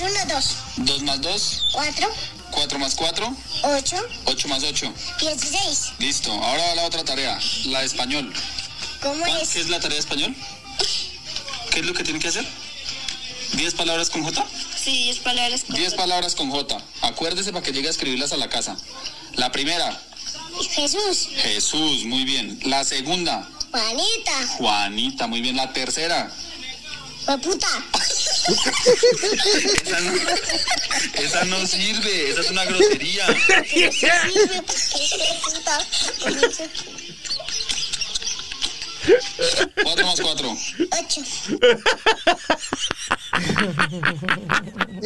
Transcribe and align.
Más 0.00 0.10
uno, 0.10 0.34
dos. 0.34 0.56
Dos 0.76 1.02
más 1.02 1.20
dos. 1.20 1.66
Cuatro, 1.72 2.08
Cuatro 2.50 2.78
más 2.78 2.94
cuatro. 2.94 3.34
ocho, 3.62 3.96
Ocho 4.24 4.48
más 4.48 4.62
ocho. 4.64 4.92
dieciséis. 5.20 5.92
Listo. 5.98 6.32
Ahora 6.32 6.74
la 6.74 6.84
otra 6.84 7.04
tarea. 7.04 7.38
La 7.66 7.80
de 7.80 7.86
español. 7.86 8.32
¿Cómo 9.02 9.22
¿Cuál- 9.24 9.40
es? 9.42 9.50
¿Qué 9.50 9.60
es 9.60 9.68
la 9.68 9.80
tarea 9.80 9.94
de 9.96 10.00
español? 10.00 10.34
¿Qué 11.70 11.80
es 11.80 11.86
lo 11.86 11.94
que 11.94 12.02
tiene 12.04 12.18
que 12.18 12.28
hacer? 12.28 12.46
¿Diez 13.52 13.74
palabras 13.74 14.10
con 14.10 14.22
J? 14.24 14.44
Sí, 14.82 15.04
diez 15.04 15.18
palabras. 15.18 15.64
con- 15.64 15.76
Diez 15.76 15.94
palabras 15.94 16.34
con 16.34 16.50
J. 16.50 16.78
Acuérdese 17.02 17.52
para 17.52 17.64
que 17.64 17.72
llegue 17.72 17.88
a 17.88 17.90
escribirlas 17.90 18.32
a 18.32 18.36
la 18.36 18.48
casa. 18.48 18.76
La 19.34 19.52
primera, 19.52 20.00
Jesús, 20.74 21.28
Jesús, 21.36 22.04
muy 22.04 22.24
bien. 22.24 22.58
La 22.64 22.84
segunda, 22.84 23.48
Juanita, 23.70 24.46
Juanita, 24.58 25.26
muy 25.26 25.40
bien. 25.40 25.56
La 25.56 25.72
tercera, 25.72 26.30
puta! 27.36 27.66
esa, 29.84 30.00
no, 30.00 30.12
esa 31.14 31.44
no 31.44 31.66
sirve, 31.66 32.30
esa 32.30 32.40
es 32.40 32.50
una 32.50 32.64
grosería. 32.64 33.26
Esa 33.74 34.28
sirve, 34.28 34.62
puta. 35.42 35.86
4 39.82 40.06
más 40.06 40.20
4. 40.20 40.56
8. 41.00 41.20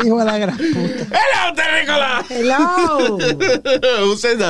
Hijo 0.05 0.19
de 0.19 0.25
la 0.25 0.39
gran 0.39 0.56
puta. 0.56 1.06
¡Hello, 1.11 1.55
terrícola! 1.55 2.25
¡Hello! 2.28 3.19
Usted 4.12 4.41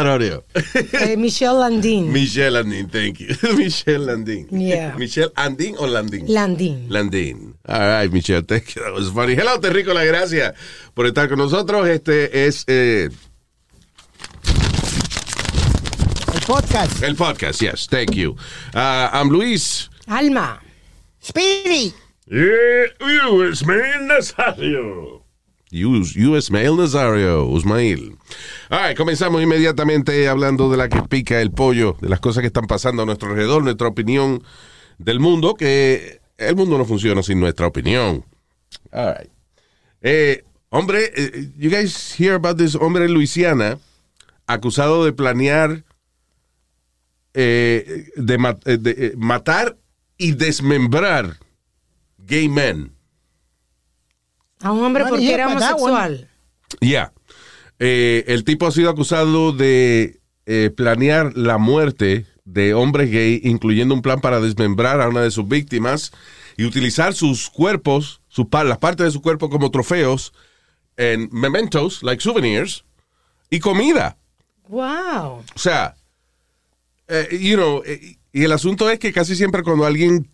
Eh, 0.93 1.17
Michelle 1.17 1.59
Landín. 1.59 2.13
Michelle 2.13 2.51
Landín, 2.53 2.89
thank 2.89 3.19
you. 3.19 3.35
Michelle 3.57 4.07
Landín. 4.07 4.49
Yeah. 4.49 4.95
Michelle 4.97 5.33
Andín 5.35 5.75
o 5.79 5.87
Landín? 5.87 6.25
Landín. 6.29 6.87
Landín. 6.89 7.57
All 7.67 8.03
right, 8.03 8.13
Michelle, 8.13 8.43
thank 8.43 8.75
you. 8.75 8.83
That 8.83 8.93
was 8.93 9.11
funny. 9.11 9.35
Hello, 9.35 9.59
terrícola, 9.61 10.05
gracias 10.05 10.55
por 10.95 11.07
estar 11.07 11.29
con 11.29 11.39
nosotros. 11.39 11.89
Este 11.89 12.47
es... 12.47 12.65
Eh, 12.67 13.11
podcast. 16.47 17.03
el 17.03 17.15
podcast, 17.17 17.61
yes, 17.61 17.87
thank 17.87 18.15
you. 18.15 18.37
Uh, 18.75 19.09
I'm 19.13 19.29
Luis. 19.29 19.91
Alma. 20.09 20.61
Speedy. 21.21 21.95
US 22.29 23.65
Mail 23.65 24.07
Nazario. 24.07 25.23
US, 25.73 26.17
US 26.17 26.51
Mail 26.51 26.77
Nazario, 26.77 27.47
Usmail. 27.47 28.17
All 28.71 28.89
right, 28.89 28.97
comenzamos 28.97 29.43
inmediatamente 29.43 30.29
hablando 30.29 30.71
de 30.71 30.77
la 30.77 30.89
que 30.89 31.03
pica 31.03 31.41
el 31.41 31.51
pollo, 31.51 31.97
de 32.01 32.09
las 32.09 32.21
cosas 32.21 32.43
que 32.43 32.49
están 32.49 32.67
pasando 32.67 33.03
a 33.03 33.07
nuestro 33.07 33.31
alrededor, 33.31 33.63
nuestra 33.63 33.89
opinión 33.89 34.43
del 34.99 35.21
mundo, 35.21 35.55
que 35.55 36.21
el 36.39 36.57
mundo 36.57 36.77
no 36.77 36.85
funciona 36.85 37.23
sin 37.23 37.41
nuestra 37.41 37.67
opinión. 37.67 38.25
All 38.93 39.15
right. 39.15 39.31
Eh, 40.03 40.45
hombre, 40.71 41.11
eh, 41.15 41.51
you 41.57 41.71
guys 41.71 42.15
hear 42.19 42.35
about 42.35 42.59
this 42.59 42.75
hombre 42.75 43.05
en 43.05 43.15
Luisiana 43.15 43.79
acusado 44.47 45.05
de 45.05 45.13
planear 45.13 45.85
eh, 47.35 48.11
de, 48.17 48.57
eh, 48.65 48.77
de, 48.79 48.91
eh, 48.91 49.13
matar 49.17 49.77
y 50.17 50.33
desmembrar 50.33 51.39
gay 52.19 52.49
men. 52.49 52.95
A 54.61 54.73
un 54.73 54.85
hombre 54.85 55.05
porque 55.09 55.25
yeah, 55.25 55.35
era 55.35 55.49
homosexual. 55.49 56.29
Ya. 56.81 57.13
Eh, 57.79 58.25
el 58.29 58.45
tipo 58.45 58.67
ha 58.67 58.71
sido 58.71 58.91
acusado 58.91 59.53
de 59.53 60.21
eh, 60.47 60.71
planear 60.77 61.37
la 61.37 61.59
muerte 61.59 62.27
de 62.45 62.75
hombres 62.75 63.11
gay, 63.11 63.41
incluyendo 63.45 63.95
un 63.95 64.03
plan 64.03 64.21
para 64.21 64.41
desmembrar 64.41 65.01
a 65.01 65.09
una 65.09 65.23
de 65.23 65.31
sus 65.31 65.49
víctimas 65.49 66.13
y 66.57 66.65
utilizar 66.65 67.15
sus 67.15 67.51
cuerpos, 67.51 68.21
sus 68.29 68.47
las 68.53 68.79
partes 68.79 69.07
de 69.07 69.11
su 69.11 69.23
cuerpo 69.23 69.51
como 69.51 69.71
trofeos 69.71 70.33
en 70.97 71.29
mementos, 71.33 72.03
like 72.03 72.23
souvenirs, 72.23 72.85
y 73.51 73.59
comida. 73.61 74.17
Wow. 74.69 75.43
O 75.55 75.59
sea, 75.59 75.97
eh, 77.13 77.39
you 77.39 77.57
know, 77.57 77.83
eh, 77.85 78.17
y 78.33 78.45
el 78.45 78.53
asunto 78.53 78.89
es 78.89 78.99
que 78.99 79.13
casi 79.13 79.37
siempre 79.37 79.63
cuando 79.63 79.85
alguien 79.85 80.29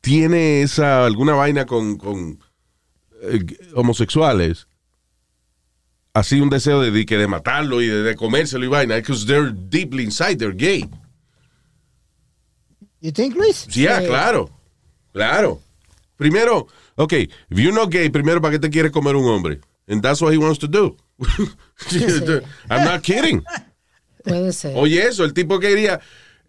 tiene 0.00 0.62
esa 0.62 1.04
alguna 1.04 1.34
vaina 1.34 1.66
con, 1.66 1.96
con 1.96 2.38
eh, 3.22 3.44
homosexuales, 3.74 4.66
así 6.14 6.40
un 6.40 6.50
deseo 6.50 6.80
de, 6.80 6.90
de 6.90 7.26
matarlo 7.28 7.82
y 7.82 7.86
de, 7.86 8.02
de 8.02 8.16
comérselo 8.16 8.64
y 8.64 8.68
vaina, 8.68 8.96
because 8.96 9.26
they're 9.26 9.52
deeply 9.52 10.04
inside, 10.04 10.36
they're 10.36 10.56
gay. 10.56 10.88
You 13.00 13.12
think, 13.12 13.34
Luis? 13.34 13.66
Sí, 13.68 13.84
claro, 14.06 14.48
claro. 15.12 15.60
Primero, 16.16 16.68
ok, 16.94 17.12
if 17.12 17.30
you're 17.50 17.72
not 17.72 17.90
gay, 17.90 18.08
primero, 18.08 18.40
¿para 18.40 18.52
qué 18.52 18.58
te 18.60 18.70
quiere 18.70 18.90
comer 18.90 19.16
un 19.16 19.24
hombre? 19.24 19.60
And 19.88 20.00
that's 20.00 20.22
what 20.22 20.32
he 20.32 20.38
wants 20.38 20.58
to 20.60 20.68
do. 20.68 20.96
I'm 22.70 22.84
not 22.84 23.02
kidding. 23.02 23.42
Puede 24.24 24.52
ser. 24.52 24.76
Oye, 24.76 25.04
eso, 25.04 25.24
el 25.24 25.34
tipo 25.34 25.58
quería 25.58 26.00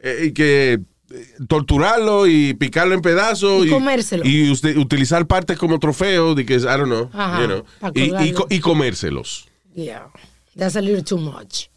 eh, 0.03 0.31
que 0.35 0.73
eh, 0.73 1.25
torturarlo 1.47 2.27
y 2.27 2.53
picarlo 2.53 2.93
en 2.93 3.01
pedazos 3.01 3.65
Y 3.65 3.69
comérselo. 3.69 4.23
y 4.25 4.51
usted- 4.51 4.77
utilizar 4.77 5.25
partes 5.25 5.57
como 5.57 5.79
trofeo 5.79 6.35
de 6.35 6.45
que 6.45 6.55
I 6.55 6.59
don't 6.59 6.85
know, 6.85 7.09
Ajá, 7.13 7.41
you 7.41 7.47
know, 7.47 7.63
y, 7.95 8.29
y, 8.29 8.35
y 8.49 8.59
comérselos. 8.59 9.47
Yeah. 9.75 10.07
That's 10.55 10.75
a 10.75 10.81
little 10.81 11.01
too 11.03 11.17
much. 11.17 11.69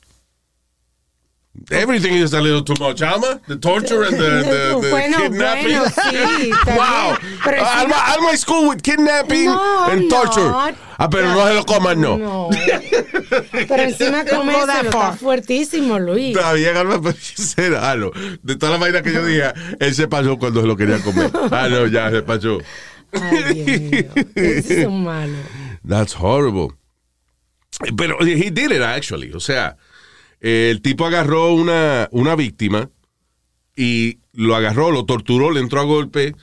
Everything 1.71 2.15
is 2.15 2.33
a 2.33 2.41
little 2.41 2.63
too 2.63 2.75
much, 2.79 3.03
Alma. 3.03 3.41
The 3.49 3.57
torture 3.57 4.03
and 4.05 4.15
the, 4.15 4.19
the, 4.19 4.81
the 4.83 4.91
Bueno, 4.91 5.19
kidnapping. 5.19 5.73
bueno, 5.73 5.85
sí, 5.91 6.51
wow. 6.77 7.17
Pero 7.45 7.57
encima- 7.59 7.81
Alma, 7.81 7.97
Alma 8.15 8.31
is 8.33 8.45
cool 8.45 8.69
with 8.69 8.83
kidnapping 8.83 9.47
No, 9.47 9.85
and 9.91 10.09
torture. 10.11 10.49
not. 10.51 10.75
Ah, 10.99 11.09
pero 11.11 11.29
no 11.29 11.47
se 11.47 11.55
lo 11.55 11.65
coman, 11.65 12.01
no. 12.01 12.17
No. 12.17 12.49
Pero 13.69 13.83
encima 13.83 14.25
comérselo 14.31 14.67
far. 14.67 14.85
está 14.87 15.13
fuertísimo, 15.13 15.99
Luis. 15.99 16.37
Está 16.37 16.53
bien, 16.55 16.77
Alma, 16.77 17.01
pero 17.03 17.17
será, 17.21 17.91
ah, 17.91 17.97
no. 17.97 18.11
De 18.43 18.57
todas 18.57 18.73
las 18.73 18.81
vainas 18.81 19.03
que 19.03 19.13
yo 19.13 19.25
dije, 19.25 19.53
él 19.81 19.95
se 19.95 20.09
pasó 20.09 20.39
cuando 20.39 20.61
se 20.63 20.67
lo 20.67 20.77
quería 20.77 20.99
comer. 21.01 21.31
Ah, 21.51 21.69
no, 21.71 21.87
ya 21.87 22.11
se 22.11 22.23
pasó. 22.23 22.59
Ay, 23.13 23.55
Dios 23.55 24.15
mío. 24.15 24.25
Esos 24.35 24.83
son 24.85 25.05
malos. 25.05 25.37
That's 25.87 26.15
horrible. 26.15 26.71
Pero 27.97 28.19
he 28.23 28.51
did 28.51 28.71
it 28.73 28.81
actually. 28.83 29.33
O 29.35 29.41
sea, 29.41 29.77
el 30.41 30.81
tipo 30.83 31.07
agarró 31.07 31.53
una, 31.55 32.09
una 32.13 32.35
víctima 32.37 32.91
y 33.77 34.19
lo 34.33 34.55
agarró, 34.57 34.91
lo 34.91 35.05
torturó, 35.05 35.51
le 35.51 35.61
entró 35.61 35.81
a 35.81 35.85
golpe, 35.85 36.35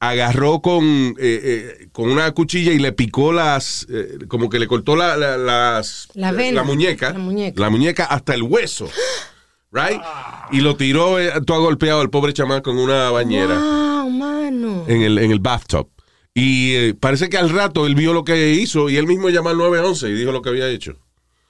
agarró 0.00 0.60
con, 0.60 0.84
eh, 0.84 1.14
eh, 1.20 1.88
con 1.92 2.10
una 2.10 2.30
cuchilla 2.32 2.72
y 2.72 2.78
le 2.78 2.92
picó 2.92 3.32
las, 3.32 3.86
eh, 3.90 4.18
como 4.28 4.48
que 4.48 4.58
le 4.58 4.66
cortó 4.66 4.96
la, 4.96 5.16
la- 5.16 5.36
las, 5.36 6.08
La 6.14 6.32
la 6.32 6.62
muñeca, 6.64 7.12
la 7.12 7.18
muñeca. 7.18 7.60
la 7.60 7.70
muñeca 7.70 8.04
hasta 8.06 8.34
el 8.34 8.42
hueso, 8.42 8.88
right? 9.70 10.00
Y 10.50 10.60
lo 10.60 10.76
tiró, 10.76 11.20
eh, 11.20 11.30
todo 11.46 11.62
golpeado 11.62 12.00
al 12.00 12.10
pobre 12.10 12.32
chamán 12.32 12.62
con 12.62 12.78
una 12.78 13.10
bañera 13.10 13.58
Wow, 13.58 14.10
mano. 14.10 14.84
en 14.88 15.02
el, 15.02 15.18
en 15.18 15.30
el 15.30 15.38
bathtub. 15.38 15.88
Y 16.34 16.94
parece 16.94 17.28
que 17.28 17.36
al 17.36 17.50
rato 17.50 17.86
él 17.86 17.94
vio 17.94 18.12
lo 18.14 18.24
que 18.24 18.52
hizo 18.52 18.88
y 18.88 18.96
él 18.96 19.06
mismo 19.06 19.28
llamó 19.28 19.50
al 19.50 19.58
911 19.58 20.08
y 20.08 20.12
dijo 20.14 20.32
lo 20.32 20.40
que 20.42 20.48
había 20.48 20.68
hecho. 20.68 20.96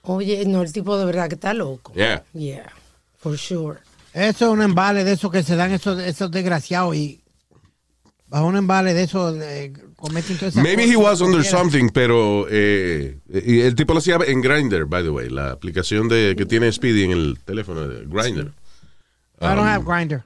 Oye, 0.02 0.44
no, 0.46 0.62
el 0.62 0.72
tipo 0.72 0.98
de 0.98 1.04
verdad 1.04 1.28
que 1.28 1.36
está 1.36 1.54
loco. 1.54 1.92
Yeah. 1.94 2.24
Yeah, 2.34 2.72
for 3.18 3.38
sure. 3.38 3.78
Eso 4.12 4.46
es 4.46 4.52
un 4.52 4.62
embale 4.62 5.04
de 5.04 5.12
esos 5.12 5.30
que 5.30 5.42
se 5.42 5.56
dan 5.56 5.72
esos, 5.72 5.98
esos 6.00 6.30
desgraciados 6.30 6.94
y 6.96 7.20
bajo 8.26 8.46
un 8.46 8.56
embale 8.56 8.94
de 8.94 9.04
esos 9.04 9.36
eh, 9.40 9.72
cometen 9.96 10.36
todas 10.36 10.54
esas 10.54 10.62
Maybe 10.62 10.84
he 10.84 10.96
was 10.96 11.20
under 11.20 11.44
something, 11.44 11.88
pero 11.88 12.46
eh, 12.50 13.18
y 13.28 13.60
el 13.60 13.74
tipo 13.74 13.94
lo 13.94 14.00
hacía 14.00 14.18
en 14.26 14.42
Grindr, 14.42 14.84
by 14.86 15.02
the 15.02 15.10
way, 15.10 15.30
la 15.30 15.52
aplicación 15.52 16.08
de 16.08 16.34
que 16.36 16.44
tiene 16.44 16.70
Speedy 16.72 17.04
en 17.04 17.12
el 17.12 17.38
teléfono 17.44 17.88
de 17.88 18.04
Grindr. 18.06 18.52
I 19.40 19.54
don't 19.54 19.66
have 19.66 19.84
grinder. 19.84 20.24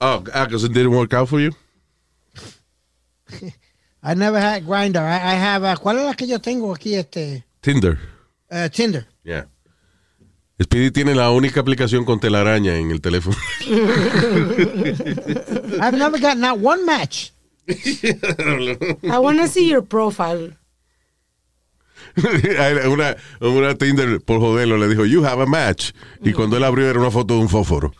Oh, 0.00 0.20
because 0.20 0.62
it 0.64 0.72
didn't 0.72 0.92
work 0.92 1.14
out 1.14 1.28
for 1.28 1.40
you. 1.40 1.52
I 4.02 4.14
never 4.14 4.38
had 4.38 4.66
grinder. 4.66 5.00
I, 5.00 5.16
I 5.16 5.34
have 5.34 5.64
uh, 5.64 5.76
¿Cuál 5.76 5.98
es 5.98 6.04
la 6.04 6.14
que 6.14 6.26
yo 6.26 6.38
tengo 6.38 6.74
aquí? 6.74 6.94
Este 6.94 7.44
Tinder. 7.62 7.98
Uh, 8.50 8.68
Tinder. 8.68 9.06
Yeah. 9.24 9.46
Speedy 10.60 10.90
tiene 10.90 11.14
la 11.14 11.30
única 11.30 11.60
aplicación 11.60 12.04
con 12.04 12.18
telaraña 12.18 12.76
en 12.76 12.90
el 12.90 13.00
teléfono. 13.02 13.36
I've 15.80 15.98
never 15.98 16.18
got 16.18 16.38
not 16.38 16.58
one 16.58 16.86
match. 16.86 17.32
I 17.68 19.18
want 19.18 19.38
to 19.40 19.48
see 19.48 19.68
your 19.68 19.82
profile. 19.82 20.56
una, 22.86 23.16
una 23.40 23.74
Tinder 23.74 24.20
por 24.20 24.40
joderlo 24.40 24.78
le 24.78 24.88
dijo, 24.88 25.04
you 25.04 25.24
have 25.24 25.42
a 25.42 25.46
match. 25.46 25.92
Y 26.22 26.32
cuando 26.32 26.56
él 26.56 26.64
abrió 26.64 26.88
era 26.88 26.98
una 26.98 27.10
foto 27.10 27.34
de 27.34 27.40
un 27.40 27.48
fósforo. 27.48 27.92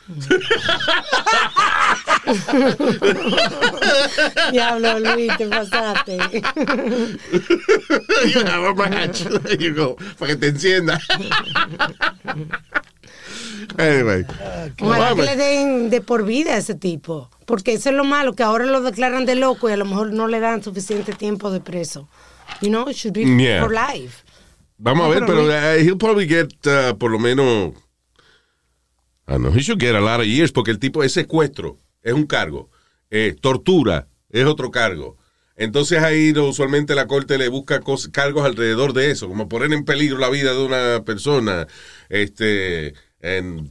Diablo, 4.52 4.98
Luis, 5.00 5.36
te 5.36 5.46
pasaste. 5.46 6.16
you 8.32 8.40
have 8.44 8.64
a 8.64 8.74
match. 8.74 9.22
There 9.22 9.56
you 9.56 9.74
go. 9.74 9.96
Para 10.18 10.32
que 10.32 10.36
te 10.36 10.48
encienda. 10.48 11.00
anyway. 13.78 14.24
Ojalá 14.80 15.14
que 15.14 15.22
le 15.22 15.36
den 15.36 15.90
de 15.90 16.00
por 16.00 16.24
vida 16.24 16.54
a 16.54 16.58
ese 16.58 16.74
tipo. 16.74 17.30
Porque 17.46 17.74
eso 17.74 17.90
es 17.90 17.96
lo 17.96 18.04
malo, 18.04 18.34
que 18.34 18.42
ahora 18.42 18.66
lo 18.66 18.80
declaran 18.80 19.24
de 19.26 19.36
loco 19.36 19.68
y 19.68 19.72
a 19.72 19.76
lo 19.76 19.84
mejor 19.84 20.12
no 20.12 20.26
le 20.26 20.40
dan 20.40 20.62
suficiente 20.62 21.12
tiempo 21.12 21.50
de 21.50 21.60
preso. 21.60 22.08
You 22.60 22.70
know, 22.70 22.88
it 22.88 22.96
should 22.96 23.14
be 23.14 23.24
Yeah. 23.24 23.62
for 23.62 23.72
life. 23.72 24.24
Vamos 24.78 25.06
a 25.06 25.08
ver, 25.08 25.24
pero 25.26 25.46
uh, 25.46 25.78
he'll 25.78 25.96
probably 25.96 26.26
get 26.26 26.52
uh, 26.66 26.94
por 26.98 27.10
lo 27.10 27.18
menos. 27.18 27.72
I 29.28 29.32
don't 29.32 29.42
know, 29.42 29.50
he 29.50 29.60
should 29.60 29.80
get 29.80 29.94
a 29.94 30.00
lot 30.00 30.20
of 30.20 30.26
years 30.26 30.52
porque 30.52 30.70
el 30.70 30.78
tipo 30.78 31.02
es 31.02 31.12
secuestro, 31.12 31.78
es 32.06 32.14
un 32.14 32.26
cargo. 32.26 32.70
Eh, 33.10 33.34
tortura 33.40 34.06
es 34.30 34.44
otro 34.46 34.70
cargo. 34.70 35.16
Entonces 35.56 36.02
ahí 36.02 36.32
usualmente 36.32 36.94
la 36.94 37.06
corte 37.06 37.38
le 37.38 37.48
busca 37.48 37.80
cos- 37.80 38.10
cargos 38.10 38.44
alrededor 38.44 38.92
de 38.92 39.10
eso, 39.10 39.28
como 39.28 39.48
poner 39.48 39.72
en 39.72 39.84
peligro 39.84 40.18
la 40.18 40.28
vida 40.28 40.52
de 40.52 40.62
una 40.64 41.02
persona, 41.04 41.66
este, 42.10 42.94
and, 43.22 43.70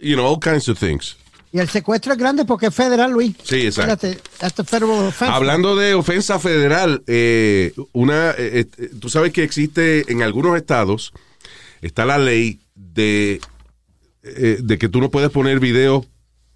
you 0.00 0.14
know, 0.16 0.26
all 0.26 0.40
kinds 0.40 0.68
of 0.68 0.78
things. 0.78 1.16
Y 1.52 1.60
el 1.60 1.68
secuestro 1.68 2.12
es 2.12 2.18
grande 2.18 2.44
porque 2.44 2.66
es 2.66 2.74
federal, 2.74 3.10
Luis. 3.12 3.34
Sí, 3.42 3.66
exacto. 3.66 4.08
That's 4.38 4.68
federal 4.68 4.90
offense. 5.06 5.32
Hablando 5.32 5.76
de 5.76 5.94
ofensa 5.94 6.38
federal, 6.38 7.02
eh, 7.06 7.72
una, 7.92 8.32
eh, 8.32 8.66
eh, 8.76 8.90
tú 9.00 9.08
sabes 9.08 9.32
que 9.32 9.44
existe 9.44 10.04
en 10.12 10.22
algunos 10.22 10.56
estados, 10.58 11.12
está 11.80 12.04
la 12.04 12.18
ley 12.18 12.60
de, 12.74 13.40
eh, 14.24 14.58
de 14.60 14.78
que 14.78 14.88
tú 14.90 15.00
no 15.00 15.10
puedes 15.10 15.30
poner 15.30 15.58
videos 15.58 16.06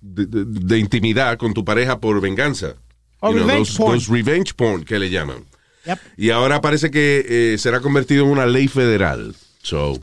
de, 0.03 0.27
de- 0.27 0.45
de 0.45 0.79
intimidad 0.79 1.39
con 1.39 1.55
tu 1.55 1.65
pareja 1.65 1.99
por 2.01 2.21
venganza. 2.21 2.75
O 3.21 3.31
You 3.31 3.37
know, 3.39 3.47
revenge 3.47 3.69
those- 3.71 3.77
porn. 3.79 3.99
those 3.99 4.13
revenge 4.13 4.55
porn 4.55 4.85
que 4.85 4.99
le 4.99 5.09
llaman. 5.09 5.45
Yep. 5.87 5.99
Y 6.19 6.31
ahora 6.31 6.61
parece 6.61 6.91
que 6.91 7.25
eh, 7.55 7.59
será 7.59 7.81
convertido 7.81 8.25
en 8.25 8.31
una 8.31 8.47
ley 8.47 8.69
federal. 8.69 9.35
So, 9.63 9.99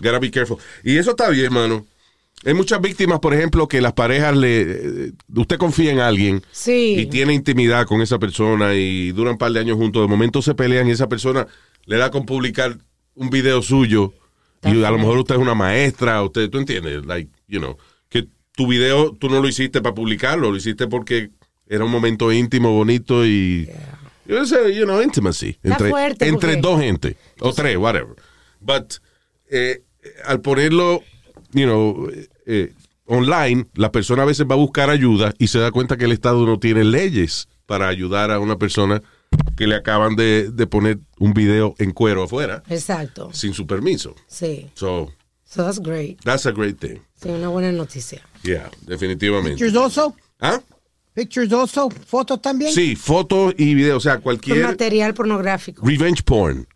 gotta 0.00 0.18
be 0.18 0.30
careful. 0.30 0.58
Y 0.82 0.96
eso 0.96 1.10
está 1.10 1.28
bien, 1.30 1.52
mano. 1.52 1.86
Hay 2.44 2.54
muchas 2.54 2.80
víctimas, 2.80 3.20
por 3.20 3.34
ejemplo, 3.34 3.68
que 3.68 3.80
las 3.80 3.92
parejas 3.92 4.36
le. 4.36 4.62
eh, 4.62 5.12
Usted 5.36 5.58
confía 5.58 5.92
en 5.92 6.00
alguien 6.00 6.42
Sí. 6.50 6.96
y 6.98 7.06
tiene 7.06 7.34
intimidad 7.34 7.86
con 7.86 8.00
esa 8.02 8.18
persona 8.18 8.74
y 8.74 9.12
duran 9.12 9.34
un 9.34 9.38
par 9.38 9.52
de 9.52 9.60
años 9.60 9.76
juntos. 9.76 10.02
De 10.02 10.08
momento 10.08 10.42
se 10.42 10.54
pelean 10.54 10.88
y 10.88 10.90
esa 10.90 11.08
persona 11.08 11.46
le 11.84 11.96
da 11.98 12.10
con 12.10 12.26
publicar 12.26 12.76
un 13.14 13.30
video 13.30 13.62
suyo. 13.62 14.12
Y 14.64 14.82
a 14.84 14.90
lo 14.90 14.98
mejor 14.98 15.18
usted 15.18 15.34
es 15.36 15.40
una 15.40 15.54
maestra, 15.54 16.22
usted, 16.22 16.48
tú 16.50 16.58
entiendes, 16.58 17.04
like, 17.04 17.28
you 17.48 17.58
know, 17.60 17.76
tu 18.54 18.66
video 18.66 19.12
tú 19.12 19.28
no 19.28 19.40
lo 19.40 19.48
hiciste 19.48 19.80
para 19.80 19.94
publicarlo, 19.94 20.50
lo 20.50 20.56
hiciste 20.56 20.86
porque 20.86 21.30
era 21.66 21.84
un 21.84 21.90
momento 21.90 22.32
íntimo, 22.32 22.72
bonito 22.72 23.26
y. 23.26 23.68
Sé, 24.26 24.74
you 24.74 24.84
know, 24.84 25.02
intimacy. 25.02 25.58
Está 25.62 25.70
Entre, 25.70 25.90
fuerte 25.90 26.28
entre 26.28 26.56
dos 26.56 26.80
gente, 26.80 27.16
o 27.40 27.52
tres, 27.52 27.76
whatever. 27.76 28.14
But, 28.60 28.94
eh, 29.50 29.82
al 30.24 30.40
ponerlo, 30.40 31.02
you 31.52 31.64
know, 31.64 32.08
eh, 32.46 32.72
online, 33.06 33.66
la 33.74 33.90
persona 33.90 34.22
a 34.22 34.26
veces 34.26 34.46
va 34.48 34.54
a 34.54 34.58
buscar 34.58 34.90
ayuda 34.90 35.34
y 35.38 35.48
se 35.48 35.58
da 35.58 35.70
cuenta 35.70 35.96
que 35.96 36.04
el 36.04 36.12
Estado 36.12 36.46
no 36.46 36.58
tiene 36.58 36.84
leyes 36.84 37.48
para 37.66 37.88
ayudar 37.88 38.30
a 38.30 38.38
una 38.38 38.56
persona 38.56 39.02
que 39.56 39.66
le 39.66 39.74
acaban 39.74 40.14
de, 40.14 40.50
de 40.50 40.66
poner 40.66 40.98
un 41.18 41.34
video 41.34 41.74
en 41.78 41.90
cuero 41.90 42.22
afuera 42.22 42.62
Exacto. 42.68 43.30
sin 43.32 43.54
su 43.54 43.66
permiso. 43.66 44.14
Sí. 44.26 44.70
So, 44.74 45.10
So 45.52 45.62
that's 45.64 45.78
great. 45.78 46.18
that's 46.24 46.46
a 46.46 46.50
great 46.50 46.78
thing. 46.78 47.00
Sí, 47.20 47.28
una 47.28 47.48
buena 47.48 47.70
noticia. 47.72 48.22
Yeah, 48.42 48.70
definitivamente. 48.86 49.58
Pictures 49.58 49.76
also. 49.76 50.16
¿Ah? 50.40 50.62
Pictures 51.14 51.52
also. 51.52 51.90
Fotos 51.90 52.40
también. 52.40 52.72
Sí, 52.72 52.96
fotos 52.96 53.54
y 53.58 53.74
videos, 53.74 53.98
o 53.98 54.00
sea, 54.00 54.14
Por 54.14 54.22
cualquier 54.22 54.64
material 54.64 55.12
pornográfico. 55.12 55.86
revenge 55.86 56.22
porn, 56.22 56.66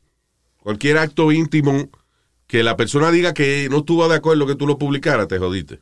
cualquier 0.63 0.99
acto 0.99 1.33
íntimo 1.33 1.89
que 2.47 2.63
la 2.63 2.77
persona 2.77 3.11
diga 3.11 3.33
que 3.33 3.67
no 3.71 3.79
estuvo 3.79 4.07
de 4.09 4.17
acuerdo 4.17 4.47
que 4.47 4.57
tú 4.57 4.67
lo 4.67 4.77
publicaras, 4.79 5.27
te 5.27 5.39
jodiste. 5.39 5.81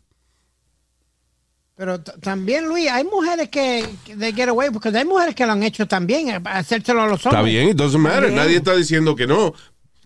Pero 1.77 2.01
también, 2.01 2.69
Luis, 2.69 2.89
hay 2.89 3.03
mujeres 3.03 3.49
que, 3.49 3.85
que 4.05 4.17
they 4.17 4.33
get 4.33 4.49
away 4.49 4.71
porque 4.71 4.91
hay 4.91 5.05
mujeres 5.05 5.35
que 5.35 5.45
lo 5.45 5.51
han 5.53 5.65
hecho 5.65 5.87
también, 5.87 6.41
hacérselo 6.47 7.03
a 7.03 7.09
los 7.09 7.27
hombres. 7.27 7.41
Está 7.41 7.43
bien, 7.43 7.71
it 7.71 7.77
doesn't 7.77 8.01
matter. 8.01 8.27
bien. 8.27 8.37
Nadie 8.37 8.57
está 8.59 8.77
diciendo 8.77 9.17
que 9.17 9.27
no. 9.27 9.53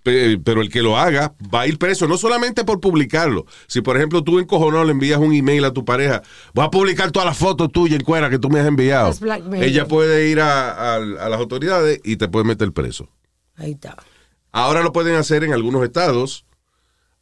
Pe- 0.03 0.39
Pero 0.39 0.61
el 0.63 0.71
que 0.71 0.83
lo 0.83 0.97
haga 0.97 1.35
va 1.53 1.63
a 1.63 1.67
ir 1.67 1.79
preso, 1.79 2.07
no 2.09 2.17
solamente 2.17 2.65
por 2.65 2.81
publicarlo. 2.81 3.47
Si, 3.67 3.81
por 3.81 3.97
ejemplo, 3.97 4.23
tú 4.25 4.39
encojonado 4.39 4.85
le 4.85 4.93
envías 4.93 5.19
un 5.19 5.33
email 5.35 5.65
a 5.65 5.73
tu 5.73 5.85
pareja, 5.85 6.23
voy 6.55 6.65
a 6.65 6.71
publicar 6.71 7.11
todas 7.11 7.27
las 7.27 7.37
fotos 7.39 7.71
tuyas 7.73 7.99
en 7.99 8.05
cuera 8.05 8.31
que 8.31 8.39
tú 8.39 8.49
me 8.49 8.61
has 8.61 8.67
enviado. 8.67 9.11
Ella 9.67 9.87
puede 9.89 10.29
ir 10.29 10.41
a, 10.41 10.71
a- 10.71 10.95
a 10.97 11.29
las 11.29 11.39
autoridades 11.41 12.01
y 12.05 12.17
te 12.17 12.29
puede 12.29 12.45
meter 12.45 12.73
preso. 12.73 13.09
Ahí 13.57 13.73
está. 13.73 13.97
Ahora 14.53 14.83
lo 14.83 14.93
pueden 14.93 15.17
hacer 15.17 15.45
en 15.45 15.53
algunos 15.53 15.83
estados, 15.85 16.45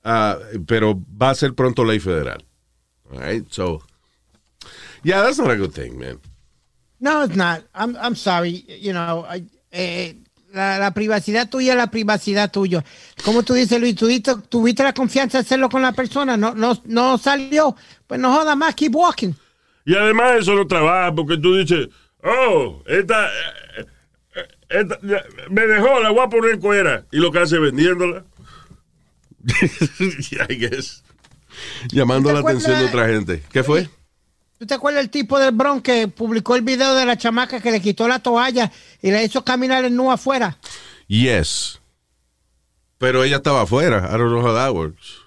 ah, 0.04 0.38
pero 0.66 1.00
va 1.20 1.30
a 1.30 1.34
ser 1.34 1.54
pronto 1.54 1.84
ley 1.84 1.98
federal. 1.98 2.44
All 3.10 3.18
right, 3.20 3.44
so. 3.50 3.82
Yeah, 5.02 5.22
that's 5.22 5.38
not 5.38 5.50
a 5.50 5.56
good 5.56 5.72
thing, 5.72 5.98
man. 5.98 6.18
No, 6.98 7.22
it's 7.24 7.36
not. 7.36 7.62
I'm, 7.74 7.96
I'm 8.00 8.16
sorry. 8.16 8.64
You 8.80 8.92
know, 8.92 9.24
I- 9.28 9.44
eh, 9.72 10.14
la, 10.56 10.78
la 10.78 10.90
privacidad 10.94 11.48
tuya 11.48 11.72
es 11.72 11.76
la 11.78 11.90
privacidad 11.90 12.50
tuya. 12.50 12.84
Como 13.24 13.42
tú 13.42 13.54
dices, 13.54 13.78
Luis, 13.80 13.94
tuviste, 13.94 14.34
tuviste 14.48 14.82
la 14.82 14.92
confianza 14.94 15.38
de 15.38 15.42
hacerlo 15.42 15.68
con 15.68 15.82
la 15.82 15.92
persona, 15.92 16.36
no, 16.36 16.54
no, 16.54 16.80
no 16.86 17.18
salió. 17.18 17.76
Pues 18.06 18.18
no 18.18 18.32
joda 18.32 18.56
más, 18.56 18.74
keep 18.74 18.94
walking. 18.94 19.32
Y 19.84 19.94
además 19.94 20.38
eso 20.40 20.54
no 20.54 20.66
trabaja 20.66 21.14
porque 21.14 21.36
tú 21.36 21.56
dices, 21.56 21.88
oh, 22.22 22.82
esta, 22.86 23.26
eh, 23.78 23.86
esta- 24.70 24.98
ya, 25.02 25.22
me 25.50 25.66
dejó, 25.66 26.00
la 26.00 26.10
voy 26.10 26.20
a 26.24 26.28
poner 26.28 26.58
cuera. 26.58 27.04
Y 27.12 27.18
lo 27.18 27.30
que 27.30 27.38
hace 27.40 27.58
vendiéndola. 27.58 28.24
I 30.48 30.54
guess. 30.54 31.02
Llamando 31.92 32.28
¿Te 32.30 32.34
la 32.34 32.40
atención 32.40 32.78
de 32.78 32.86
otra 32.86 33.06
gente. 33.08 33.42
¿Qué 33.52 33.62
fue? 33.62 33.88
¿Tú 34.58 34.66
te 34.66 34.74
acuerdas 34.74 35.02
del 35.02 35.10
tipo 35.10 35.38
del 35.38 35.52
Bronx 35.52 35.82
que 35.82 36.08
publicó 36.08 36.56
el 36.56 36.62
video 36.62 36.94
de 36.94 37.04
la 37.04 37.16
chamaca 37.18 37.60
que 37.60 37.70
le 37.70 37.80
quitó 37.80 38.08
la 38.08 38.20
toalla 38.20 38.72
y 39.02 39.10
le 39.10 39.24
hizo 39.24 39.44
caminar 39.44 39.84
en 39.84 39.94
nu 39.94 40.10
afuera? 40.10 40.58
Yes. 41.08 41.78
Pero 42.98 43.22
ella 43.22 43.36
estaba 43.36 43.62
afuera. 43.62 44.08
I 44.08 44.16
don't 44.16 44.30
know 44.30 44.40
how 44.40 44.54
that 44.54 44.74
works. 44.74 45.26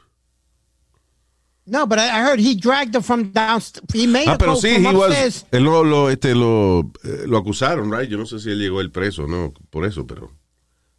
No, 1.70 1.86
but 1.86 2.00
I 2.00 2.10
I 2.10 2.24
heard 2.24 2.40
he 2.40 2.56
dragged 2.56 2.96
her 2.96 3.04
from 3.04 3.32
downstairs. 3.32 3.86
He 3.94 4.08
made 4.08 4.28
Ah, 4.28 4.38
pero 4.40 4.56
sí, 4.56 4.70
he 4.70 4.92
was, 4.92 5.46
él 5.52 5.64
lo, 5.64 5.84
lo, 5.84 6.10
este, 6.10 6.34
lo, 6.34 6.92
eh, 7.04 7.26
lo 7.28 7.38
acusaron, 7.38 7.92
right? 7.92 8.10
Yo 8.10 8.18
no 8.18 8.26
sé 8.26 8.40
si 8.40 8.50
él 8.50 8.58
llegó 8.58 8.82
el 8.82 8.90
preso, 8.90 9.28
no, 9.28 9.54
por 9.70 9.86
eso, 9.86 10.08
pero 10.08 10.32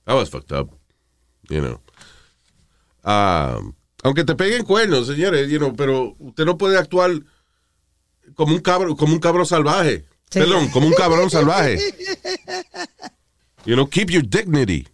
that 0.05 0.15
was 0.15 0.31
fucked 0.31 0.53
up, 0.53 0.71
you 1.49 1.61
know. 1.61 1.81
Ah, 3.03 3.59
aunque 4.05 4.23
te 4.23 4.37
peguen 4.37 4.65
cuernos, 4.65 5.09
señores, 5.09 5.51
you 5.51 5.59
know, 5.59 5.75
pero 5.75 6.15
usted 6.21 6.45
no 6.45 6.57
puede 6.57 6.79
actuar 6.79 7.11
como 8.41 8.55
un 8.55 8.61
cabrón, 8.63 8.97
como 8.97 9.13
un 9.13 9.19
cabrón 9.21 9.45
salvaje. 9.45 10.07
Sí. 10.31 10.39
Perdón, 10.39 10.69
como 10.71 10.87
un 10.87 10.95
cabrón 10.95 11.29
salvaje. 11.29 11.77
You 13.67 13.75
know, 13.75 13.87
keep 13.87 14.09
your 14.11 14.23
dignity. 14.27 14.89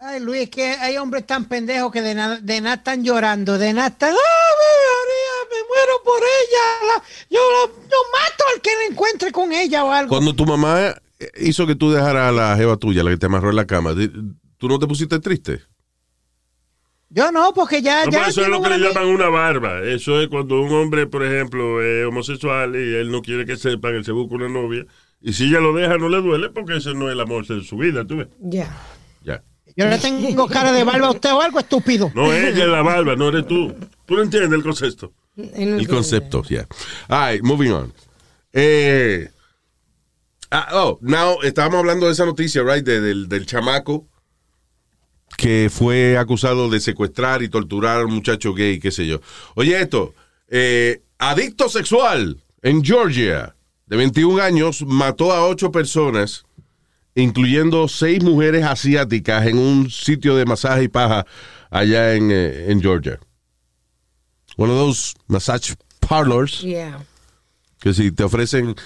Ay, 0.00 0.20
Luis, 0.20 0.48
que 0.50 0.64
hay 0.64 0.96
hombres 0.98 1.26
tan 1.26 1.46
pendejos 1.46 1.90
que 1.90 2.00
de 2.00 2.14
nada, 2.14 2.38
de 2.40 2.60
nada 2.60 2.76
están 2.76 3.02
llorando, 3.02 3.58
de 3.58 3.72
nada 3.72 3.88
están, 3.88 4.10
¡ay, 4.10 4.16
María, 4.16 5.50
me 5.50 5.68
muero 5.68 5.92
por 6.04 6.20
ella! 6.22 6.94
la- 6.94 7.02
yo, 7.28 7.40
la- 7.40 7.72
yo 7.90 7.96
mato 8.12 8.44
al 8.54 8.60
que 8.62 8.70
la 8.76 8.84
encuentre 8.92 9.32
con 9.32 9.52
ella 9.52 9.84
o 9.84 9.90
algo. 9.90 10.08
Cuando 10.10 10.32
tu 10.34 10.46
mamá 10.46 10.94
hizo 11.40 11.66
que 11.66 11.74
tú 11.74 11.90
dejaras 11.90 12.28
a 12.28 12.32
la 12.32 12.56
jeva 12.56 12.76
tuya, 12.76 13.02
la 13.02 13.10
que 13.10 13.16
te 13.16 13.26
amarró 13.26 13.50
en 13.50 13.56
la 13.56 13.66
cama, 13.66 13.92
¿tú 14.56 14.68
no 14.68 14.78
te 14.78 14.86
pusiste 14.86 15.18
triste? 15.18 15.60
Yo 17.12 17.32
no, 17.32 17.52
porque 17.52 17.82
ya, 17.82 18.04
No, 18.04 18.12
ya. 18.12 18.28
eso 18.28 18.42
es 18.42 18.48
lo 18.48 18.62
que 18.62 18.68
le 18.70 18.78
llaman 18.78 19.06
una 19.08 19.28
barba. 19.28 19.80
Eso 19.82 20.20
es 20.20 20.28
cuando 20.28 20.60
un 20.60 20.72
hombre, 20.72 21.06
por 21.08 21.24
ejemplo, 21.24 21.82
es 21.82 22.06
homosexual 22.06 22.76
y 22.76 22.94
él 22.94 23.10
no 23.10 23.20
quiere 23.20 23.44
que 23.44 23.56
sepan, 23.56 23.96
él 23.96 24.04
se 24.04 24.12
busca 24.12 24.36
una 24.36 24.48
novia. 24.48 24.86
Y 25.20 25.32
si 25.32 25.48
ella 25.48 25.58
lo 25.60 25.74
deja, 25.74 25.98
no 25.98 26.08
le 26.08 26.18
duele 26.22 26.50
porque 26.50 26.76
ese 26.76 26.94
no 26.94 27.08
es 27.08 27.14
el 27.14 27.20
amor 27.20 27.44
de 27.46 27.62
su 27.64 27.76
vida, 27.76 28.06
¿tú 28.06 28.18
ves? 28.18 28.28
Ya. 28.40 28.74
Ya. 29.24 29.42
Yo 29.76 29.86
le 29.88 29.98
tengo 29.98 30.46
cara 30.48 30.72
de 30.72 30.84
barba 30.84 31.08
a 31.08 31.10
usted 31.10 31.32
o 31.32 31.40
algo 31.42 31.58
estúpido. 31.58 32.12
No, 32.14 32.32
ella 32.32 32.64
es 32.64 32.70
la 32.70 32.82
barba, 32.82 33.16
no 33.16 33.28
eres 33.28 33.46
tú. 33.46 33.74
¿Tú 34.06 34.14
no 34.14 34.22
entiendes 34.22 34.52
el 34.52 34.62
concepto? 34.62 35.12
No 35.36 35.44
El 35.54 35.88
concepto, 35.88 36.42
yeah. 36.44 36.66
All 37.08 37.32
right, 37.32 37.42
moving 37.42 37.70
on. 37.72 37.92
Eh, 38.52 39.28
ah, 40.50 40.68
oh, 40.72 40.98
now, 41.02 41.38
estábamos 41.42 41.78
hablando 41.80 42.06
de 42.06 42.12
esa 42.12 42.24
noticia, 42.24 42.62
right, 42.62 42.84
de- 42.84 43.00
del, 43.00 43.28
del 43.28 43.46
chamaco 43.46 44.06
que 45.40 45.70
fue 45.72 46.18
acusado 46.18 46.68
de 46.68 46.80
secuestrar 46.80 47.42
y 47.42 47.48
torturar 47.48 48.02
a 48.02 48.04
un 48.04 48.12
muchacho 48.12 48.52
gay, 48.52 48.78
qué 48.78 48.90
sé 48.90 49.06
yo. 49.06 49.22
Oye 49.54 49.80
esto, 49.80 50.12
eh, 50.48 51.00
adicto 51.18 51.70
sexual 51.70 52.36
en 52.60 52.84
Georgia, 52.84 53.54
de 53.86 53.96
21 53.96 54.38
años, 54.42 54.82
mató 54.86 55.32
a 55.32 55.46
ocho 55.48 55.72
personas, 55.72 56.44
incluyendo 57.14 57.88
seis 57.88 58.22
mujeres 58.22 58.66
asiáticas 58.66 59.46
en 59.46 59.56
un 59.56 59.88
sitio 59.90 60.36
de 60.36 60.44
masaje 60.44 60.82
y 60.84 60.88
paja 60.88 61.24
allá 61.70 62.14
en, 62.16 62.30
eh, 62.30 62.66
en 62.70 62.82
Georgia. 62.82 63.18
One 64.58 64.70
of 64.70 64.78
those 64.78 65.14
massage 65.26 65.72
parlors 66.06 66.60
Yeah. 66.60 66.98
que 67.80 67.94
si 67.94 68.12
te 68.12 68.24
ofrecen, 68.24 68.76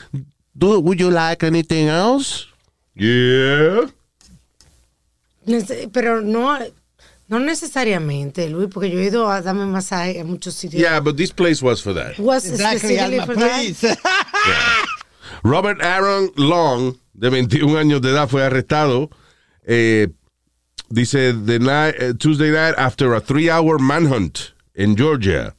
"Do- 0.54 0.78
would 0.78 0.98
you 1.00 1.10
like 1.10 1.44
anything 1.44 1.88
else? 1.88 2.46
Yeah. 2.94 3.90
Pero 5.92 6.20
no, 6.22 6.58
no 7.28 7.38
necesariamente, 7.38 8.48
Luis, 8.48 8.68
porque 8.72 8.90
yo 8.90 8.98
he 8.98 9.04
ido 9.06 9.28
a 9.30 9.42
darme 9.42 9.66
masaje 9.66 10.20
a 10.20 10.24
muchos 10.24 10.54
sitios. 10.54 10.80
Yeah, 10.80 11.00
but 11.00 11.16
this 11.16 11.32
place 11.32 11.62
was 11.62 11.80
for 11.82 11.94
that. 11.94 12.18
Was 12.18 12.46
Exactly, 12.46 12.98
Alma, 12.98 13.26
for 13.26 13.36
that? 13.36 13.98
Robert 15.42 15.80
Aaron 15.82 16.30
Long, 16.36 16.96
de 17.14 17.30
21 17.30 17.76
años 17.76 18.00
de 18.00 18.10
edad, 18.10 18.28
fue 18.28 18.42
arrestado. 18.42 19.10
eh, 19.66 20.08
dice, 20.90 21.32
the 21.32 21.58
night, 21.58 21.94
eh, 21.98 22.12
Tuesday 22.18 22.50
night 22.50 22.74
after 22.76 23.14
a 23.14 23.20
three-hour 23.20 23.78
manhunt 23.78 24.52
en 24.76 24.94
Georgia. 24.96 25.54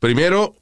Primero, 0.00 0.54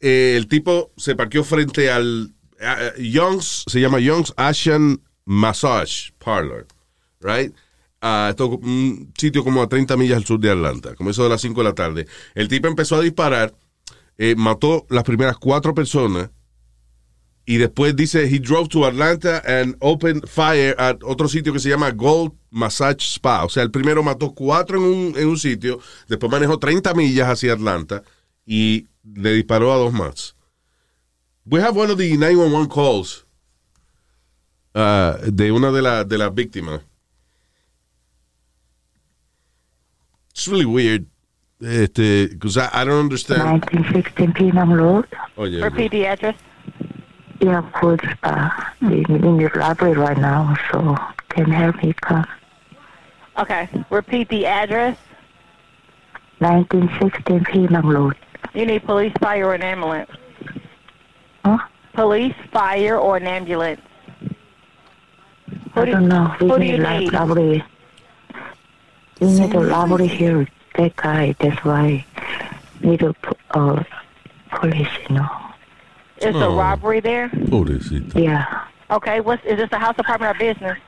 eh, 0.00 0.34
el 0.36 0.46
tipo 0.48 0.90
se 0.96 1.14
parqueó 1.14 1.44
frente 1.44 1.90
al 1.90 2.32
eh, 2.60 2.92
Young's, 2.98 3.64
se 3.68 3.80
llama 3.80 3.98
Young's 4.00 4.32
Asian 4.36 5.00
Massage 5.26 6.10
Parlor, 6.18 6.66
right? 7.20 7.52
Ah, 8.00 8.28
esto 8.30 8.44
es 8.44 8.50
un 8.66 9.12
sitio 9.18 9.42
como 9.42 9.60
a 9.62 9.68
30 9.68 9.96
millas 9.96 10.18
al 10.18 10.24
sur 10.24 10.38
de 10.38 10.50
Atlanta, 10.50 10.94
como 10.94 11.10
eso 11.10 11.24
de 11.24 11.30
las 11.30 11.40
5 11.40 11.60
de 11.60 11.68
la 11.68 11.74
tarde. 11.74 12.06
El 12.34 12.46
tipo 12.48 12.68
empezó 12.68 12.96
a 12.96 13.00
disparar, 13.00 13.54
eh, 14.18 14.34
mató 14.36 14.86
las 14.88 15.02
primeras 15.04 15.36
cuatro 15.36 15.74
personas 15.74 16.30
y 17.44 17.56
después 17.56 17.96
dice 17.96 18.24
he 18.26 18.38
drove 18.40 18.68
to 18.68 18.84
Atlanta 18.86 19.42
and 19.46 19.76
opened 19.80 20.26
fire 20.28 20.76
at 20.78 20.98
otro 21.02 21.28
sitio 21.28 21.52
que 21.52 21.58
se 21.58 21.70
llama 21.70 21.90
Gold 21.90 22.32
Massage 22.50 23.00
Spa. 23.00 23.44
O 23.44 23.48
sea, 23.48 23.62
el 23.64 23.70
primero 23.70 24.02
mató 24.02 24.32
cuatro 24.32 24.76
en 24.78 24.84
un, 24.84 25.14
en 25.16 25.26
un 25.28 25.38
sitio, 25.38 25.80
después 26.08 26.30
manejó 26.30 26.58
30 26.58 26.94
millas 26.94 27.28
hacia 27.28 27.54
Atlanta 27.54 28.02
y 28.46 28.86
le 29.02 29.32
disparó 29.32 29.72
a 29.72 29.76
dos 29.76 29.92
más. 29.92 30.36
We 31.46 31.60
have 31.62 31.76
one 31.80 31.90
of 31.90 31.98
the 31.98 32.16
911 32.16 32.68
calls 32.68 33.24
uh, 34.74 35.30
de 35.32 35.50
una 35.50 35.72
de, 35.72 35.82
la- 35.82 36.04
de 36.04 36.18
las 36.18 36.32
víctimas. 36.34 36.82
It's 40.38 40.46
really 40.46 40.66
weird. 40.66 41.04
Este, 41.60 42.28
because 42.30 42.56
I, 42.56 42.70
I 42.72 42.84
don't 42.84 43.00
understand. 43.00 43.42
1916 43.42 44.32
Penang 44.34 44.70
Road. 44.70 45.06
Oye, 45.36 45.60
Repeat 45.60 45.90
the 45.90 46.06
address. 46.06 46.36
Yeah, 47.40 47.62
could 47.74 48.00
uh, 48.22 48.48
in, 48.80 49.04
in 49.10 49.36
the 49.38 49.50
library 49.56 49.94
right 49.94 50.16
now, 50.16 50.54
so 50.70 50.96
can 51.30 51.50
help 51.50 51.82
me 51.82 51.92
come. 52.02 52.24
Okay. 53.36 53.68
Repeat 53.90 54.28
the 54.28 54.46
address. 54.46 54.96
1916 56.38 57.44
Penang 57.46 57.86
Road. 57.88 58.14
You 58.54 58.64
need 58.66 58.84
police, 58.84 59.12
fire, 59.20 59.46
or 59.46 59.54
an 59.54 59.62
ambulance. 59.62 60.10
Huh? 61.44 61.58
Police, 61.94 62.34
fire, 62.52 62.96
or 62.96 63.16
an 63.16 63.26
ambulance. 63.26 63.80
Who 65.74 65.80
I 65.80 65.84
do- 65.84 65.90
don't 65.90 66.06
know. 66.08 66.26
who 66.38 66.46
We 66.46 66.58
do 66.58 66.64
you 66.64 66.72
need 66.78 66.80
a 66.84 66.98
need? 67.00 67.12
library. 67.12 67.64
We 69.20 69.26
need 69.28 69.54
a 69.54 69.60
library 69.60 70.06
here. 70.06 70.46
That 70.76 70.94
guy, 70.96 71.34
that's 71.40 71.64
why 71.64 72.04
need 72.82 73.02
a 73.02 73.12
p- 73.14 73.30
uh, 73.50 73.82
police, 74.50 74.88
you 75.08 75.16
know. 75.16 75.28
Is 76.18 76.34
a 76.36 76.46
Oh. 76.46 76.56
robbery 76.56 77.00
there? 77.00 77.28
Police. 77.48 77.90
Yeah, 78.14 78.44
Okay. 78.90 79.20
What's 79.20 79.44
is 79.44 79.56
this 79.58 79.68
a 79.72 79.78
house 79.78 79.94
apartment 79.98 80.34
or 80.36 80.38
business? 80.38 80.78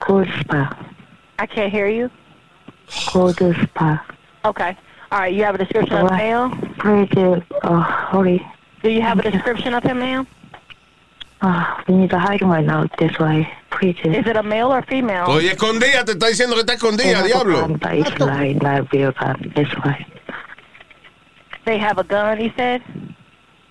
cold 0.00 0.26
spa. 0.40 0.74
I 1.38 1.46
can't 1.46 1.70
hear 1.70 1.86
you. 1.86 2.10
Cold 3.06 3.36
spa. 3.36 4.02
Okay. 4.44 4.76
All 5.12 5.18
right. 5.18 5.32
You 5.32 5.44
have 5.44 5.54
a 5.54 5.58
description 5.58 5.94
of 5.98 6.08
the 6.08 6.14
What? 6.14 6.16
male. 6.16 6.50
Pretty, 6.78 7.42
uh, 7.62 7.80
hurry. 7.82 8.44
Do 8.82 8.90
you 8.90 9.02
have 9.02 9.18
a 9.18 9.30
description 9.30 9.74
of 9.74 9.82
him, 9.82 9.98
ma'am? 10.00 10.26
Uh, 11.42 11.82
we 11.88 11.94
need 11.94 12.12
a 12.12 12.18
hiding 12.18 12.48
right 12.48 12.64
now. 12.64 12.86
That's 12.98 13.18
why, 13.18 13.50
pretty. 13.70 14.10
Is 14.10 14.26
it 14.26 14.36
a 14.36 14.42
male 14.42 14.72
or 14.72 14.82
female? 14.82 15.26
Oye, 15.28 15.50
escondida, 15.50 16.04
te 16.04 16.12
está 16.12 16.26
diciendo 16.28 16.54
que 16.54 16.60
está 16.60 16.74
escondida, 16.74 17.22
diablo. 17.22 17.78
It's 17.82 18.10
like 18.20 18.62
library, 18.62 19.14
that's 19.54 19.74
why. 19.78 20.06
They 21.64 21.78
have 21.78 21.98
a 21.98 22.04
gun. 22.04 22.38
He 22.38 22.52
said. 22.56 22.82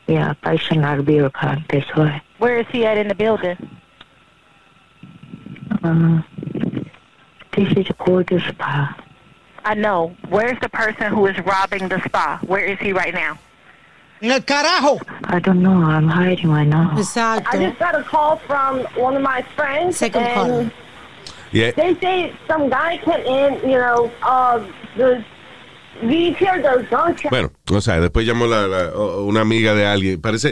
Yeah, 0.08 0.34
patient 0.34 0.82
library, 0.82 1.30
that's 1.70 1.96
why. 1.96 2.22
Where 2.40 2.58
is 2.60 2.66
he 2.72 2.86
at 2.86 2.98
in 2.98 3.08
the 3.08 3.16
building? 3.16 3.58
Um, 5.84 6.26
this 7.56 7.72
is 7.74 7.88
cold 8.00 8.30
spa. 8.48 8.98
I 9.64 9.76
know. 9.76 10.16
Where's 10.30 10.58
the 10.62 10.70
person 10.70 11.14
who 11.14 11.28
is 11.28 11.38
robbing 11.46 11.90
the 11.90 12.02
spa? 12.06 12.40
Where 12.48 12.66
is 12.66 12.80
he 12.80 12.92
right 12.94 13.14
now? 13.14 13.38
En 14.22 14.32
el 14.32 14.42
carajo. 14.42 15.00
I 15.32 15.40
don't 15.40 15.62
know. 15.62 15.74
I'm 15.84 16.08
hiding 16.08 16.50
right 16.52 16.68
now. 16.68 16.92
Exacto. 16.98 17.46
I 17.54 17.58
just 17.58 17.78
got 17.80 17.94
a 17.96 18.04
call 18.04 18.38
from 18.48 18.80
one 18.96 19.16
of 19.16 19.22
my 19.22 19.42
friends, 19.56 19.98
Second 19.98 20.24
and 20.24 20.34
caller. 20.34 20.72
Yeah. 21.52 21.72
they 21.72 21.96
say 22.02 22.34
some 22.48 22.70
guy 22.70 22.98
came 22.98 23.22
in. 23.26 23.70
You 23.70 23.78
know, 23.78 24.12
uh, 24.24 24.60
the 24.98 25.24
we 26.04 26.34
hear 26.34 26.62
the 26.62 26.86
gunshot. 26.90 27.30
Bueno, 27.32 27.52
o 27.72 27.82
sea, 27.82 28.00
después 28.00 28.26
llamó 28.26 28.48
la, 28.48 28.68
la- 28.68 28.92
una 29.24 29.42
amiga 29.42 29.74
de 29.76 29.86
alguien. 29.86 30.20
Parece, 30.22 30.50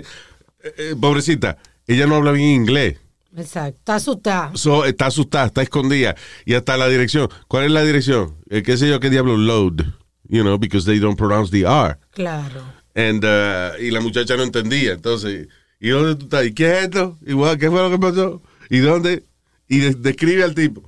eh, 0.63 0.74
eh, 0.77 0.96
pobrecita, 1.00 1.57
ella 1.88 2.05
no 2.05 2.15
habla 2.15 2.31
bien 2.31 2.50
inglés. 2.50 3.00
Exacto. 3.36 3.77
Está 3.79 3.96
asustada. 3.96 4.51
So, 4.55 4.86
está 4.86 5.07
asustada, 5.07 5.46
está 5.48 5.62
escondida. 5.62 6.15
Y 6.46 6.55
hasta 6.55 6.75
la 6.77 6.88
dirección. 6.88 7.29
¿Cuál 7.48 7.65
es 7.65 7.72
la 7.72 7.84
dirección? 7.84 8.36
Eh, 8.50 8.63
¿Qué 8.63 8.77
sé 8.77 8.89
yo 8.89 9.00
qué 9.00 9.10
diablo? 9.10 9.38
Load. 9.38 9.84
You 10.29 10.41
know, 10.43 10.57
because 10.57 10.86
they 10.86 11.00
don't 11.00 11.17
pronounce 11.17 11.51
the 11.51 11.63
R. 11.65 11.98
Claro. 12.12 12.62
And, 12.97 13.23
uh, 13.23 13.79
y 13.79 13.91
la 13.91 14.01
muchacha 14.01 14.35
no 14.35 14.43
entendía. 14.43 14.93
Entonces, 14.93 15.47
¿y 15.79 15.89
dónde 15.89 16.15
tú 16.15 16.23
estás? 16.25 16.45
¿Y 16.47 16.53
qué 16.53 16.79
es 16.79 16.83
esto? 16.85 17.17
Igual, 17.25 17.57
¿qué 17.59 17.69
fue 17.69 17.79
lo 17.81 17.91
que 17.91 17.99
pasó? 17.99 18.41
¿Y 18.71 18.79
dónde? 18.79 19.23
Y 19.67 19.77
de- 19.79 19.93
describe 19.93 20.43
al 20.43 20.55
tipo. 20.55 20.81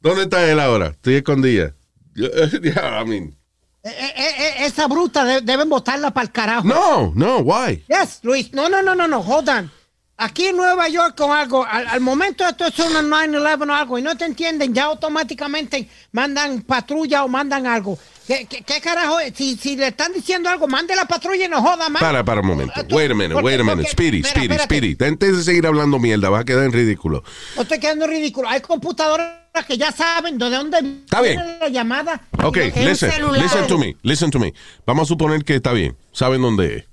¿Dónde 0.00 0.22
está 0.22 0.48
él 0.48 0.60
ahora? 0.60 0.88
Estoy 0.88 1.16
escondida. 1.16 1.74
Yeah, 2.14 3.02
I 3.02 3.04
mean. 3.04 3.36
Eh, 3.82 3.90
eh, 3.90 4.12
eh, 4.38 4.54
esa 4.66 4.86
bruta 4.86 5.24
de- 5.24 5.40
deben 5.40 5.68
botarla 5.68 6.12
para 6.14 6.24
el 6.26 6.32
carajo. 6.32 6.66
No, 6.68 7.12
no, 7.16 7.38
why? 7.38 7.84
Yes, 7.88 8.20
Luis. 8.22 8.52
No, 8.52 8.68
no, 8.68 8.80
no, 8.82 8.94
no, 8.94 9.08
no. 9.08 9.20
Hold 9.20 9.48
on. 9.48 9.70
Aquí 10.18 10.46
en 10.46 10.56
Nueva 10.56 10.88
York 10.88 11.14
con 11.14 11.30
algo, 11.30 11.62
al, 11.66 11.86
al 11.88 12.00
momento 12.00 12.42
esto 12.48 12.64
es 12.66 12.78
una 12.78 13.02
9-11 13.02 13.68
o 13.70 13.74
algo 13.74 13.98
y 13.98 14.02
no 14.02 14.16
te 14.16 14.24
entienden, 14.24 14.72
ya 14.72 14.84
automáticamente 14.84 15.90
mandan 16.12 16.62
patrulla 16.62 17.22
o 17.24 17.28
mandan 17.28 17.66
algo. 17.66 17.98
¿Qué, 18.26 18.46
qué, 18.46 18.62
qué 18.62 18.80
carajo? 18.80 19.18
Si, 19.34 19.56
si 19.56 19.76
le 19.76 19.88
están 19.88 20.12
diciendo 20.14 20.48
algo, 20.48 20.66
mande 20.68 20.96
la 20.96 21.04
patrulla 21.04 21.44
y 21.44 21.48
no 21.48 21.60
joda 21.60 21.90
más. 21.90 22.00
Para, 22.00 22.24
para 22.24 22.40
un 22.40 22.46
momento. 22.46 22.72
Tú- 22.86 22.96
Wait 22.96 23.10
a 23.10 23.14
minute, 23.14 23.34
porque- 23.34 23.46
wait 23.46 23.60
a 23.60 23.64
minute. 23.64 23.88
Speedy, 23.90 24.22
Speedy. 24.24 24.58
Speedy. 24.58 24.96
Antes 25.04 25.36
de 25.36 25.42
seguir 25.44 25.66
hablando 25.66 25.98
mierda, 25.98 26.30
vas 26.30 26.40
a 26.40 26.44
quedar 26.44 26.64
en 26.64 26.72
ridículo. 26.72 27.22
No 27.54 27.62
estoy 27.62 27.78
quedando 27.78 28.06
ridículo. 28.06 28.48
Hay 28.48 28.62
computadoras 28.62 29.36
que 29.68 29.76
ya 29.76 29.92
saben 29.92 30.38
de 30.38 30.48
dónde 30.50 30.78
Está 31.04 31.20
bien. 31.20 31.38
la 31.60 31.68
llamada. 31.68 32.22
Ok, 32.42 32.56
listen, 32.56 33.10
listen 33.34 33.66
to 33.68 33.78
me, 33.78 33.96
listen 34.02 34.30
to 34.30 34.38
me. 34.38 34.54
Vamos 34.86 35.04
a 35.04 35.08
suponer 35.08 35.44
que 35.44 35.56
está 35.56 35.72
bien. 35.72 35.94
Saben 36.12 36.40
dónde 36.40 36.76
es. 36.78 36.84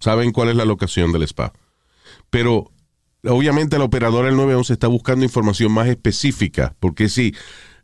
Saben 0.00 0.30
cuál 0.30 0.50
es 0.50 0.54
la 0.56 0.64
locación 0.64 1.10
del 1.12 1.24
spa. 1.24 1.52
Pero 2.30 2.70
obviamente 3.24 3.76
el 3.76 3.82
operador 3.82 4.24
del 4.26 4.36
911 4.36 4.72
está 4.72 4.86
buscando 4.86 5.24
información 5.24 5.72
más 5.72 5.88
específica. 5.88 6.74
Porque 6.80 7.08
si 7.08 7.34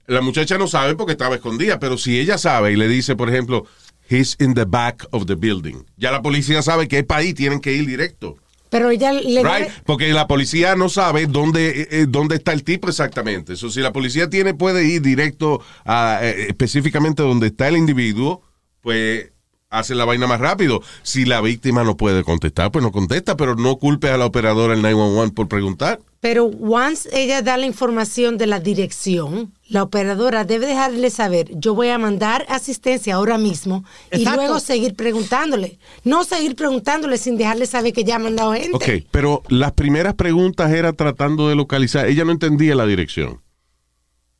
la 0.06 0.20
muchacha 0.20 0.58
no 0.58 0.66
sabe 0.68 0.94
porque 0.96 1.12
estaba 1.12 1.34
escondida, 1.36 1.78
pero 1.78 1.96
si 1.98 2.18
ella 2.18 2.38
sabe 2.38 2.72
y 2.72 2.76
le 2.76 2.88
dice, 2.88 3.16
por 3.16 3.28
ejemplo, 3.30 3.66
he's 4.08 4.36
in 4.38 4.54
the 4.54 4.64
back 4.64 5.06
of 5.12 5.26
the 5.26 5.34
building, 5.34 5.82
ya 5.96 6.10
la 6.10 6.20
policía 6.22 6.60
sabe 6.62 6.88
que 6.88 6.98
es 6.98 7.04
para 7.04 7.20
ahí, 7.22 7.32
tienen 7.34 7.60
que 7.60 7.72
ir 7.72 7.86
directo. 7.86 8.36
Pero 8.70 8.90
ella 8.90 9.12
le 9.12 9.40
da- 9.42 9.56
Right? 9.58 9.68
Porque 9.86 10.12
la 10.12 10.26
policía 10.26 10.74
no 10.74 10.88
sabe 10.88 11.26
dónde, 11.26 11.68
eh, 11.82 11.88
eh, 11.92 12.06
dónde 12.08 12.34
está 12.34 12.52
el 12.52 12.64
tipo 12.64 12.88
exactamente. 12.88 13.52
Eso 13.52 13.70
si 13.70 13.78
la 13.80 13.92
policía 13.92 14.28
tiene, 14.28 14.52
puede 14.52 14.84
ir 14.84 15.00
directo 15.00 15.62
a 15.84 16.18
eh, 16.22 16.46
específicamente 16.48 17.22
donde 17.22 17.46
está 17.48 17.68
el 17.68 17.76
individuo, 17.76 18.42
pues 18.80 19.30
hace 19.78 19.95
la 19.95 20.04
vaina 20.04 20.26
más 20.26 20.40
rápido. 20.40 20.83
Si 21.02 21.25
la 21.25 21.40
víctima 21.40 21.85
no 21.85 21.97
puede 21.97 22.25
contestar, 22.25 22.71
pues 22.73 22.83
no 22.83 22.93
contesta, 22.93 23.37
pero 23.37 23.54
no 23.57 23.76
culpe 23.76 24.09
a 24.11 24.16
la 24.16 24.26
operadora 24.26 24.73
del 24.75 24.83
911 24.83 25.33
por 25.35 25.49
preguntar. 25.49 26.00
Pero 26.21 26.47
once 26.47 27.09
ella 27.12 27.43
da 27.43 27.59
la 27.59 27.66
información 27.66 28.38
de 28.38 28.47
la 28.47 28.59
dirección, 28.59 29.52
la 29.69 29.83
operadora 29.83 30.45
debe 30.45 30.64
dejarle 30.66 31.11
saber, 31.11 31.50
yo 31.52 31.75
voy 31.75 31.88
a 31.88 31.99
mandar 31.99 32.47
asistencia 32.49 33.16
ahora 33.16 33.37
mismo 33.37 33.85
y 34.11 34.25
luego 34.25 34.59
seguir 34.59 34.95
preguntándole. 34.95 35.78
No 36.02 36.25
seguir 36.25 36.57
preguntándole 36.57 37.19
sin 37.19 37.37
dejarle 37.37 37.66
saber 37.66 37.93
que 37.93 38.04
ya 38.04 38.16
ha 38.16 38.19
mandado 38.19 38.54
gente. 38.54 38.71
Ok, 38.73 39.07
pero 39.11 39.43
las 39.49 39.73
primeras 39.73 40.14
preguntas 40.14 40.73
era 40.73 40.95
tratando 40.95 41.49
de 41.50 41.57
localizar. 41.57 42.07
Ella 42.07 42.25
no 42.25 42.33
entendía 42.33 42.75
la 42.75 42.87
dirección. 42.87 43.43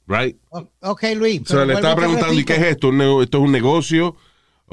Right? 0.07 0.37
Ok, 0.81 1.03
Luis. 1.17 1.43
O 1.43 1.47
sea, 1.47 1.64
le 1.64 1.75
estaba 1.75 1.97
preguntando, 1.97 2.35
¿y 2.38 2.45
qué 2.45 2.55
es 2.57 2.62
esto? 2.62 2.88
¿Un 2.88 2.99
nego- 2.99 3.23
¿Esto 3.23 3.38
es 3.38 3.45
un 3.45 3.53
negocio 3.53 4.17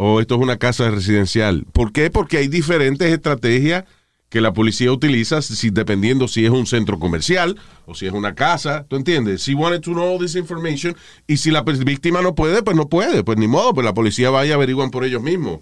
o 0.03 0.20
esto 0.20 0.34
es 0.34 0.41
una 0.41 0.58
casa 0.58 0.89
residencial? 0.89 1.65
¿Por 1.72 1.91
qué? 1.91 2.10
Porque 2.10 2.38
hay 2.38 2.48
diferentes 2.48 3.13
estrategias 3.13 3.84
que 4.29 4.41
la 4.41 4.51
policía 4.51 4.91
utiliza 4.91 5.43
si, 5.43 5.70
dependiendo 5.70 6.27
si 6.27 6.43
es 6.43 6.50
un 6.50 6.65
centro 6.65 6.98
comercial 6.98 7.60
o 7.86 7.93
si 7.93 8.08
es 8.08 8.13
una 8.13 8.34
casa, 8.34 8.86
¿tú 8.88 8.96
entiendes? 8.96 9.43
Si 9.43 9.53
wanted 9.53 9.81
to 9.81 9.91
know 9.91 10.15
all 10.15 10.20
this 10.20 10.36
information 10.36 10.96
y 11.27 11.38
si 11.38 11.51
la 11.51 11.62
víctima 11.62 12.24
no 12.24 12.34
puede, 12.34 12.63
pues 12.63 12.75
no 12.75 12.89
puede, 12.89 13.24
pues 13.24 13.38
ni 13.38 13.48
modo, 13.48 13.75
pues 13.75 13.86
la 13.86 13.93
policía 13.93 14.31
va 14.31 14.43
y 14.43 14.51
averiguan 14.51 14.89
por 14.89 15.05
ellos 15.05 15.22
mismos. 15.22 15.60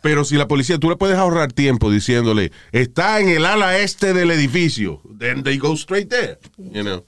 Pero 0.00 0.24
si 0.24 0.36
la 0.36 0.48
policía, 0.48 0.78
tú 0.78 0.88
le 0.88 0.96
puedes 0.96 1.18
ahorrar 1.18 1.52
tiempo 1.52 1.90
diciéndole, 1.90 2.52
está 2.72 3.20
en 3.20 3.28
el 3.28 3.44
ala 3.44 3.78
este 3.78 4.14
del 4.14 4.30
edificio, 4.30 5.02
then 5.18 5.42
they 5.42 5.58
go 5.58 5.74
straight 5.74 6.08
there, 6.08 6.38
you 6.56 6.82
know. 6.82 7.04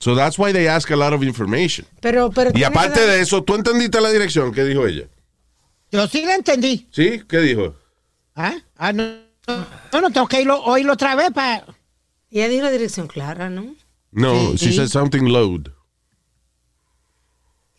So 0.00 0.14
that's 0.14 0.38
why 0.38 0.52
they 0.52 0.68
ask 0.68 0.90
a 0.90 0.96
lot 0.96 1.14
of 1.14 1.22
information. 1.22 1.86
Pero, 2.00 2.30
pero 2.30 2.50
Y 2.50 2.58
que 2.60 2.66
aparte 2.66 3.00
de 3.06 3.20
eso, 3.20 3.42
¿tú 3.42 3.54
entendiste 3.54 4.00
la 4.00 4.10
dirección? 4.10 4.52
¿Qué 4.52 4.64
dijo 4.64 4.86
ella? 4.86 5.06
Yo 5.90 6.06
sí 6.08 6.22
la 6.22 6.34
entendí. 6.34 6.86
¿Sí? 6.90 7.22
¿Qué 7.28 7.38
dijo? 7.38 7.74
¿Ah? 8.34 8.54
Ah, 8.76 8.92
no, 8.92 9.04
no, 9.92 10.00
no, 10.00 10.10
tengo 10.10 10.28
que 10.28 10.42
irlo, 10.42 10.62
oírlo 10.64 10.92
otra 10.92 11.14
vez 11.14 11.30
para... 11.32 11.64
Ella 12.30 12.48
dijo 12.48 12.62
la 12.64 12.70
dirección 12.70 13.06
clara, 13.06 13.48
¿no? 13.48 13.74
No, 14.10 14.50
Sí, 14.52 14.56
she 14.58 14.70
sí. 14.72 14.76
said 14.76 14.88
something 14.88 15.24
loud. 15.24 15.68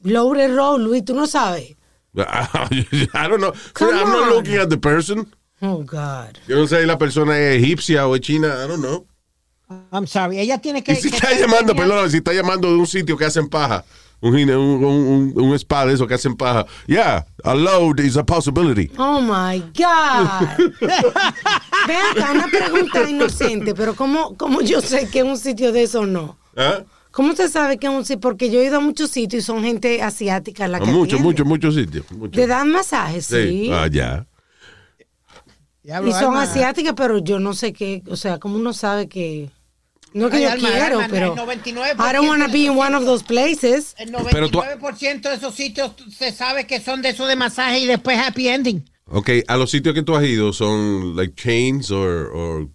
Loure 0.01 0.47
Road, 0.47 0.79
Luis, 0.81 1.03
tú 1.05 1.13
no 1.13 1.27
sabes. 1.27 1.75
I 2.15 3.27
don't 3.27 3.39
know. 3.39 3.53
Come 3.73 3.91
I'm 3.93 4.09
not 4.09 4.23
on. 4.23 4.29
looking 4.29 4.55
at 4.55 4.69
the 4.69 4.77
person. 4.77 5.27
Oh, 5.61 5.83
God. 5.83 6.37
Yo 6.47 6.55
no 6.55 6.65
sé 6.67 6.81
si 6.81 6.85
la 6.87 6.97
persona 6.97 7.37
es 7.37 7.61
egipcia 7.61 8.07
o 8.07 8.15
es 8.15 8.21
china. 8.21 8.47
I 8.63 8.67
don't 8.67 8.81
know. 8.81 9.05
I'm 9.91 10.07
sorry. 10.07 10.39
Ella 10.39 10.57
tiene 10.59 10.83
que... 10.83 10.93
Y 10.93 10.95
si 10.95 11.09
que- 11.09 11.17
está 11.17 11.33
llamando, 11.33 11.75
perdón, 11.75 12.09
si 12.09 12.17
está 12.17 12.33
llamando 12.33 12.69
de 12.69 12.75
un 12.75 12.87
sitio 12.87 13.15
que 13.17 13.25
hacen 13.25 13.49
paja, 13.49 13.83
un, 14.21 14.33
gine- 14.35 14.55
un, 14.55 14.83
un, 14.83 15.33
un, 15.35 15.53
spa 15.55 15.85
de 15.85 15.93
eso 15.93 16.05
que 16.07 16.13
hacen 16.15 16.35
paja. 16.35 16.65
Yeah, 16.87 17.25
a 17.43 17.55
load 17.55 17.99
is 17.99 18.17
a 18.17 18.23
possibility. 18.23 18.91
Oh, 18.97 19.21
my 19.21 19.59
God. 19.77 20.57
Ve 21.87 21.95
acá, 22.11 22.31
una 22.33 22.47
pregunta 22.47 23.09
inocente, 23.09 23.73
pero 23.73 23.95
¿cómo, 23.95 24.35
¿cómo 24.37 24.61
yo 24.61 24.81
sé 24.81 25.09
que 25.09 25.19
es 25.19 25.25
un 25.25 25.37
sitio 25.37 25.71
de 25.71 25.83
eso 25.83 26.01
o 26.01 26.05
no? 26.05 26.37
¿Ah? 26.57 26.83
¿Cómo 27.11 27.29
usted 27.29 27.49
sabe 27.49 27.77
que 27.77 27.87
es 27.87 27.93
un 27.93 28.03
sitio? 28.05 28.19
Porque 28.19 28.49
yo 28.51 28.59
he 28.59 28.65
ido 28.65 28.77
a 28.77 28.81
muchos 28.81 29.09
sitios 29.09 29.43
y 29.43 29.45
son 29.45 29.63
gente 29.63 30.01
asiática 30.01 30.67
la 30.67 30.77
A 30.77 30.81
que 30.81 30.85
muchos, 30.91 31.19
muchos, 31.19 31.45
muchos 31.45 31.75
sitios. 31.75 32.05
muchos. 32.11 32.31
Te 32.35 32.45
dan 32.45 32.69
masajes, 32.71 33.25
sí. 33.25 33.69
Ah, 33.73 33.87
ya. 33.87 34.25
Y 35.83 36.11
son 36.11 36.37
asiáticas, 36.37 36.93
pero 36.95 37.17
yo 37.17 37.39
no 37.39 37.53
sé 37.53 37.73
qué, 37.73 38.03
o 38.07 38.15
sea, 38.15 38.37
¿cómo 38.37 38.57
uno 38.57 38.73
sabe 38.73 39.07
que... 39.07 39.49
No 40.13 40.29
que 40.29 40.37
Ay, 40.37 40.43
yo 40.43 40.49
Alma, 40.51 40.69
quiero, 40.69 40.99
Alma, 40.99 41.07
pero... 41.09 41.33
el 41.33 41.39
99% 41.39 42.09
I 42.09 42.13
don't 42.13 42.27
want 42.27 42.43
to 42.43 42.51
be 42.51 42.65
in 42.65 42.71
one 42.77 42.95
of 42.95 43.05
those 43.05 43.23
places. 43.23 43.93
El 43.99 44.11
Pero 44.31 44.49
tú- 44.49 44.59
99% 44.59 45.21
de 45.29 45.35
esos 45.35 45.53
sitios 45.55 45.91
se 46.15 46.31
sabe 46.31 46.65
que 46.65 46.79
son 46.81 47.01
de 47.01 47.09
eso 47.09 47.27
de 47.27 47.35
masaje 47.35 47.79
y 47.79 47.85
después 47.85 48.17
happy 48.17 48.47
ending. 48.47 48.89
Ok, 49.05 49.29
a 49.47 49.57
los 49.57 49.69
sitios 49.71 49.93
que 49.95 50.01
tú 50.03 50.15
has 50.15 50.23
ido 50.23 50.51
son 50.53 51.15
like 51.15 51.33
chains 51.35 51.91
or, 51.91 52.31
or- 52.33 52.67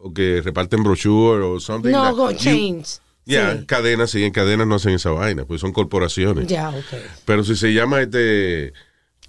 o 0.00 0.12
que 0.12 0.40
reparten 0.42 0.82
brochure 0.82 1.42
o 1.44 1.58
something. 1.60 1.90
No, 1.90 2.02
that 2.04 2.12
go 2.14 2.30
you- 2.30 2.36
change. 2.36 2.98
Yeah, 3.24 3.56
Sí. 3.58 3.66
cadenas, 3.66 4.10
sí, 4.12 4.22
en 4.22 4.30
cadenas 4.32 4.68
no 4.68 4.76
hacen 4.76 4.92
esa 4.94 5.10
vaina, 5.10 5.44
pues 5.44 5.60
son 5.60 5.72
corporaciones. 5.72 6.46
Ya, 6.46 6.68
ok. 6.70 6.84
Pero 7.24 7.42
si 7.42 7.56
se 7.56 7.72
llama 7.74 8.00
este 8.00 8.72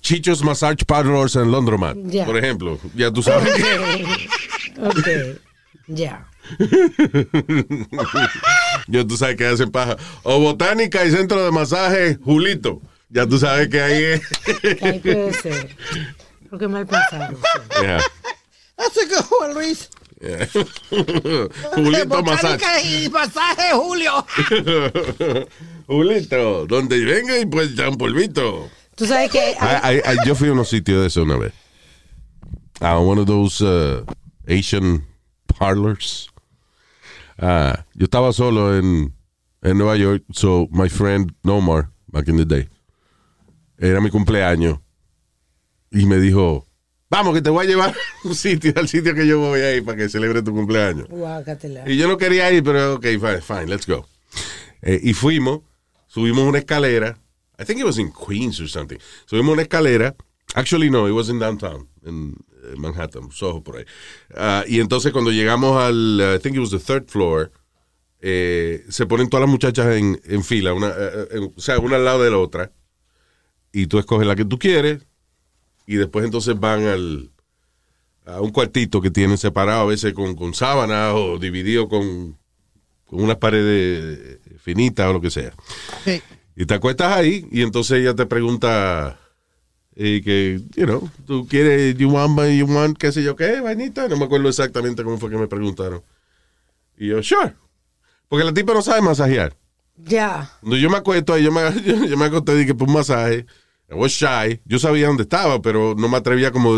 Chichos 0.01 0.43
Massage 0.43 0.85
Parlors 0.85 1.35
en 1.35 1.51
Laundromat, 1.51 1.97
Ya. 2.05 2.23
por 2.25 2.37
ejemplo, 2.37 2.79
ya 2.95 3.11
tú 3.11 3.23
sabes. 3.23 3.51
Ok, 4.79 5.07
ya. 5.87 6.27
ya 8.87 9.05
tú 9.05 9.17
sabes 9.17 9.35
que 9.35 9.45
hacen 9.45 9.71
paja. 9.71 9.97
O 10.23 10.39
Botánica 10.39 11.05
y 11.05 11.11
Centro 11.11 11.43
de 11.43 11.51
Masaje 11.51 12.17
Julito. 12.23 12.81
Ya 13.09 13.25
tú 13.25 13.37
sabes 13.39 13.69
que 13.69 13.81
ahí 13.81 14.03
es. 14.03 14.21
Ahí 14.81 14.99
puede 14.99 15.33
ser. 15.33 15.75
Porque 16.49 16.67
mal 16.67 16.85
pensado. 16.85 17.37
Yeah, 17.81 18.01
That's 18.77 18.97
a 18.97 19.05
good 19.05 19.25
one, 19.41 19.53
Luis. 19.53 19.89
yeah. 20.21 20.47
Julito. 21.73 22.21
Botánica 22.23 22.81
y 22.81 23.09
masaje, 23.09 23.71
Julio. 23.73 24.25
Julito, 25.87 26.65
donde 26.67 27.03
venga 27.05 27.37
y 27.39 27.45
pues 27.45 27.75
ya 27.75 27.89
un 27.89 27.97
polvito. 27.97 28.69
Tú 28.95 29.05
sabes 29.05 29.31
que... 29.31 29.51
I- 29.51 29.97
I- 29.97 30.01
I- 30.13 30.17
yo 30.25 30.35
fui 30.35 30.49
a 30.49 30.53
unos 30.53 30.69
sitios 30.69 31.01
de 31.01 31.07
eso 31.07 31.23
una 31.23 31.37
vez. 31.37 31.53
A 32.81 32.97
one 32.97 33.21
of 33.21 33.27
those 33.27 33.63
uh, 33.63 34.03
Asian 34.47 35.05
parlors. 35.57 36.29
Ah, 37.37 37.85
yo 37.93 38.05
estaba 38.05 38.33
solo 38.33 38.77
en, 38.77 39.13
en 39.61 39.77
Nueva 39.77 39.95
York, 39.95 40.23
so 40.31 40.67
my 40.71 40.89
friend 40.89 41.31
Nomar, 41.43 41.91
back 42.07 42.27
in 42.27 42.37
the 42.37 42.45
day, 42.45 42.67
era 43.77 44.01
mi 44.01 44.09
cumpleaños 44.09 44.79
y 45.91 46.05
me 46.05 46.17
dijo, 46.17 46.65
vamos 47.09 47.33
que 47.35 47.41
te 47.41 47.49
voy 47.49 47.65
a 47.65 47.69
llevar 47.69 47.89
a 47.91 47.95
un 48.27 48.35
sitio, 48.35 48.73
al 48.75 48.87
sitio 48.87 49.13
que 49.13 49.27
yo 49.27 49.39
voy 49.39 49.61
a 49.61 49.75
ir 49.75 49.85
para 49.85 49.97
que 49.97 50.09
celebre 50.09 50.41
tu 50.41 50.51
cumpleaños. 50.51 51.07
Guácatela. 51.09 51.89
Y 51.89 51.97
yo 51.97 52.07
no 52.07 52.17
quería 52.17 52.51
ir, 52.51 52.63
pero 52.63 52.95
ok, 52.95 53.03
fine, 53.05 53.41
fine 53.41 53.67
let's 53.67 53.85
go. 53.87 54.07
Eh, 54.81 54.99
y 55.03 55.13
fuimos, 55.13 55.61
subimos 56.07 56.47
una 56.47 56.59
escalera. 56.59 57.17
I 57.59 57.65
think 57.65 57.79
it 57.79 57.85
was 57.85 57.97
in 57.97 58.11
Queens 58.11 58.59
or 58.59 58.67
something. 58.69 58.97
Subimos 59.25 59.53
una 59.53 59.63
escalera. 59.63 60.15
Actually, 60.55 60.89
no, 60.89 61.07
it 61.07 61.11
was 61.11 61.29
in 61.29 61.39
downtown, 61.39 61.87
en 62.05 62.35
Manhattan, 62.75 63.31
Soho, 63.31 63.63
por 63.63 63.77
ahí. 63.77 63.85
Ah, 64.35 64.63
y 64.67 64.79
entonces 64.79 65.11
cuando 65.11 65.31
llegamos 65.31 65.81
al, 65.81 66.19
uh, 66.19 66.35
I 66.35 66.39
think 66.39 66.55
it 66.55 66.61
was 66.61 66.71
the 66.71 66.79
third 66.79 67.07
floor, 67.07 67.51
eh, 68.19 68.83
se 68.89 69.05
ponen 69.05 69.29
todas 69.29 69.41
las 69.41 69.49
muchachas 69.49 69.95
en, 69.95 70.19
en 70.25 70.43
fila, 70.43 70.73
una, 70.73 70.89
eh, 70.89 71.27
eh, 71.31 71.49
o 71.55 71.61
sea, 71.61 71.79
una 71.79 71.97
al 71.97 72.05
lado 72.05 72.23
de 72.23 72.31
la 72.31 72.37
otra. 72.37 72.71
Y 73.71 73.87
tú 73.87 73.99
escoges 73.99 74.27
la 74.27 74.35
que 74.35 74.45
tú 74.45 74.57
quieres. 74.57 75.05
Y 75.85 75.95
después 75.95 76.25
entonces 76.25 76.59
van 76.59 76.85
al, 76.85 77.31
a 78.25 78.41
un 78.41 78.51
cuartito 78.51 79.01
que 79.01 79.11
tienen 79.11 79.37
separado 79.37 79.81
a 79.81 79.85
veces 79.85 80.13
con, 80.13 80.35
con 80.35 80.53
sábanas 80.53 81.13
o 81.15 81.37
dividido 81.37 81.87
con, 81.87 82.37
con 83.05 83.21
unas 83.21 83.37
paredes 83.37 84.39
finitas 84.59 85.07
o 85.07 85.13
lo 85.13 85.21
que 85.21 85.29
sea. 85.29 85.53
Sí. 86.03 86.21
Y 86.55 86.65
te 86.65 86.73
acuestas 86.73 87.13
ahí 87.13 87.47
y 87.51 87.61
entonces 87.61 87.99
ella 87.99 88.15
te 88.15 88.25
pregunta 88.25 89.19
eh, 89.99 90.21
que, 90.23 90.61
you 90.75 90.85
know, 90.85 91.09
tú 91.25 91.47
quieres, 91.47 91.97
you 91.97 92.07
want, 92.09 92.39
you 92.51 92.65
want, 92.67 92.97
qué 92.99 93.11
sé 93.11 93.23
yo 93.23 93.35
qué, 93.35 93.61
vainita. 93.61 94.07
No 94.07 94.15
me 94.15 94.25
acuerdo 94.25 94.47
exactamente 94.47 95.03
cómo 95.03 95.17
fue 95.17 95.31
que 95.31 95.37
me 95.37 95.47
preguntaron. 95.47 96.03
Y 96.97 97.07
yo, 97.07 97.23
sure. 97.23 97.55
Porque 98.27 98.45
la 98.45 98.53
tipa 98.53 98.75
no 98.75 98.83
sabe 98.83 99.01
masajear. 99.01 99.55
Ya. 99.95 100.51
Cuando 100.61 100.77
yo 100.77 100.91
me 100.91 100.97
acuesto 100.97 101.33
ahí, 101.33 101.43
yo 101.43 101.51
me, 101.51 101.61
yo, 101.83 102.05
yo 102.05 102.15
me 102.15 102.25
acosté 102.25 102.53
y 102.53 102.59
dije, 102.59 102.75
por 102.75 102.87
un 102.87 102.93
masaje. 102.93 103.47
I 103.89 103.95
was 103.95 104.11
shy. 104.11 104.61
Yo 104.65 104.77
sabía 104.77 105.07
dónde 105.07 105.23
estaba, 105.23 105.61
pero 105.63 105.95
no 105.97 106.07
me 106.07 106.17
atrevía 106.17 106.51
como 106.51 106.75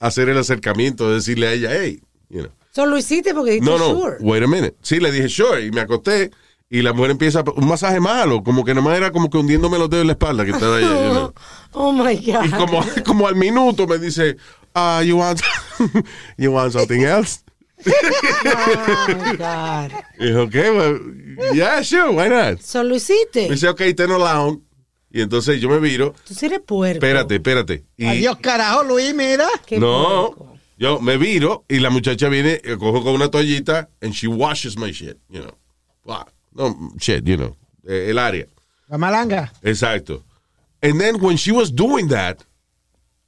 a 0.00 0.06
hacer 0.06 0.30
el 0.30 0.38
acercamiento, 0.38 1.08
de 1.10 1.16
decirle 1.16 1.48
a 1.48 1.52
ella, 1.52 1.70
hey, 1.78 2.00
you 2.30 2.40
know. 2.40 2.52
Solo 2.70 2.96
hiciste 2.96 3.34
porque 3.34 3.50
dijiste 3.50 3.70
No, 3.70 3.76
no, 3.76 4.00
sure. 4.00 4.16
wait 4.20 4.42
a 4.42 4.46
minute. 4.46 4.74
Sí, 4.80 4.98
le 4.98 5.12
dije 5.12 5.28
sure 5.28 5.66
y 5.66 5.70
me 5.70 5.82
acosté 5.82 6.30
y 6.72 6.80
la 6.80 6.94
mujer 6.94 7.10
empieza 7.10 7.44
un 7.54 7.68
masaje 7.68 8.00
malo, 8.00 8.42
como 8.42 8.64
que 8.64 8.72
nomás 8.72 8.96
era 8.96 9.12
como 9.12 9.28
que 9.28 9.36
hundiéndome 9.36 9.78
los 9.78 9.90
dedos 9.90 10.00
en 10.02 10.06
la 10.06 10.12
espalda 10.14 10.42
que 10.42 10.52
estaba 10.52 10.78
ahí. 10.78 10.84
you 10.84 11.10
know. 11.10 11.34
Oh 11.74 11.92
my 11.92 12.16
God. 12.16 12.46
Y 12.46 12.50
como, 12.50 12.82
como 13.04 13.28
al 13.28 13.36
minuto 13.36 13.86
me 13.86 13.98
dice, 13.98 14.38
ah, 14.74 15.02
you 15.04 15.18
want, 15.18 15.38
you 16.38 16.50
want 16.50 16.72
something 16.72 17.02
else? 17.02 17.40
Oh 17.84 19.06
my 19.18 19.36
God. 19.36 19.92
Y 20.18 20.24
dije, 20.24 20.38
okay, 20.38 20.70
well, 20.70 20.98
yeah, 21.54 21.82
sure, 21.82 22.10
why 22.10 22.30
not? 22.30 22.62
Solo 22.62 22.94
hiciste. 22.94 23.48
Me 23.48 23.54
dice, 23.54 23.68
okay, 23.68 23.92
ten 23.92 24.08
lounge. 24.08 24.62
Y 25.10 25.20
entonces 25.20 25.60
yo 25.60 25.68
me 25.68 25.78
viro, 25.78 26.14
Tú 26.26 26.34
eres 26.40 26.60
puerco. 26.60 26.94
espérate, 27.04 27.34
espérate. 27.34 27.84
Y, 27.98 28.06
Adiós, 28.06 28.38
carajo, 28.40 28.82
Luis, 28.84 29.14
mira. 29.14 29.46
Qué 29.66 29.78
no, 29.78 30.32
puerco. 30.34 30.58
yo 30.78 31.00
me 31.00 31.18
viro 31.18 31.66
y 31.68 31.80
la 31.80 31.90
muchacha 31.90 32.30
viene, 32.30 32.62
eh, 32.64 32.78
cojo 32.78 33.02
con 33.04 33.12
una 33.14 33.30
toallita 33.30 33.90
and 34.00 34.14
she 34.14 34.26
washes 34.26 34.78
my 34.78 34.90
shit, 34.90 35.18
you 35.28 35.42
know. 35.42 35.52
Wow. 36.04 36.24
No, 36.54 36.92
shit, 36.98 37.24
you 37.24 37.36
know, 37.36 37.56
eh, 37.86 38.10
el 38.10 38.18
área. 38.18 38.46
La 38.88 38.98
malanga. 38.98 39.52
Exacto. 39.62 40.22
And 40.82 41.00
then 41.00 41.20
when 41.20 41.36
she 41.36 41.52
was 41.52 41.70
doing 41.70 42.08
that, 42.08 42.44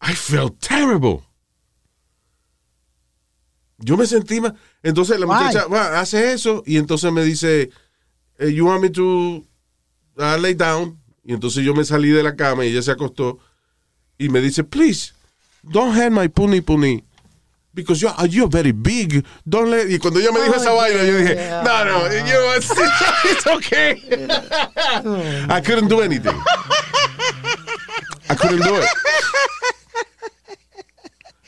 I 0.01 0.13
felt 0.15 0.61
terrible. 0.61 1.23
Yo 3.79 3.97
me 3.97 4.05
sentí 4.07 4.41
mal. 4.41 4.55
Entonces 4.83 5.19
la 5.19 5.27
Why? 5.27 5.45
muchacha 5.45 5.67
va, 5.67 6.01
hace 6.01 6.33
eso 6.33 6.63
y 6.67 6.77
entonces 6.77 7.13
me 7.13 7.25
dice, 7.25 7.71
eh, 8.39 8.53
you 8.53 8.67
want 8.67 8.83
me 8.83 8.91
to 8.91 9.45
uh, 10.19 10.37
lay 10.39 10.55
down? 10.55 10.99
Y 11.25 11.33
entonces 11.33 11.65
yo 11.65 11.75
me 11.75 11.85
salí 11.85 12.11
de 12.11 12.23
la 12.23 12.37
cama 12.37 12.65
y 12.65 12.69
ella 12.69 12.83
se 12.83 12.91
acostó 12.91 13.39
y 14.19 14.29
me 14.29 14.41
dice, 14.41 14.63
please, 14.65 15.13
don't 15.63 15.97
hand 15.97 16.15
my 16.15 16.29
puni 16.29 16.61
puni. 16.61 17.03
Because 17.75 18.01
you're, 18.01 18.15
uh, 18.17 18.27
you're 18.31 18.49
very 18.49 18.73
big. 18.73 19.25
Don't 19.49 19.69
let... 19.69 19.89
Y 19.89 19.99
cuando 19.99 20.21
ella 20.21 20.31
me 20.33 20.41
dijo 20.41 20.55
Oh, 20.55 20.61
esa 20.61 20.71
vaina, 20.73 21.03
yo 21.03 21.19
dije, 21.19 21.35
yeah. 21.35 21.63
no, 21.65 21.85
no, 21.85 22.07
you 22.13 22.33
know, 22.33 22.53
it's, 22.55 22.71
it's 23.25 23.47
okay. 23.47 24.01
I 25.51 25.61
couldn't 25.61 25.89
do 25.89 26.01
anything. 26.01 26.41
I 28.31 28.35
couldn't 28.37 28.63
do 28.63 28.77
it. 28.77 28.89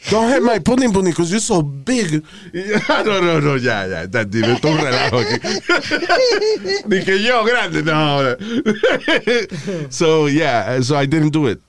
Don't 0.09 0.29
have 0.29 0.43
my 0.43 0.59
pudding 0.61 0.93
pudding 0.93 1.11
because 1.11 1.31
you're 1.31 1.41
so 1.41 1.63
big. 1.63 2.25
no, 2.55 3.21
no, 3.21 3.41
no, 3.41 3.55
ya, 3.57 3.87
ya. 3.87 4.03
Está, 4.05 4.21
esto 4.21 4.39
es 4.39 4.65
un 4.65 4.79
relajo 4.79 5.19
aquí. 5.19 5.41
Que 7.05 7.23
yo, 7.23 7.45
grande, 7.45 7.83
no. 7.83 8.37
so, 9.91 10.29
yeah, 10.29 10.81
so 10.81 10.97
I 10.97 11.07
didn't 11.07 11.31
do 11.31 11.47
it. 11.49 11.61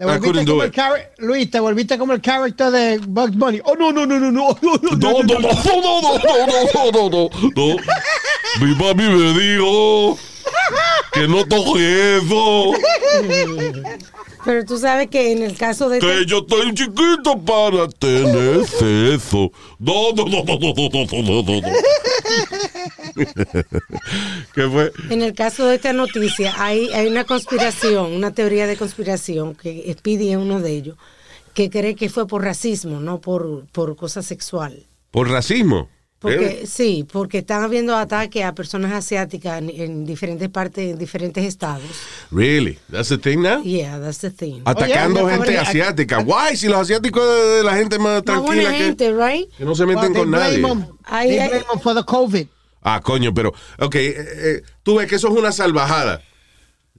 Te 0.00 0.06
volviste 0.06 0.46
como 0.46 0.62
el 0.62 0.72
Luis, 1.18 1.50
te 1.50 1.60
volviste 1.60 1.98
como 1.98 2.12
el 2.14 2.22
character 2.22 2.70
de 2.70 2.98
Bugs 3.06 3.36
Bunny. 3.36 3.60
Oh, 3.64 3.74
no, 3.74 3.92
no, 3.92 4.06
no, 4.06 4.18
no, 4.18 4.30
no, 4.30 4.56
no, 4.62 4.72
no, 4.80 4.96
No, 4.96 5.12
no, 5.12 5.22
no, 5.22 5.40
no, 5.40 5.50
no, 5.52 5.90
no, 5.90 6.90
no, 6.90 6.90
no, 6.90 7.10
no, 7.10 7.30
no. 7.54 7.76
Mi 8.64 8.74
papi 8.76 9.02
me 9.02 9.38
dijo 9.38 10.18
que 11.12 11.28
no 11.28 11.44
toque 11.46 12.18
eso. 12.18 12.72
Pero 14.44 14.64
tú 14.64 14.78
sabes 14.78 15.08
que 15.08 15.32
en 15.32 15.42
el 15.42 15.56
caso 15.56 15.88
de... 15.88 15.98
Que 15.98 16.20
este- 16.20 16.26
yo 16.26 16.38
estoy 16.38 16.72
chiquito 16.74 17.38
para 17.44 17.88
tener 17.88 18.60
eso. 19.12 19.50
No, 19.78 20.12
no, 20.12 20.24
no, 20.24 20.44
no, 20.44 20.58
no, 20.58 20.72
no, 20.72 21.42
no, 21.42 21.60
no. 21.60 21.68
¿Qué 24.54 24.68
fue? 24.68 24.92
En 25.10 25.22
el 25.22 25.34
caso 25.34 25.66
de 25.66 25.74
esta 25.76 25.92
noticia 25.92 26.54
hay, 26.56 26.88
hay 26.92 27.06
una 27.06 27.24
conspiración, 27.24 28.12
una 28.12 28.32
teoría 28.32 28.66
de 28.66 28.76
conspiración 28.76 29.54
que 29.54 29.92
Speedy 29.98 30.30
es 30.30 30.36
uno 30.36 30.60
de 30.60 30.70
ellos, 30.72 30.96
que 31.54 31.68
cree 31.70 31.94
que 31.94 32.08
fue 32.08 32.26
por 32.26 32.42
racismo, 32.44 33.00
no 33.00 33.20
por, 33.20 33.66
por 33.72 33.96
cosa 33.96 34.22
sexual. 34.22 34.86
¿Por 35.10 35.28
racismo? 35.28 35.88
Porque, 36.20 36.66
sí, 36.66 37.06
porque 37.10 37.38
están 37.38 37.62
habiendo 37.62 37.96
ataques 37.96 38.44
a 38.44 38.54
personas 38.54 38.92
asiáticas 38.92 39.58
en, 39.58 39.70
en 39.70 40.04
diferentes 40.04 40.50
partes, 40.50 40.92
en 40.92 40.98
diferentes 40.98 41.42
estados. 41.44 41.82
Really? 42.30 42.78
That's 42.92 43.08
the 43.08 43.16
thing 43.16 43.38
now? 43.40 43.62
Yeah, 43.62 43.98
that's 43.98 44.18
the 44.18 44.30
thing. 44.30 44.60
Atacando 44.66 45.26
gente 45.30 45.56
asiática. 45.56 46.18
Why? 46.18 46.56
Si 46.56 46.68
los 46.68 46.78
asiáticos 46.78 47.24
es 47.58 47.64
la 47.64 47.74
gente 47.74 47.98
más 47.98 48.22
tranquila 48.22 48.54
buena 48.54 48.70
que, 48.70 48.76
gente, 48.84 49.12
right? 49.14 49.48
que 49.56 49.64
no 49.64 49.74
se 49.74 49.86
meten 49.86 50.12
Well, 50.12 50.20
con 50.20 50.30
nadie. 50.30 50.58
'em- 50.58 50.84
they 50.84 50.90
ay. 51.04 51.36
blame 51.48 51.64
'em 51.72 51.80
for 51.80 51.94
the 51.94 52.04
COVID. 52.04 52.46
Ah, 52.82 53.00
coño, 53.02 53.32
pero, 53.32 53.54
ok, 53.78 53.94
eh, 53.94 54.14
eh, 54.18 54.62
tú 54.82 54.96
ves 54.96 55.06
que 55.08 55.16
eso 55.16 55.28
es 55.28 55.34
una 55.34 55.52
salvajada. 55.52 56.22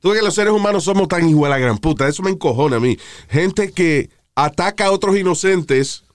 Tú 0.01 0.09
ves 0.09 0.19
que 0.19 0.25
los 0.25 0.33
seres 0.33 0.51
humanos 0.51 0.83
somos 0.85 1.07
tan 1.07 1.29
igual 1.29 1.51
a 1.51 1.55
la 1.57 1.61
gran 1.61 1.77
puta. 1.77 2.07
Eso 2.07 2.23
me 2.23 2.31
encojona 2.31 2.77
a 2.77 2.79
mí. 2.79 2.97
Gente 3.29 3.71
que 3.71 4.09
ataca 4.33 4.85
a 4.87 4.91
otros 4.91 5.15
inocentes 5.15 6.05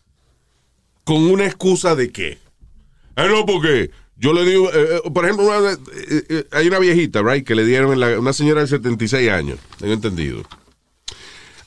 con 1.05 1.19
una 1.31 1.47
excusa 1.47 1.95
de 1.95 2.11
qué. 2.11 2.38
Ah, 3.17 3.27
no, 3.27 3.45
porque 3.47 3.91
yo 4.17 4.33
le 4.33 4.45
digo, 4.45 4.71
eh, 4.73 5.01
eh, 5.05 5.11
por 5.11 5.25
ejemplo, 5.25 5.47
una- 5.47 5.73
eh, 5.73 6.25
eh, 6.29 6.45
hay 6.53 6.69
una 6.69 6.79
viejita, 6.79 7.23
right, 7.23 7.47
que 7.47 7.55
le 7.55 7.65
dieron, 7.65 7.93
en 7.93 8.01
la- 8.01 8.19
una 8.21 8.33
señora 8.33 8.61
de 8.61 8.67
76 8.69 9.31
años, 9.31 9.59
tengo 9.79 9.93
entendido. 9.95 10.43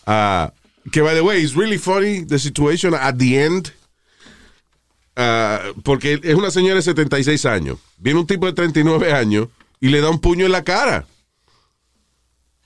Ah, 0.05 0.53
que, 0.91 1.01
by 1.01 1.13
the 1.15 1.21
way, 1.21 1.41
it's 1.43 1.55
really 1.55 1.77
funny 1.77 2.25
the 2.25 2.39
situation 2.39 2.93
at 2.93 3.15
the 3.17 3.43
end. 3.43 3.73
Ah, 5.15 5.61
porque 5.83 6.19
es 6.23 6.35
una 6.35 6.49
señora 6.51 6.75
de 6.75 6.81
76 6.81 7.45
años. 7.45 7.77
Viene 7.97 8.19
un 8.19 8.27
tipo 8.27 8.45
de 8.45 8.53
39 8.53 9.11
años 9.11 9.49
y 9.81 9.89
le 9.89 10.01
da 10.01 10.09
un 10.09 10.19
puño 10.19 10.45
en 10.45 10.51
la 10.51 10.63
cara. 10.63 11.05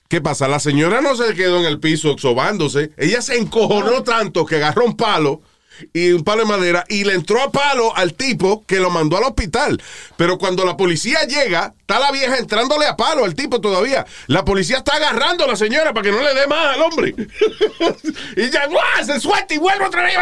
¿Qué 0.08 0.22
pasa? 0.22 0.48
La 0.48 0.60
señora 0.60 1.02
no 1.02 1.16
se 1.16 1.34
quedó 1.34 1.60
en 1.60 1.66
el 1.66 1.80
piso 1.80 2.16
sobándose. 2.20 2.92
Ella 2.98 3.22
se 3.22 3.38
encojonó 3.38 4.04
tanto 4.04 4.46
que 4.46 4.58
agarró 4.58 4.86
un 4.86 4.96
palo 4.96 5.42
y 5.94 6.12
un 6.12 6.24
palo 6.24 6.42
de 6.42 6.48
madera 6.48 6.86
y 6.90 7.04
le 7.04 7.14
entró 7.14 7.42
a 7.42 7.52
palo 7.52 7.96
al 7.96 8.14
tipo 8.14 8.64
que 8.66 8.80
lo 8.80 8.90
mandó 8.90 9.18
al 9.18 9.24
hospital. 9.24 9.82
Pero 10.18 10.38
cuando 10.38 10.66
la 10.66 10.78
policía 10.78 11.24
llega, 11.28 11.74
está 11.80 12.00
la 12.00 12.12
vieja 12.12 12.38
entrándole 12.38 12.86
a 12.86 12.96
palo 12.96 13.26
al 13.26 13.36
tipo 13.36 13.60
todavía. 13.62 14.06
La 14.28 14.46
policía 14.46 14.78
está 14.78 14.96
agarrando 14.96 15.44
a 15.44 15.48
la 15.48 15.56
señora 15.56 15.94
para 15.94 16.04
que 16.04 16.12
no 16.12 16.22
le 16.22 16.34
dé 16.34 16.48
más 16.48 16.76
al 16.76 16.82
hombre. 16.82 17.16
y 18.38 18.50
ya 18.50 18.68
¡guau! 18.68 19.06
se 19.06 19.20
suelta 19.20 19.54
y 19.54 19.58
vuelve 19.58 19.86
otra 19.86 20.04
vez. 20.04 20.14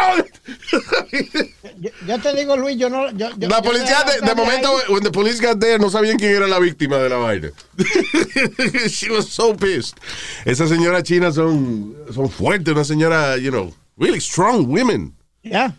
Yo, 1.78 1.90
yo 2.06 2.18
te 2.20 2.34
digo, 2.34 2.56
Luis, 2.56 2.76
yo 2.78 2.88
no. 2.88 3.10
Yo, 3.12 3.28
yo- 3.36 3.48
La 3.48 3.62
policía, 3.62 4.04
de, 4.04 4.26
de 4.26 4.34
momento, 4.34 4.68
ahí. 4.68 4.92
when 4.92 5.02
the 5.02 5.10
police 5.10 5.40
got 5.40 5.58
there, 5.60 5.78
no 5.78 5.90
sabían 5.90 6.18
quién 6.18 6.34
era 6.36 6.46
la 6.46 6.58
víctima 6.58 6.98
de 6.98 7.08
la 7.08 7.16
vaina. 7.16 7.50
She 8.88 9.10
was 9.10 9.28
so 9.28 9.54
pissed. 9.56 9.96
Esas 10.44 10.68
señoras 10.68 11.02
chinas 11.04 11.34
son, 11.34 11.94
son 12.12 12.30
fuertes, 12.30 12.72
una 12.72 12.84
señora, 12.84 13.36
you 13.36 13.50
know, 13.50 13.72
really 13.96 14.20
strong 14.20 14.66
women. 14.68 15.14
Ya, 15.42 15.74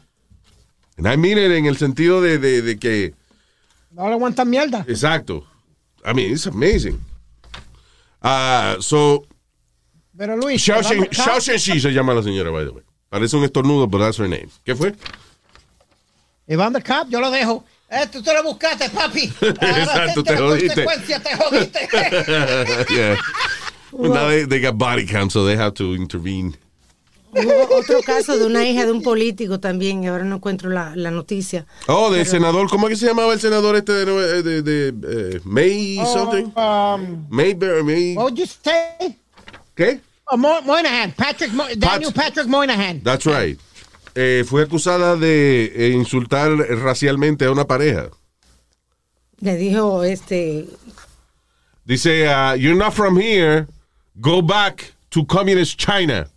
And 0.97 1.07
I 1.07 1.15
mean 1.15 1.37
it 1.37 1.51
en 1.51 1.65
el 1.65 1.77
sentido 1.77 2.21
de, 2.21 2.37
de, 2.37 2.61
de 2.61 2.77
que, 2.77 3.13
no 3.91 4.07
le 4.07 4.13
aguantan 4.13 4.49
mierda. 4.49 4.85
exacto. 4.87 5.45
I 6.05 6.13
mean, 6.13 6.31
it's 6.33 6.45
amazing. 6.45 6.99
Ah, 8.21 8.75
so, 8.79 9.25
Pero 10.17 10.35
Luis, 10.37 10.61
Xiao 10.61 10.81
vamos 10.81 10.91
Shen- 10.91 11.03
acá. 11.03 11.23
Xiao 11.23 11.39
Shenxi 11.39 11.79
se 11.79 11.91
llama 11.91 12.13
la 12.13 12.21
señora, 12.21 12.51
by 12.51 12.65
the 12.65 12.71
way. 12.71 12.83
Parece 13.09 13.35
un 13.37 13.43
estornudo, 13.43 13.89
pero 13.89 14.03
that's 14.05 14.17
her 14.19 14.27
name. 14.27 14.49
¿Qué 14.65 14.75
fue? 14.75 14.93
Iván 16.47 16.73
the 16.73 16.81
Cop, 16.81 17.09
yo 17.09 17.19
lo 17.21 17.31
dejo. 17.31 17.63
Eh, 17.89 18.07
tú 18.11 18.21
te 18.23 18.33
lo 18.33 18.43
buscaste, 18.43 18.89
papi. 18.89 19.23
Exacto, 19.41 20.23
te 20.23 20.35
jodiste. 20.35 20.83
te 21.19 21.35
jodiste. 21.37 21.89
yeah. 22.93 23.15
Now 23.91 24.27
they, 24.27 24.45
they 24.45 24.59
got 24.59 24.77
body 24.77 25.05
cam, 25.05 25.29
so 25.29 25.45
they 25.45 25.55
have 25.55 25.73
to 25.75 25.93
intervene. 25.95 26.55
Hubo 27.35 27.75
otro 27.77 28.01
caso 28.05 28.37
de 28.37 28.45
una 28.45 28.65
hija 28.65 28.85
de 28.85 28.91
un 28.91 29.01
político 29.01 29.59
también, 29.59 30.03
y 30.03 30.07
ahora 30.07 30.23
no 30.23 30.35
encuentro 30.35 30.69
la, 30.69 30.95
la 30.95 31.11
noticia. 31.11 31.65
Oh, 31.87 32.11
del 32.11 32.25
senador, 32.25 32.69
¿cómo 32.69 32.87
es 32.87 32.91
que 32.93 32.99
se 32.99 33.07
llamaba 33.07 33.33
el 33.33 33.39
senador 33.39 33.75
este 33.75 33.91
de, 33.93 34.43
de, 34.43 34.61
de, 34.61 35.35
eh, 35.37 35.39
May 35.43 35.97
something? 36.13 36.51
Um, 36.55 37.25
May, 37.29 37.53
Bear- 37.53 37.83
May, 37.83 38.15
what 38.15 38.25
would 38.25 38.37
you 38.37 38.45
say? 38.45 39.17
¿qué? 39.75 39.99
Oh, 40.25 40.37
Mo- 40.37 40.61
Moynihan, 40.61 41.11
Patrick, 41.13 41.51
Mo- 41.53 41.67
Daniel 41.77 42.13
Patrick 42.13 42.47
Moynihan. 42.47 43.01
That's 43.03 43.25
right. 43.25 43.59
Eh, 44.15 44.43
fue 44.47 44.61
acusada 44.63 45.15
de 45.15 45.65
eh, 45.75 45.89
insultar 45.89 46.51
racialmente 46.55 47.45
a 47.45 47.51
una 47.51 47.65
pareja. 47.65 48.09
Le 49.39 49.55
dijo, 49.57 50.03
este, 50.03 50.67
Dice, 51.85 52.27
uh, 52.29 52.53
you're 52.55 52.77
not 52.77 52.93
from 52.93 53.17
here, 53.17 53.67
go 54.21 54.41
back 54.41 54.93
to 55.09 55.25
communist 55.25 55.77
China. 55.77 56.29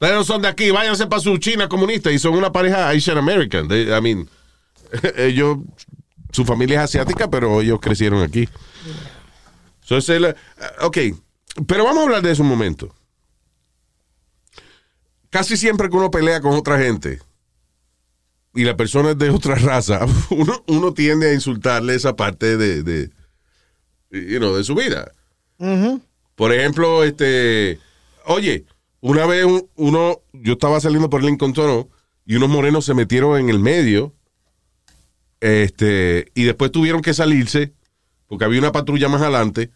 Ustedes 0.00 0.14
no 0.14 0.24
son 0.24 0.42
de 0.42 0.48
aquí, 0.48 0.70
váyanse 0.70 1.06
para 1.08 1.20
su 1.20 1.36
China 1.38 1.68
comunista 1.68 2.12
y 2.12 2.18
son 2.20 2.34
una 2.34 2.52
pareja 2.52 2.88
Asian 2.88 3.18
American. 3.18 3.66
They- 3.66 3.88
I 3.92 4.00
mean, 4.00 4.28
ellos, 5.16 5.58
su 6.30 6.44
familia 6.44 6.78
es 6.78 6.84
asiática, 6.84 7.28
pero 7.28 7.60
ellos 7.60 7.80
crecieron 7.80 8.22
aquí. 8.22 8.48
So, 9.82 9.96
el- 10.12 10.36
ok, 10.82 10.98
pero 11.66 11.84
vamos 11.84 11.98
a 12.00 12.02
hablar 12.04 12.22
de 12.22 12.30
eso 12.30 12.42
un 12.42 12.48
momento. 12.48 12.94
Casi 15.30 15.56
siempre 15.56 15.90
que 15.90 15.96
uno 15.96 16.10
pelea 16.10 16.40
con 16.40 16.52
otra 16.54 16.78
gente 16.78 17.20
y 18.54 18.64
la 18.64 18.76
persona 18.76 19.10
es 19.10 19.18
de 19.18 19.30
otra 19.30 19.56
raza, 19.56 20.06
uno, 20.30 20.62
uno 20.68 20.94
tiende 20.94 21.30
a 21.30 21.34
insultarle 21.34 21.94
esa 21.94 22.16
parte 22.16 22.56
de, 22.56 22.82
de, 22.82 23.10
you 24.10 24.38
know, 24.38 24.54
de 24.56 24.64
su 24.64 24.74
vida. 24.74 25.10
Por 26.36 26.52
ejemplo, 26.52 27.02
este, 27.04 27.78
oye, 28.26 28.64
una 29.00 29.26
vez 29.26 29.44
un- 29.44 29.68
uno, 29.76 30.20
yo 30.32 30.54
estaba 30.54 30.80
saliendo 30.80 31.08
por 31.10 31.22
Lincoln 31.22 31.52
Tunnel 31.52 31.86
y 32.26 32.36
unos 32.36 32.48
morenos 32.48 32.84
se 32.84 32.94
metieron 32.94 33.38
en 33.38 33.48
el 33.48 33.58
medio, 33.58 34.14
este, 35.40 36.30
y 36.34 36.44
después 36.44 36.72
tuvieron 36.72 37.00
que 37.02 37.14
salirse 37.14 37.72
porque 38.26 38.44
había 38.44 38.58
una 38.58 38.72
patrulla 38.72 39.08
más 39.08 39.22
adelante. 39.22 39.70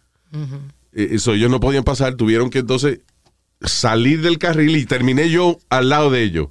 Eh, 0.93 1.09
Eso 1.13 1.33
ellos 1.35 1.51
no 1.51 1.61
podían 1.61 1.85
pasar, 1.85 2.15
tuvieron 2.17 2.51
que 2.51 2.59
entonces 2.61 3.01
salir 3.63 4.21
del 4.23 4.39
carril 4.39 4.77
y 4.77 4.85
terminé 4.87 5.31
yo 5.31 5.59
al 5.71 5.89
lado 5.89 6.11
de 6.11 6.23
ellos. 6.23 6.49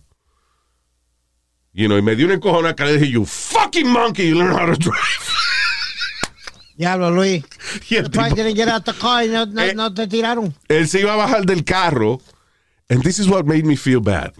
You 1.74 1.86
know, 1.88 1.98
y 1.98 2.02
me 2.02 2.16
dio 2.16 2.26
una 2.26 2.36
encojona 2.36 2.76
que 2.76 2.84
le 2.86 2.98
dije, 2.98 3.12
you 3.12 3.26
fucking 3.26 3.88
monkey, 3.88 4.30
you 4.30 4.36
learn 4.36 4.52
how 4.54 4.66
to 4.66 4.76
drive. 4.78 4.96
Diablo, 6.78 7.12
Luis. 7.12 7.44
Y 7.90 7.96
el 7.96 8.10
tipo- 8.10 8.24
didn't 8.36 8.56
get 8.56 8.68
out 8.70 8.84
the 8.84 8.94
car 8.94 9.24
y 9.26 9.30
no, 9.30 9.46
no, 9.46 9.62
Eh. 9.62 9.74
no 9.76 9.94
te 9.94 10.08
tiraron. 10.08 10.54
él 10.68 10.88
se 10.88 11.02
iba 11.02 11.14
a 11.14 11.18
bajar 11.18 11.46
del 11.46 11.64
carro. 11.64 12.20
And 12.92 13.02
this 13.04 13.20
is 13.20 13.30
what 13.30 13.46
made 13.46 13.66
me 13.66 13.78
feel 13.78 14.02
bad. 14.02 14.34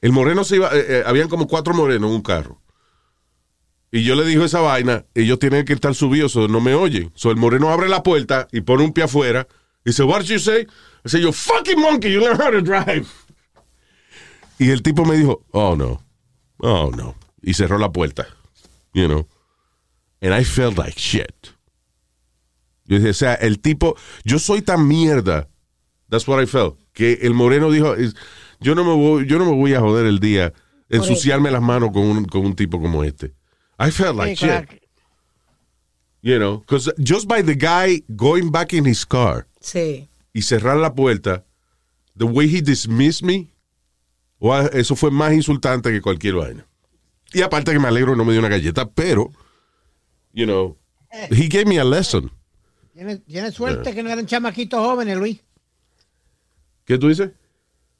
El 0.00 0.12
moreno 0.12 0.42
se 0.42 0.56
iba, 0.56 0.70
eh, 0.72 0.86
eh, 0.88 1.02
habían 1.04 1.28
como 1.28 1.46
cuatro 1.46 1.74
morenos 1.74 2.08
en 2.08 2.14
un 2.16 2.22
carro. 2.22 2.62
Y 3.92 4.04
yo 4.04 4.14
le 4.14 4.24
dijo 4.24 4.42
esa 4.42 4.60
vaina, 4.60 5.04
ellos 5.14 5.38
tienen 5.38 5.66
que 5.66 5.74
estar 5.74 5.94
subidos, 5.94 6.32
so 6.32 6.48
no 6.48 6.62
me 6.62 6.72
oyen. 6.72 7.12
So 7.14 7.30
el 7.30 7.36
moreno 7.36 7.68
abre 7.68 7.90
la 7.90 8.02
puerta 8.02 8.48
y 8.52 8.62
pone 8.62 8.84
un 8.84 8.92
pie 8.94 9.04
afuera. 9.04 9.46
Y 9.84 9.90
dice, 9.90 10.02
what 10.04 10.20
did 10.20 10.28
you 10.28 10.38
say? 10.38 10.66
I 11.04 11.08
said, 11.10 11.20
you 11.20 11.30
fucking 11.30 11.78
monkey, 11.78 12.10
you 12.10 12.20
learn 12.20 12.40
how 12.40 12.50
to 12.50 12.62
drive. 12.62 13.06
Y 14.58 14.70
el 14.70 14.80
tipo 14.80 15.04
me 15.04 15.16
dijo, 15.16 15.44
oh 15.52 15.76
no, 15.76 16.02
oh 16.60 16.90
no. 16.96 17.16
Y 17.42 17.52
cerró 17.52 17.78
la 17.78 17.92
puerta. 17.92 18.26
You 18.94 19.08
know. 19.08 19.28
And 20.22 20.32
I 20.32 20.42
felt 20.42 20.78
like 20.78 20.98
shit. 20.98 21.52
Yo 22.86 22.96
dije, 22.96 23.10
o 23.10 23.14
sea, 23.14 23.34
el 23.34 23.60
tipo, 23.60 23.94
yo 24.24 24.38
soy 24.38 24.62
tan 24.62 24.88
mierda. 24.88 25.50
That's 26.08 26.26
what 26.28 26.42
I 26.42 26.46
felt. 26.46 26.78
Que 26.92 27.18
el 27.22 27.34
moreno 27.34 27.70
dijo, 27.70 27.94
yo 28.60 28.74
no 28.74 28.84
me 28.84 28.94
voy, 28.94 29.26
yo 29.26 29.38
no 29.38 29.44
me 29.44 29.52
voy 29.52 29.74
a 29.74 29.80
joder 29.80 30.06
el 30.06 30.18
día, 30.20 30.52
ensuciarme 30.88 31.50
las 31.50 31.62
manos 31.62 31.90
con 31.92 32.02
un, 32.04 32.24
con 32.26 32.44
un 32.46 32.54
tipo 32.54 32.80
como 32.80 33.02
este. 33.04 33.34
I 33.78 33.90
felt 33.90 34.16
like 34.16 34.36
Sí, 34.36 34.46
claro. 34.46 34.66
shit. 34.70 34.82
You 36.22 36.38
know, 36.38 36.58
because 36.60 36.90
just 36.98 37.28
by 37.28 37.42
the 37.42 37.54
guy 37.54 38.02
going 38.16 38.50
back 38.50 38.72
in 38.72 38.84
his 38.84 39.04
car 39.04 39.46
sí. 39.60 40.08
y 40.32 40.42
cerrar 40.42 40.76
la 40.76 40.92
puerta, 40.94 41.44
the 42.16 42.24
way 42.24 42.48
he 42.48 42.60
dismissed 42.60 43.22
me, 43.22 43.48
a- 44.42 44.68
eso 44.72 44.96
fue 44.96 45.10
más 45.10 45.32
insultante 45.34 45.92
que 45.92 46.00
cualquier 46.00 46.34
vaina. 46.34 46.66
Y 47.32 47.42
aparte 47.42 47.72
que 47.72 47.78
me 47.78 47.86
alegro 47.88 48.12
que 48.12 48.18
no 48.18 48.24
me 48.24 48.32
dio 48.32 48.40
una 48.40 48.48
galleta, 48.48 48.88
pero, 48.90 49.30
you 50.32 50.46
know, 50.46 50.76
he 51.30 51.48
gave 51.48 51.66
me 51.66 51.78
a 51.78 51.84
lesson. 51.84 52.30
Tienes, 52.94 53.22
tienes 53.24 53.54
suerte 53.54 53.94
que 53.94 54.02
no 54.02 54.10
eran 54.10 54.26
chamaquitos 54.26 54.80
jóvenes, 54.80 55.16
Luis. 55.18 55.40
¿Qué 56.86 56.98
tú 56.98 57.08
dices? 57.08 57.32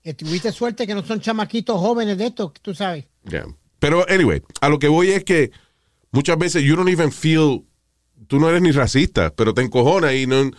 Que 0.03 0.15
tuviste 0.15 0.53
suerte 0.53 0.87
que 0.87 0.95
no 0.95 1.05
son 1.05 1.21
chamaquitos 1.21 1.79
jóvenes 1.79 2.17
de 2.17 2.27
estos, 2.27 2.53
tú 2.63 2.75
sabes. 2.75 3.05
Yeah. 3.29 3.47
Pero, 3.81 4.07
anyway, 4.09 4.41
a 4.61 4.69
lo 4.69 4.79
que 4.79 4.89
voy 4.89 5.11
es 5.11 5.25
que 5.25 5.51
muchas 6.13 6.39
veces 6.39 6.63
you 6.63 6.77
don't 6.77 6.89
even 6.89 7.13
feel, 7.13 7.65
tú 8.29 8.39
no 8.39 8.49
eres 8.49 8.63
ni 8.63 8.71
racista, 8.71 9.35
pero 9.35 9.53
te 9.53 9.63
encojona 9.63 10.15
y 10.15 10.27
no, 10.27 10.51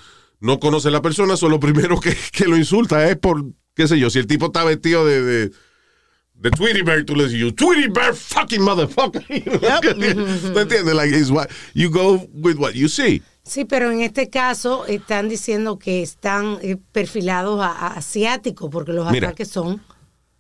no 0.41 0.59
conoces 0.59 0.87
a 0.87 0.91
la 0.91 1.01
persona, 1.01 1.37
solo 1.37 1.55
lo 1.55 1.59
primero 1.59 1.99
que, 1.99 2.15
que 2.31 2.45
lo 2.45 2.57
insulta 2.57 3.09
es 3.09 3.17
por, 3.17 3.45
qué 3.73 3.87
sé 3.87 3.97
yo, 3.97 4.09
si 4.09 4.19
el 4.19 4.27
tipo 4.27 4.47
está 4.47 4.65
vestido 4.65 5.05
de, 5.05 5.21
de, 5.23 5.51
de 6.33 6.51
Tweety 6.51 6.81
Bear, 6.81 7.05
tú 7.05 7.15
le 7.15 7.23
dices, 7.23 7.39
you 7.39 7.51
Tweety 7.53 7.87
Bear 7.87 8.13
fucking 8.13 8.61
motherfucker. 8.61 9.25
¿Tú 10.53 10.59
entiendes? 10.59 10.93
Like, 10.93 11.15
it's 11.15 11.31
what, 11.31 11.49
you 11.73 11.89
go 11.89 12.27
with 12.33 12.57
what 12.57 12.73
you 12.73 12.89
see. 12.89 13.23
Sí, 13.47 13.65
pero 13.65 13.91
en 13.91 14.01
este 14.01 14.29
caso 14.29 14.85
están 14.85 15.29
diciendo 15.29 15.79
que 15.79 16.01
están 16.01 16.57
eh, 16.61 16.77
perfilados 16.91 17.61
a, 17.61 17.67
a 17.71 17.87
asiáticos 17.93 18.69
porque 18.69 18.91
los 18.91 19.09
Mira. 19.11 19.29
ataques 19.29 19.47
son. 19.47 19.81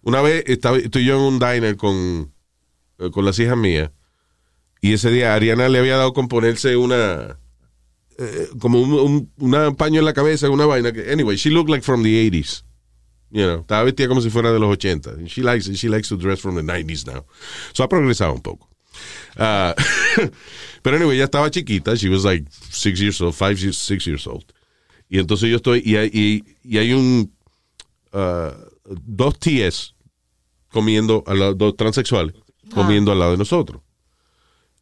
Una 0.01 0.21
vez 0.21 0.43
estaba, 0.47 0.77
estoy 0.77 1.05
yo 1.05 1.15
en 1.15 1.21
un 1.21 1.39
diner 1.39 1.77
con, 1.77 2.33
eh, 2.99 3.09
con 3.11 3.25
las 3.25 3.39
hijas 3.39 3.57
mías 3.57 3.91
y 4.81 4.93
ese 4.93 5.09
día 5.09 5.33
Ariana 5.33 5.69
le 5.69 5.79
había 5.79 5.97
dado 5.97 6.13
con 6.13 6.27
ponerse 6.27 6.77
una 6.77 7.39
eh, 8.17 8.47
como 8.59 8.81
un, 8.81 8.93
un 8.93 9.31
una 9.37 9.71
paño 9.73 9.99
en 9.99 10.05
la 10.05 10.13
cabeza, 10.13 10.49
una 10.49 10.65
vaina 10.65 10.91
que 10.91 11.11
anyway, 11.11 11.35
she 11.37 11.49
looked 11.49 11.69
like 11.69 11.83
from 11.83 12.03
the 12.03 12.29
80s. 12.29 12.63
You 13.29 13.43
know, 13.43 13.59
estaba 13.61 13.83
vestida 13.83 14.07
como 14.07 14.21
si 14.21 14.29
fuera 14.29 14.51
de 14.51 14.59
los 14.59 14.71
80. 14.71 15.09
And 15.11 15.27
she 15.27 15.41
likes 15.43 15.69
she 15.75 15.89
likes 15.89 16.07
to 16.09 16.15
dress 16.17 16.39
from 16.39 16.55
the 16.55 16.61
90s 16.61 17.05
now. 17.05 17.25
So 17.73 17.83
ha 17.83 17.89
progresado 17.89 18.33
un 18.33 18.41
poco. 18.41 18.69
Ah, 19.37 19.75
pero 20.81 20.97
anyway, 20.97 21.15
ella 21.15 21.25
estaba 21.25 21.49
chiquita, 21.49 21.95
she 21.95 22.09
was 22.09 22.23
like 22.23 22.45
six 22.71 22.99
years 22.99 23.21
old, 23.21 23.35
five 23.35 23.59
years, 23.59 23.77
six 23.77 24.05
years 24.05 24.25
old. 24.27 24.45
Y 25.09 25.19
entonces 25.19 25.49
yo 25.49 25.57
estoy, 25.57 25.81
y 25.85 25.95
hay, 25.95 26.09
y, 26.13 26.43
y 26.63 26.77
hay 26.77 26.93
un, 26.93 27.31
ah, 28.13 28.53
dos 28.85 29.37
tías 29.39 29.93
comiendo, 30.71 31.23
al 31.27 31.39
lado, 31.39 31.53
dos 31.53 31.75
transexuales, 31.75 32.35
comiendo 32.73 33.11
al 33.11 33.19
lado 33.19 33.31
de 33.31 33.37
nosotros. 33.37 33.81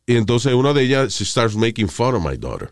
Y 0.08 0.16
entonces 0.16 0.54
una 0.54 0.74
de 0.74 0.84
ellas, 0.84 1.14
she 1.14 1.26
starts 1.26 1.56
making 1.56 1.88
fun 1.88 2.16
of 2.16 2.24
my 2.24 2.36
daughter. 2.36 2.72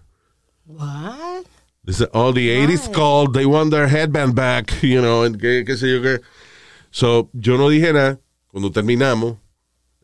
What? 0.65 1.45
Dice, 1.85 2.05
all 2.13 2.31
the 2.31 2.47
80s 2.49 2.93
called, 2.93 3.33
they 3.33 3.45
want 3.45 3.71
their 3.71 3.87
headband 3.87 4.35
back, 4.35 4.71
you 4.81 5.01
know, 5.01 5.23
and 5.23 5.39
qué, 5.39 5.65
qué 5.65 5.75
sé 5.75 5.89
yo 5.91 6.01
qué. 6.01 6.21
So, 6.91 7.29
yo 7.33 7.57
no 7.57 7.69
dije 7.69 7.91
nada. 7.93 8.19
Cuando 8.51 8.69
terminamos, 8.71 9.37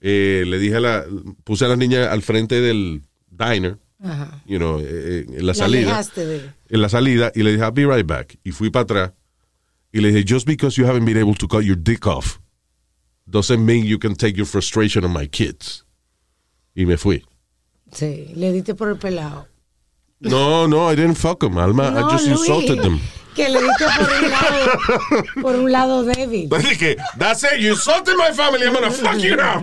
eh, 0.01 0.43
le 0.47 0.59
dije 0.59 0.75
a 0.75 0.79
la, 0.79 1.05
puse 1.43 1.65
a 1.65 1.67
las 1.67 1.77
niñas 1.77 2.07
al 2.07 2.21
frente 2.21 2.61
del 2.61 3.01
diner, 3.29 3.77
Ajá. 4.03 4.41
you 4.45 4.57
know, 4.57 4.79
eh, 4.79 4.85
eh, 4.87 5.25
en 5.27 5.37
la 5.45 5.53
La 5.53 5.53
salida. 5.53 6.01
de- 6.15 6.49
En 6.69 6.81
la 6.81 6.89
salida, 6.89 7.31
y 7.35 7.43
le 7.43 7.51
dije, 7.51 7.63
I'll 7.63 7.71
be 7.71 7.85
right 7.85 8.05
back. 8.05 8.37
Y 8.43 8.51
fui 8.51 8.69
para 8.69 8.83
atrás. 8.83 9.11
Y 9.91 9.99
le 10.01 10.11
dije, 10.11 10.23
just 10.25 10.45
because 10.47 10.79
you 10.79 10.85
haven't 10.87 11.05
been 11.05 11.17
able 11.17 11.35
to 11.35 11.47
cut 11.47 11.63
your 11.63 11.75
dick 11.77 12.05
off, 12.05 12.39
doesn't 13.25 13.63
mean 13.65 13.85
you 13.85 13.97
can 13.99 14.15
take 14.15 14.35
your 14.37 14.45
frustration 14.45 15.03
on 15.03 15.11
my 15.11 15.27
kids. 15.27 15.85
Y 16.75 16.85
me 16.85 16.95
fui. 16.97 17.25
Sí, 17.91 18.31
le 18.35 18.51
diste 18.53 18.75
por 18.75 18.89
el 18.89 18.97
pelado. 18.97 19.47
No, 20.19 20.67
no, 20.67 20.91
I 20.91 20.95
didn't 20.95 21.15
fuck 21.15 21.39
them, 21.39 21.57
Alma. 21.57 21.89
No, 21.91 21.99
I 22.07 22.11
just 22.11 22.27
Luis, 22.27 22.39
insulted 22.39 22.81
them. 22.81 22.99
Que 23.39 23.47
le 23.47 23.61
diste 23.61 23.85
por 23.97 24.09
un 24.11 24.31
lado, 24.31 25.41
por 25.41 25.55
un 25.55 25.71
lado 25.71 26.03
débil. 26.03 26.49
Así 26.53 26.77
que, 26.77 26.97
that's 27.17 27.41
it, 27.45 27.61
you 27.61 27.71
insulted 27.71 28.17
my 28.17 28.33
family, 28.33 28.65
I'm 28.65 28.73
gonna 28.73 28.91
fuck 28.91 29.17
you 29.17 29.37
now. 29.37 29.61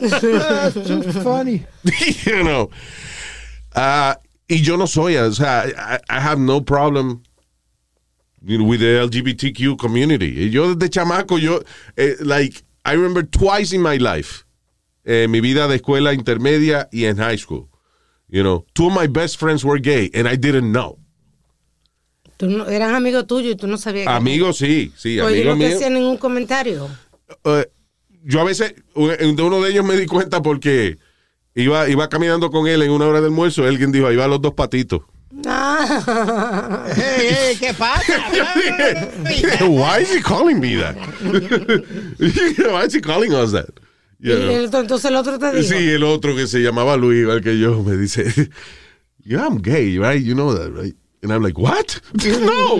That's 0.00 0.74
too 0.74 1.02
funny. 1.22 1.64
you 2.26 2.42
know. 2.42 2.70
Ah, 3.76 4.16
y 4.48 4.56
yo 4.56 4.76
no 4.76 4.86
soy, 4.86 5.16
o 5.18 5.30
sea, 5.30 5.66
I, 5.68 6.00
I 6.10 6.18
have 6.18 6.40
no 6.40 6.60
problem 6.60 7.22
with 8.42 8.80
the 8.80 9.06
LGBTQ 9.06 9.78
community. 9.78 10.50
Yo 10.50 10.74
desde 10.74 10.90
chamaco, 10.90 11.40
yo, 11.40 11.62
eh, 11.96 12.14
like, 12.22 12.64
I 12.84 12.94
remember 12.94 13.22
twice 13.22 13.72
in 13.72 13.82
my 13.82 13.98
life, 13.98 14.44
eh, 15.06 15.28
mi 15.28 15.38
vida 15.38 15.68
de 15.68 15.78
escuela 15.78 16.12
intermedia 16.12 16.88
y 16.92 17.04
en 17.04 17.18
high 17.18 17.36
school. 17.36 17.68
You 18.30 18.42
know, 18.42 18.64
two 18.74 18.88
of 18.88 18.92
my 18.94 19.06
best 19.06 19.38
friends 19.38 19.64
were 19.64 19.78
gay 19.80 20.10
and 20.14 20.28
I 20.28 20.36
didn't 20.36 20.70
know. 20.72 20.98
Tú 22.36 22.46
no, 22.48 22.66
eran 22.68 22.94
amigos 22.94 23.26
tuyos 23.26 23.52
y 23.52 23.56
tú 23.56 23.66
no 23.66 23.76
sabías. 23.78 24.06
que- 24.06 24.12
Amigos, 24.12 24.58
sí, 24.58 24.92
sí, 24.96 25.18
Oye, 25.20 25.40
amigos 25.40 25.46
no 25.46 25.52
te 25.52 25.58
míos. 25.68 25.74
hacían 25.76 25.94
ningún 25.94 26.16
comentario. 26.18 26.88
Eh, 27.44 27.66
yo 28.24 28.40
a 28.40 28.44
veces, 28.44 28.74
de 28.94 29.42
uno 29.42 29.60
de 29.62 29.70
ellos 29.70 29.84
me 29.84 29.96
di 29.96 30.06
cuenta 30.06 30.40
porque 30.42 30.98
iba, 31.54 31.88
iba 31.88 32.08
caminando 32.08 32.50
con 32.50 32.66
él 32.68 32.82
en 32.82 32.90
una 32.90 33.06
hora 33.06 33.20
de 33.20 33.26
almuerzo. 33.26 33.64
Alguien 33.64 33.90
dijo, 33.90 34.06
ahí 34.06 34.16
van 34.16 34.30
los 34.30 34.40
dos 34.40 34.54
patitos. 34.54 35.02
Ah. 35.46 36.84
Hey, 36.94 37.28
hey, 37.30 37.56
¿Qué 37.58 37.74
pasa? 37.74 38.12
Why 39.66 40.00
is 40.02 40.10
he 40.14 40.20
calling 40.22 40.58
me 40.60 40.76
that? 40.76 40.96
Why 42.72 42.84
is 42.86 42.94
he 42.94 43.00
calling 43.00 43.32
us 43.34 43.52
that? 43.52 43.68
Y 44.20 44.28
You 44.30 44.36
know? 44.36 44.50
el- 44.50 44.64
entonces 44.74 45.04
el 45.10 45.16
otro 45.16 45.38
te 45.38 45.52
dijo. 45.52 45.62
Sí, 45.68 45.90
el 45.90 46.02
otro 46.04 46.34
que 46.34 46.46
se 46.46 46.58
llamaba 46.60 46.96
Luis, 46.96 47.22
igual 47.22 47.40
que 47.40 47.58
yo, 47.58 47.82
me 47.82 47.96
dice, 47.96 48.24
yeah, 49.24 49.44
I'm 49.46 49.60
gay, 49.62 49.98
right? 49.98 50.22
You 50.22 50.34
know 50.34 50.52
that, 50.54 50.70
right? 50.70 50.96
And 51.22 51.32
I'm 51.32 51.42
like, 51.42 51.58
what? 51.58 52.00
no. 52.24 52.78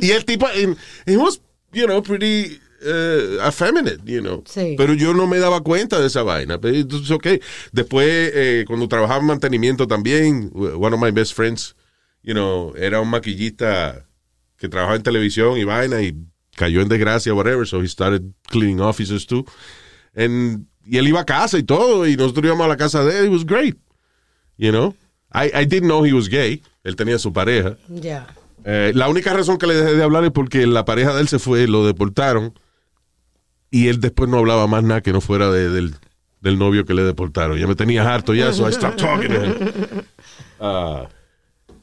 y 0.00 0.10
el 0.10 0.24
tipo, 0.24 0.46
and 0.46 0.76
he 1.06 1.16
was, 1.16 1.40
you 1.72 1.86
know, 1.86 2.02
pretty 2.02 2.60
uh, 2.86 3.46
effeminate, 3.46 4.00
you 4.04 4.20
know. 4.20 4.42
Sí. 4.46 4.74
Pero 4.76 4.94
yo 4.94 5.12
no 5.14 5.26
me 5.26 5.38
daba 5.38 5.62
cuenta 5.62 6.00
de 6.00 6.06
esa 6.06 6.22
vaina. 6.22 6.58
Pero 6.60 6.76
entonces, 6.76 7.10
ok. 7.10 7.26
Después, 7.72 8.30
eh, 8.34 8.64
cuando 8.66 8.88
trabajaba 8.88 9.20
en 9.20 9.26
mantenimiento 9.26 9.86
también, 9.86 10.50
one 10.54 10.94
of 10.94 11.00
my 11.00 11.10
best 11.10 11.34
friends, 11.34 11.74
you 12.22 12.32
know, 12.34 12.74
era 12.76 13.00
un 13.00 13.08
maquillista 13.08 14.06
que 14.58 14.68
trabajaba 14.68 14.96
en 14.96 15.02
televisión 15.02 15.58
y 15.58 15.64
vaina 15.64 16.02
y 16.02 16.14
cayó 16.56 16.80
en 16.82 16.88
desgracia, 16.88 17.34
whatever, 17.34 17.66
so 17.66 17.82
he 17.82 17.88
started 17.88 18.22
cleaning 18.48 18.80
offices 18.80 19.26
too. 19.26 19.44
And, 20.16 20.66
y 20.86 20.98
él 20.98 21.08
iba 21.08 21.20
a 21.20 21.24
casa 21.24 21.58
y 21.58 21.62
todo, 21.62 22.06
y 22.06 22.16
nosotros 22.16 22.44
íbamos 22.44 22.64
a 22.66 22.68
la 22.68 22.76
casa 22.76 23.04
de 23.04 23.18
él, 23.20 23.26
it 23.26 23.32
was 23.32 23.44
great, 23.44 23.76
you 24.56 24.70
know. 24.70 24.94
I, 25.32 25.50
I 25.52 25.64
didn't 25.66 25.88
know 25.88 26.04
he 26.04 26.12
was 26.12 26.28
gay, 26.28 26.62
él 26.84 26.94
tenía 26.96 27.18
su 27.18 27.32
pareja. 27.32 27.76
Ya. 27.88 28.26
Eh, 28.64 28.92
la 28.94 29.08
única 29.08 29.32
razón 29.32 29.58
que 29.58 29.66
le 29.66 29.74
dejé 29.74 29.94
de 29.96 30.02
hablar 30.02 30.24
es 30.24 30.30
porque 30.30 30.66
la 30.66 30.84
pareja 30.84 31.12
de 31.14 31.20
él 31.22 31.28
se 31.28 31.38
fue, 31.38 31.66
lo 31.66 31.84
deportaron, 31.86 32.52
y 33.70 33.88
él 33.88 34.00
después 34.00 34.30
no 34.30 34.38
hablaba 34.38 34.66
más 34.66 34.84
nada 34.84 35.00
que 35.00 35.12
no 35.12 35.20
fuera 35.20 35.50
de- 35.50 35.68
del, 35.70 35.94
del 36.40 36.58
novio 36.58 36.84
que 36.84 36.94
le 36.94 37.02
deportaron. 37.02 37.58
Ya 37.58 37.66
me 37.66 37.74
tenía 37.74 38.02
harto 38.12 38.32
ya, 38.34 38.52
so 38.52 38.68
I 38.68 38.72
stopped 38.72 38.98
talking 39.00 39.28
to 39.30 39.44
him. 39.44 40.02
Ah, 40.60 41.08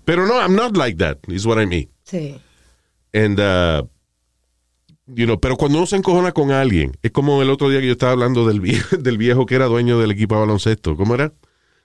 pero 0.06 0.26
no, 0.26 0.40
I'm 0.40 0.56
not 0.56 0.76
like 0.78 0.98
that, 0.98 1.18
is 1.28 1.46
what 1.46 1.62
I 1.62 1.66
mean. 1.66 1.90
Sí. 2.06 2.40
And, 3.14 3.40
uh, 3.40 3.84
you 5.08 5.26
know, 5.26 5.40
pero 5.40 5.56
cuando 5.58 5.78
uno 5.78 5.88
se 5.88 5.96
encojona 5.98 6.32
con 6.32 6.52
alguien, 6.52 6.98
es 7.02 7.12
como 7.12 7.42
el 7.42 7.50
otro 7.50 7.70
día 7.70 7.80
que 7.80 7.88
yo 7.88 7.94
estaba 7.94 8.12
hablando 8.14 8.46
del 8.48 8.60
viejo, 8.62 8.98
del 9.00 9.18
viejo 9.18 9.46
que 9.46 9.56
era 9.56 9.66
dueño 9.66 10.00
del 10.00 10.12
equipo 10.12 10.36
de 10.36 10.42
baloncesto. 10.42 10.96
¿Cómo 10.96 11.16
era? 11.16 11.34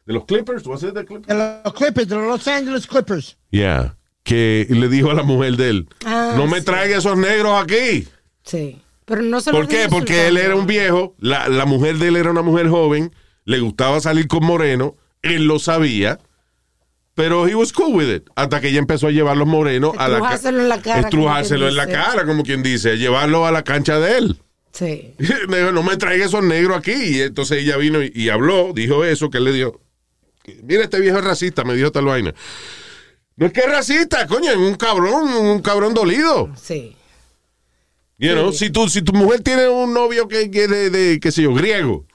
¿De 0.07 0.13
los 0.13 0.25
Clippers? 0.25 0.67
¿Was 0.67 0.83
it 0.85 0.95
the 0.95 1.05
Clippers? 1.05 1.27
De 1.27 1.61
los 1.65 1.75
Clippers, 1.75 2.09
de 2.09 2.15
los 2.17 2.27
Los 2.27 2.49
Angeles 2.49 2.87
Clippers. 2.87 3.37
Yeah. 3.51 3.97
Que 4.23 4.67
le 4.71 4.89
dijo 4.89 5.11
a 5.11 5.15
la 5.15 5.23
mujer 5.23 5.57
de 5.57 5.69
él, 5.71 5.89
Ah, 6.05 6.35
no 6.37 6.47
me 6.47 6.59
sí. 6.61 6.65
traiga 6.65 6.99
esos 6.99 7.17
negros 7.17 7.61
aquí. 7.63 8.07
Sí. 8.45 8.81
Pero 9.05 9.23
no 9.23 9.41
se 9.41 9.53
lo 9.53 9.59
¿Por 9.59 9.69
qué? 9.69 9.87
Porque 9.89 10.27
él 10.29 10.37
era 10.37 10.57
un 10.57 10.67
viejo, 10.67 11.15
la, 11.19 11.49
la 11.49 11.65
mujer 11.65 11.97
de 11.99 12.09
él 12.09 12.17
era 12.17 12.31
una 12.33 12.43
mujer 12.43 12.69
joven, 12.69 13.13
le 13.45 13.61
gustaba 13.61 14.01
salir 14.01 14.27
con 14.27 14.45
moreno, 14.45 14.97
él 15.23 15.47
lo 15.47 15.61
sabía, 15.61 16.19
pero 17.17 17.49
he 17.49 17.55
was 17.57 17.73
cool 17.73 17.93
with 17.97 18.09
it. 18.15 18.29
Hasta 18.37 18.61
que 18.61 18.69
ella 18.69 18.79
empezó 18.79 19.09
a 19.09 19.11
llevar 19.11 19.37
los 19.39 19.49
morenos 19.49 19.95
a 19.99 20.07
la 20.07 20.21
ca- 20.21 20.35
Estrujárselo 20.35 20.61
en 20.61 20.69
la 20.69 20.83
cara, 20.83 21.01
Estrujárselo 21.01 21.69
en 21.69 21.75
la 21.77 21.87
cara, 21.89 22.25
como 22.27 22.45
quien 22.45 22.63
dice, 22.63 22.97
llevarlo 22.99 23.47
a 23.47 23.51
la 23.51 23.65
cancha 23.65 23.99
de 23.99 24.19
él. 24.19 24.41
Sí. 24.73 25.15
Me 25.49 25.59
dijo, 25.59 25.73
no 25.73 25.83
me 25.83 25.97
traiga 25.97 26.27
esos 26.27 26.45
negros 26.45 26.77
aquí. 26.77 26.93
Y 26.93 27.23
entonces 27.23 27.63
ella 27.63 27.79
vino 27.79 28.03
y, 28.03 28.13
y 28.15 28.29
habló, 28.29 28.73
dijo 28.75 29.05
eso, 29.05 29.31
que 29.31 29.39
él 29.39 29.45
le 29.45 29.53
dio. 29.53 29.81
Mira, 30.63 30.85
este 30.85 31.01
viejo 31.01 31.17
es 31.19 31.25
racista, 31.25 31.65
me 31.65 31.75
dijo 31.75 31.91
tal 31.91 32.05
vaina. 32.05 32.35
No 33.37 33.47
es 33.47 33.53
que 33.53 33.61
es 33.61 33.67
racista, 33.71 34.27
coño, 34.27 34.51
es 34.51 34.57
un 34.59 34.75
cabrón, 34.75 35.29
un 35.33 35.63
cabrón 35.63 35.95
dolido. 35.95 36.51
Sí. 36.63 36.95
You 38.19 38.33
know, 38.33 38.53
si, 38.53 38.71
tu, 38.71 38.89
si 38.89 39.01
tu 39.03 39.13
mujer 39.15 39.41
tiene 39.41 39.69
un 39.69 39.93
novio 39.93 40.29
que, 40.29 40.51
que 40.51 40.69
de, 40.69 40.91
de, 40.91 41.21
qué 41.21 41.33
sé 41.33 41.43
yo, 41.43 41.53
griego, 41.55 42.07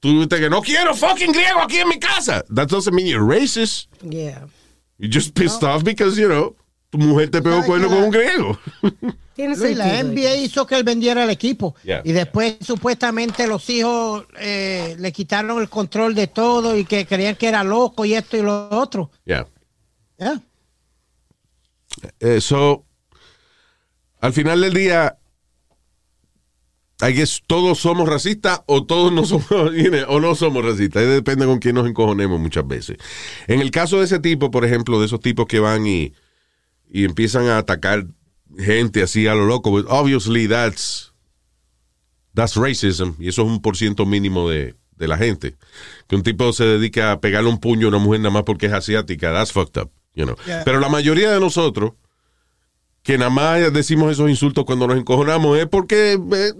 tú 0.00 0.22
dices 0.22 0.40
que 0.40 0.50
no 0.50 0.62
quiero 0.62 0.94
fucking 0.94 1.32
griego 1.32 1.60
aquí 1.60 1.78
en 1.78 1.88
mi 1.88 1.98
casa. 1.98 2.44
That 2.54 2.68
doesn't 2.68 2.94
mean 2.94 3.06
you're 3.06 3.24
racist. 3.24 3.88
Yeah. 4.02 4.46
You're 4.98 5.12
just 5.12 5.34
pissed 5.34 5.62
off 5.62 5.84
because, 5.84 6.18
you 6.18 6.28
know, 6.28 6.56
tu 6.90 6.98
mujer 6.98 7.30
te 7.30 7.40
pegó 7.40 7.56
¿Sabes 7.56 7.66
cuerno 7.66 7.88
con 7.88 8.02
un 8.04 8.10
griego. 8.10 8.58
Tiene 9.34 9.56
Luis, 9.56 9.76
la. 9.76 10.02
NBA 10.02 10.36
hizo 10.36 10.66
que 10.66 10.74
él 10.74 10.82
vendiera 10.82 11.22
el 11.22 11.30
equipo. 11.30 11.76
Yeah. 11.84 12.02
Y 12.04 12.10
después 12.10 12.56
supuestamente 12.60 13.46
los 13.46 13.70
hijos 13.70 14.26
eh, 14.36 14.96
le 14.98 15.12
quitaron 15.12 15.60
el 15.60 15.68
control 15.68 16.16
de 16.16 16.26
todo 16.26 16.76
y 16.76 16.84
que 16.84 17.06
creían 17.06 17.36
que 17.36 17.46
era 17.46 17.62
loco 17.62 18.04
y 18.04 18.14
esto 18.14 18.36
y 18.36 18.42
lo 18.42 18.68
otro. 18.70 19.12
Yeah. 19.24 19.46
Yeah. 20.18 20.42
Eh, 22.18 22.40
so, 22.40 22.84
al 24.20 24.32
final 24.32 24.60
del 24.60 24.74
día, 24.74 25.16
I 27.00 27.12
guess, 27.12 27.42
todos 27.46 27.78
somos 27.78 28.08
racistas 28.08 28.62
o 28.66 28.84
todos 28.84 29.12
no 29.12 29.24
somos, 29.26 29.46
o 30.08 30.20
no 30.20 30.34
somos 30.34 30.64
racistas. 30.64 31.06
Depende 31.06 31.46
con 31.46 31.58
quién 31.58 31.74
nos 31.76 31.88
encojonemos 31.88 32.40
muchas 32.40 32.66
veces. 32.66 32.96
En 33.46 33.60
el 33.60 33.70
caso 33.70 33.98
de 33.98 34.04
ese 34.04 34.18
tipo, 34.18 34.50
por 34.50 34.64
ejemplo, 34.64 34.98
de 34.98 35.06
esos 35.06 35.20
tipos 35.20 35.46
que 35.46 35.60
van 35.60 35.86
y, 35.86 36.12
y 36.90 37.04
empiezan 37.04 37.46
a 37.46 37.58
atacar 37.58 38.06
gente 38.56 39.02
así 39.02 39.26
a 39.26 39.34
lo 39.34 39.46
loco, 39.46 39.70
pues, 39.70 39.84
obviously 39.88 40.48
that's, 40.48 41.12
that's 42.34 42.56
racism. 42.56 43.10
Y 43.18 43.28
eso 43.28 43.42
es 43.42 43.48
un 43.48 43.62
por 43.62 43.76
ciento 43.76 44.04
mínimo 44.04 44.48
de, 44.48 44.74
de 44.96 45.08
la 45.08 45.16
gente. 45.16 45.56
Que 46.08 46.16
un 46.16 46.22
tipo 46.22 46.52
se 46.52 46.64
dedica 46.64 47.12
a 47.12 47.20
pegarle 47.20 47.48
un 47.48 47.58
puño 47.58 47.86
a 47.86 47.88
una 47.90 47.98
mujer 47.98 48.20
nada 48.20 48.32
más 48.32 48.42
porque 48.42 48.66
es 48.66 48.72
asiática. 48.72 49.32
That's 49.32 49.52
fucked 49.52 49.80
up. 49.80 49.90
You 50.14 50.24
know. 50.24 50.36
Yeah. 50.46 50.64
Pero 50.64 50.80
la 50.80 50.88
mayoría 50.88 51.30
de 51.30 51.38
nosotros, 51.38 51.92
que 53.02 53.18
nada 53.18 53.30
más 53.30 53.72
decimos 53.72 54.10
esos 54.10 54.28
insultos 54.28 54.64
cuando 54.64 54.88
nos 54.88 54.98
encojonamos, 54.98 55.58
es 55.58 55.66
porque, 55.66 56.14
eh, 56.14 56.52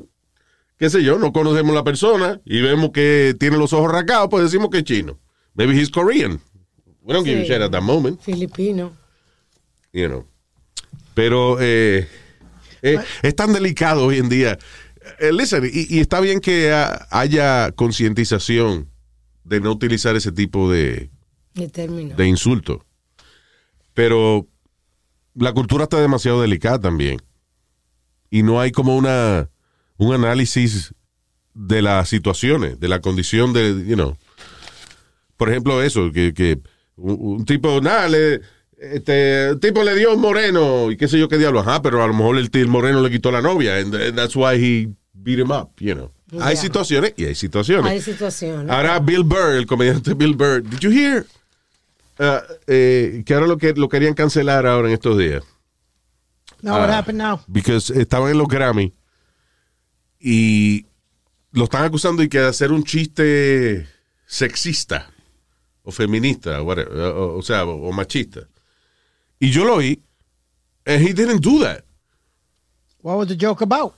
qué 0.79 0.89
sé 0.91 1.03
yo, 1.03 1.19
no 1.19 1.33
conocemos 1.33 1.75
la 1.75 1.85
persona 1.85 2.41
y 2.45 2.61
vemos 2.61 2.91
que 2.93 3.35
tiene 3.39 3.57
los 3.59 3.73
ojos 3.73 3.91
rasgados, 3.93 4.29
pues 4.31 4.45
decimos 4.45 4.71
que 4.71 4.79
es 4.79 4.85
chino. 4.85 5.19
Maybe 5.55 5.75
he's 5.79 5.91
Korean. 5.91 6.41
We 7.03 7.15
don't 7.15 7.27
give 7.27 7.41
a 7.41 7.45
shit 7.45 7.61
at 7.63 7.71
that 7.71 7.83
moment, 7.83 8.21
Filipino. 8.21 8.93
you 9.93 10.07
know. 10.09 10.27
Pero 11.15 11.57
eh, 11.61 12.07
eh, 12.83 12.99
es 13.23 13.35
tan 13.35 13.53
delicado 13.53 14.07
hoy 14.07 14.19
en 14.19 14.29
día. 14.29 14.59
Eh, 15.19 15.33
listen, 15.33 15.65
y, 15.65 15.97
y 15.97 16.01
está 16.01 16.21
bien 16.21 16.39
que 16.41 16.71
haya 17.11 17.73
concientización 17.73 18.91
de 19.45 19.61
no 19.61 19.73
utilizar 19.73 20.15
ese 20.17 20.31
tipo 20.33 20.71
de, 20.71 21.11
De 21.55 21.69
término. 21.69 22.15
de 22.15 22.27
insultos. 22.29 22.83
Pero 23.95 24.47
la 25.35 25.53
cultura 25.53 25.85
está 25.85 26.01
demasiado 26.01 26.43
delicada 26.43 26.79
también. 26.79 27.21
Y 28.31 28.43
no 28.43 28.61
hay 28.61 28.71
como 28.71 28.97
una 28.97 29.49
un 29.99 30.15
análisis 30.15 30.95
de 31.55 31.83
las 31.83 32.09
situaciones, 32.09 32.81
de 32.81 32.89
la 32.89 33.01
condición 33.01 33.53
de, 33.53 33.85
you 33.87 33.95
know. 33.97 34.17
Por 35.37 35.51
ejemplo, 35.51 35.83
eso, 35.83 36.11
que, 36.13 36.33
que 36.33 36.59
un, 36.97 37.17
un 37.21 37.45
tipo, 37.45 37.81
nada, 37.81 38.09
le, 38.09 38.41
este, 38.79 39.53
un 39.53 39.61
tipo 39.61 39.83
le 39.83 39.95
dio 39.95 40.15
un 40.15 40.21
moreno 40.21 40.91
y 40.91 40.97
qué 40.97 41.09
sé 41.09 41.19
yo 41.19 41.29
qué 41.29 41.37
diablo, 41.39 41.61
ajá, 41.61 41.83
pero 41.83 42.03
a 42.03 42.07
lo 42.07 42.15
mejor 42.15 42.39
el, 42.39 42.49
el 42.53 42.69
moreno 42.69 43.03
le 43.03 43.11
quitó 43.11 43.31
la 43.31 43.41
novia, 43.43 43.77
and, 43.77 43.95
and 43.95 44.17
that's 44.17 44.35
why 44.37 44.57
he 44.57 44.89
beat 45.13 45.39
him 45.39 45.51
up, 45.51 45.71
you 45.79 45.95
know. 45.95 46.11
Hay 46.41 46.57
situaciones 46.57 47.15
y 47.17 47.25
hay 47.25 47.35
situaciones. 47.35 47.91
Hay 47.91 48.03
situaciones. 48.03 48.71
Ahora 48.71 48.99
Bill 49.01 49.23
Burr, 49.25 49.57
el 49.57 49.67
comediante 49.67 50.13
Bill 50.15 50.35
Burr, 50.35 50.63
did 50.63 50.79
you 50.81 50.91
hear 50.91 51.25
uh, 52.19 52.41
eh, 52.67 53.23
que 53.25 53.33
ahora 53.35 53.47
lo 53.47 53.57
que 53.57 53.73
lo 53.73 53.89
querían 53.89 54.13
cancelar 54.13 54.67
ahora 54.67 54.89
en 54.89 54.95
estos 54.95 55.17
días? 55.17 55.43
No, 56.61 56.73
what 56.73 56.91
Ah, 56.91 56.99
happened 56.99 57.19
now? 57.19 57.41
Because 57.47 57.91
estaban 57.91 58.31
en 58.31 58.37
los 58.37 58.47
Grammy 58.49 58.93
y 60.21 60.87
lo 61.53 61.65
están 61.65 61.85
acusando 61.85 62.23
de 62.23 62.29
que 62.29 62.39
de 62.39 62.49
hacer 62.49 62.73
un 62.73 62.85
chiste 62.85 63.87
sexista 64.27 65.11
o 65.83 65.91
feminista, 65.91 66.63
whatever, 66.63 66.93
o, 66.93 67.37
o 67.37 67.43
sea, 67.43 67.65
o, 67.65 67.89
o 67.89 67.93
machista. 67.93 68.49
Y 69.41 69.51
yo 69.51 69.65
lo 69.65 69.77
oí, 69.77 70.03
and 70.85 71.07
he 71.07 71.13
didn't 71.13 71.41
do 71.41 71.61
that. 71.61 71.85
What 73.03 73.17
was 73.17 73.29
the 73.29 73.37
joke 73.37 73.63
about? 73.63 73.95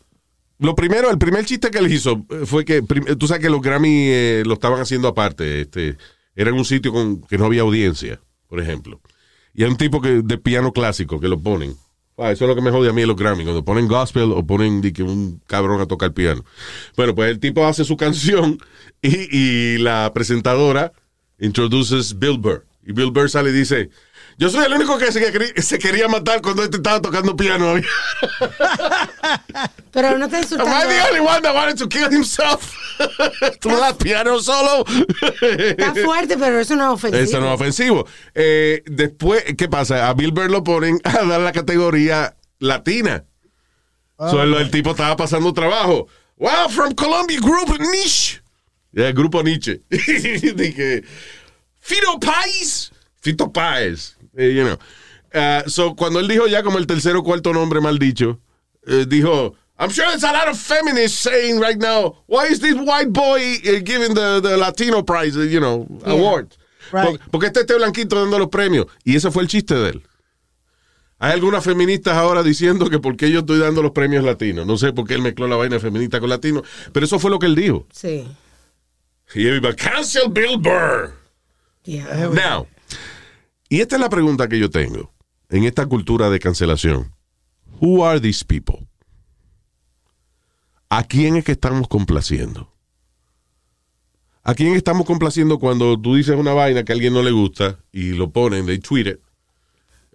Lo 0.59 0.75
primero, 0.75 1.11
el 1.11 1.17
primer 1.17 1.47
chiste 1.47 1.71
que 1.71 1.79
él 1.79 1.91
hizo 1.91 2.27
eh, 2.29 2.45
fue 2.45 2.67
que, 2.67 2.83
tú 2.83 3.27
sabes 3.27 3.43
que 3.43 3.49
los 3.49 3.63
Grammy 3.63 4.09
eh, 4.11 4.43
lo 4.45 4.55
estaban 4.55 4.79
haciendo 4.79 5.09
aparte, 5.09 5.63
este, 5.63 5.97
era 6.35 6.51
en 6.51 6.57
un 6.57 6.67
sitio 6.67 6.93
con 6.93 7.23
que 7.23 7.39
no 7.39 7.47
había 7.47 7.63
audiencia, 7.63 8.21
por 8.47 8.61
ejemplo. 8.61 9.01
Y 9.55 9.65
hay 9.65 9.71
un 9.71 9.79
tipo 9.79 10.03
que 10.03 10.21
de 10.23 10.39
piano 10.39 10.73
clásico 10.73 11.19
que 11.19 11.29
lo 11.29 11.41
ponen. 11.41 11.75
Ah, 12.21 12.33
eso 12.33 12.45
es 12.45 12.49
lo 12.49 12.55
que 12.55 12.61
me 12.61 12.71
jode 12.71 12.91
a 12.91 12.93
mí 12.93 13.07
los 13.07 13.17
Grammy, 13.17 13.45
cuando 13.45 13.65
ponen 13.65 13.89
gospel 13.89 14.33
o 14.33 14.45
ponen 14.47 14.83
di 14.83 14.93
que 14.93 15.03
un 15.03 15.41
cabrón 15.47 15.81
a 15.81 15.87
tocar 15.87 16.13
piano. 16.13 16.45
Bueno, 16.95 17.15
pues 17.15 17.31
el 17.31 17.39
tipo 17.39 17.67
hace 17.67 17.83
su 17.85 17.97
canción 17.97 18.59
y, 19.01 19.37
y 19.37 19.79
la 19.79 20.13
presentadora 20.13 20.93
introduces 21.39 22.19
Bill 22.19 22.39
Burr. 22.39 22.67
Y 22.87 22.93
Bill 22.93 23.11
Burr 23.11 23.31
sale 23.31 23.49
y 23.51 23.53
dice, 23.55 23.89
yo 24.41 24.49
soy 24.51 24.65
el 24.65 24.73
único 24.73 24.97
que 24.99 25.13
se, 25.13 25.21
quería- 25.21 25.63
se 25.63 25.79
quería 25.79 26.09
matar 26.09 26.41
cuando 26.41 26.65
este 26.65 26.79
estaba 26.79 27.01
tocando 27.01 27.37
piano. 27.37 27.75
Pero 29.93 30.19
no 30.19 30.29
te 30.29 30.37
Am 30.37 30.43
insultando. 30.43 30.73
I 30.73 30.89
the 30.89 31.03
only 31.09 31.21
one 31.21 31.43
that 31.43 31.55
wanted 31.55 31.77
to 31.79 31.89
kill 31.89 32.11
himself? 32.11 32.75
¿Tú 33.61 33.69
me 33.71 33.77
das 33.77 33.95
piano 33.95 34.41
solo? 34.41 34.85
Está 35.41 35.95
fuerte, 35.95 36.37
pero 36.39 36.59
eso 36.61 36.75
no 36.77 36.85
es 36.85 36.91
ofensivo. 36.95 37.23
Eso 37.23 37.41
no 37.41 37.49
es 37.49 37.55
ofensivo. 37.55 38.07
Eh, 38.35 38.83
después, 38.87 39.45
¿qué 39.57 39.69
pasa? 39.69 40.09
A 40.09 40.15
Bill 40.15 40.33
Burr 40.33 40.51
lo 40.51 40.65
ponen 40.65 41.01
a 41.05 41.25
dar 41.25 41.41
la 41.41 41.53
categoría 41.53 42.35
latina. 42.59 43.25
So, 44.19 44.43
el, 44.43 44.53
el 44.55 44.71
tipo 44.71 44.91
estaba 44.91 45.17
pasando 45.17 45.53
trabajo. 45.53 46.07
Wow, 46.37 46.69
from 46.71 46.95
Columbia 46.95 47.39
Group 47.41 47.79
Niche. 47.81 48.41
Yeah, 48.93 49.09
el 49.09 49.15
grupo 49.15 49.43
Nietzsche. 49.43 49.81
Dije, 49.91 51.05
Fito 51.81 52.19
Páez. 52.19 52.91
Fito 53.21 53.53
Páez. 53.53 54.17
Eh, 54.37 54.53
you 54.55 54.65
know. 54.65 54.79
Uh, 55.33 55.69
so, 55.69 55.95
cuando 55.95 56.19
él 56.21 56.29
dijo 56.29 56.47
ya 56.49 56.63
como 56.63 56.79
el 56.79 56.87
tercer 56.87 57.15
o 57.17 57.23
cuarto 57.23 57.53
nombre 57.53 57.81
mal 57.81 57.99
dicho, 57.99 58.39
eh, 58.87 59.05
dijo, 59.09 59.55
I'm 59.79 59.91
sure 59.91 60.07
there's 60.09 60.25
a 60.25 60.33
lot 60.33 60.49
of 60.49 60.59
feminists 60.59 61.19
saying 61.19 61.59
right 61.61 61.79
now, 61.79 62.17
why 62.27 62.47
is 62.51 62.61
this 62.61 62.75
white 62.75 63.13
boy 63.13 63.41
eh, 63.65 63.81
giving 63.85 64.15
the, 64.15 64.41
the 64.43 64.57
Latino 64.57 65.03
prize, 65.03 65.37
you 65.37 65.61
know, 65.61 65.87
Yeah. 66.05 66.13
award? 66.13 66.57
Right. 66.93 67.05
Por- 67.07 67.31
porque 67.31 67.47
este 67.47 67.61
este 67.61 67.75
blanquito 67.77 68.17
dando 68.21 68.39
los 68.39 68.49
premios. 68.49 68.87
Y 69.05 69.15
ese 69.17 69.31
fue 69.31 69.43
el 69.43 69.49
chiste 69.49 69.75
de 69.75 69.91
él. 69.91 70.03
Hay 71.19 71.33
algunas 71.33 71.63
feministas 71.63 72.15
ahora 72.17 72.43
diciendo 72.43 72.89
que 72.91 72.99
por 72.99 73.17
qué 73.17 73.31
yo 73.31 73.41
estoy 73.41 73.59
dando 73.59 73.83
los 73.83 73.93
premios 73.93 74.25
latinos. 74.25 74.67
No 74.67 74.77
sé 74.79 74.93
por 74.93 75.07
qué 75.07 75.15
él 75.15 75.23
mezcló 75.23 75.47
la 75.47 75.57
vaina 75.57 75.79
feminista 75.79 76.19
con 76.19 76.31
latino, 76.31 76.63
pero 76.93 77.05
eso 77.07 77.19
fue 77.19 77.31
lo 77.31 77.39
que 77.39 77.47
él 77.47 77.55
dijo. 77.55 77.87
Sí. 77.93 78.27
Y 79.35 79.47
él 79.47 79.57
iba, 79.57 79.73
cancel 79.75 80.31
Bill 80.31 80.57
Burr. 80.59 81.13
Yeah. 81.85 82.29
Now, 82.33 82.67
y 83.71 83.81
esta 83.81 83.97
es 83.97 84.01
la 84.03 84.11
pregunta 84.11 84.49
que 84.49 84.59
yo 84.59 84.69
tengo 84.69 85.15
en 85.49 85.65
esta 85.65 85.87
cultura 85.87 86.29
de 86.29 86.39
cancelación. 86.39 87.15
Who 87.81 88.05
are 88.05 88.21
these 88.21 88.45
people? 88.45 88.87
¿A 90.91 91.05
quién 91.05 91.37
es 91.37 91.45
que 91.45 91.53
estamos 91.53 91.89
complaciendo? 91.89 92.71
¿A 94.43 94.55
quién 94.55 94.75
estamos 94.75 95.07
complaciendo 95.07 95.59
cuando 95.59 95.99
tú 96.01 96.17
dices 96.17 96.37
una 96.37 96.53
vaina 96.53 96.85
que 96.85 96.93
a 96.93 96.95
alguien 96.95 97.13
no 97.15 97.23
le 97.23 97.31
gusta 97.31 97.79
y 97.93 98.11
lo 98.11 98.31
ponen, 98.31 98.67
they 98.67 98.79
tweet 98.79 99.07
it, 99.07 99.21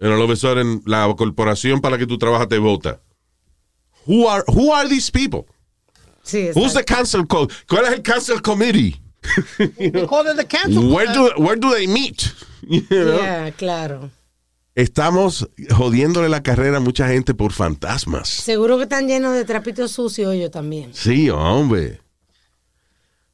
and 0.00 0.12
all 0.12 0.22
of 0.22 0.30
a 0.30 0.36
sudden 0.36 0.82
la 0.84 1.12
corporación 1.16 1.80
para 1.80 1.92
la 1.96 1.98
que 1.98 2.06
tú 2.06 2.18
trabajas 2.18 2.48
te 2.48 2.58
vota? 2.58 3.00
Who 4.06 4.28
are, 4.28 4.44
who 4.48 4.74
are 4.74 4.88
these 4.88 5.10
people? 5.10 5.46
Sí, 6.22 6.50
Who's 6.54 6.74
the 6.74 6.84
cancel 6.84 7.26
code? 7.26 7.54
¿Cuál 7.68 7.86
es 7.86 7.92
el 7.94 8.02
cancel 8.02 8.42
committee? 8.42 9.00
They 9.58 10.06
call 10.06 10.26
it 10.26 10.36
the 10.36 10.46
cancel. 10.46 10.92
Where 10.92 11.12
do, 11.12 11.30
where 11.36 11.56
do 11.56 11.70
they 11.74 11.86
meet? 11.86 12.32
You 12.68 12.82
know? 12.90 13.18
Yeah, 13.20 13.52
claro. 13.52 14.10
Estamos 14.74 15.48
jodiéndole 15.70 16.28
la 16.28 16.42
carrera 16.42 16.78
a 16.78 16.80
mucha 16.80 17.06
gente 17.06 17.32
por 17.32 17.52
fantasmas. 17.52 18.28
Seguro 18.28 18.76
que 18.76 18.82
están 18.84 19.06
llenos 19.06 19.34
de 19.34 19.44
trapitos 19.44 19.92
sucios 19.92 20.34
ellos 20.34 20.50
también. 20.50 20.92
Sí, 20.92 21.30
hombre. 21.30 22.00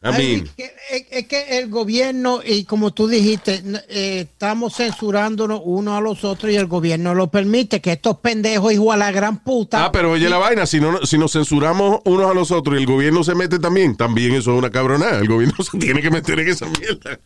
I 0.05 0.09
Ay, 0.09 0.27
mean, 0.37 0.45
es, 0.47 0.51
que, 0.57 0.65
es- 0.91 1.05
es 1.11 1.27
que 1.29 1.59
el 1.59 1.71
gobierno, 1.71 2.41
y 2.45 2.65
como 2.65 2.93
tú 2.93 3.07
dijiste, 3.07 3.63
eh, 3.89 4.27
estamos 4.29 4.75
censurándonos 4.75 5.61
unos 5.65 5.97
a 5.97 6.01
los 6.01 6.25
otros 6.25 6.51
y 6.53 6.57
el 6.57 6.67
gobierno 6.67 7.15
lo 7.15 7.31
permite, 7.31 7.81
que 7.81 7.93
estos 7.93 8.19
pendejos, 8.19 8.73
hijo 8.73 8.91
a 8.91 8.97
la 8.97 9.13
gran 9.13 9.45
puta. 9.45 9.85
ah, 9.85 9.93
pero 9.93 10.11
oye 10.11 10.29
la 10.29 10.39
vaina, 10.39 10.67
si, 10.67 10.81
no, 10.81 11.07
si 11.07 11.19
nos 11.19 11.31
censuramos 11.33 12.01
unos 12.05 12.29
a 12.29 12.35
los 12.35 12.51
otros 12.51 12.77
y 12.77 12.81
el 12.81 12.87
gobierno 12.87 13.23
se 13.23 13.37
mete 13.37 13.61
también, 13.61 13.97
también 13.97 14.35
eso 14.35 14.53
es 14.53 14.59
una 14.59 14.71
cabronada. 14.71 15.19
El 15.21 15.29
gobierno 15.29 15.63
se 15.63 15.79
tiene 15.79 16.03
que 16.03 16.11
meter 16.11 16.41
en 16.41 16.49
esa 16.49 16.67
mierda. 16.67 17.21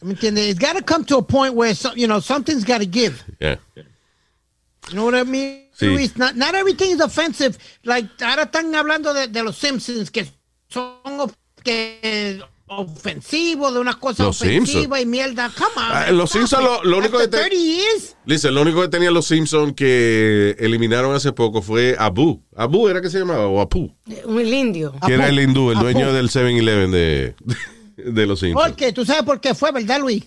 ¿Me 0.00 0.12
entiendes? 0.12 0.48
It's 0.50 0.58
got 0.58 0.76
to 0.76 0.82
come 0.82 1.04
to 1.06 1.18
a 1.18 1.22
point 1.22 1.54
where, 1.54 1.74
you 1.94 2.06
know, 2.06 2.20
something's 2.20 2.64
got 2.64 2.78
to 2.78 2.86
give. 2.86 3.22
Yeah. 3.40 3.56
You 3.76 4.94
know 4.94 5.04
what 5.04 5.14
I 5.14 5.24
mean? 5.24 5.65
Sí. 5.78 5.86
Luis? 5.86 6.16
Not, 6.16 6.34
not 6.34 6.54
everything 6.54 6.90
is 6.94 7.00
offensive. 7.00 7.56
Like, 7.82 8.08
ahora 8.24 8.44
están 8.44 8.74
hablando 8.74 9.12
de, 9.12 9.28
de 9.28 9.42
los 9.42 9.56
Simpsons, 9.58 10.10
que 10.10 10.26
son 10.68 10.94
of- 11.20 11.34
que, 11.62 12.40
ofensivos, 12.68 13.72
de 13.74 13.80
unas 13.80 13.96
cosas 13.96 14.26
Los 14.26 14.40
ofensivas 14.40 14.70
Simpsons. 14.70 15.02
y 15.02 15.06
mierda. 15.06 15.50
Come 15.56 15.70
on. 15.76 15.82
Ah, 15.92 16.10
los 16.12 16.30
Simpsons, 16.30 16.62
lo- 16.64 16.82
lo 16.84 16.98
único 16.98 17.18
que 17.18 17.28
te- 17.28 17.36
30 17.38 17.54
years. 17.56 18.16
Listen, 18.24 18.54
lo 18.54 18.62
único 18.62 18.80
que 18.82 18.88
tenían 18.88 19.12
los 19.14 19.26
Simpsons 19.26 19.74
que 19.74 20.56
eliminaron 20.58 21.14
hace 21.14 21.32
poco 21.32 21.60
fue 21.62 21.94
Abu. 21.98 22.42
Abu 22.56 22.88
era 22.88 23.00
que 23.02 23.10
se 23.10 23.18
llamaba, 23.18 23.46
o 23.46 23.60
Apu. 23.60 23.94
Eh, 24.08 24.22
Un 24.24 24.46
indio. 24.46 24.94
Que 25.06 25.14
era 25.14 25.28
el 25.28 25.38
hindú, 25.38 25.70
el 25.70 25.76
Apu. 25.76 25.84
dueño 25.84 26.12
del 26.12 26.28
7-Eleven 26.30 26.90
de, 26.90 27.34
de 27.96 28.26
los 28.26 28.40
Simpsons. 28.40 28.66
¿Por 28.68 28.76
qué? 28.76 28.92
¿Tú 28.92 29.04
sabes 29.04 29.22
por 29.24 29.40
qué 29.40 29.54
fue, 29.54 29.70
verdad, 29.72 30.00
Luis? 30.00 30.24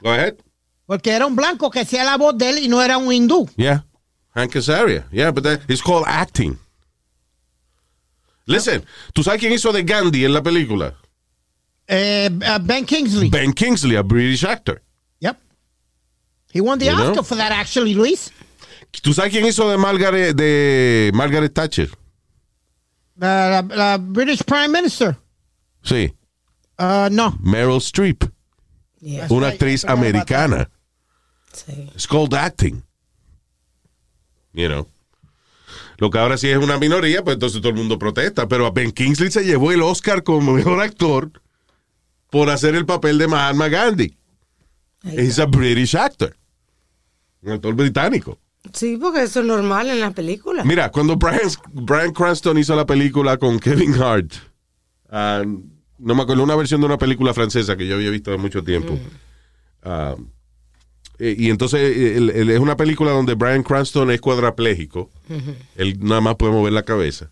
Go 0.00 0.10
ahead. 0.12 0.34
Porque 0.86 1.10
era 1.10 1.26
un 1.26 1.34
blanco 1.34 1.70
que 1.70 1.80
hacía 1.80 2.04
la 2.04 2.16
voz 2.16 2.38
de 2.38 2.50
él 2.50 2.58
y 2.58 2.68
no 2.68 2.80
era 2.80 2.96
un 2.96 3.12
hindú. 3.12 3.48
Yeah. 3.56 3.85
Hank 4.36 4.52
Azaria. 4.54 5.04
Yeah, 5.10 5.30
but 5.32 5.42
that, 5.44 5.60
it's 5.68 5.80
called 5.80 6.04
acting. 6.06 6.58
Listen, 8.46 8.84
¿tú 9.12 9.24
sabes 9.24 9.40
quién 9.40 9.52
hizo 9.52 9.72
de 9.72 9.82
Gandhi 9.82 10.24
en 10.24 10.32
la 10.32 10.40
película? 10.42 10.94
Eh, 11.88 12.28
uh, 12.30 12.58
ben 12.60 12.84
Kingsley. 12.84 13.28
Ben 13.30 13.52
Kingsley, 13.52 13.96
a 13.96 14.02
British 14.02 14.44
actor. 14.44 14.80
Yep. 15.20 15.36
He 16.52 16.60
won 16.60 16.78
the 16.78 16.84
You 16.86 16.92
know? 16.96 17.10
Oscar 17.10 17.24
for 17.24 17.34
that, 17.36 17.50
actually, 17.50 17.94
Luis. 17.94 18.30
¿Tú 19.02 19.12
sabes 19.12 19.32
quién 19.32 19.44
hizo 19.46 19.68
de 19.70 19.76
Margaret, 19.78 20.36
de 20.36 21.10
Margaret 21.12 21.52
Thatcher? 21.54 21.88
La, 23.18 23.48
la- 23.62 23.74
la 23.76 23.98
British 23.98 24.44
Prime 24.44 24.68
Minister. 24.72 25.16
Sí, 25.82 26.12
Uh, 26.78 27.08
no. 27.10 27.30
Meryl 27.42 27.80
Streep, 27.80 28.22
Yeah. 29.00 29.26
una 29.30 29.48
actriz 29.48 29.82
I 29.84 29.88
americana. 29.88 30.68
Sí. 31.52 31.88
It's 31.94 32.06
called 32.06 32.34
acting. 32.34 32.82
You 34.56 34.68
know. 34.68 34.88
Lo 35.98 36.10
que 36.10 36.18
ahora 36.18 36.36
sí 36.36 36.48
es 36.48 36.58
una 36.58 36.78
minoría, 36.78 37.22
pues 37.22 37.34
entonces 37.34 37.60
todo 37.60 37.70
el 37.70 37.76
mundo 37.76 37.98
protesta. 37.98 38.48
Pero 38.48 38.66
a 38.66 38.70
Ben 38.70 38.90
Kingsley 38.90 39.30
se 39.30 39.44
llevó 39.44 39.70
el 39.72 39.82
Oscar 39.82 40.24
como 40.24 40.52
mejor 40.52 40.80
actor 40.80 41.30
por 42.30 42.50
hacer 42.50 42.74
el 42.74 42.84
papel 42.84 43.18
de 43.18 43.28
Mahatma 43.28 43.68
Gandhi. 43.68 44.16
He's 45.04 45.38
a 45.38 45.46
British 45.46 45.94
actor. 45.94 46.36
Un 47.42 47.52
actor 47.52 47.74
británico. 47.74 48.38
Sí, 48.72 48.98
porque 49.00 49.22
eso 49.22 49.40
es 49.40 49.46
normal 49.46 49.88
en 49.88 50.00
las 50.00 50.12
películas. 50.12 50.66
Mira, 50.66 50.90
cuando 50.90 51.16
Brian, 51.16 51.48
Brian 51.72 52.12
Cranston 52.12 52.58
hizo 52.58 52.74
la 52.74 52.84
película 52.84 53.36
con 53.36 53.60
Kevin 53.60 53.94
Hart, 53.94 54.32
ah, 55.08 55.44
no 55.98 56.14
me 56.14 56.22
acuerdo, 56.22 56.42
una 56.42 56.56
versión 56.56 56.80
de 56.80 56.86
una 56.86 56.98
película 56.98 57.32
francesa 57.32 57.76
que 57.76 57.86
yo 57.86 57.94
había 57.94 58.10
visto 58.10 58.32
hace 58.32 58.40
mucho 58.40 58.64
tiempo. 58.64 58.98
Ah, 59.82 60.16
eh, 61.18 61.34
y 61.38 61.50
entonces 61.50 61.80
eh, 61.80 62.52
es 62.54 62.60
una 62.60 62.76
película 62.76 63.10
donde 63.10 63.34
Brian 63.34 63.62
Cranston 63.62 64.10
es 64.10 64.20
cuadraplégico. 64.20 65.10
Él 65.76 65.98
nada 66.00 66.20
más 66.20 66.36
puede 66.36 66.52
mover 66.52 66.72
la 66.72 66.82
cabeza. 66.82 67.30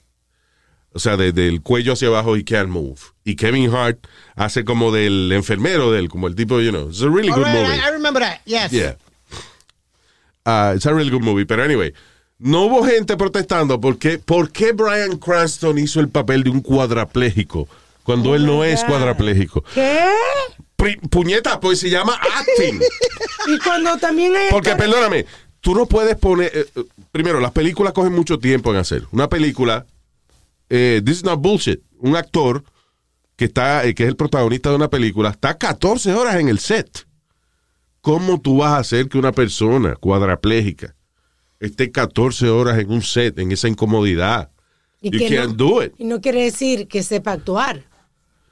O 0.93 1.01
sea, 1.01 1.17
desde 1.17 1.49
el 1.49 1.61
cuello 1.61 1.95
hacia 1.95 2.07
abajo, 2.07 2.37
he 2.37 2.45
can't 2.45 2.69
move. 2.69 3.01
Y 3.25 3.35
Kevin 3.35 3.75
Hart 3.75 4.07
hace 4.37 4.65
como 4.65 4.93
del 4.93 5.33
enfermero 5.33 5.91
de 5.91 5.99
él, 5.99 6.09
como 6.09 6.29
el 6.29 6.37
tipo, 6.37 6.61
you 6.61 6.71
know, 6.71 6.89
it's 6.89 7.03
a 7.03 7.09
really 7.09 7.31
All 7.31 7.39
good 7.39 7.47
right, 7.47 7.55
movie. 7.55 7.81
I, 7.81 7.91
remember 7.91 8.23
that. 8.23 8.41
Yes. 8.45 8.71
Yeah. 8.71 8.95
Uh, 10.47 10.75
it's 10.77 10.87
a 10.87 10.95
really 10.95 11.11
good 11.11 11.23
movie. 11.23 11.47
Pero 11.47 11.65
anyway, 11.65 11.93
no 12.39 12.67
hubo 12.67 12.85
gente 12.85 13.17
protestando 13.17 13.81
porque 13.81 14.19
¿por 14.19 14.53
qué 14.53 14.73
Brian 14.73 15.19
Cranston 15.19 15.79
hizo 15.79 15.99
el 15.99 16.11
papel 16.11 16.45
de 16.45 16.51
un 16.51 16.61
cuadrapléjico 16.61 17.67
cuando 18.05 18.37
él 18.37 18.47
no 18.47 18.63
es 18.63 18.83
God. 18.83 18.89
cuadrapléjico? 18.91 19.65
¿Qué? 19.75 20.01
Puñeta, 21.11 21.61
pues 21.61 21.81
se 21.81 21.91
llama 21.91 22.15
acting. 22.15 22.81
Y 23.47 23.59
cuando 23.59 23.99
también 23.99 24.35
hay... 24.35 24.49
Porque, 24.51 24.75
perdóname, 24.75 25.27
tú 25.61 25.75
no 25.75 25.85
puedes 25.87 26.17
poner. 26.17 26.51
eh, 26.55 26.67
eh, 26.75 26.85
primero, 27.13 27.41
las 27.41 27.53
películas 27.53 27.93
cogen 27.93 28.13
mucho 28.15 28.39
tiempo 28.39 28.71
en 28.71 28.79
hacer. 28.79 29.05
Una 29.13 29.29
película, 29.29 29.85
eh, 30.71 31.03
this 31.05 31.19
is 31.19 31.25
not 31.25 31.41
bullshit. 31.41 31.81
Un 31.99 32.17
actor 32.17 32.65
que 33.37 33.45
está, 33.47 33.85
eh, 33.85 33.95
que 33.95 34.05
es 34.05 34.09
el 34.09 34.17
protagonista 34.17 34.71
de 34.71 34.77
una 34.77 34.89
película, 34.89 35.29
está 35.31 35.59
14 35.59 36.15
horas 36.15 36.37
en 36.37 36.49
el 36.49 36.59
set. 36.59 37.07
¿Cómo 38.01 38.41
tú 38.41 38.59
vas 38.59 38.73
a 38.73 38.79
hacer 38.79 39.09
que 39.09 39.19
una 39.19 39.33
persona 39.33 39.95
cuadraplégica 39.97 40.95
esté 41.61 41.91
14 41.91 42.49
horas 42.49 42.79
en 42.79 42.91
un 42.91 43.03
set, 43.03 43.39
en 43.39 43.53
esa 43.53 43.69
incomodidad? 43.69 44.51
y 45.03 45.11
You 45.11 45.19
que 45.19 45.37
can't 45.37 45.51
no, 45.59 45.67
do 45.69 45.83
it. 45.83 45.93
Y 45.99 46.05
no 46.05 46.21
quiere 46.23 46.45
decir 46.45 46.89
que 46.89 47.03
sepa 47.03 47.33
actuar. 47.33 47.85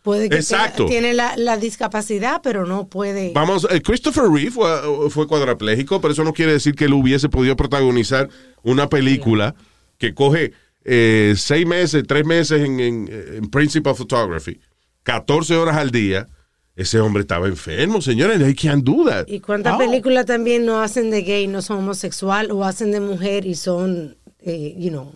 Puede 0.02 0.28
que 0.28 0.36
Exacto. 0.36 0.86
tenga- 0.86 0.90
tiene 0.90 1.14
la, 1.14 1.36
la 1.36 1.56
discapacidad, 1.56 2.40
pero 2.42 2.66
no 2.66 2.86
puede... 2.88 3.30
Vamos, 3.34 3.66
eh, 3.70 3.80
Christopher 3.80 4.24
Reeve 4.24 4.50
fue, 4.50 5.10
fue 5.10 5.28
cuadrapléjico, 5.28 6.00
pero 6.00 6.12
eso 6.12 6.24
no 6.24 6.32
quiere 6.32 6.52
decir 6.52 6.74
que 6.74 6.86
él 6.86 6.92
hubiese 6.92 7.28
podido 7.28 7.56
protagonizar 7.56 8.28
una 8.64 8.88
película 8.88 9.54
que 9.98 10.12
coge 10.12 10.52
eh, 10.84 11.34
seis 11.36 11.64
meses, 11.66 12.02
tres 12.08 12.24
meses 12.26 12.62
en, 12.62 12.80
en, 12.80 13.08
en 13.36 13.48
Principal 13.50 13.94
Photography, 13.94 14.58
14 15.04 15.54
horas 15.56 15.76
al 15.76 15.90
día. 15.92 16.26
Ese 16.74 16.98
hombre 17.00 17.20
estaba 17.20 17.46
enfermo, 17.48 18.00
señores. 18.00 18.40
I 18.40 18.54
can't 18.54 18.82
do 18.82 19.04
that. 19.08 19.28
¿Y 19.28 19.40
cuántas 19.40 19.74
Oh. 19.74 19.78
películas 19.78 20.24
también 20.26 20.64
no 20.64 20.80
hacen 20.80 21.10
de 21.10 21.22
gay, 21.22 21.46
no 21.46 21.60
son 21.62 21.78
homosexual, 21.78 22.50
o 22.50 22.64
hacen 22.64 22.90
de 22.92 22.98
mujer 23.00 23.44
y 23.46 23.54
son, 23.54 24.16
eh, 24.40 24.74
you 24.78 24.88
know, 24.88 25.12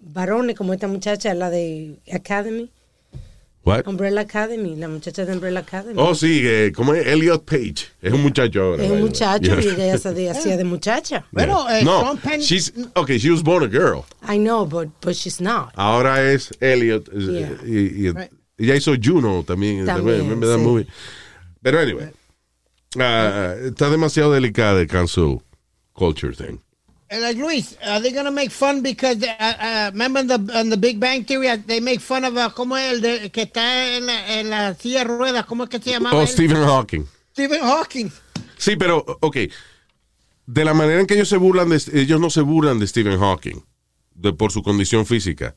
varones, 0.00 0.56
como 0.56 0.72
esta 0.72 0.88
muchacha, 0.88 1.34
la 1.34 1.50
de 1.50 2.00
Academy, 2.12 2.70
What? 3.64 3.86
Umbrella 3.86 4.20
Academy, 4.20 4.76
la 4.76 4.88
muchacha 4.88 5.24
de 5.24 5.32
Umbrella 5.32 5.60
Academy. 5.60 5.94
Oh, 5.96 6.14
sí, 6.14 6.42
eh, 6.44 6.70
¿cómo 6.74 6.92
es? 6.94 7.06
Elliot 7.06 7.44
Page. 7.46 7.86
Es 8.02 8.12
un 8.12 8.22
muchacho 8.22 8.60
ahora. 8.62 8.84
es 8.84 8.90
un 8.90 9.00
muchacho 9.00 9.58
Yeah. 9.58 9.62
y 9.62 9.80
ella 9.80 9.98
se 9.98 10.12
de- 10.12 10.28
hacía 10.30 10.56
de 10.58 10.64
muchacha. 10.64 11.24
Bueno, 11.32 11.66
eh, 11.70 11.82
no, 11.82 12.00
Sean 12.02 12.18
Penn- 12.18 12.40
she's, 12.42 12.72
okay, 12.94 13.18
she 13.18 13.30
was 13.30 13.42
born 13.42 13.64
a 13.64 13.66
girl. 13.68 14.04
I 14.22 14.36
know, 14.36 14.66
but, 14.66 14.88
but 15.00 15.14
she's 15.14 15.40
not. 15.40 15.72
Ahora 15.76 16.22
es 16.30 16.52
Elliot. 16.60 17.08
es- 17.08 17.24
Yeah. 17.24 17.50
Y, 17.64 18.06
y- 18.06 18.10
Right. 18.12 18.30
ella 18.58 18.74
hizo 18.76 18.94
Juno 19.02 19.42
también. 19.44 19.86
También, 19.86 20.18
remember 20.18 20.46
that 20.48 20.58
sí. 20.58 20.62
movie? 20.64 20.86
Pero 21.62 21.78
anyway, 21.80 22.10
ah, 23.00 23.54
está 23.64 23.88
demasiado 23.88 24.32
delicada 24.32 24.78
el 24.80 24.86
cancel 24.88 25.40
culture 25.94 26.34
thing. 26.34 26.58
Like 27.10 27.36
Luis, 27.38 27.76
are 27.84 28.00
they 28.00 28.12
gonna 28.12 28.30
make 28.30 28.50
fun 28.50 28.82
because 28.82 29.22
uh, 29.22 29.26
uh, 29.38 29.90
remember 29.92 30.20
in 30.20 30.26
the 30.26 30.58
on 30.58 30.70
the 30.70 30.76
Big 30.76 30.98
Bang 30.98 31.24
Theory 31.24 31.48
uh, 31.48 31.58
they 31.66 31.78
make 31.80 32.00
fun 32.00 32.24
of 32.24 32.36
uh, 32.36 32.50
cómo 32.50 32.76
el 32.76 33.00
de, 33.00 33.30
que 33.30 33.42
está 33.42 33.96
en 33.96 34.06
la, 34.06 34.40
en 34.40 34.50
la 34.50 34.74
silla 34.74 35.00
de 35.00 35.04
ruedas, 35.04 35.44
cómo 35.44 35.64
es 35.64 35.68
que 35.68 35.78
se 35.78 35.90
llamaba? 35.90 36.16
Oh? 36.16 36.26
Stephen 36.26 36.64
Hawking. 36.64 37.06
Stephen 37.32 37.60
Hawking. 37.60 38.10
Sí, 38.56 38.76
pero, 38.76 39.04
ok. 39.20 39.36
De 40.46 40.64
la 40.64 40.72
manera 40.74 41.00
en 41.00 41.06
que 41.06 41.14
ellos 41.14 41.28
se 41.28 41.36
burlan 41.36 41.68
de, 41.68 41.82
ellos 41.92 42.20
no 42.20 42.30
se 42.30 42.40
burlan 42.40 42.78
de 42.78 42.86
Stephen 42.86 43.18
Hawking 43.18 43.62
de, 44.14 44.32
por 44.32 44.52
su 44.52 44.62
condición 44.62 45.04
física. 45.04 45.56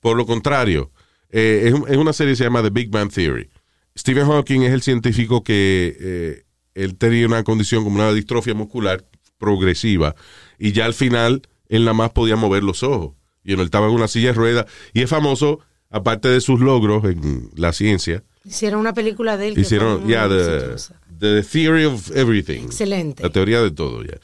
Por 0.00 0.16
lo 0.16 0.26
contrario, 0.26 0.90
eh, 1.30 1.72
es, 1.72 1.90
es 1.90 1.96
una 1.96 2.12
serie 2.12 2.32
que 2.32 2.36
se 2.36 2.44
llama 2.44 2.62
The 2.62 2.70
Big 2.70 2.90
Bang 2.90 3.12
Theory. 3.12 3.48
Stephen 3.96 4.26
Hawking 4.26 4.62
es 4.62 4.72
el 4.72 4.82
científico 4.82 5.42
que 5.42 5.96
eh, 6.00 6.44
él 6.74 6.96
tenía 6.96 7.26
una 7.26 7.44
condición 7.44 7.84
como 7.84 7.96
una 7.96 8.12
distrofia 8.12 8.54
muscular 8.54 9.04
progresiva 9.38 10.14
y 10.58 10.72
ya 10.72 10.84
al 10.86 10.94
final 10.94 11.42
él 11.68 11.82
nada 11.84 11.94
más 11.94 12.10
podía 12.10 12.36
mover 12.36 12.62
los 12.64 12.82
ojos. 12.82 13.14
Y 13.44 13.52
él 13.52 13.60
estaba 13.60 13.86
en 13.86 13.92
una 13.94 14.08
silla 14.08 14.28
de 14.28 14.32
ruedas 14.34 14.66
y 14.92 15.02
es 15.02 15.08
famoso, 15.10 15.60
aparte 15.90 16.28
de 16.28 16.40
sus 16.40 16.60
logros 16.60 17.04
en 17.04 17.50
la 17.56 17.72
ciencia, 17.72 18.22
Hicieron 18.44 18.80
una 18.80 18.94
película 18.94 19.36
de 19.36 19.48
él. 19.48 19.58
hicieron, 19.58 20.06
ya, 20.08 20.26
the, 20.28 20.56
exitosa. 20.56 21.00
the 21.18 21.42
Theory 21.42 21.84
of 21.84 22.10
Everything. 22.16 22.64
Excelente. 22.64 23.22
La 23.22 23.30
teoría 23.30 23.60
de 23.60 23.70
todo, 23.70 24.02
ya. 24.02 24.18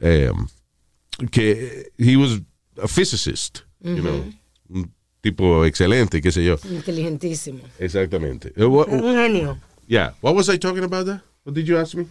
Um, 0.00 0.46
que 1.30 1.90
he 1.98 2.16
was 2.16 2.40
a 2.80 2.86
physicist, 2.86 3.60
you 3.80 3.96
know, 4.02 4.24
un 4.68 4.92
tipo 5.20 5.64
excelente, 5.64 6.20
qué 6.20 6.30
sé 6.30 6.44
yo. 6.44 6.58
Inteligentísimo. 6.70 7.60
Exactamente. 7.78 8.52
Uh, 8.56 8.68
what- 8.68 8.88
Un 8.88 9.14
genio. 9.14 9.58
yeah. 9.88 10.14
What 10.20 10.34
was 10.36 10.48
I 10.48 10.58
talking 10.58 10.84
about 10.84 11.06
that? 11.06 11.22
What 11.44 11.54
did 11.54 11.66
you 11.66 11.78
ask 11.78 11.94
me? 11.94 12.06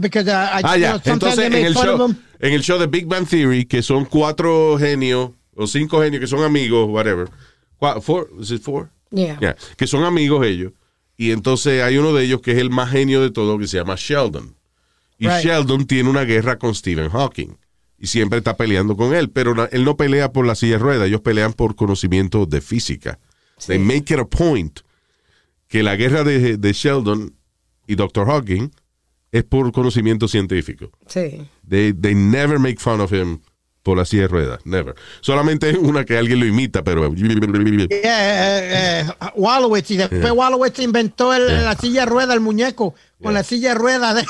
Because 0.00 0.26
uh, 0.28 0.32
I, 0.32 0.60
Ah, 0.64 0.74
you 0.76 0.80
ya. 0.82 0.90
know, 0.92 1.00
sometimes 1.04 1.06
Entonces, 1.06 1.36
they 1.36 1.46
en 1.46 1.52
make 1.52 1.66
el, 1.66 1.74
fun 1.74 1.88
of 1.88 1.96
show, 1.98 2.08
them. 2.08 2.16
en 2.40 2.52
el 2.52 2.62
show 2.62 2.78
de 2.78 2.86
Big 2.86 3.06
Bang 3.06 3.26
Theory, 3.26 3.64
que 3.66 3.82
son 3.82 4.04
cuatro 4.04 4.76
genios, 4.78 5.30
o 5.54 5.66
cinco 5.66 6.00
genios 6.02 6.20
que 6.20 6.26
son 6.26 6.42
amigos, 6.42 6.88
whatever. 6.88 7.28
Four, 8.00 8.28
is 8.40 8.50
it 8.50 8.62
four? 8.62 8.90
Yeah. 9.10 9.38
Yeah, 9.40 9.56
que 9.76 9.86
son 9.86 10.04
amigos 10.04 10.44
ellos. 10.46 10.72
Y 11.16 11.30
entonces 11.30 11.82
hay 11.82 11.98
uno 11.98 12.12
de 12.12 12.24
ellos 12.24 12.40
que 12.40 12.52
es 12.52 12.58
el 12.58 12.70
más 12.70 12.90
genio 12.90 13.20
de 13.20 13.30
todo, 13.30 13.58
que 13.58 13.66
se 13.66 13.76
llama 13.76 13.94
Sheldon. 13.96 14.56
Y 15.18 15.28
Right. 15.28 15.44
Sheldon 15.44 15.86
tiene 15.86 16.08
una 16.10 16.24
guerra 16.24 16.58
con 16.58 16.74
Stephen 16.74 17.08
Hawking. 17.10 17.56
Y 17.98 18.06
siempre 18.08 18.38
está 18.38 18.56
peleando 18.56 18.96
con 18.96 19.14
él. 19.14 19.30
Pero 19.30 19.68
él 19.70 19.84
no 19.84 19.96
pelea 19.96 20.32
por 20.32 20.44
la 20.46 20.54
silla 20.56 20.72
de 20.72 20.78
ruedas, 20.78 21.06
ellos 21.06 21.20
pelean 21.20 21.52
por 21.52 21.76
conocimiento 21.76 22.46
de 22.46 22.60
física. 22.60 23.20
They 23.66 23.78
make 23.78 24.12
it 24.12 24.18
a 24.18 24.24
point 24.24 24.80
que 25.68 25.84
la 25.84 25.94
guerra 25.94 26.24
de, 26.24 26.56
de 26.56 26.72
Sheldon 26.72 27.34
y 27.86 27.94
Dr. 27.94 28.26
Hawking 28.26 28.70
es 29.32 29.42
por 29.44 29.72
conocimiento 29.72 30.28
científico. 30.28 30.90
Sí. 31.06 31.46
They, 31.68 31.92
they 31.92 32.14
never 32.14 32.58
make 32.58 32.78
fun 32.78 33.00
of 33.00 33.12
him 33.12 33.40
por 33.82 33.96
la 33.96 34.04
silla 34.04 34.22
de 34.22 34.28
ruedas. 34.28 34.60
Never. 34.64 34.94
Solamente 35.22 35.68
es 35.70 35.76
una 35.76 36.04
que 36.04 36.16
alguien 36.16 36.38
lo 36.38 36.46
imita, 36.46 36.84
pero. 36.84 37.12
Yeah, 37.12 37.88
eh, 37.88 39.00
eh, 39.00 39.04
Wallowitz, 39.34 39.90
y 39.90 39.96
después 39.96 40.20
Yeah. 40.22 40.32
Wallowitz 40.32 40.78
inventó 40.78 41.32
el- 41.34 41.48
Yeah. 41.48 41.62
la 41.62 41.74
silla 41.74 42.00
de 42.04 42.06
rueda, 42.06 42.32
el 42.34 42.40
muñeco, 42.40 42.94
con 43.20 43.34
la 43.34 43.42
silla 43.42 43.70
de 43.70 43.74
rueda. 43.74 44.14
De 44.14 44.24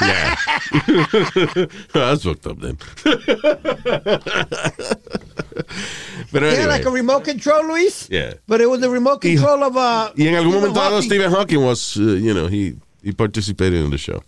Yeah. 0.00 0.36
That's 1.92 2.22
fucked 2.24 2.46
up 2.50 2.60
then. 2.60 2.76
Pero 6.32 6.46
yeah, 6.50 6.54
anyway. 6.58 6.66
like 6.78 6.86
a 6.86 6.90
remote 6.90 7.24
control, 7.24 7.66
Luis. 7.68 8.08
Yeah. 8.10 8.34
But 8.46 8.60
it 8.60 8.68
was 8.68 8.80
the 8.80 8.88
remote 8.90 9.20
Y- 9.24 9.34
control 9.36 9.62
of 9.64 9.76
uh, 9.76 10.10
Y 10.16 10.26
en 10.28 10.34
algún 10.34 10.52
Stephen 10.54 10.72
momento. 10.74 11.02
Stephen 11.02 11.30
Hawking 11.32 11.64
was, 11.64 11.96
uh, 11.96 12.00
you 12.02 12.34
know, 12.34 12.48
he, 12.48 12.74
he 13.02 13.12
participated 13.12 13.84
in 13.84 13.90
the 13.90 13.98
show. 13.98 14.22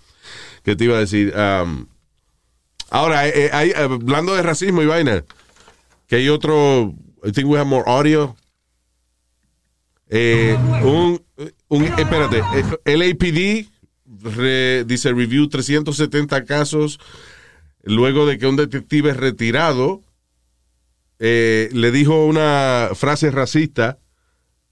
¿Qué 0.68 0.76
te 0.76 0.84
iba 0.84 0.98
a 0.98 1.00
decir? 1.00 1.32
Ahora, 2.90 3.26
eh, 3.26 3.32
eh, 3.46 3.50
eh, 3.54 3.72
hablando 3.74 4.34
de 4.34 4.42
racismo 4.42 4.82
y 4.82 4.86
vaina, 4.86 5.24
que 6.06 6.16
hay 6.16 6.28
otro, 6.28 6.92
I 7.24 7.32
think 7.32 7.48
we 7.48 7.58
have 7.58 7.66
more 7.66 7.84
audio. 7.86 8.36
Un, 10.10 11.22
espérate, 11.96 12.42
eh, 12.84 12.96
LAPD 12.98 13.66
re- 14.36 14.84
dice 14.84 15.10
review 15.14 15.48
370 15.48 16.44
casos 16.44 17.00
luego 17.82 18.26
de 18.26 18.36
que 18.36 18.46
un 18.46 18.56
detective 18.56 19.14
retirado 19.14 20.02
eh, 21.18 21.70
le 21.72 21.90
dijo 21.92 22.26
una 22.26 22.90
frase 22.94 23.30
racista 23.30 24.00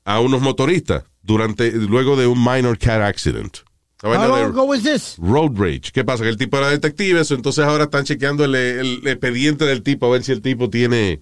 a 0.04 0.20
unos 0.20 0.42
motoristas 0.42 1.04
durante 1.22 1.72
luego 1.72 2.16
de 2.16 2.26
un 2.26 2.38
minor 2.44 2.76
car 2.78 3.00
accident. 3.00 3.60
How 4.02 4.34
ago 4.34 4.64
was 4.64 4.82
this? 4.82 5.16
Road 5.18 5.52
Rage. 5.56 5.90
¿Qué 5.92 6.04
pasa? 6.04 6.22
Que 6.22 6.28
el 6.28 6.36
tipo 6.36 6.58
era 6.58 6.68
detective, 6.68 7.20
eso, 7.20 7.34
entonces 7.34 7.64
ahora 7.64 7.84
están 7.84 8.04
chequeando 8.04 8.44
el, 8.44 8.54
el 8.54 9.06
expediente 9.06 9.64
del 9.64 9.82
tipo 9.82 10.06
a 10.06 10.10
ver 10.10 10.22
si 10.22 10.32
el 10.32 10.42
tipo 10.42 10.68
tiene 10.68 11.20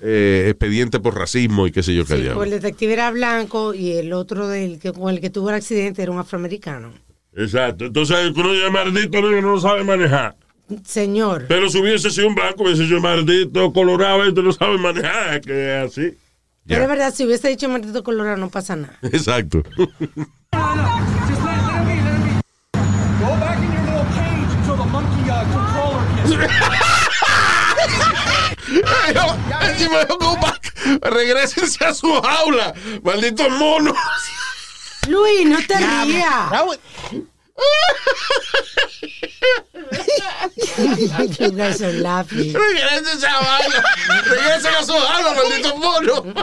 eh, 0.00 0.46
expediente 0.48 1.00
por 1.00 1.16
racismo 1.16 1.66
y 1.66 1.72
qué 1.72 1.82
sé 1.82 1.94
yo 1.94 2.04
qué 2.04 2.16
Sí, 2.16 2.28
pues 2.32 2.46
el 2.46 2.60
detective 2.60 2.92
era 2.92 3.10
blanco 3.10 3.74
y 3.74 3.92
el 3.92 4.12
otro 4.12 4.46
del 4.48 4.78
que, 4.78 4.92
con 4.92 5.12
el 5.12 5.20
que 5.20 5.30
tuvo 5.30 5.48
el 5.48 5.56
accidente 5.56 6.02
era 6.02 6.12
un 6.12 6.18
afroamericano. 6.18 6.92
Exacto. 7.34 7.86
Entonces, 7.86 8.32
uno 8.34 8.52
dice 8.52 8.70
maldito 8.70 9.20
no 9.20 9.40
lo 9.40 9.60
sabe 9.60 9.82
manejar. 9.84 10.36
Señor. 10.84 11.46
Pero 11.48 11.68
si 11.68 11.78
hubiese 11.78 12.10
sido 12.10 12.28
un 12.28 12.34
blanco, 12.34 12.62
hubiese 12.62 12.86
sido 12.86 13.00
maldito 13.00 13.72
colorado, 13.72 14.24
este 14.24 14.42
no 14.42 14.52
sabe 14.52 14.78
manejar, 14.78 15.40
que 15.40 15.78
es 15.78 15.86
así. 15.90 16.14
Pero 16.66 16.82
es 16.82 16.88
verdad, 16.88 17.14
si 17.14 17.24
hubiese 17.24 17.48
dicho 17.48 17.68
maldito 17.68 18.04
colorado 18.04 18.36
no 18.36 18.50
pasa 18.50 18.76
nada. 18.76 18.98
Exacto. 19.02 19.62
Regrésense 31.02 31.84
a 31.84 31.94
su 31.94 32.20
jaula. 32.20 32.74
Maldito 33.02 33.48
mono. 33.50 33.94
Luis, 35.08 35.46
no 35.46 35.58
te 35.66 35.76
rías. 35.76 36.78
you 41.38 41.50
guys 41.52 41.82
are 41.82 41.92
laughing. 41.92 42.52
Regrésense 42.52 43.26
a 43.26 43.30
jaula. 43.30 43.82
Regresen 44.24 44.74
a 44.74 44.84
su 44.84 44.92
jaula, 44.92 45.34
maldito 45.34 45.76
mono. 45.76 46.34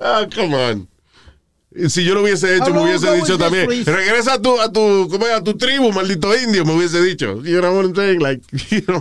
Ah, 0.00 0.26
come 0.32 0.54
on. 0.54 0.91
Si 1.88 2.04
yo 2.04 2.14
lo 2.14 2.22
hubiese 2.22 2.56
hecho, 2.56 2.72
me 2.74 2.82
hubiese 2.82 3.12
dicho 3.14 3.38
también. 3.38 3.66
Regresa 3.84 4.34
a 4.34 4.42
tu, 4.42 4.60
a 4.60 4.70
tu, 4.70 5.08
¿cómo 5.10 5.26
es? 5.26 5.32
a 5.32 5.42
tu 5.42 5.56
tribu, 5.56 5.90
maldito 5.92 6.36
indio, 6.38 6.64
me 6.64 6.74
hubiese 6.74 7.02
dicho. 7.02 7.42
You 7.42 7.60
know 7.60 7.74
what 7.74 7.84
I'm 7.86 7.94
saying? 7.94 8.20
Like, 8.20 8.42
you 8.70 8.82
know, 8.82 9.00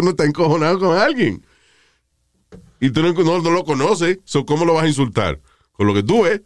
uno 0.00 0.10
está 0.10 0.24
encojonado 0.24 0.78
con 0.78 0.96
alguien. 0.96 1.44
Y 2.80 2.90
tú 2.90 3.02
no, 3.02 3.12
no- 3.12 3.40
no 3.40 3.50
lo 3.50 3.64
conoces. 3.64 4.18
So, 4.24 4.44
¿Cómo 4.44 4.64
lo 4.64 4.74
vas 4.74 4.84
a 4.84 4.88
insultar? 4.88 5.40
Con 5.72 5.86
lo 5.86 5.94
que 5.94 6.02
tú 6.02 6.22
ves. 6.22 6.40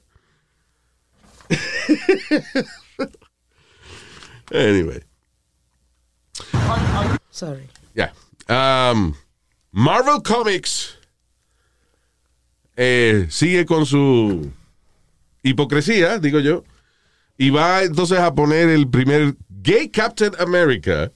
anyway. 4.53 5.03
Sorry. 7.31 7.68
Ya. 7.95 8.12
Um, 8.49 9.14
Marvel 9.72 10.22
Comics 10.22 10.97
eh, 12.77 13.27
sigue 13.31 13.64
con 13.66 13.85
su 13.87 14.51
hipocresía, 15.51 16.18
digo 16.18 16.40
yo, 16.40 16.64
y 17.38 17.51
va 17.51 17.82
entonces 17.82 18.18
a 18.18 18.34
poner 18.34 18.68
el 18.68 18.88
primer 18.88 19.34
gay 19.49 19.88
Captain 19.88 20.32
America 20.38 21.12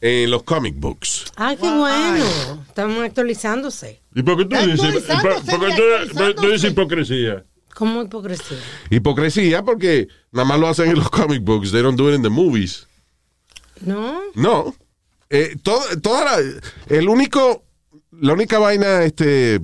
en 0.00 0.30
los 0.30 0.42
comic 0.42 0.74
books. 0.78 1.24
Ah, 1.36 1.54
qué 1.58 1.68
bueno. 1.68 2.24
Estamos 2.68 3.02
actualizándose. 3.04 4.00
¿Y 4.14 4.22
por 4.22 4.36
qué 4.36 4.44
tú 4.44 4.56
dices, 4.70 5.04
por 5.50 5.66
qué 5.66 6.04
tú, 6.34 6.34
tú 6.42 6.48
dices 6.50 6.70
hipocresía? 6.72 7.44
¿Cómo 7.74 8.02
hipocresía? 8.02 8.58
Hipocresía 8.90 9.62
porque 9.62 10.08
nada 10.32 10.46
más 10.48 10.58
lo 10.60 10.68
hacen 10.68 10.90
en 10.90 10.96
los 10.96 11.10
comic 11.10 11.42
books, 11.42 11.72
they 11.72 11.82
don't 11.82 11.98
do 11.98 12.08
it 12.10 12.16
in 12.16 12.22
the 12.22 12.28
movies. 12.30 12.86
¿No? 13.80 14.20
No. 14.34 14.74
Eh, 15.28 15.56
todo- 15.62 15.84
toda 16.00 16.24
la, 16.24 16.38
el 16.88 17.08
único, 17.08 17.64
la 18.12 18.32
única 18.32 18.58
vaina 18.58 19.02
este, 19.04 19.60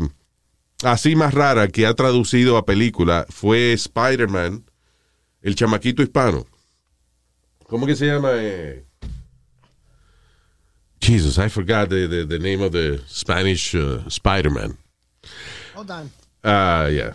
así 0.82 1.16
más 1.16 1.34
rara 1.34 1.68
que 1.68 1.86
ha 1.86 1.94
traducido 1.94 2.56
a 2.56 2.64
película 2.66 3.26
fue 3.28 3.72
Spider-Man, 3.72 4.64
el 5.42 5.54
chamaquito 5.54 6.02
hispano. 6.02 6.46
¿Cómo 7.66 7.86
que 7.86 7.96
se 7.96 8.06
llama? 8.06 8.30
Eh, 8.34 8.84
Jesus, 11.00 11.38
I 11.38 11.48
forgot 11.48 11.88
the, 11.88 12.06
the, 12.06 12.26
the 12.26 12.38
name 12.38 12.62
of 12.62 12.72
the 12.72 13.00
Spanish 13.08 13.74
uh, 13.74 14.02
Spider-Man. 14.08 14.76
Hold 15.74 15.90
on. 15.90 16.10
Ah, 16.44 16.86
yeah. 16.88 17.12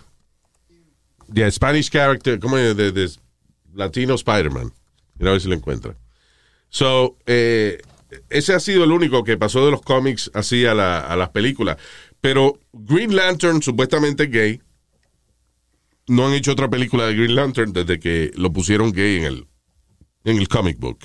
Yeah, 1.34 1.50
Spanish 1.52 1.90
character, 1.90 2.38
de- 2.74 2.92
de 2.92 3.10
Latino 3.74 4.16
Spider-Man. 4.16 4.72
Mira 5.20 5.32
a 5.32 5.34
ver 5.34 5.42
si 5.42 5.48
lo 5.48 5.56
encuentra. 5.56 5.96
So, 6.70 7.18
eh, 7.26 7.82
ese 8.30 8.54
ha 8.54 8.60
sido 8.60 8.84
el 8.84 8.92
único 8.92 9.24
que 9.24 9.38
pasó 9.38 9.64
de 9.66 9.72
los 9.72 9.82
cómics 9.82 10.32
así 10.34 10.66
a, 10.66 10.74
la- 10.74 11.00
a 11.02 11.16
las 11.16 11.30
películas. 11.30 11.78
Pero 12.22 12.60
Green 12.74 13.16
Lantern, 13.16 13.62
supuestamente 13.62 14.28
gay, 14.28 14.62
no 16.08 16.28
han 16.28 16.34
hecho 16.34 16.52
otra 16.54 16.70
película 16.70 17.06
de 17.06 17.16
Green 17.16 17.36
Lantern 17.36 17.74
desde 17.74 18.00
que 18.00 18.32
lo 18.36 18.52
pusieron 18.52 18.92
gay 18.92 19.18
en 19.18 19.24
el, 19.26 19.48
en 20.24 20.38
el 20.38 20.48
comic 20.48 20.80
book. 20.80 21.00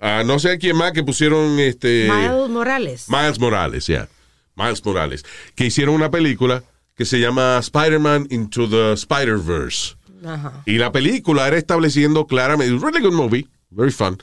Ah, 0.00 0.22
no 0.24 0.38
sé 0.38 0.50
a 0.52 0.58
quién 0.58 0.76
más 0.76 0.92
que 0.92 1.02
pusieron 1.02 1.58
este. 1.60 2.08
Miles 2.10 2.48
Morales. 2.50 3.06
Miles 3.08 3.38
Morales, 3.38 3.86
ya. 3.86 4.08
Miles 4.56 4.84
Morales. 4.84 5.24
Que 5.54 5.66
hicieron 5.66 5.94
una 5.94 6.10
película 6.10 6.62
que 6.94 7.04
se 7.04 7.18
llama 7.20 7.58
Spider-Man 7.58 8.26
Into 8.30 8.68
the 8.68 8.92
Spider-Verse. 8.94 9.96
Ajá. 10.24 10.62
Y 10.66 10.78
la 10.78 10.90
película 10.92 11.46
era 11.48 11.56
estableciendo 11.58 12.26
claramente, 12.26 12.78
really 12.84 13.00
good 13.00 13.12
movie, 13.14 13.46
very 13.70 13.90
fun. 13.92 14.16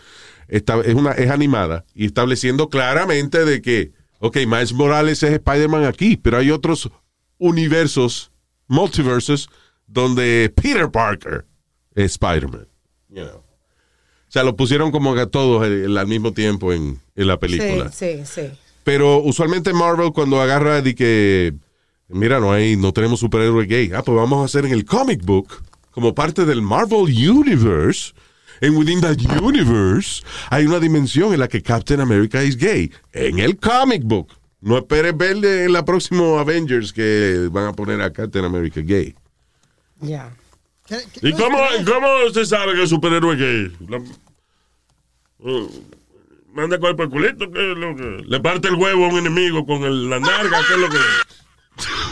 Esta- 0.47 0.81
es, 0.81 0.93
una, 0.95 1.11
es 1.11 1.29
animada 1.29 1.85
y 1.93 2.05
estableciendo 2.05 2.69
claramente 2.69 3.45
de 3.45 3.61
que, 3.61 3.91
ok, 4.21 4.37
Miles 4.47 4.71
Morales 4.73 5.21
es 5.23 5.33
Spider-Man 5.33 5.83
aquí, 5.83 6.15
pero 6.15 6.37
hay 6.37 6.51
otros 6.51 6.89
universos, 7.37 8.31
multiversos, 8.67 9.49
donde 9.87 10.51
Peter 10.55 10.89
Parker 10.89 11.45
es 11.95 12.13
Spider-Man. 12.13 12.67
You 13.09 13.23
know. 13.23 13.37
O 13.37 14.33
sea, 14.33 14.43
lo 14.43 14.55
pusieron 14.55 14.91
como 14.91 15.13
que 15.13 15.21
a 15.21 15.25
todos 15.25 15.67
eh, 15.67 15.85
al 15.85 16.07
mismo 16.07 16.31
tiempo 16.31 16.71
en, 16.71 17.01
en 17.15 17.27
la 17.27 17.37
película. 17.37 17.91
Sí, 17.91 18.21
sí, 18.23 18.25
sí. 18.25 18.57
Pero 18.83 19.17
usualmente 19.21 19.73
Marvel 19.73 20.13
cuando 20.13 20.39
agarra 20.39 20.81
de 20.81 20.95
que, 20.95 21.53
mira, 22.07 22.39
no 22.39 22.53
hay, 22.53 22.77
no 22.77 22.93
tenemos 22.93 23.19
superhéroe 23.19 23.65
gay. 23.65 23.91
Ah, 23.93 24.03
pues 24.03 24.15
vamos 24.15 24.41
a 24.41 24.45
hacer 24.45 24.65
en 24.65 24.71
el 24.71 24.85
comic 24.85 25.21
book, 25.23 25.61
como 25.91 26.15
parte 26.15 26.45
del 26.45 26.61
Marvel 26.61 27.01
Universe, 27.01 28.13
en 28.61 28.77
within 28.77 29.01
that 29.01 29.17
universe, 29.41 30.23
hay 30.49 30.65
una 30.65 30.79
dimensión 30.79 31.33
en 31.33 31.39
la 31.39 31.47
que 31.47 31.61
Captain 31.61 31.99
America 31.99 32.41
es 32.41 32.55
gay. 32.55 32.91
En 33.11 33.39
el 33.39 33.57
comic 33.57 34.03
book. 34.03 34.29
No 34.61 34.77
esperes 34.77 35.17
ver 35.17 35.43
en 35.43 35.73
la 35.73 35.83
próxima 35.83 36.39
Avengers 36.39 36.93
que 36.93 37.49
van 37.51 37.65
a 37.65 37.73
poner 37.73 37.99
a 38.01 38.13
Captain 38.13 38.45
America 38.45 38.79
gay. 38.81 39.15
Ya. 39.99 40.31
¿Y 41.21 41.31
cómo, 41.33 41.57
cómo 41.85 42.07
se 42.33 42.45
sabe 42.45 42.73
que 42.75 42.81
el 42.83 42.87
superhéroe 42.87 43.33
es 43.33 43.39
gay? 43.39 43.87
La- 43.89 44.01
Uh, 45.43 45.67
manda 46.53 46.77
cuerpo 46.77 47.01
al 47.01 47.09
culito, 47.09 47.49
¿qué 47.51 47.71
es 47.71 47.75
lo 47.77 47.95
que? 47.95 48.23
Le 48.27 48.39
parte 48.41 48.67
el 48.67 48.75
huevo 48.75 49.05
a 49.05 49.07
un 49.09 49.17
enemigo 49.17 49.65
con 49.65 49.83
el- 49.83 50.07
la 50.07 50.19
narga, 50.19 50.59
¿qué 50.67 50.73
es 50.75 50.79
lo 50.79 50.87
que? 50.89 50.97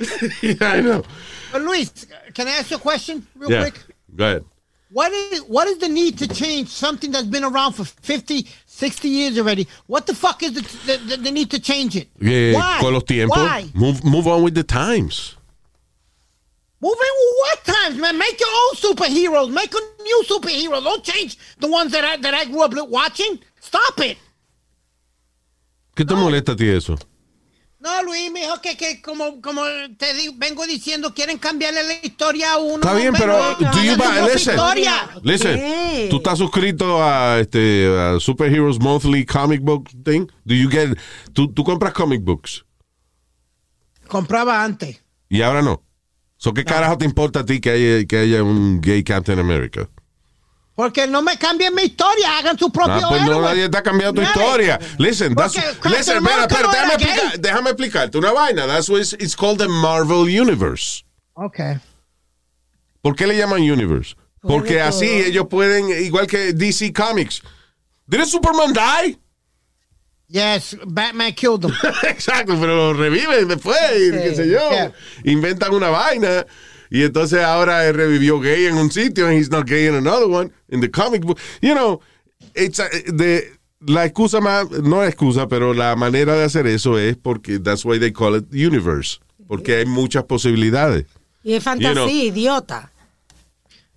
I 0.60 0.80
know. 0.80 1.04
But 1.52 1.62
Luis, 1.62 2.06
can 2.34 2.48
I 2.48 2.52
ask 2.52 2.70
you 2.70 2.76
a 2.76 2.80
question 2.80 3.26
real 3.36 3.50
Yeah, 3.50 3.62
quick? 3.62 3.80
go 4.14 4.24
ahead. 4.24 4.44
What 4.90 5.12
is 5.12 5.40
what 5.42 5.66
is 5.66 5.78
the 5.78 5.88
need 5.88 6.18
to 6.18 6.28
change 6.28 6.68
something 6.68 7.10
that's 7.10 7.26
been 7.26 7.42
around 7.42 7.72
for 7.72 7.84
50, 7.84 8.46
60 8.66 9.08
years 9.08 9.38
already? 9.38 9.66
What 9.86 10.06
the 10.06 10.14
fuck 10.14 10.42
is 10.42 10.52
the, 10.52 10.60
the, 10.96 11.16
the, 11.16 11.30
need 11.32 11.50
to 11.50 11.58
change 11.58 11.96
it? 11.96 12.08
Yeah, 12.20 12.54
Why? 12.54 12.78
Con 12.80 12.92
los 12.92 13.02
tiempos, 13.02 13.30
Why? 13.30 13.68
move, 13.74 14.04
move 14.04 14.28
on 14.28 14.44
with 14.44 14.54
the 14.54 14.62
times. 14.62 15.34
Moving 16.80 16.98
with 16.98 17.34
what 17.40 17.64
times, 17.64 17.96
man? 17.98 18.18
Make 18.18 18.38
your 18.38 18.48
own 18.48 18.74
superheroes. 18.76 19.50
Make 19.52 19.74
a 19.74 20.02
new 20.02 20.22
superhero. 20.28 20.82
Don't 20.82 21.02
change 21.02 21.38
the 21.58 21.66
ones 21.68 21.90
that 21.92 22.04
I 22.04 22.16
that 22.18 22.34
I 22.34 22.44
grew 22.44 22.62
up 22.62 22.72
watching. 22.88 23.40
Stop 23.60 23.98
it. 24.00 24.18
¿Qué 25.96 26.04
te 26.06 26.14
molesta 26.14 26.52
a 26.52 26.56
ti 26.56 26.68
eso? 26.68 26.96
No, 27.84 28.02
Luis, 28.02 28.32
mijo, 28.32 28.62
que, 28.62 28.78
que 28.78 29.02
como, 29.02 29.42
como 29.42 29.62
te 29.98 30.14
di- 30.14 30.34
vengo 30.38 30.66
diciendo, 30.66 31.12
quieren 31.12 31.36
cambiarle 31.36 31.82
la 31.82 31.92
historia 32.02 32.54
a 32.54 32.56
uno. 32.56 32.76
Está 32.76 32.94
bien, 32.94 33.12
pero 33.12 33.36
do 33.58 33.82
you 33.82 33.94
buy- 33.96 34.32
listen, 34.32 34.54
historia. 34.54 35.10
listen, 35.22 36.08
tú 36.08 36.16
estás 36.16 36.38
suscrito 36.38 37.02
a 37.04 37.38
este 37.40 37.86
a 37.94 38.18
Superheroes 38.18 38.80
Monthly 38.80 39.26
Comic 39.26 39.60
Book 39.60 39.90
Thing. 40.02 40.26
Do 40.46 40.54
you 40.54 40.70
get, 40.70 40.98
tú, 41.34 41.52
tú 41.52 41.62
compras 41.62 41.92
comic 41.92 42.22
books 42.22 42.64
Compraba 44.08 44.64
antes. 44.64 45.02
y 45.28 45.42
ahora 45.42 45.60
no. 45.62 45.82
So, 46.38 46.52
¿Qué 46.54 46.64
carajo 46.64 46.98
te 46.98 47.04
importa 47.04 47.40
a 47.40 47.44
ti 47.44 47.60
que 47.60 47.70
haya, 47.70 48.06
que 48.06 48.18
haya 48.18 48.42
un 48.42 48.80
gay 48.80 49.02
Captain 49.04 49.38
America? 49.38 49.88
Porque 50.74 51.06
no 51.06 51.22
me 51.22 51.36
cambien 51.38 51.72
mi 51.74 51.82
historia, 51.82 52.36
hagan 52.38 52.58
su 52.58 52.70
propio 52.72 52.94
Ah, 52.96 53.08
pues 53.08 53.22
no, 53.22 53.32
héroe. 53.32 53.42
nadie 53.42 53.64
está 53.66 53.82
cambiando 53.82 54.20
tu 54.20 54.22
Nadie. 54.26 54.42
historia. 54.42 54.78
Listen, 54.98 55.34
that's, 55.34 55.54
listen, 55.84 56.16
espera, 56.16 56.42
espera, 56.46 56.62
no 56.62 56.72
déjame, 56.72 56.94
explicar- 56.94 57.38
déjame 57.40 57.70
explicarte 57.70 58.18
una 58.18 58.32
vaina. 58.32 58.66
That's 58.66 58.88
why 58.88 58.98
it's, 59.00 59.12
it's 59.14 59.36
called 59.36 59.58
the 59.58 59.68
Marvel 59.68 60.22
Universe. 60.24 61.04
Okay. 61.34 61.76
¿Por 63.02 63.14
qué 63.14 63.26
le 63.26 63.36
llaman 63.36 63.60
Universe? 63.62 64.16
Porque 64.40 64.80
así 64.80 65.06
ellos 65.06 65.46
pueden, 65.48 65.88
igual 66.04 66.26
que 66.26 66.52
DC 66.52 66.92
Comics. 66.92 67.40
¿Did 68.06 68.24
Superman 68.26 68.72
die? 68.74 69.18
Yes, 70.28 70.76
Batman 70.86 71.32
killed 71.34 71.64
him. 71.64 71.72
Exacto, 72.02 72.58
pero 72.58 72.74
lo 72.76 72.92
reviven 72.94 73.46
después, 73.46 73.76
y 73.96 74.10
qué 74.10 74.34
sé 74.34 74.48
yo. 74.48 74.70
Yeah. 74.70 74.92
Inventan 75.24 75.72
una 75.72 75.90
vaina. 75.90 76.44
Y 76.94 77.02
entonces 77.02 77.40
ahora 77.40 77.84
él 77.88 77.94
revivió 77.96 78.38
gay 78.38 78.66
en 78.66 78.76
un 78.76 78.88
sitio 78.88 79.26
and 79.26 79.36
he's 79.36 79.50
not 79.50 79.66
gay 79.66 79.88
in 79.88 79.96
another 79.96 80.28
one. 80.28 80.52
In 80.68 80.80
the 80.80 80.88
comic 80.88 81.22
book. 81.22 81.40
You 81.60 81.74
know, 81.74 82.00
it's 82.54 82.78
a- 82.78 82.88
de, 83.12 83.42
la 83.84 84.04
excusa 84.04 84.40
más, 84.40 84.70
no 84.70 84.98
la 85.02 85.08
excusa, 85.08 85.48
pero 85.48 85.74
la 85.74 85.96
manera 85.96 86.36
de 86.36 86.44
hacer 86.44 86.68
eso 86.68 86.96
es 86.96 87.16
porque 87.16 87.58
that's 87.58 87.84
why 87.84 87.98
they 87.98 88.12
call 88.12 88.36
it 88.36 88.44
universe. 88.52 89.18
Porque 89.48 89.78
hay 89.78 89.86
muchas 89.86 90.22
posibilidades. 90.22 91.06
Y 91.42 91.54
es 91.54 91.64
fantasía, 91.64 91.94
You 91.94 91.94
know. 91.94 92.08
idiota. 92.08 92.92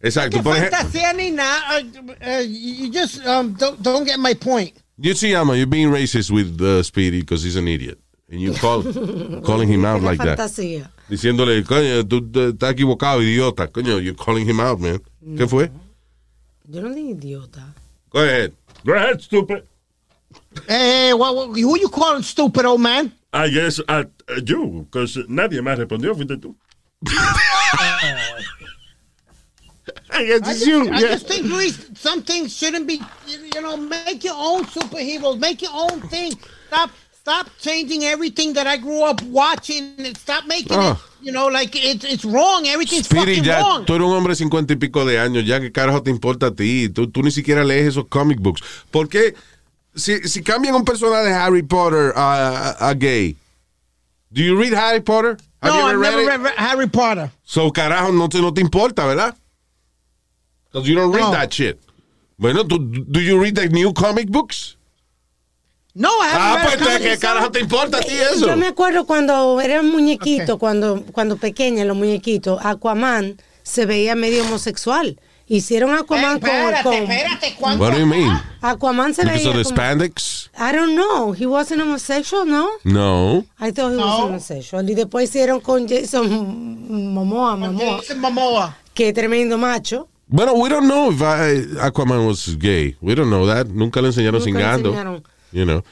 Exacto. 0.02 0.42
Por 0.42 0.58
ejemplo, 0.58 0.78
Fantasía 0.80 1.14
ni 1.14 1.30
nada. 1.30 1.80
Uh, 1.80 2.12
uh, 2.12 2.42
you 2.42 2.92
just 2.92 3.24
um, 3.28 3.54
don't, 3.54 3.80
don't 3.84 4.06
get 4.08 4.18
my 4.20 4.34
point. 4.34 4.74
you 4.98 5.14
see, 5.14 5.36
Ama, 5.36 5.56
you're 5.56 5.68
being 5.68 5.92
racist 5.92 6.32
with 6.32 6.60
uh, 6.62 6.82
Speedy 6.82 7.20
because 7.22 7.44
he's 7.44 7.56
an 7.58 7.68
idiot. 7.68 8.00
And 8.30 8.42
you 8.42 8.54
call, 8.54 8.84
calling 9.44 9.70
him 9.70 9.86
out 9.86 10.00
Es 10.00 10.04
like 10.04 10.18
that. 10.20 10.38
fantasía. 10.38 10.92
Diciéndole, 11.10 11.64
coño, 11.64 12.04
tú 12.06 12.22
tú 12.30 12.50
estás 12.50 12.72
equivocado, 12.74 13.22
idiota. 13.22 13.68
Coño, 13.68 14.00
you're 14.00 14.16
calling 14.16 14.46
him 14.46 14.60
out, 14.60 14.80
man. 14.80 15.00
¿Qué 15.38 15.48
fue? 15.48 15.72
Yo 16.68 16.82
no 16.82 16.94
digo 16.94 17.12
idiota. 17.12 17.74
Go 18.10 18.20
ahead. 18.20 18.54
Go 18.86 18.94
ahead, 18.94 19.22
stupid. 19.22 19.64
Hey, 20.68 21.14
what, 21.14 21.36
what, 21.36 21.48
who 21.58 21.80
you 21.80 21.88
calling 21.88 22.22
stupid, 22.24 22.66
old 22.66 22.82
man? 22.82 23.14
I 23.32 23.48
guess 23.50 23.80
at 23.88 24.10
uh, 24.30 24.42
you, 24.46 24.86
because 24.92 25.18
nadie 25.30 25.62
más 25.62 25.78
respondió, 25.78 26.14
fuiste 26.16 26.38
tú. 26.38 26.56
I 30.10 30.26
guess 30.26 30.42
I 30.42 30.52
it's 30.52 30.60
just, 30.60 30.66
you. 30.68 30.90
I 30.90 31.00
yeah. 31.00 31.08
just 31.08 31.28
think, 31.28 31.46
Luis, 31.46 31.90
some 31.94 32.22
things 32.24 32.56
shouldn't 32.56 32.88
be, 32.88 33.02
you 33.28 33.62
know, 33.62 33.78
make 33.78 34.24
your 34.24 34.36
own 34.36 34.64
superheroes, 34.66 35.40
make 35.40 35.62
your 35.62 35.72
own 35.74 36.02
thing. 36.10 36.34
Stop, 36.68 36.90
stop 37.28 37.48
changing 37.60 38.04
everything 38.06 38.54
that 38.54 38.68
I 38.68 38.78
grew 38.78 39.04
up 39.04 39.22
watching 39.24 39.96
and 40.00 40.16
stop 40.18 40.46
making 40.48 40.78
Ah. 40.78 40.94
it, 40.94 41.26
you 41.26 41.32
know, 41.34 41.48
like 41.48 41.76
it's, 41.76 42.06
it's 42.06 42.24
wrong. 42.24 42.66
Everything's 42.68 43.06
Speedy, 43.06 43.36
fucking 43.36 43.44
ya, 43.44 43.60
wrong. 43.60 43.86
tú 43.86 43.96
eres 43.96 44.08
un 44.08 44.14
hombre 44.16 44.32
de 44.32 44.36
cincuenta 44.38 44.74
y 44.74 44.78
pico 44.78 45.04
de 45.04 45.20
años, 45.20 45.46
ya 45.46 45.60
que 45.60 45.70
carajo 45.72 46.02
te 46.02 46.10
importa 46.10 46.48
a 46.48 46.52
ti. 46.56 46.88
Tú, 46.90 47.08
tú 47.12 47.22
ni 47.24 47.32
siquiera 47.32 47.66
lees 47.66 47.88
esos 47.88 48.06
comic 48.08 48.40
books. 48.40 48.62
¿Por 48.92 49.10
qué? 49.10 49.36
Si, 49.94 50.20
si 50.30 50.42
cambian 50.42 50.76
un 50.76 50.86
personaje 50.86 51.26
de 51.28 51.34
Harry 51.34 51.64
Potter 51.64 52.14
a, 52.16 52.76
a- 52.80 52.90
a 52.90 52.94
gay, 52.94 53.36
do 54.32 54.42
you 54.42 54.56
read 54.58 54.74
Harry 54.74 55.02
Potter? 55.02 55.36
Have 55.62 55.74
no, 55.74 55.80
you 55.80 55.86
I 55.88 55.90
ever 55.92 56.00
never 56.04 56.26
read 56.28 56.42
read, 56.44 56.54
Harry 56.58 56.88
Potter. 56.88 57.30
So, 57.44 57.72
carajo, 57.72 58.14
no 58.14 58.30
te, 58.30 58.40
no 58.40 58.54
te 58.54 58.62
importa, 58.62 59.06
¿verdad? 59.06 59.36
Because 60.72 60.88
you 60.88 60.96
don't 60.96 61.12
read 61.14 61.24
No. 61.24 61.32
that 61.32 61.52
shit. 61.52 61.78
Bueno, 62.38 62.64
¿tú- 62.64 62.78
do 62.80 63.20
you 63.20 63.38
read 63.42 63.56
the 63.56 63.68
new 63.70 63.92
comic 63.92 64.30
books? 64.30 64.77
No, 65.98 66.10
I 66.22 66.28
haven't 66.28 66.42
Ah, 66.42 66.56
read 66.58 66.64
pues, 66.64 66.76
a 66.76 66.86
comic 66.94 67.02
¿qué 67.12 67.18
carajo 67.18 67.52
te 67.52 67.60
importa 67.60 67.98
a 67.98 68.02
ti 68.02 68.14
eso? 68.34 68.46
Yo 68.48 68.56
me 68.56 68.68
acuerdo 68.68 69.06
cuando 69.06 69.60
era 69.60 69.82
muñequito, 69.82 70.60
cuando, 70.60 71.04
cuando 71.12 71.38
pequeña, 71.38 71.84
los 71.86 71.98
muñequitos, 71.98 72.64
Aquaman 72.64 73.38
se 73.64 73.86
veía 73.86 74.16
medio 74.16 74.44
homosexual. 74.44 75.20
Hicieron 75.50 75.96
Aquaman 75.96 76.40
con, 76.40 76.50
Espérate, 76.50 76.84
con- 76.84 76.94
espérate, 76.94 77.56
¿cuánto? 77.58 77.82
What 77.84 77.94
do 77.94 78.00
you 78.00 78.06
mean? 78.06 78.38
Aquaman 78.62 79.14
se 79.16 79.22
Because 79.24 79.38
veía 79.40 79.50
of 79.52 79.58
the 79.58 79.64
como- 79.64 79.76
spandex? 79.76 80.52
I 80.58 80.76
don't 80.76 80.94
know. 80.96 81.34
He 81.34 81.46
wasn't 81.48 81.82
homosexual, 81.82 82.46
no? 82.46 82.68
No. 82.84 83.46
I 83.60 83.72
thought 83.72 83.94
he 83.94 83.98
was 83.98 84.20
homosexual. 84.20 84.88
Y 84.90 84.94
después 84.94 85.30
hicieron 85.30 85.62
con 85.62 85.88
Jason 85.88 86.28
Momoa, 87.14 87.56
Momoa, 87.56 87.98
Jason 88.00 88.20
Momoa. 88.20 88.76
que 88.94 89.14
tremendo 89.14 89.58
macho. 89.58 90.10
Bueno, 90.28 90.52
we 90.54 90.68
don't 90.70 90.86
know 90.86 91.10
if 91.12 91.22
I- 91.22 91.80
Aquaman 91.82 92.28
was 92.28 92.58
gay. 92.60 92.98
We 93.02 93.16
don't 93.16 93.30
know 93.30 93.48
that. 93.48 93.68
Nunca 93.68 94.02
le 94.02 94.08
enseñaron 94.10 94.40
Nunca 94.44 94.52
le 94.60 94.64
cingando. 94.66 94.90
enseñaron. 94.90 95.24
You 95.52 95.66
know. 95.66 95.84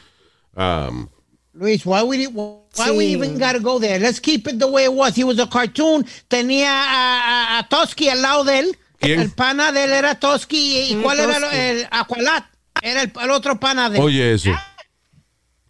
Um, 0.57 1.09
Luis, 1.53 1.85
why 1.85 2.03
we 2.03 2.25
why 2.27 2.59
Sí. 2.73 2.97
we 2.97 3.05
even 3.05 3.37
gotta 3.39 3.59
go 3.59 3.79
there? 3.79 3.97
Let's 3.99 4.19
keep 4.19 4.47
it 4.47 4.59
the 4.59 4.67
way 4.67 4.83
it 4.85 4.93
was. 4.93 5.15
He 5.15 5.23
was 5.23 5.39
a 5.39 5.47
cartoon. 5.47 6.05
Tenía 6.29 6.67
a, 6.67 7.57
a, 7.57 7.59
a 7.59 7.69
Toski 7.69 8.09
al 8.09 8.21
lado 8.21 8.43
de 8.43 8.59
él. 8.59 8.77
¿Quién? 8.99 9.19
El 9.21 9.31
pana 9.31 9.71
de 9.71 9.85
él 9.85 9.91
era 9.91 10.15
Toski. 10.15 10.89
¿Y 10.91 10.95
Mm, 10.95 11.01
cuál 11.01 11.19
era 11.19 11.39
Toski. 11.39 11.55
el, 11.55 11.77
el 11.79 11.87
Aqualat? 11.91 12.43
Era 12.81 13.01
el, 13.03 13.11
el 13.21 13.29
otro 13.31 13.57
pana 13.59 13.89
de 13.89 13.97
él. 13.97 14.03
oye 14.03 14.33
eso. 14.33 14.51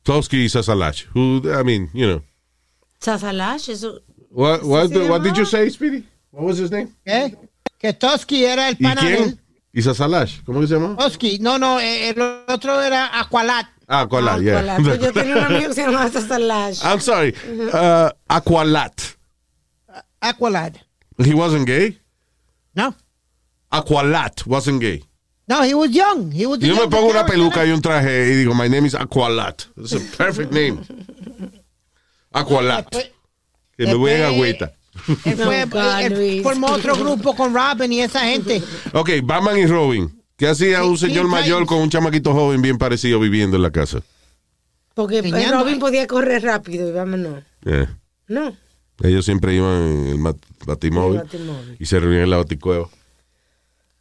Toski 0.04 0.46
y 0.46 0.50
Sasalash. 0.50 1.06
Who, 1.14 1.42
I 1.46 1.64
mean, 1.64 1.90
you 1.94 2.08
know. 2.08 2.22
Sasalash, 3.00 3.70
eso. 3.70 4.02
What, 4.32 4.64
what, 4.64 4.90
se 4.90 5.08
what 5.10 5.22
did 5.24 5.36
you 5.38 5.46
say, 5.46 5.70
Speedy? 5.70 6.04
What 6.32 6.44
was 6.46 6.58
his 6.60 6.72
name? 6.72 6.90
¿Eh? 7.06 7.32
Que 7.80 7.94
Toski 7.94 8.44
era 8.46 8.70
el 8.70 8.76
¿Y 8.80 8.84
pana 8.84 9.02
de 9.02 9.14
él. 9.14 9.18
quién? 9.24 9.40
¿Y 9.74 9.82
Sasalash? 9.82 10.42
¿Cómo 10.46 10.62
que 10.62 10.68
se 10.68 10.74
llama? 10.76 10.96
Toski. 10.98 11.38
No, 11.40 11.58
no, 11.58 11.80
eh, 11.80 12.10
el 12.10 12.22
otro 12.48 12.82
era 12.82 13.20
Aqualat. 13.20 13.68
Ah, 13.88 14.02
Aqualat, 14.06 14.42
yeah. 14.42 14.60
Aqualat. 14.60 14.84
Pues 14.84 15.00
Yo 15.00 15.12
tenía 15.14 15.36
un 15.38 15.44
amigo 15.46 15.68
que 15.70 15.74
se 15.76 15.82
llamaba 15.86 16.10
Sasalash. 16.10 16.84
I'm 16.84 17.00
sorry. 17.00 17.34
Uh, 17.74 18.10
Aqualat. 18.30 19.16
Aqualat. 20.22 20.78
He 21.24 21.34
wasn't 21.34 21.68
gay? 21.68 21.98
No. 22.76 22.94
Aqualat 23.72 24.46
wasn't 24.48 24.82
gay. 24.82 25.04
No, 25.48 25.62
he 25.62 25.76
was 25.76 25.92
young. 25.92 26.32
He 26.32 26.46
was 26.48 26.58
a 26.64 26.66
Yo 26.66 26.74
me 26.74 26.80
young 26.82 26.90
pongo 26.90 27.06
una 27.12 27.24
character. 27.24 27.36
peluca 27.38 27.66
y 27.66 27.72
un 27.72 27.82
traje 27.82 28.32
y 28.32 28.36
digo, 28.44 28.56
my 28.56 28.68
name 28.68 28.86
is 28.88 28.96
Aqualat. 28.96 29.68
It's 29.78 29.94
a 29.94 30.00
perfect 30.18 30.52
name. 30.52 30.80
Aqualat. 32.34 32.86
Después- 32.92 33.12
Que 33.78 33.86
me 33.86 33.94
voy 33.96 34.12
en 34.12 34.22
después- 34.22 34.34
agüita. 34.34 34.72
Él 35.26 35.36
fue, 35.38 35.64
Oh, 35.66 35.68
God, 35.68 36.00
él 36.02 36.42
formó 36.42 36.68
otro 36.72 36.96
grupo 36.96 37.36
con 37.36 37.54
Robin 37.54 37.92
y 37.92 38.02
esa 38.02 38.22
gente. 38.22 38.64
Ok, 38.94 39.10
Batman 39.24 39.58
y 39.60 39.66
Robin. 39.68 40.10
¿Qué 40.38 40.48
hacía 40.48 40.84
un 40.84 40.98
señor 40.98 41.28
mayor 41.28 41.66
con 41.66 41.80
un 41.80 41.90
chamaquito 41.90 42.34
joven 42.34 42.62
bien 42.62 42.78
parecido 42.78 43.20
viviendo 43.20 43.56
en 43.56 43.64
la 43.64 43.72
casa? 43.72 44.02
Porque. 44.94 45.22
Robin 45.52 45.80
podía 45.80 46.08
correr 46.08 46.44
rápido 46.44 46.90
y 46.90 46.92
vámonos. 46.92 47.44
Eh, 47.66 47.88
No. 48.28 48.56
Ellos 49.04 49.26
siempre 49.26 49.54
iban 49.54 49.82
en 49.82 50.08
el 50.08 50.18
mat- 50.18 50.38
batimóvil, 50.66 51.18
El 51.20 51.24
batimóvil. 51.26 51.76
y 51.80 51.86
se 51.86 52.00
reunían 52.00 52.24
en 52.24 52.30
la 52.30 52.38
baticueva. 52.38 52.88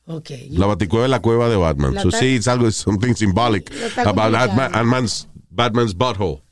Ok. 0.06 0.30
La 0.50 0.66
baticueva 0.66 1.06
es 1.06 1.10
la 1.10 1.20
cueva 1.20 1.48
de 1.48 1.56
Batman. 1.56 1.94
La 1.94 2.02
so 2.02 2.10
ta- 2.10 2.18
sí, 2.18 2.36
it's 2.36 2.46
algo, 2.46 2.70
something 2.70 3.14
symbolic 3.14 3.70
Lo 3.74 3.86
está 3.86 4.02
about 4.02 4.14
complicado. 4.24 4.48
Batman- 4.56 4.72
Batman's, 4.72 5.28
Batman's 5.50 5.94
butthole. 5.96 6.42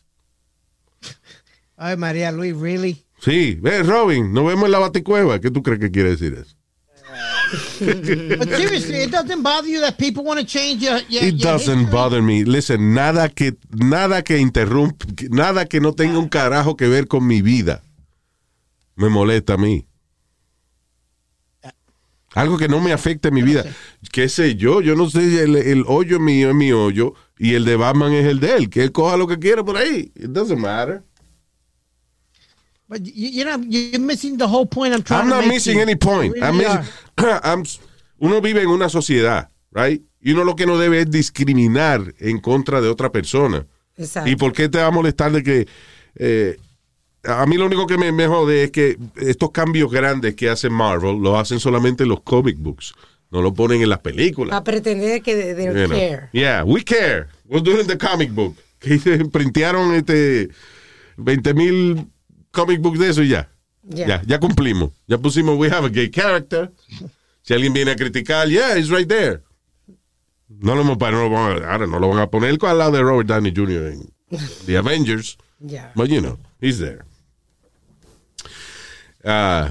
Ay, 1.77 1.97
María 1.97 2.33
Luis, 2.33 2.57
really? 2.57 3.05
Sí, 3.21 3.57
ve, 3.61 3.83
Robin, 3.85 4.33
nos 4.33 4.45
vemos 4.47 4.65
en 4.67 4.73
la 4.73 4.79
baticueva. 4.81 5.41
¿Qué 5.41 5.51
tú 5.51 5.63
crees 5.63 5.79
que 5.81 5.91
quiere 5.93 6.11
decir 6.11 6.35
eso? 6.35 6.57
But 7.81 8.49
seriously, 8.57 9.03
it 9.03 9.11
doesn't 9.11 9.43
bother 9.43 9.69
you 9.69 9.81
that 9.81 9.99
people 9.99 10.25
want 10.25 10.41
to 10.41 10.47
change 10.47 10.83
your, 10.83 10.99
your 11.09 11.23
It 11.25 11.35
your 11.35 11.53
doesn't 11.53 11.79
history? 11.79 11.93
bother 11.93 12.23
me. 12.23 12.45
Listen, 12.45 12.95
nada 12.95 13.29
que, 13.29 13.55
nada 13.71 14.23
que 14.23 14.39
interrumpa, 14.39 15.05
nada 15.31 15.67
que 15.67 15.81
no 15.81 15.93
tenga 15.93 16.19
un 16.19 16.29
carajo 16.29 16.77
que 16.77 16.89
ver 16.89 17.07
con 17.09 17.27
mi 17.27 17.43
vida 17.43 17.83
me 18.97 19.09
molesta 19.09 19.55
a 19.55 19.57
mí. 19.59 19.87
Algo 22.35 22.57
que 22.57 22.67
no 22.69 22.81
me 22.81 22.93
afecte 22.93 23.31
mi 23.31 23.43
vida. 23.43 23.63
¿Qué 24.11 24.29
sé 24.31 24.55
yo? 24.57 24.81
Yo 24.81 24.95
no 24.97 25.11
sé, 25.11 25.43
el, 25.43 25.55
el 25.57 25.85
hoyo 25.87 26.19
mío 26.19 26.49
es 26.51 26.55
mi 26.55 26.73
hoyo 26.73 27.13
y 27.39 27.55
el 27.55 27.67
de 27.67 27.77
Batman 27.77 28.13
es 28.15 28.25
el 28.27 28.41
de 28.41 28.57
él. 28.57 28.71
Que 28.71 28.83
él 28.85 28.91
coja 28.93 29.19
lo 29.19 29.27
que 29.27 29.39
quiera 29.39 29.63
por 29.63 29.77
ahí. 29.77 30.11
It 30.17 30.31
doesn't 30.31 30.59
matter. 30.59 31.03
But 32.93 33.07
you, 33.07 33.29
you 33.31 33.45
know, 33.45 33.57
you're 33.67 33.99
missing 34.01 34.37
the 34.37 34.47
whole 34.47 34.67
point 34.67 34.93
I'm 34.95 35.03
trying 35.03 35.23
I'm 35.23 35.29
to 35.31 35.35
not 35.37 35.41
make 35.47 35.55
missing 35.55 35.75
here. 35.79 35.83
any 35.83 35.97
point. 35.97 36.37
You 36.37 36.43
I'm 36.45 36.59
really 36.59 36.75
missing- 36.77 36.93
are. 37.19 37.41
I'm- 37.51 37.65
uno 38.21 38.41
vive 38.43 38.61
en 38.63 38.69
una 38.69 38.89
sociedad, 38.89 39.49
right? 39.73 40.03
Y 40.21 40.33
uno 40.33 40.45
lo 40.45 40.55
que 40.55 40.67
no 40.67 40.77
debe 40.79 41.01
es 41.01 41.11
discriminar 41.11 42.15
en 42.19 42.39
contra 42.39 42.81
de 42.83 42.89
otra 42.89 43.11
persona. 43.11 43.67
Exacto. 43.97 44.29
¿Y 44.31 44.37
por 44.37 44.53
qué 44.53 44.69
te 44.69 44.79
va 44.79 44.87
a 44.89 44.91
molestar 44.91 45.33
de 45.33 45.43
que... 45.43 45.67
eh, 46.17 46.57
a 47.25 47.47
mí 47.47 47.57
lo 47.57 47.67
único 47.67 47.87
que 47.87 47.97
me, 47.99 48.11
me 48.13 48.27
jode 48.27 48.65
es 48.65 48.71
que 48.73 48.99
estos 49.17 49.51
cambios 49.53 49.91
grandes 49.91 50.35
que 50.35 50.49
hace 50.51 50.69
Marvel 50.69 51.19
los 51.21 51.39
hacen 51.39 51.61
solamente 51.61 52.03
en 52.03 52.09
los 52.11 52.21
comic 52.23 52.57
books. 52.59 52.95
No 53.31 53.41
lo 53.43 53.55
ponen 53.55 53.81
en 53.81 53.89
las 53.89 54.01
películas. 54.01 54.55
A 54.57 54.63
pretender 54.65 55.23
que 55.23 55.35
de 55.37 55.65
You 55.65 55.73
know. 55.73 55.89
care. 55.97 56.29
Yeah, 56.33 56.65
we 56.65 56.83
care. 56.85 57.29
We're 57.49 57.63
doing 57.63 57.87
the 57.87 57.97
comic 57.97 58.31
book. 58.33 58.57
Que 58.83 58.99
printearon 59.31 59.95
este 59.95 60.49
20 61.17 61.55
mil 61.55 62.07
comic 62.53 62.81
books 62.81 62.99
de 63.01 63.09
eso 63.09 63.23
y 63.23 63.29
ya. 63.29 63.51
Ya. 63.83 64.07
Ya, 64.07 64.23
ya 64.25 64.39
cumplimos. 64.39 64.93
Ya 65.09 65.19
pusimos 65.19 65.59
we 65.59 65.69
have 65.69 65.85
a 65.85 65.91
gay 65.91 66.09
character. 66.09 66.71
Si 67.43 67.53
alguien 67.53 67.73
viene 67.73 67.91
a 67.91 67.97
criticar, 67.97 68.49
yeah, 68.49 68.79
it's 68.79 68.89
right 68.89 69.09
there. 69.09 69.43
No 70.49 70.77
lo, 70.77 70.85
no 70.85 70.95
lo 70.95 71.31
van 71.31 71.63
a, 71.63 71.73
ahora 71.73 71.87
no 71.87 71.99
lo 71.99 72.09
van 72.09 72.21
a 72.21 72.27
poner 72.29 72.57
al 72.63 72.79
lado 72.79 72.93
de 72.93 73.03
Robert 73.03 73.29
Downey 73.29 73.53
Jr. 73.55 73.93
en 73.93 74.13
The 74.67 74.77
Avengers. 74.77 75.37
But 75.95 76.09
you 76.09 76.21
know, 76.21 76.39
he's 76.61 76.79
there. 76.79 77.05
Eh, 79.25 79.69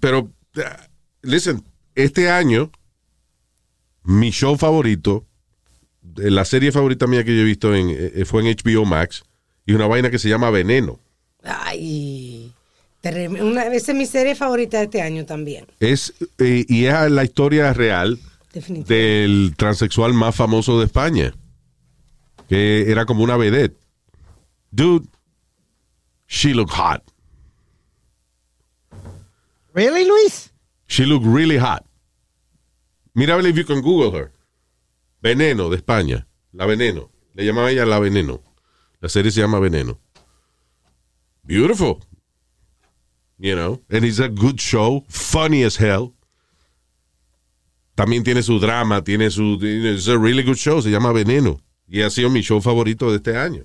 pero, 0.00 0.30
ah, 0.56 0.88
listen, 1.22 1.64
este 1.94 2.30
año, 2.30 2.70
mi 4.04 4.30
show 4.30 4.56
favorito, 4.56 5.26
eh, 6.18 6.30
la 6.30 6.44
serie 6.44 6.72
favorita 6.72 7.06
mía 7.06 7.24
que 7.24 7.34
yo 7.34 7.42
he 7.42 7.44
visto 7.44 7.74
en, 7.74 7.88
eh, 7.90 8.24
fue 8.24 8.42
en 8.42 8.56
HBO 8.56 8.84
Max, 8.84 9.24
y 9.64 9.72
una 9.72 9.86
vaina 9.86 10.10
que 10.10 10.18
se 10.18 10.28
llama 10.28 10.50
Veneno. 10.50 11.00
Ay. 11.46 12.52
Una, 13.40 13.66
esa 13.66 13.92
es 13.92 13.98
mi 13.98 14.06
serie 14.06 14.34
favorita 14.34 14.78
de 14.78 14.84
este 14.84 15.00
año 15.00 15.24
también. 15.24 15.66
Es, 15.78 16.12
eh, 16.38 16.64
y 16.68 16.86
es 16.86 17.10
la 17.10 17.22
historia 17.22 17.72
real 17.72 18.18
del 18.68 19.54
transexual 19.56 20.12
más 20.12 20.34
famoso 20.34 20.80
de 20.80 20.86
España. 20.86 21.32
que 22.48 22.90
era 22.90 23.04
como 23.06 23.22
una 23.24 23.36
vedette. 23.36 23.76
Dude, 24.70 25.06
she 26.26 26.54
looked 26.54 26.74
hot. 26.74 27.02
Really, 29.74 30.04
Luis? 30.04 30.52
She 30.86 31.04
looked 31.06 31.26
really 31.26 31.58
hot. 31.58 31.84
Mira 33.14 33.34
a 33.34 33.36
ver 33.36 33.46
if 33.46 33.56
you 33.56 33.64
can 33.64 33.82
Google 33.82 34.12
her. 34.12 34.32
Veneno 35.22 35.68
de 35.70 35.76
España. 35.76 36.26
La 36.52 36.66
Veneno. 36.66 37.10
Le 37.34 37.44
llamaba 37.44 37.70
ella 37.70 37.84
La 37.84 37.98
Veneno. 37.98 38.42
La 39.00 39.08
serie 39.08 39.30
se 39.30 39.40
llama 39.40 39.58
Veneno. 39.58 39.98
Beautiful. 41.46 42.02
You 43.38 43.54
know, 43.54 43.80
and 43.90 44.04
it's 44.04 44.18
a 44.18 44.28
good 44.28 44.60
show. 44.60 45.04
Funny 45.08 45.62
as 45.62 45.76
hell. 45.76 46.14
También 47.96 48.24
tiene 48.24 48.42
su 48.42 48.58
drama, 48.58 49.02
tiene 49.02 49.30
su. 49.30 49.58
It's 49.60 50.08
a 50.08 50.18
really 50.18 50.42
good 50.42 50.56
show. 50.58 50.80
Se 50.80 50.90
llama 50.90 51.12
Veneno. 51.12 51.60
Y 51.88 52.00
ha 52.02 52.10
sido 52.10 52.30
mi 52.30 52.40
show 52.42 52.60
favorito 52.60 53.10
de 53.10 53.16
este 53.16 53.36
año. 53.36 53.64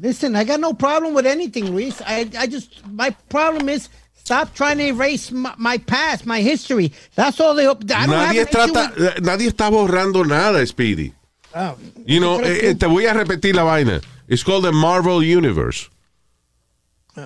Listen, 0.00 0.34
I 0.34 0.44
got 0.44 0.60
no 0.60 0.72
problem 0.72 1.14
with 1.14 1.26
anything, 1.26 1.70
Luis. 1.70 2.00
I, 2.06 2.28
I 2.38 2.46
just, 2.46 2.84
my 2.86 3.10
problem 3.28 3.68
is 3.68 3.88
stop 4.14 4.54
trying 4.54 4.78
to 4.78 4.84
erase 4.84 5.30
my, 5.30 5.54
my 5.58 5.76
past, 5.78 6.24
my 6.26 6.40
history. 6.40 6.92
That's 7.14 7.38
all 7.40 7.54
they. 7.54 7.64
Have 7.64 7.78
Nadie, 7.80 8.46
trata, 8.46 8.96
with- 8.96 9.20
nadie 9.22 9.48
está 9.48 9.70
borrando 9.70 10.24
nada, 10.26 10.66
Speedy. 10.66 11.12
Oh, 11.54 11.76
You 12.06 12.18
know, 12.18 12.40
eh, 12.40 12.70
eh, 12.70 12.74
te 12.74 12.86
voy 12.86 13.04
a 13.04 13.12
repetir 13.12 13.54
la 13.54 13.64
vaina. 13.64 14.00
It's 14.26 14.42
called 14.42 14.64
the 14.64 14.72
Marvel 14.72 15.22
Universe. 15.22 15.90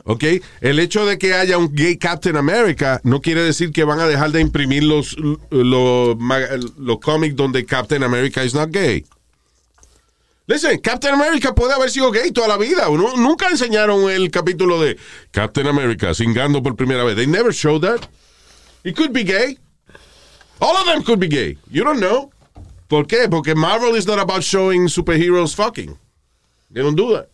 ¿Ok? 0.05 0.25
El 0.61 0.81
hecho 0.81 1.07
de 1.07 1.17
que 1.17 1.35
haya 1.35 1.59
un 1.59 1.73
gay 1.73 1.97
Captain 1.97 2.37
America 2.37 3.01
no 3.05 3.21
quiere 3.21 3.43
decir 3.43 3.71
que 3.73 3.85
van 3.85 4.01
a 4.01 4.07
dejar 4.09 4.33
de 4.33 4.41
imprimir 4.41 4.83
los, 4.83 5.17
los, 5.51 6.17
cómics 7.01 7.37
donde 7.37 7.65
Captain 7.65 8.03
America 8.03 8.43
is 8.45 8.53
not 8.55 8.71
gay. 8.73 9.05
Listen, 10.49 10.79
Captain 10.81 11.13
America 11.15 11.55
puede 11.55 11.73
haber 11.73 11.91
sido 11.91 12.11
gay 12.13 12.31
toda 12.31 12.49
la 12.49 12.57
vida. 12.57 12.89
Nu- 12.89 13.17
Nunca 13.17 13.49
enseñaron 13.49 14.09
el 14.11 14.31
capítulo 14.31 14.81
de 14.81 14.97
Captain 15.33 15.67
America 15.67 16.15
singando 16.15 16.63
por 16.63 16.77
primera 16.77 17.05
vez. 17.05 17.17
They 17.17 17.27
never 17.27 17.53
showed 17.53 17.83
that. 17.83 18.09
He 18.85 18.93
could 18.93 19.13
be 19.13 19.25
gay. 19.25 19.59
All 20.61 20.77
of 20.77 20.87
them 20.87 21.03
could 21.03 21.19
be 21.21 21.29
gay. 21.29 21.59
You 21.71 21.85
don't 21.85 21.99
know. 22.01 22.31
¿Por 22.89 23.07
qué? 23.07 23.29
Porque 23.29 23.55
Marvel 23.57 23.97
is 23.97 24.07
not 24.07 24.19
about 24.21 24.43
showing 24.45 24.87
superheroes 24.89 25.55
fucking. 25.55 25.97
They 26.73 26.83
don't 26.83 26.97
do 26.97 27.13
that. 27.15 27.29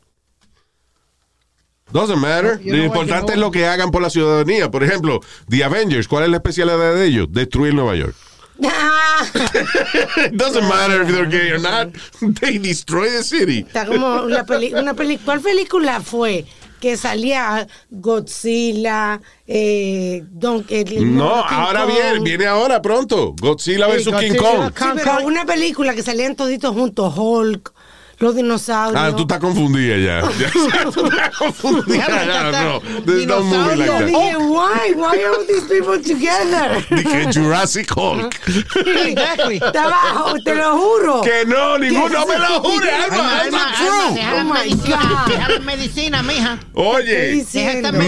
Doesn't 1.92 2.18
matter. 2.20 2.60
Lo 2.64 2.82
importante 2.84 3.32
es 3.32 3.38
lo 3.38 3.50
que 3.50 3.66
hagan 3.66 3.90
por 3.90 4.02
la 4.02 4.10
ciudadanía. 4.10 4.70
Por 4.70 4.82
ejemplo, 4.84 5.20
The 5.48 5.64
Avengers, 5.64 6.08
¿cuál 6.08 6.24
es 6.24 6.30
la 6.30 6.36
especialidad 6.38 6.94
de 6.94 7.06
ellos? 7.06 7.28
Destruir 7.30 7.74
Nueva 7.74 7.94
York. 7.96 8.14
It 10.26 10.32
doesn't 10.34 10.68
matter 10.68 11.02
if 11.02 11.08
they're 11.08 11.26
gay 11.26 11.50
or 11.52 11.58
not. 11.60 11.88
They 12.40 12.58
destroy 12.58 13.08
the 13.10 13.22
city. 13.24 13.60
Está 13.66 13.86
como 13.86 14.26
la 14.28 14.44
peli 14.44 14.72
una 14.74 14.94
peli 14.94 15.18
¿Cuál 15.18 15.40
película 15.40 16.00
fue? 16.00 16.44
Que 16.80 16.96
salía 16.96 17.66
Godzilla, 17.90 19.20
eh, 19.46 20.24
Don, 20.30 20.64
el- 20.68 21.16
No, 21.16 21.32
ahora 21.32 21.84
Kong. 21.84 21.92
viene, 21.92 22.20
viene 22.20 22.46
ahora 22.46 22.82
pronto. 22.82 23.34
Godzilla 23.40 23.86
vs. 23.86 24.08
King 24.18 24.34
Kong. 24.36 24.72
Sí, 24.76 24.84
pero 24.96 25.24
una 25.24 25.44
película 25.44 25.94
que 25.94 26.02
salían 26.02 26.34
toditos 26.34 26.74
juntos, 26.74 27.14
Hulk, 27.16 27.72
los 28.22 28.36
dinosaurios. 28.36 29.02
Ah, 29.02 29.14
tú 29.14 29.22
estás 29.22 29.38
confundida 29.40 29.96
ya. 29.98 30.22
Ya, 30.38 30.90
tú 30.90 31.06
estás 31.06 31.36
confundida. 31.36 32.52
No. 32.52 32.80
There's 33.04 33.26
no 33.26 33.42
movie 33.42 33.76
like 33.76 33.90
that. 33.90 34.06
dije, 34.06 34.36
why? 34.38 34.94
Why 34.94 35.22
are 35.24 35.44
these 35.46 35.64
people 35.68 35.98
together? 36.00 36.84
Dije 36.90 37.32
Jurassic 37.32 37.90
Hulk. 37.96 38.34
Exactly. 38.86 39.56
Estaba, 39.56 40.34
te 40.44 40.54
lo 40.54 40.76
juro. 40.78 41.20
Que 41.22 41.44
no, 41.46 41.78
ninguno 41.78 42.08
no 42.08 42.26
me 42.26 42.38
lo 42.38 42.60
jure, 42.62 42.90
Alma. 42.90 43.40
Alma, 43.40 43.74
true. 43.76 44.14
deja 44.14 44.32
la 44.34 44.42
Oh 44.42 44.54
medicina, 44.54 45.24
God. 45.26 45.32
deja 45.32 45.48
la 45.48 45.58
medicina, 45.60 46.22
mija. 46.22 46.58
Oye, 46.74 47.44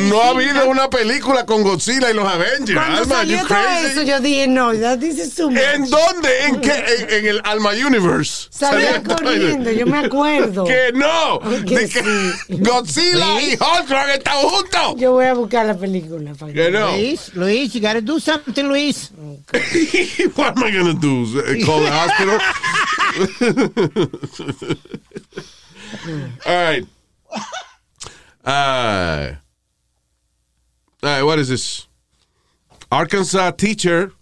no 0.08 0.22
ha 0.22 0.28
habido 0.30 0.68
una 0.68 0.88
película 0.90 1.44
con 1.46 1.62
Godzilla 1.62 2.10
y 2.10 2.14
los 2.14 2.26
Avengers. 2.26 2.78
Cuando 2.78 3.02
Alma, 3.02 3.14
salió 3.16 3.38
you 3.40 3.46
crazy? 3.46 3.86
eso, 3.86 4.02
yo 4.02 4.20
dije, 4.20 4.46
no, 4.48 4.72
this 4.98 5.18
is 5.18 5.34
too 5.34 5.50
much. 5.50 5.60
¿En 5.74 5.90
dónde? 5.90 6.44
¿En 6.46 6.60
qué? 6.60 6.72
En, 6.98 7.10
en 7.10 7.26
el 7.26 7.40
Alma 7.44 7.70
Universe. 7.70 8.48
Salía- 8.50 9.02
corriendo, 9.02 9.70
yo 9.70 9.86
me 9.86 10.03
acuerdo. 10.06 10.64
Que 10.66 10.92
no. 10.92 11.40
Que 11.40 11.48
De 11.48 11.88
que 11.88 12.02
sí. 12.02 12.56
Godzilla 12.60 13.40
y 13.42 13.54
Hulk 13.54 13.90
han 13.92 14.10
estado 14.10 14.48
juntos. 14.48 14.94
Yo 14.96 15.12
voy 15.12 15.26
a 15.26 15.34
buscar 15.34 15.66
la 15.66 15.76
película. 15.76 16.34
para 16.34 16.52
Que 16.52 16.70
no. 16.70 16.92
Luis, 16.92 17.34
Luis, 17.34 17.72
you 17.72 17.80
gotta 17.80 18.00
do 18.00 18.18
something, 18.18 18.64
Luis. 18.64 19.10
What 20.36 20.56
am 20.56 20.64
I 20.64 20.70
going 20.70 20.94
to 20.94 21.00
do? 21.00 21.24
Uh, 21.38 21.64
Call 21.64 21.80
the 21.80 21.90
hospital? 21.90 22.38
All 26.46 26.54
right. 26.54 26.84
Uh, 28.44 29.34
all 31.02 31.10
right, 31.10 31.22
what 31.22 31.38
is 31.38 31.48
this? 31.48 31.86
Arkansas 32.92 33.52
teacher 33.52 34.12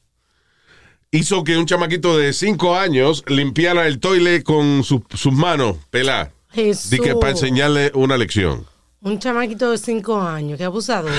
hizo 1.12 1.44
que 1.44 1.56
un 1.58 1.66
chamaquito 1.66 2.16
de 2.16 2.32
5 2.32 2.74
años 2.76 3.22
limpiara 3.28 3.86
el 3.86 4.00
toile 4.00 4.42
con 4.42 4.82
su- 4.82 5.04
sus 5.14 5.32
manos 5.32 5.76
peladas. 5.90 6.30
Jesús. 6.50 6.90
Que 7.00 7.14
para 7.14 7.30
enseñarle 7.32 7.92
una 7.94 8.16
lección. 8.16 8.66
Un 9.02 9.18
chamaquito 9.18 9.70
de 9.70 9.78
5 9.78 10.20
años, 10.20 10.58
qué 10.58 10.64
abusadora. 10.64 11.14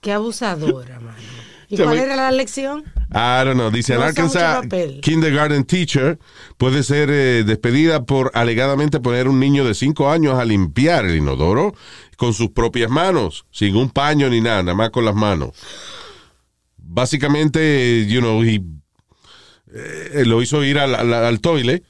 qué 0.00 0.12
abusadora, 0.12 1.00
mano. 1.00 1.16
¿Y 1.68 1.76
Chama- 1.76 1.92
cuál 1.92 2.04
era 2.04 2.16
la 2.16 2.30
lección? 2.30 2.84
I 3.14 3.44
don't 3.44 3.54
know. 3.54 3.70
Dice, 3.70 3.94
No 3.94 4.02
Arkansas, 4.02 4.64
kindergarten 5.00 5.64
teacher 5.64 6.18
puede 6.58 6.82
ser 6.82 7.08
eh, 7.10 7.44
despedida 7.46 8.04
por 8.04 8.30
alegadamente 8.34 9.00
poner 9.00 9.26
un 9.28 9.40
niño 9.40 9.64
de 9.64 9.74
5 9.74 10.10
años 10.10 10.38
a 10.38 10.44
limpiar 10.44 11.06
el 11.06 11.16
inodoro 11.16 11.74
con 12.16 12.34
sus 12.34 12.50
propias 12.50 12.90
manos, 12.90 13.46
sin 13.50 13.74
un 13.76 13.90
paño 13.90 14.28
ni 14.28 14.40
nada, 14.40 14.62
nada 14.62 14.74
más 14.76 14.90
con 14.90 15.04
las 15.06 15.14
manos. 15.14 15.50
Básicamente, 16.94 18.06
you 18.06 18.20
know, 18.20 18.42
he, 18.42 18.60
eh, 19.74 20.24
lo 20.26 20.42
hizo 20.42 20.62
ir 20.62 20.78
al, 20.78 20.94
al, 20.94 21.12
al 21.12 21.40
toile 21.40 21.82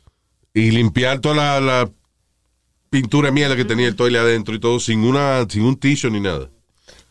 y 0.54 0.70
limpiar 0.70 1.18
toda 1.20 1.34
la, 1.34 1.60
la 1.60 1.90
pintura 2.88 3.32
mierda 3.32 3.56
que 3.56 3.64
tenía 3.64 3.88
el 3.88 3.96
toile 3.96 4.18
adentro 4.20 4.54
y 4.54 4.60
todo 4.60 4.78
sin, 4.78 5.00
una, 5.00 5.44
sin 5.48 5.62
un 5.64 5.76
tissue 5.76 6.08
ni 6.10 6.20
nada. 6.20 6.48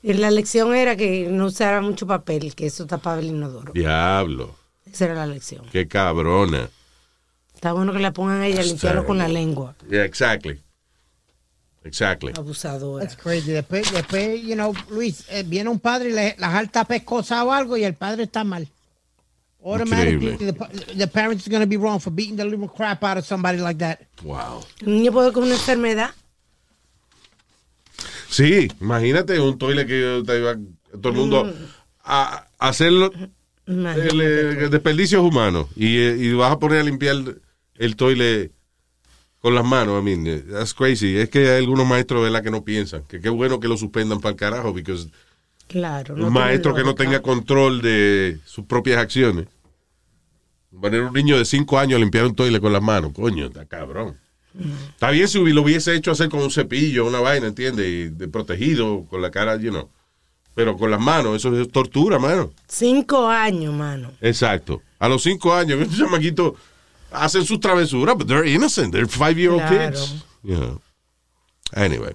Y 0.01 0.13
la 0.13 0.31
lección 0.31 0.73
era 0.73 0.95
que 0.95 1.27
no 1.29 1.47
usara 1.47 1.81
mucho 1.81 2.07
papel, 2.07 2.55
que 2.55 2.67
eso 2.67 2.85
tapaba 2.87 3.19
el 3.19 3.25
inodoro. 3.27 3.73
Diablo, 3.73 4.55
Esa 4.89 5.05
era 5.05 5.15
la 5.15 5.27
lección. 5.27 5.65
qué 5.71 5.87
cabrona. 5.87 6.69
Está 7.53 7.73
bueno 7.73 7.91
que 7.93 7.99
la 7.99 8.11
pongan 8.13 8.39
a 8.41 8.47
ella 8.47 8.61
a 8.61 8.63
limpiarlo 8.63 9.05
con 9.05 9.17
la 9.17 9.27
lengua. 9.27 9.75
Yeah, 9.89 10.05
exactly. 10.05 10.59
Exactly. 11.83 12.33
Abusadora. 12.35 13.03
That's 13.03 13.15
crazy. 13.15 13.51
Después, 13.51 13.91
después, 13.91 14.41
you 14.41 14.55
know, 14.55 14.73
Luis, 14.89 15.25
eh, 15.29 15.43
viene 15.43 15.69
un 15.69 15.79
padre 15.79 16.09
y 16.09 16.13
le, 16.13 16.35
la 16.37 16.51
jalta 16.51 16.85
pescosa 16.85 17.43
o 17.43 17.51
algo 17.51 17.75
y 17.75 17.83
el 17.83 17.95
padre 17.95 18.23
está 18.23 18.43
mal. 18.43 18.67
Automatically, 19.63 20.37
the, 20.37 20.53
the 20.95 21.07
parents 21.07 21.43
is 21.43 21.49
going 21.49 21.61
to 21.61 21.67
be 21.67 21.77
wrong 21.77 21.99
for 21.99 22.11
beating 22.11 22.35
the 22.35 22.45
living 22.45 22.67
crap 22.67 23.03
out 23.03 23.17
of 23.17 23.25
somebody 23.25 23.59
like 23.59 23.77
that. 23.77 23.99
Wow. 24.23 24.63
Un 24.85 24.95
niño 24.95 25.11
puede 25.11 25.31
con 25.31 25.43
una 25.43 25.53
enfermedad. 25.53 26.11
Sí, 28.29 28.71
imagínate 28.79 29.39
un 29.39 29.57
toile 29.57 29.85
que 29.85 30.23
te 30.25 30.39
iba 30.39 30.55
todo 30.99 31.09
el 31.09 31.15
mundo 31.15 31.53
a, 32.03 32.47
a 32.57 32.69
hacerlo 32.69 33.11
el, 33.65 34.69
desperdicios 34.69 35.21
humanos 35.21 35.67
y, 35.75 35.97
eh, 35.97 36.15
y 36.17 36.33
vas 36.33 36.51
a 36.51 36.59
poner 36.59 36.79
a 36.79 36.83
limpiar 36.83 37.17
el 37.75 37.95
toile 37.95 38.51
con 39.41 39.55
las 39.55 39.65
manos. 39.65 39.99
I 39.99 40.03
mean, 40.03 40.27
eh, 40.27 40.43
that's 40.49 40.73
crazy. 40.73 41.17
Es 41.17 41.29
que 41.29 41.49
hay 41.49 41.57
algunos 41.63 41.87
maestros 41.87 42.23
¿verdad? 42.23 42.43
que 42.43 42.51
no 42.51 42.63
piensan. 42.63 43.03
Que 43.03 43.19
qué 43.19 43.29
bueno 43.29 43.59
que 43.59 43.67
lo 43.67 43.77
suspendan 43.77 44.19
para 44.21 44.31
el 44.31 44.37
carajo, 44.37 44.71
porque 44.73 44.95
Claro. 45.67 46.15
un 46.15 46.33
maestro 46.33 46.75
que 46.75 46.83
no 46.83 46.95
tenga 46.95 47.21
control 47.21 47.81
de 47.81 48.39
sus 48.45 48.65
propias 48.65 48.97
acciones. 48.97 49.47
Poner 50.79 51.01
un 51.03 51.13
niño 51.13 51.37
de 51.37 51.45
5 51.45 51.79
años 51.79 51.97
a 51.97 51.99
limpiar 51.99 52.25
un 52.25 52.35
toile 52.35 52.59
con 52.59 52.71
las 52.73 52.81
manos, 52.81 53.11
coño, 53.13 53.47
está 53.47 53.65
cabrón. 53.65 54.15
Está 54.89 55.09
bien 55.11 55.27
si 55.27 55.39
lo 55.39 55.61
hubiese 55.61 55.95
hecho 55.95 56.11
hacer 56.11 56.29
con 56.29 56.41
un 56.41 56.51
cepillo, 56.51 57.05
una 57.05 57.19
vaina, 57.19 57.47
¿entiendes? 57.47 57.87
Y 57.87 58.09
de 58.09 58.27
protegido, 58.27 59.05
con 59.09 59.21
la 59.21 59.31
cara, 59.31 59.55
you 59.57 59.69
know. 59.69 59.89
Pero 60.53 60.77
con 60.77 60.91
las 60.91 60.99
manos, 60.99 61.37
eso 61.37 61.57
es 61.59 61.69
tortura, 61.69 62.19
mano. 62.19 62.51
Cinco 62.67 63.27
años, 63.27 63.73
mano. 63.73 64.11
Exacto. 64.19 64.81
A 64.99 65.07
los 65.07 65.23
5 65.23 65.53
años, 65.53 65.79
estos 65.81 65.97
chamaquitos 65.99 66.53
hacen 67.11 67.45
sus 67.45 67.59
travesuras, 67.59 68.17
but 68.17 68.27
they're 68.27 68.43
innocent. 68.45 68.91
They're 68.93 69.07
five-year-old 69.07 69.61
Claro. 69.61 69.91
kids. 69.91 70.23
You 70.43 70.57
know. 70.57 70.81
Anyway, 71.75 72.13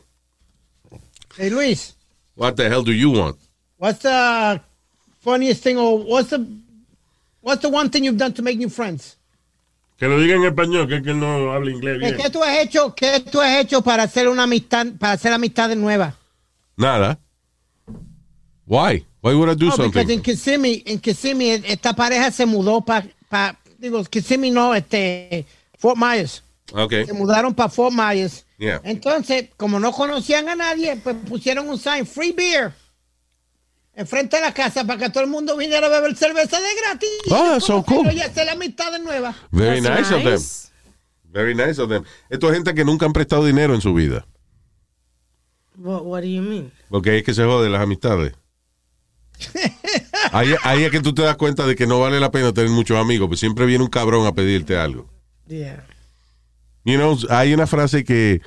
Hey, 1.37 1.51
Luis, 1.51 1.95
what 2.35 2.57
the 2.57 2.69
hell 2.69 2.83
do 2.83 2.93
you 2.93 3.11
want? 3.11 3.37
what's 3.79 4.01
the 4.01 4.61
funniest 5.23 5.63
thing 5.63 5.77
or 5.79 5.99
what's 5.99 6.31
the 6.31 6.45
what's 7.43 7.63
the 7.63 7.69
one 7.69 7.89
thing 7.91 8.05
you've 8.05 8.17
done 8.19 8.33
to 8.33 8.43
make 8.43 8.59
new 8.59 8.69
friends? 8.71 9.17
Que 9.99 10.09
lo 10.09 10.19
diga 10.19 10.35
en 10.35 10.43
español, 10.45 10.87
que 10.89 10.97
es 10.97 11.03
que 11.03 11.11
él 11.13 11.19
no 11.21 11.51
habla 11.53 11.71
inglés 11.71 11.99
¿Qué, 12.01 12.07
bien. 12.11 12.17
qué 12.21 12.31
tú 12.31 12.43
has 12.43 12.59
hecho? 12.59 12.95
¿Qué 12.95 13.21
tú 13.21 13.41
has 13.41 13.57
hecho 13.59 13.81
para 13.83 14.03
hacer 14.03 14.29
una 14.29 14.43
amistad, 14.43 14.87
para 14.99 15.13
hacer 15.15 15.33
amistades 15.33 15.77
nuevas? 15.79 16.15
Nada. 16.77 17.19
Why? 18.67 19.05
Why 19.23 19.35
would 19.35 19.49
I 19.51 19.55
do 19.55 19.67
No, 19.69 19.77
porque 19.77 20.01
something? 20.01 20.15
en 20.19 20.23
Kissimmee, 20.23 20.83
en 20.87 20.99
Kissimmee, 20.99 21.63
esta 21.67 21.95
pareja 21.95 22.31
se 22.31 22.45
mudó 22.47 22.83
para, 22.85 23.07
digo, 23.79 24.03
Kissimmee 24.05 24.51
no, 24.51 24.75
este, 24.75 25.47
Fort 25.79 25.97
Myers. 25.97 26.43
Okay. 26.73 27.07
Se 27.07 27.13
mudaron 27.13 27.55
para 27.55 27.69
Fort 27.69 27.95
Myers. 27.95 28.45
Yeah. 28.59 28.81
Entonces, 28.85 29.51
como 29.57 29.79
no 29.79 29.93
conocían 29.93 30.49
a 30.49 30.55
nadie, 30.55 30.97
pues 30.97 31.17
pusieron 31.29 31.69
un 31.69 31.79
sign, 31.79 32.07
free 32.07 32.33
beer, 32.33 32.73
enfrente 33.95 34.37
de 34.37 34.43
la 34.43 34.53
casa 34.53 34.85
para 34.85 34.99
que 34.99 35.11
todo 35.11 35.25
el 35.25 35.31
mundo 35.31 35.57
viniera 35.57 35.87
a 35.87 35.91
beber 35.91 36.17
cerveza 36.17 36.59
de 36.59 36.69
gratis. 36.81 37.11
Oh, 37.31 37.61
so 37.61 37.83
cool. 37.85 38.13
Y 38.13 38.21
hacer 38.21 38.47
la 38.47 38.53
amistad 38.53 38.93
de 38.93 38.99
nueva. 38.99 39.35
Very 39.51 39.81
nice, 39.81 40.13
of 40.15 40.23
them. 40.23 40.41
Very 41.25 41.55
nice 41.55 41.81
of 41.81 41.89
them. 41.89 42.05
Esto 42.31 42.49
es 42.49 42.55
gente 42.55 42.75
que 42.75 42.85
nunca 42.85 43.07
han 43.07 43.13
prestado 43.13 43.45
dinero 43.45 43.75
en 43.75 43.81
su 43.81 43.93
vida. 43.95 44.27
What, 45.77 46.03
what 46.05 46.23
do 46.23 46.29
you 46.29 46.43
mean? 46.43 46.73
Porque 46.89 47.19
es 47.19 47.25
que 47.25 47.35
se 47.35 47.45
jode 47.45 47.69
las 47.69 47.83
amistades. 47.83 48.33
Ahí, 50.33 50.55
ahí 50.63 50.85
es 50.85 50.91
que 50.91 51.01
tú 51.01 51.15
te 51.15 51.23
das 51.23 51.37
cuenta 51.37 51.67
de 51.67 51.77
que 51.77 51.87
no 51.87 52.01
vale 52.01 52.21
la 52.21 52.31
pena 52.31 52.53
tener 52.53 52.71
muchos 52.71 52.99
amigos, 52.99 53.29
pues 53.29 53.41
siempre 53.41 53.67
viene 53.67 53.85
un 53.85 53.91
cabrón 53.91 54.27
a 54.27 54.35
pedirte 54.35 54.77
algo. 54.77 55.09
Yeah. 55.47 55.85
You 56.85 56.97
know, 56.97 57.17
hay 57.31 57.53
una 57.53 57.67
frase 57.67 58.05
que 58.05 58.41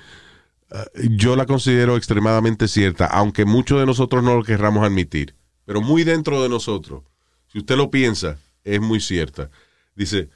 uh, 0.71 0.77
yo 1.17 1.35
la 1.35 1.45
considero 1.45 1.97
extremadamente 1.97 2.67
cierta, 2.67 3.05
aunque 3.05 3.45
muchos 3.45 3.79
de 3.79 3.85
nosotros 3.85 4.23
no 4.23 4.35
lo 4.35 4.43
querramos 4.43 4.85
admitir, 4.85 5.35
pero 5.65 5.81
muy 5.81 6.03
dentro 6.03 6.41
de 6.41 6.49
nosotros, 6.49 7.03
si 7.51 7.59
usted 7.59 7.75
lo 7.75 7.89
piensa, 7.89 8.37
es 8.63 8.79
muy 8.79 8.99
cierta. 8.99 9.49
Dice, 9.95 10.29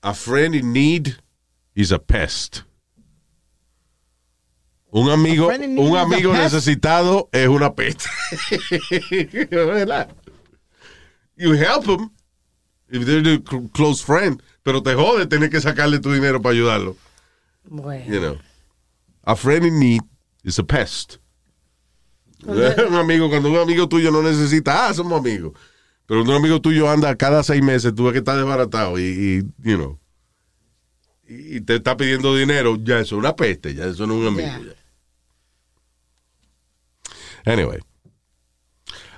a 0.00 0.14
friend 0.14 0.54
in 0.54 0.72
need 0.72 1.08
is 1.74 1.92
a 1.92 1.98
pest. 1.98 2.60
Un 4.94 5.08
amigo, 5.08 5.48
un 5.48 5.96
a 5.96 6.02
amigo 6.02 6.34
necesitado 6.34 7.30
es 7.32 7.48
una 7.48 7.74
peste. 7.74 8.04
¿Verdad? 9.50 10.14
you 11.36 11.52
help 11.52 11.84
them 11.84 12.10
if 12.90 13.04
they're 13.06 13.20
your 13.20 13.38
cl- 13.38 13.68
close 13.72 14.02
friend, 14.02 14.42
pero 14.62 14.82
te 14.82 14.94
jode 14.94 15.26
tener 15.26 15.48
que 15.48 15.60
sacarle 15.60 15.98
tu 15.98 16.12
dinero 16.12 16.40
para 16.40 16.54
ayudarlo. 16.54 16.96
Bueno. 17.64 18.04
You 18.06 18.20
know, 18.20 18.38
a 19.24 19.34
friend 19.34 19.64
in 19.64 19.78
need 19.78 20.02
is 20.44 20.58
a 20.58 20.62
pest. 20.62 21.18
un 22.46 22.94
amigo, 22.94 23.28
cuando 23.30 23.50
un 23.50 23.58
amigo 23.58 23.88
tuyo 23.88 24.10
no 24.10 24.20
necesita, 24.22 24.88
ah, 24.88 24.94
somos 24.94 25.18
amigos. 25.18 25.52
Pero 26.06 26.22
un 26.22 26.30
amigo 26.30 26.60
tuyo 26.60 26.90
anda 26.90 27.14
cada 27.16 27.42
seis 27.42 27.62
meses, 27.62 27.94
tú 27.94 28.04
ves 28.04 28.12
que 28.12 28.18
está 28.18 28.36
desbaratado 28.36 28.98
y, 28.98 29.02
y, 29.02 29.42
you 29.70 29.76
know, 29.76 29.98
y 31.26 31.60
te 31.60 31.76
está 31.76 31.96
pidiendo 31.96 32.36
dinero, 32.36 32.76
ya 32.76 32.98
eso 32.98 33.14
es 33.14 33.20
una 33.20 33.34
peste, 33.34 33.74
ya 33.74 33.86
eso 33.86 34.06
no 34.06 34.14
es 34.14 34.20
un 34.20 34.26
amigo. 34.26 34.48
Yeah. 34.48 34.81
Anyway. 37.44 37.78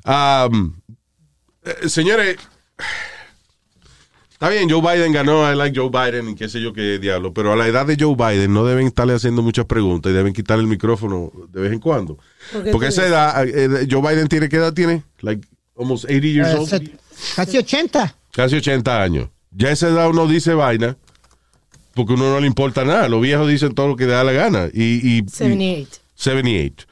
Um, 0.06 0.74
eh, 1.64 1.88
señores, 1.88 2.36
está 4.32 4.48
bien, 4.50 4.68
Joe 4.68 4.80
Biden 4.82 5.12
ganó, 5.12 5.50
I 5.50 5.56
like 5.56 5.78
Joe 5.78 5.88
Biden 5.90 6.28
y 6.30 6.34
qué 6.34 6.48
sé 6.48 6.60
yo 6.60 6.72
qué 6.72 6.98
diablo, 6.98 7.32
pero 7.32 7.52
a 7.52 7.56
la 7.56 7.66
edad 7.66 7.86
de 7.86 7.96
Joe 7.98 8.14
Biden 8.14 8.52
no 8.52 8.64
deben 8.66 8.86
estarle 8.86 9.14
haciendo 9.14 9.42
muchas 9.42 9.64
preguntas 9.64 10.10
y 10.10 10.14
deben 10.14 10.32
quitarle 10.34 10.62
el 10.62 10.68
micrófono 10.68 11.30
de 11.48 11.60
vez 11.60 11.72
en 11.72 11.80
cuando. 11.80 12.18
¿Por 12.52 12.64
qué 12.64 12.70
Porque 12.70 12.86
esa 12.88 13.06
edad, 13.06 13.46
eh, 13.48 13.86
Joe 13.90 14.02
Biden 14.02 14.28
tiene, 14.28 14.48
¿qué 14.48 14.56
edad 14.56 14.74
tiene? 14.74 15.02
Like 15.20 15.46
almost 15.78 16.04
80 16.04 16.26
years 16.26 16.48
Eh, 16.50 16.56
old. 16.58 16.98
casi 17.36 17.58
80. 17.58 18.14
Casi 18.32 18.56
80 18.56 19.02
años. 19.02 19.28
Ya 19.50 19.68
a 19.68 19.72
esa 19.72 19.88
edad 19.88 20.10
uno 20.10 20.26
dice 20.26 20.52
vaina 20.52 20.96
porque 21.94 22.14
uno 22.14 22.28
no 22.30 22.40
le 22.40 22.46
importa 22.46 22.84
nada. 22.84 23.08
Los 23.08 23.22
viejos 23.22 23.48
dicen 23.48 23.72
todo 23.74 23.88
lo 23.88 23.96
que 23.96 24.04
le 24.06 24.12
da 24.12 24.24
la 24.24 24.32
gana. 24.32 24.68
Y, 24.72 25.18
y, 25.18 25.20
78. 25.28 26.00
78. 26.16 26.86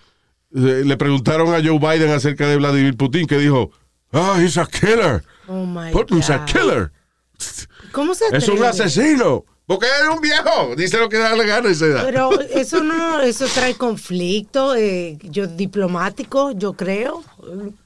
Eh, 0.55 0.83
Le 0.85 0.97
preguntaron 0.97 1.55
a 1.55 1.63
Joe 1.63 1.79
Biden 1.79 2.11
acerca 2.11 2.47
de 2.47 2.57
Vladimir 2.57 2.97
Putin 2.97 3.27
que 3.27 3.39
dijo, 3.39 3.71
ah, 4.13 4.37
he's 4.39 4.59
a 4.59 4.67
killer. 4.67 5.23
Oh 5.47 5.65
my 5.65 5.91
Putin's 5.93 6.31
a 6.31 6.45
killer. 6.45 6.93
¿Cómo 7.93 8.15
se 8.15 8.25
Es 8.33 8.49
un 8.49 8.63
asesino. 8.63 9.45
Porque 9.67 9.87
es 9.87 10.09
un 10.15 10.21
viejo. 10.21 10.75
Dice 10.77 10.99
lo 10.99 11.09
que 11.09 11.19
da 11.19 11.35
la 11.37 11.45
gana 11.45 11.69
a 11.69 11.73
esa 11.73 11.87
edad. 11.87 12.05
Pero 12.05 12.31
eso 12.41 12.83
no, 12.83 13.21
eso 13.21 13.47
trae 13.47 13.75
conflicto, 13.75 14.75
eh, 14.75 15.19
yo 15.23 15.47
diplomático, 15.47 16.51
yo 16.53 16.73
creo, 16.75 17.23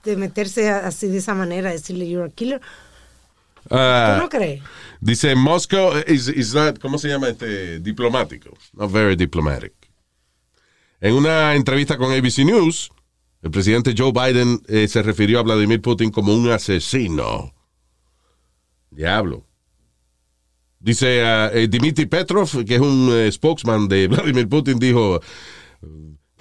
de 0.03 0.17
meterse 0.17 0.71
así 0.71 1.07
de 1.07 1.19
esa 1.19 1.35
manera, 1.35 1.71
decirle 1.71 2.09
you're 2.09 2.27
a 2.27 2.31
killer. 2.31 2.61
Ah, 3.71 4.14
¿Tú 4.17 4.23
no 4.23 4.29
crees? 4.29 4.62
Dice 5.01 5.35
Moscow 5.35 5.93
is, 6.07 6.29
is 6.29 6.55
not, 6.55 6.79
¿cómo 6.79 6.99
se 6.99 7.09
llama 7.09 7.29
este? 7.29 7.79
Diplomático. 7.81 8.51
Not 8.73 8.91
very 8.91 9.17
diplomatic. 9.17 9.73
En 11.01 11.14
una 11.14 11.55
entrevista 11.55 11.97
con 11.99 12.12
ABC 12.12 12.38
News, 12.38 12.90
el 13.42 13.51
presidente 13.51 13.94
Joe 13.97 14.12
Biden 14.12 14.62
eh, 14.68 14.88
se 14.88 15.03
refirió 15.03 15.38
a 15.38 15.42
Vladimir 15.42 15.80
Putin 15.80 16.11
como 16.11 16.34
un 16.34 16.51
asesino. 16.51 17.53
Diablo. 18.90 19.44
Dice 20.80 21.20
eh, 21.22 21.68
Dmitry 21.68 22.07
Petrov, 22.07 22.64
que 22.64 22.76
es 22.76 22.80
un 22.80 23.11
eh, 23.12 23.30
spokesman 23.30 23.88
de 23.88 24.09
Vladimir 24.09 24.49
Putin, 24.49 24.78
dijo, 24.78 25.20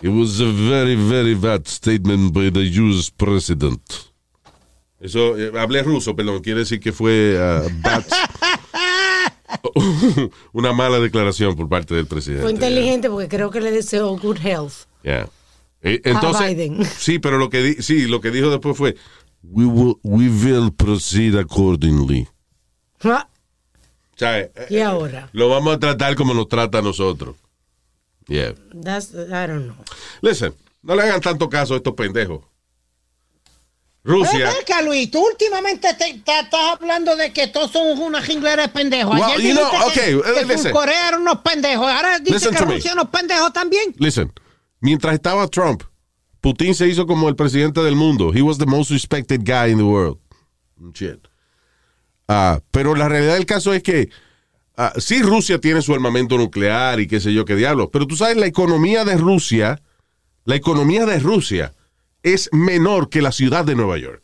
It 0.01 0.09
was 0.09 0.39
a 0.41 0.51
very, 0.51 0.95
very 0.95 1.35
bad 1.35 1.65
statement 1.67 2.33
by 2.33 2.51
the 2.51 2.69
US 2.81 3.09
president. 3.09 3.81
Eso, 4.99 5.35
hablé 5.59 5.83
ruso, 5.83 6.15
perdón, 6.15 6.41
quiere 6.41 6.59
decir 6.61 6.79
que 6.79 6.91
fue 6.91 7.37
ah, 7.39 7.63
bad- 7.81 8.05
una 10.53 10.73
mala 10.73 10.99
declaración 10.99 11.55
por 11.55 11.67
parte 11.69 11.95
del 11.95 12.07
presidente. 12.07 12.43
Fue 12.43 12.51
inteligente 12.51 13.09
porque 13.09 13.27
creo 13.27 13.49
que 13.51 13.61
le 13.61 13.71
deseó 13.71 14.17
good 14.17 14.37
health. 14.43 14.73
Yeah. 15.03 15.29
Eh, 15.81 16.01
Entonces, 16.03 16.47
Biden. 16.55 16.85
sí, 16.97 17.19
pero 17.19 17.37
lo 17.37 17.49
que 17.49 17.61
di- 17.61 17.81
sí, 17.83 18.07
lo 18.07 18.21
que 18.21 18.31
dijo 18.31 18.49
después 18.49 18.77
fue 18.77 18.95
we 19.43 19.65
will, 19.65 19.95
we 20.03 20.27
will 20.29 20.71
proceed 20.73 21.35
accordingly. 21.37 22.27
Ah, 23.03 23.27
O 24.15 24.17
sea, 24.17 24.39
eh, 24.39 24.51
Y 24.69 24.79
ahora, 24.79 25.29
lo 25.33 25.49
vamos 25.49 25.75
a 25.75 25.79
tratar 25.79 26.15
como 26.15 26.33
nos 26.33 26.47
trata 26.47 26.79
a 26.79 26.81
nosotros. 26.81 27.35
Yeah. 28.27 28.55
that's, 28.83 29.11
I 29.13 29.45
don't 29.47 29.65
know. 29.65 29.75
Listen, 30.21 30.53
no 30.81 30.95
le 30.95 31.03
hagan 31.03 31.21
tanto 31.21 31.47
caso 31.49 31.75
a 31.75 31.77
estos 31.77 31.93
pendejos. 31.93 32.41
Rusia. 34.05 34.49
Ven 34.49 34.57
acá, 34.61 34.83
Luis, 34.83 35.09
tú 35.09 35.25
últimamente 35.25 35.91
te, 35.95 36.13
te- 36.13 36.39
estás 36.39 36.77
hablando 36.79 37.15
de 37.15 37.33
que 37.33 37.47
todos 37.47 37.71
son 37.71 37.97
una 37.99 38.21
jinglera 38.21 38.61
de 38.61 38.69
pendejos. 38.69 39.15
Well, 39.15 39.23
Ayer 39.23 39.41
you 39.41 39.55
know, 39.55 39.67
que, 39.91 40.47
que. 40.47 40.57
Surcorea 40.59 41.07
eran 41.07 41.21
unos 41.21 41.39
pendejos. 41.39 41.87
Ahora 41.91 42.19
dice 42.19 42.51
que. 42.51 42.57
Rusia 42.57 42.93
unos 42.93 43.09
pendejos 43.09 43.51
también. 43.51 43.95
Listen, 43.97 44.31
mientras 44.79 45.15
estaba 45.15 45.47
Trump, 45.47 45.81
Putin 46.39 46.75
se 46.75 46.87
hizo 46.87 47.07
como 47.07 47.29
el 47.29 47.35
presidente 47.35 47.81
del 47.81 47.95
mundo. 47.95 48.31
He 48.31 48.43
was 48.43 48.59
the 48.59 48.67
most 48.67 48.91
respected 48.91 49.41
guy 49.43 49.71
in 49.71 49.77
the 49.79 49.83
world. 49.83 50.19
Shit. 50.93 51.27
Ah, 52.27 52.59
pero 52.69 52.93
la 52.93 53.09
realidad 53.09 53.33
del 53.33 53.47
caso 53.47 53.73
es 53.73 53.81
que 53.81 54.09
ah, 54.77 54.93
sí 54.97 55.23
Rusia 55.23 55.59
tiene 55.59 55.81
su 55.81 55.95
armamento 55.95 56.37
nuclear 56.37 56.99
y 56.99 57.07
qué 57.07 57.19
sé 57.19 57.33
yo 57.33 57.43
qué 57.43 57.55
diablos, 57.55 57.89
pero 57.91 58.05
tú 58.05 58.15
sabes 58.15 58.37
la 58.37 58.45
economía 58.45 59.03
de 59.03 59.17
Rusia, 59.17 59.81
la 60.43 60.55
economía 60.55 61.07
de 61.07 61.17
Rusia 61.17 61.73
es 62.25 62.49
menor 62.51 63.09
que 63.09 63.21
la 63.21 63.31
ciudad 63.31 63.63
de 63.63 63.75
Nueva 63.75 63.97
York. 63.99 64.23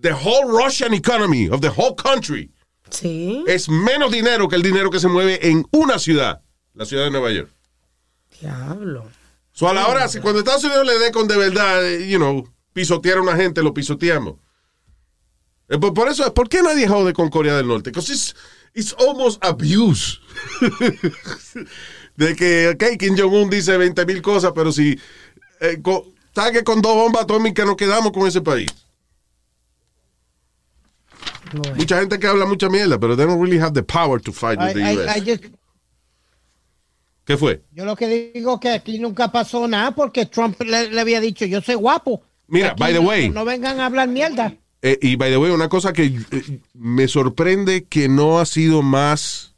The 0.00 0.12
whole 0.12 0.50
Russian 0.50 0.92
economy 0.92 1.48
of 1.48 1.60
the 1.60 1.68
whole 1.68 1.94
country 1.94 2.50
Sí, 2.90 3.44
es 3.46 3.68
menos 3.68 4.10
dinero 4.10 4.48
que 4.48 4.56
el 4.56 4.62
dinero 4.62 4.90
que 4.90 4.98
se 4.98 5.06
mueve 5.06 5.38
en 5.48 5.64
una 5.70 6.00
ciudad, 6.00 6.42
la 6.74 6.84
ciudad 6.84 7.04
de 7.04 7.12
Nueva 7.12 7.30
York. 7.30 7.50
diablo. 8.40 9.08
So, 9.52 9.68
a 9.68 9.74
la 9.74 9.86
hora, 9.86 10.08
si 10.08 10.18
cuando 10.18 10.40
Estados 10.40 10.64
Unidos 10.64 10.84
le 10.86 10.98
dé 10.98 11.12
con 11.12 11.28
de 11.28 11.36
verdad, 11.36 11.86
eh, 11.86 12.08
you 12.08 12.18
know, 12.18 12.48
pisotear 12.72 13.18
a 13.18 13.22
una 13.22 13.36
gente, 13.36 13.62
lo 13.62 13.72
pisoteamos. 13.72 14.36
Eh, 15.68 15.78
por, 15.78 15.94
por 15.94 16.08
eso, 16.08 16.34
¿por 16.34 16.48
qué 16.48 16.62
nadie 16.62 16.88
jode 16.88 17.12
con 17.12 17.28
Corea 17.28 17.56
del 17.56 17.68
Norte? 17.68 17.90
Because 17.90 18.12
it's, 18.12 18.34
it's 18.74 18.92
almost 18.98 19.38
abuse. 19.44 20.18
de 22.16 22.34
que, 22.34 22.70
ok, 22.70 22.98
Kim 22.98 23.16
Jong-un 23.16 23.50
dice 23.50 23.76
20 23.76 24.04
mil 24.06 24.20
cosas, 24.20 24.52
pero 24.54 24.72
si, 24.72 24.98
eh, 25.60 25.80
con, 25.82 26.02
¿sabes 26.34 26.52
que 26.52 26.64
con 26.64 26.80
dos 26.82 26.94
bombas 26.94 27.22
atómicas 27.24 27.64
nos 27.66 27.76
quedamos 27.76 28.12
con 28.12 28.26
ese 28.26 28.40
país? 28.40 28.68
Mucha 31.76 31.98
gente 31.98 32.18
que 32.18 32.26
habla 32.26 32.46
mucha 32.46 32.68
mierda, 32.68 32.98
pero 32.98 33.16
they 33.16 33.26
don't 33.26 33.40
really 33.42 33.58
have 33.58 33.72
the 33.74 33.82
power 33.82 34.20
to 34.20 34.32
fight 34.32 34.58
with 34.60 34.74
the 34.74 34.80
I- 34.82 34.96
US. 34.96 35.16
I 35.16 35.20
just- 35.20 35.44
¿Qué 37.24 37.36
fue? 37.36 37.62
yo 37.72 37.84
lo 37.84 37.94
que 37.96 38.32
digo 38.32 38.54
es 38.54 38.60
que 38.60 38.70
aquí 38.70 38.98
nunca 38.98 39.30
pasó 39.30 39.66
nada 39.68 39.92
porque 39.94 40.26
Trump 40.26 40.60
le, 40.62 40.90
le 40.90 41.00
había 41.00 41.20
dicho, 41.20 41.44
yo 41.46 41.60
soy 41.60 41.74
guapo. 41.76 42.22
Mira, 42.48 42.74
by 42.78 42.92
the 42.92 43.00
no- 43.00 43.08
way. 43.08 43.28
No 43.30 43.44
vengan 43.44 43.80
a 43.80 43.86
hablar 43.86 44.08
mierda. 44.08 44.54
Eh, 44.82 44.98
y 45.02 45.16
by 45.16 45.30
the 45.30 45.36
way, 45.36 45.50
una 45.50 45.68
cosa 45.68 45.92
que 45.92 46.04
eh, 46.06 46.60
me 46.74 47.06
sorprende 47.06 47.84
que 47.84 48.08
no 48.08 48.38
ha 48.40 48.46
sido 48.46 48.82
más, 48.82 49.54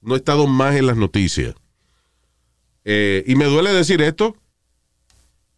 no 0.00 0.14
ha 0.14 0.16
estado 0.16 0.46
más 0.46 0.74
en 0.76 0.86
las 0.86 0.96
noticias. 0.96 1.54
Eh, 2.84 3.22
y 3.26 3.34
me 3.36 3.44
duele 3.46 3.72
decir 3.72 4.00
esto, 4.02 4.34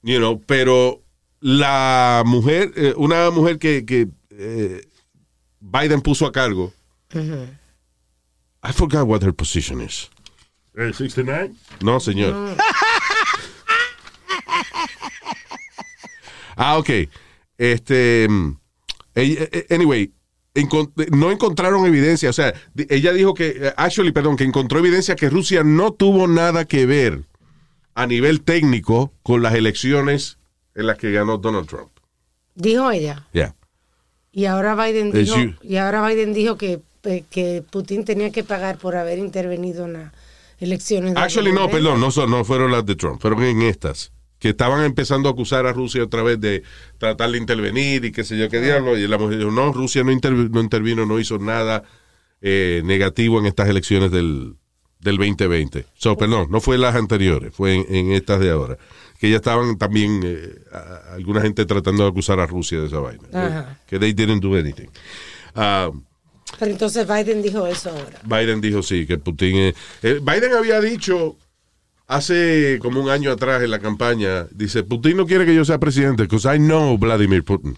you 0.03 0.19
know, 0.19 0.41
pero 0.47 1.03
la 1.41 2.23
mujer, 2.27 2.73
eh, 2.77 2.95
una 2.97 3.31
mujer 3.31 3.59
que, 3.59 3.85
que 3.85 4.09
eh, 4.31 4.87
Biden 5.61 6.01
puso 6.01 6.27
a 6.27 6.33
cargo. 6.33 6.73
I 8.63 8.73
forgot 8.73 9.07
what 9.07 9.23
her 9.23 9.33
position 9.33 9.81
is. 9.81 10.11
Eh, 10.77 10.93
69. 10.93 11.53
No, 11.83 11.99
señor. 11.99 12.57
ah, 16.57 16.79
ok. 16.79 16.91
Este, 17.59 18.27
mm, 18.29 18.57
eh, 19.15 19.67
anyway, 19.71 20.13
no 21.11 21.31
encontraron 21.31 21.87
evidencia. 21.87 22.31
O 22.31 22.33
sea, 22.33 22.55
ella 22.89 23.13
dijo 23.13 23.35
que, 23.35 23.49
eh, 23.49 23.75
actually, 23.77 24.13
perdón, 24.13 24.37
que 24.37 24.45
encontró 24.45 24.79
evidencia 24.79 25.17
que 25.17 25.29
Rusia 25.31 25.63
no 25.65 25.93
tuvo 25.93 26.27
nada 26.27 26.65
que 26.65 26.87
ver 26.87 27.25
a 28.03 28.07
nivel 28.07 28.43
técnico 28.43 29.13
con 29.23 29.43
las 29.43 29.55
elecciones 29.55 30.39
en 30.75 30.87
las 30.87 30.99
que 30.99 31.11
ganó 31.13 31.39
Donald 31.39 31.67
Trump. 31.69 31.91
Dijo 32.55 32.91
ella. 32.91 33.27
Yeah. 33.33 33.55
Y 34.33 34.45
ahora 34.47 34.75
Biden 34.75 35.11
dijo, 35.11 35.37
you. 35.37 35.55
y 35.63 35.77
ahora 35.77 36.07
Biden 36.07 36.33
dijo 36.33 36.57
que, 36.57 36.81
que 37.31 37.65
Putin 37.71 38.05
tenía 38.05 38.31
que 38.31 38.45
pagar 38.45 38.79
por 38.79 38.97
haber 38.97 39.19
intervenido 39.19 39.87
en 39.87 39.95
las 39.95 40.13
elecciones. 40.59 41.15
de 41.15 41.21
Actually, 41.21 41.53
no, 41.53 41.69
perdón, 41.71 42.01
no, 42.01 42.11
son- 42.11 42.31
no 42.31 42.45
fueron 42.45 42.71
las 42.71 42.85
de 42.87 42.95
Trump, 42.97 43.21
fueron 43.21 43.43
en 43.43 43.63
estas. 43.63 44.13
Que 44.39 44.51
estaban 44.51 44.83
empezando 44.85 45.29
a 45.29 45.33
acusar 45.33 45.67
a 45.67 45.73
Rusia 45.73 46.03
otra 46.03 46.23
vez 46.23 46.41
de 46.41 46.63
tratar 46.99 47.31
de 47.31 47.37
intervenir 47.39 48.05
y 48.07 48.13
qué 48.13 48.25
sé 48.25 48.39
yo 48.39 48.49
qué 48.49 48.61
diablo. 48.61 48.97
Y 48.97 49.07
la 49.07 49.19
mujer 49.19 49.39
dijo, 49.39 49.51
no, 49.51 49.71
Rusia 49.73 50.03
no, 50.05 50.13
intervi- 50.13 50.49
no 50.51 50.61
intervino, 50.63 51.05
no 51.05 51.19
hizo 51.19 51.39
nada 51.39 51.83
eh, 52.41 52.81
negativo 52.85 53.39
en 53.39 53.45
estas 53.47 53.69
elecciones 53.69 54.11
del, 54.11 54.55
del 55.01 55.17
2020. 55.17 55.87
So, 55.95 56.17
perdón, 56.17 56.49
no 56.51 56.61
fue 56.61 56.77
en 56.77 56.83
las 56.83 56.95
anteriores, 56.95 57.55
fue 57.55 57.75
en, 57.75 57.87
en 57.95 58.13
estas 58.13 58.41
de 58.41 58.51
ahora. 58.51 58.77
Que 59.19 59.29
ya 59.31 59.37
estaban 59.37 59.77
también 59.77 60.21
eh, 60.25 60.55
a- 60.73 61.15
alguna 61.15 61.41
gente 61.43 61.67
tratando 61.67 62.05
de 62.05 62.09
acusar 62.11 62.41
a 62.41 62.47
Rusia 62.47 62.81
de 62.81 62.87
esa 62.87 63.01
vaina. 63.01 63.25
Ajá. 63.33 63.79
Que 63.87 63.99
they 63.99 64.13
didn't 64.13 64.43
do 64.43 64.55
anything. 64.57 64.89
Ah, 65.55 65.91
Pero 66.59 66.71
entonces 66.73 67.07
Biden 67.07 67.43
dijo 67.43 67.67
eso 67.67 67.91
ahora. 67.91 68.21
Biden 68.25 68.61
dijo 68.61 68.83
sí, 68.83 69.07
que 69.07 69.19
Putin... 69.19 69.57
eh, 69.57 69.75
eh, 70.03 70.21
Biden 70.23 70.53
había 70.55 70.81
dicho 70.81 71.37
hace 72.07 72.79
como 72.81 73.01
un 73.01 73.09
año 73.11 73.31
atrás 73.31 73.63
en 73.63 73.71
la 73.71 73.79
campaña, 73.79 74.47
dice, 74.51 74.83
Putin 74.83 75.17
no 75.17 75.27
quiere 75.27 75.47
que 75.47 75.55
yo 75.55 75.65
sea 75.65 75.79
presidente, 75.79 76.25
because 76.25 76.49
I 76.53 76.59
know 76.59 76.97
Vladimir 76.99 77.45
Putin. 77.45 77.77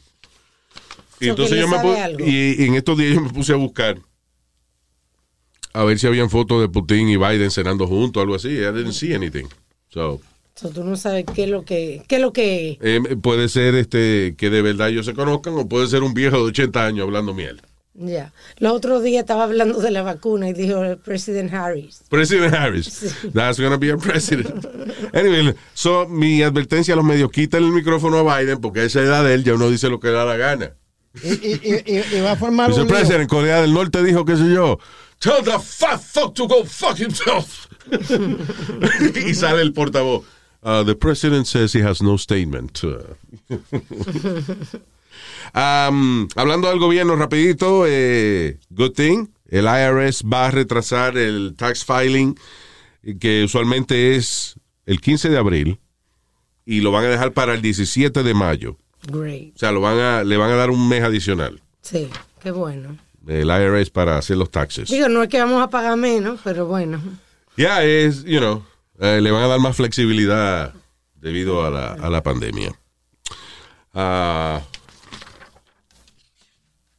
Y 1.21 1.27
So, 1.27 1.31
entonces 1.31 1.59
yo 1.61 1.69
me 1.69 1.77
algo. 2.01 2.25
y, 2.27 2.57
y 2.59 2.65
en 2.67 2.75
estos 2.75 2.97
días 2.99 3.15
yo 3.15 3.21
me 3.21 3.29
puse 3.31 3.53
a 3.53 3.57
buscar 3.57 3.99
a 5.73 5.85
ver 5.85 5.99
si 5.99 6.07
habían 6.07 6.31
fotos 6.31 6.61
de 6.61 6.69
Putin 6.69 7.09
y 7.09 7.17
Biden 7.17 7.51
cenando 7.51 7.87
juntos 7.87 8.21
o 8.21 8.23
algo 8.23 8.35
así. 8.35 8.49
I 8.49 8.73
didn't 8.73 8.93
see 8.93 9.15
anything. 9.15 9.47
So, 9.89 10.21
So, 10.55 10.69
tú 10.69 10.85
no 10.85 10.97
sabes 10.97 11.25
qué 11.35 11.45
es 11.45 11.49
lo 11.51 11.65
que, 11.65 12.03
qué 12.09 12.17
es 12.17 12.21
lo 12.21 12.33
que 12.35 12.79
eh, 12.83 13.01
puede 13.23 13.49
ser 13.49 13.75
este 13.75 14.35
que 14.37 14.51
de 14.51 14.61
verdad 14.61 14.91
ellos 14.91 15.07
se 15.07 15.15
conozcan 15.15 15.55
o 15.57 15.67
puede 15.67 15.89
ser 15.89 16.03
un 16.03 16.13
viejo 16.13 16.37
de 16.37 16.43
80 16.43 16.85
años 16.87 17.05
hablando 17.05 17.33
miel. 17.33 17.63
ya. 17.95 18.33
Los 18.59 18.73
otros 18.75 19.03
días 19.03 19.23
estaba 19.23 19.45
hablando 19.45 19.81
de 19.81 19.91
la 19.91 20.03
vacuna 20.03 20.51
y 20.51 20.53
dijo 20.53 20.85
el 20.85 20.99
presidente 20.99 21.57
Harris. 21.57 22.03
President 22.11 22.53
Harris. 22.55 23.15
That's 23.33 23.59
gonna 23.59 23.79
be 23.79 23.93
a 23.93 23.97
president. 23.97 24.67
Anyway, 25.15 25.55
so, 25.73 26.07
mi 26.07 26.43
advertencia 26.43 26.93
a 26.93 26.97
los 26.99 27.05
medios, 27.07 27.31
quiten 27.31 27.65
el 27.65 27.73
micrófono 27.73 28.19
a 28.19 28.39
Biden 28.39 28.61
porque 28.61 28.81
a 28.81 28.85
esa 28.85 29.01
edad 29.01 29.25
de 29.25 29.33
él 29.35 29.45
ya 29.45 29.55
uno 29.55 29.71
dice 29.71 29.89
lo 29.89 30.01
que 30.01 30.09
da 30.09 30.27
la 30.27 30.37
gana. 30.37 30.75
Y, 31.23 31.29
y- 31.33 31.61
y- 31.63 31.97
y- 31.99 32.17
y 32.17 32.21
va 32.21 32.33
a 32.33 32.37
formar 32.37 32.69
Dice 32.69 32.81
un 32.83 32.87
el 32.87 32.93
lío. 32.93 32.97
presidente 32.99 33.23
en 33.23 33.29
Corea 33.29 33.61
del 33.63 33.73
Norte 33.73 34.03
dijo, 34.05 34.25
qué 34.27 34.37
sé 34.37 34.51
yo, 34.53 34.79
tell 35.23 35.43
the 35.43 35.59
fat 35.59 36.01
fuck 36.01 36.35
to 36.35 36.47
go 36.47 36.65
fuck 36.65 36.99
himself. 36.99 37.69
y 37.91 39.35
sale 39.35 39.63
el 39.63 39.73
portavoz. 39.73 40.25
Uh, 40.63 40.85
the 40.85 40.95
president 40.95 41.47
says 41.47 41.73
he 41.73 41.81
has 41.81 42.03
no 42.03 42.17
statement. 42.17 42.83
Um, 45.55 46.29
hablando 46.35 46.69
del 46.71 46.79
gobierno 46.79 47.15
rapidito, 47.17 47.85
eh, 47.87 48.59
good 48.71 48.93
thing, 48.93 49.29
el 49.51 49.67
IRS 49.67 50.23
va 50.23 50.47
a 50.47 50.51
retrasar 50.51 51.19
el 51.19 51.55
tax 51.57 51.85
filing 51.85 52.39
que 53.21 53.45
usualmente 53.45 54.17
es 54.17 54.55
el 54.87 55.01
15 55.01 55.29
de 55.29 55.37
abril 55.37 55.81
y 56.65 56.81
lo 56.81 56.91
van 56.91 57.05
a 57.05 57.09
dejar 57.09 57.33
para 57.33 57.53
el 57.55 57.61
17 57.61 58.23
de 58.23 58.35
mayo. 58.35 58.79
Great. 59.09 59.55
O 59.57 59.59
sea, 59.59 59.73
lo 59.73 59.81
van 59.81 59.99
a, 59.99 60.25
le 60.25 60.37
van 60.37 60.53
a 60.53 60.55
dar 60.55 60.71
un 60.71 60.89
mes 60.89 61.03
adicional 61.03 61.61
Sí, 61.83 62.09
qué 62.41 62.53
bueno. 62.53 62.97
El 63.27 63.49
IRS 63.49 63.91
para 63.91 64.19
hacer 64.19 64.37
los 64.37 64.51
taxes. 64.51 64.89
Digo, 64.91 65.09
no 65.09 65.23
es 65.23 65.29
que 65.29 65.39
vamos 65.39 65.63
a 65.63 65.69
pagar 65.71 65.97
menos, 65.97 66.41
pero 66.43 66.67
bueno. 66.67 67.01
Ya 67.57 67.85
es, 67.85 68.25
you 68.25 68.39
know, 68.39 68.65
eh, 68.99 69.21
le 69.21 69.31
van 69.31 69.43
a 69.43 69.49
dar 69.49 69.61
más 69.61 69.77
flexibilidad 69.77 70.75
debido 71.15 71.65
a 71.65 71.71
la, 71.71 71.93
a 71.93 72.11
la 72.11 72.23
pandemia. 72.23 72.73
Ah, 73.95 74.63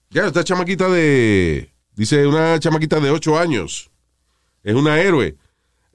ya, 0.10 0.28
esta 0.28 0.44
chamaquita 0.44 0.90
de, 0.90 1.72
dice 1.96 2.28
una 2.28 2.60
chamaquita 2.60 3.00
de 3.00 3.10
8 3.10 3.40
años, 3.40 3.90
es 4.64 4.76
una 4.76 5.00
héroe. 5.02 5.36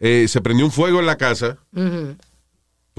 Eh, 0.00 0.26
se 0.28 0.40
prendió 0.40 0.64
un 0.64 0.70
fuego 0.70 1.00
en 1.00 1.06
la 1.06 1.16
casa 1.16 1.58
Ujú. 1.74 2.16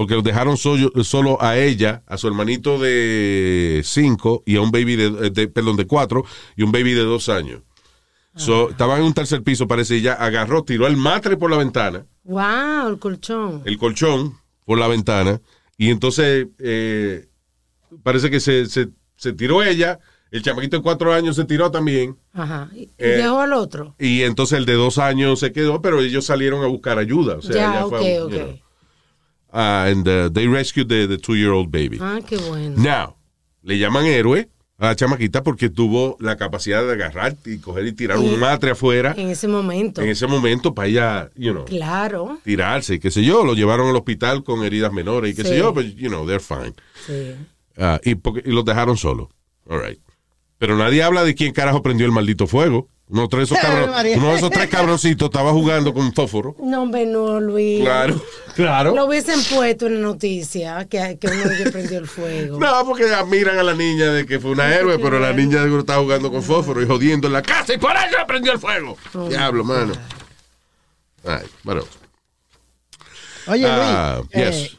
Porque 0.00 0.14
los 0.14 0.24
dejaron 0.24 0.56
solo, 0.56 0.90
solo 1.04 1.36
a 1.42 1.58
ella, 1.58 2.02
a 2.06 2.16
su 2.16 2.26
hermanito 2.26 2.78
de 2.78 3.82
5 3.84 4.44
y 4.46 4.56
a 4.56 4.62
un 4.62 4.70
baby 4.70 4.96
de, 4.96 5.28
de- 5.28 5.46
perdón, 5.48 5.76
de 5.76 5.86
4 5.86 6.24
y 6.56 6.62
un 6.62 6.72
baby 6.72 6.94
de 6.94 7.02
2 7.02 7.28
años. 7.28 7.60
So, 8.34 8.70
estaban 8.70 9.00
en 9.00 9.04
un 9.04 9.12
tercer 9.12 9.42
piso, 9.42 9.68
parece, 9.68 9.96
y 9.96 9.98
ella 9.98 10.14
agarró, 10.14 10.64
tiró 10.64 10.86
el 10.86 10.96
matre 10.96 11.36
por 11.36 11.50
la 11.50 11.58
ventana 11.58 12.06
Wow, 12.24 12.88
el 12.88 12.98
colchón. 12.98 13.60
el 13.66 13.76
colchón 13.76 14.38
por 14.64 14.78
la 14.78 14.88
ventana 14.88 15.38
y 15.76 15.90
entonces 15.90 16.46
eh, 16.60 17.26
parece 18.02 18.30
que 18.30 18.40
se, 18.40 18.64
se, 18.64 18.88
se 19.16 19.34
tiró 19.34 19.62
ella, 19.62 19.98
el 20.30 20.40
chamaquito 20.42 20.78
de 20.78 20.82
cuatro 20.82 21.12
años 21.12 21.36
se 21.36 21.44
tiró 21.44 21.70
también 21.70 22.16
Ajá. 22.32 22.70
Y 22.74 22.84
Eh, 22.96 23.18
dejó 23.18 23.40
al 23.40 23.52
otro. 23.52 23.96
y 23.98 24.22
entonces 24.22 24.56
el 24.58 24.64
de 24.64 24.72
dos 24.74 24.96
años 24.96 25.40
se 25.40 25.52
quedó, 25.52 25.82
pero 25.82 26.00
ellos 26.00 26.24
salieron 26.24 26.64
a 26.64 26.68
buscar 26.68 26.96
ayuda. 26.98 27.34
O 27.36 27.42
sea, 27.42 27.54
ya, 27.54 27.70
ella 27.70 27.84
ok, 27.84 27.90
fue, 27.98 28.14
you 28.14 28.24
ok. 28.24 28.32
know, 28.32 28.58
ah, 29.52 29.84
and 29.88 30.06
uh, 30.08 30.28
they 30.32 30.46
rescued 30.46 30.88
the, 30.88 31.06
the 31.06 31.18
two-year-old 31.18 31.70
baby. 31.70 31.98
Ah, 32.00 32.20
qué 32.26 32.36
bueno. 32.36 32.76
Now, 32.76 33.16
le 33.62 33.78
llaman 33.78 34.06
héroe 34.06 34.48
a 34.78 34.86
la 34.86 34.96
chamaquita 34.96 35.42
porque 35.42 35.68
tuvo 35.68 36.16
la 36.20 36.36
capacidad 36.38 36.82
de 36.86 36.92
agarrar 36.92 37.36
y 37.44 37.58
coger 37.58 37.86
y 37.86 37.92
tirar 37.92 38.18
un 38.18 38.38
matre 38.40 38.70
afuera 38.70 39.14
En 39.16 39.28
ese 39.28 39.46
momento. 39.46 40.00
en 40.00 40.08
ese 40.08 40.26
momento 40.26 40.74
para 40.74 40.88
ella, 40.88 41.30
you 41.36 41.52
know, 41.52 41.66
Claro. 41.66 42.38
tirarse, 42.44 42.94
y 42.94 42.98
qué 42.98 43.10
sé 43.10 43.22
yo, 43.22 43.44
lo 43.44 43.52
llevaron 43.54 43.88
al 43.90 43.96
hospital 43.96 44.42
con 44.42 44.64
heridas 44.64 44.90
menores 44.92 45.32
y 45.32 45.36
qué 45.36 45.42
Sí. 45.42 45.48
sé 45.48 45.58
yo, 45.58 45.74
pero, 45.74 45.86
you 45.86 46.08
know, 46.08 46.26
they're 46.26 46.40
fine. 46.40 46.72
Sí. 47.06 47.34
Ah, 47.76 48.00
y, 48.02 48.12
y 48.12 48.52
los 48.52 48.64
dejaron 48.64 48.96
solos. 48.96 49.28
All 49.68 49.80
right. 49.86 50.00
Pero 50.58 50.76
nadie 50.76 51.02
habla 51.02 51.24
de 51.24 51.34
quién 51.34 51.52
carajo 51.52 51.82
prendió 51.82 52.06
el 52.06 52.12
maldito 52.12 52.46
fuego. 52.46 52.88
Uno 53.10 53.26
de 53.26 53.42
esos, 53.42 53.58
cabron- 53.62 53.90
María. 53.90 54.16
uno 54.16 54.28
de 54.30 54.36
esos 54.36 54.50
tres 54.50 54.68
cabroncitos 54.68 55.26
estaba 55.26 55.50
jugando 55.52 55.92
con 55.92 56.12
fósforo. 56.14 56.54
No, 56.62 56.82
hombre, 56.82 57.06
no, 57.06 57.40
Luis. 57.40 57.80
Claro, 57.80 58.22
claro. 58.54 58.94
Lo 58.94 59.06
hubiesen 59.06 59.42
puesto 59.44 59.86
en 59.88 59.94
la 59.96 60.00
noticia 60.08 60.86
que, 60.88 61.18
que 61.20 61.26
uno 61.26 61.48
de 61.48 61.56
ellos 61.56 61.72
prendió 61.72 61.98
el 61.98 62.06
fuego. 62.06 62.58
No, 62.60 62.84
porque 62.86 63.04
admiran 63.12 63.58
a 63.58 63.62
la 63.62 63.74
niña 63.74 64.06
de 64.12 64.24
que 64.26 64.38
fue 64.38 64.52
una 64.52 64.74
héroe, 64.74 64.98
pero 64.98 65.18
la 65.18 65.32
niña 65.32 65.62
seguro 65.62 65.80
estaba 65.80 66.02
jugando 66.02 66.30
con 66.30 66.42
fósforo 66.42 66.80
y 66.82 66.86
jodiendo 66.86 67.26
en 67.26 67.32
la 67.32 67.42
casa 67.42 67.74
y 67.74 67.78
por 67.78 67.92
eso 67.96 68.16
prendió 68.26 68.52
el 68.52 68.58
fuego. 68.58 68.96
Oh, 69.14 69.28
Diablo, 69.28 69.64
mano. 69.64 69.92
Ay, 71.26 71.46
bueno. 71.64 71.82
Oye, 73.46 73.62
Luis, 73.62 73.72
Ah, 73.72 74.20
eh, 74.30 74.50
yes. 74.52 74.76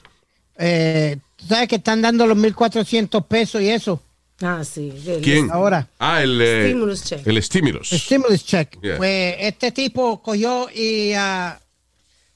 eh, 0.58 1.18
tú 1.36 1.46
sabes 1.48 1.68
que 1.68 1.76
están 1.76 2.02
dando 2.02 2.26
los 2.28 2.38
1.400 2.38 3.26
pesos 3.26 3.62
y 3.62 3.70
eso. 3.70 4.02
Ah, 4.42 4.64
sí. 4.64 4.90
de- 4.90 5.22
¿Quién? 5.22 5.52
Ahora. 5.52 5.88
Ah, 6.00 6.22
el, 6.24 6.42
eh, 6.42 6.66
Stimulus 6.70 7.04
check. 7.04 7.28
el 7.28 7.44
stimulus. 7.44 7.92
El 7.94 8.00
stimulus 8.00 8.46
check. 8.46 8.82
Yeah. 8.82 8.98
Pues 8.98 9.36
este 9.40 9.72
tipo 9.72 10.22
cogió 10.22 10.68
y 10.74 11.14
ah, 11.14 11.60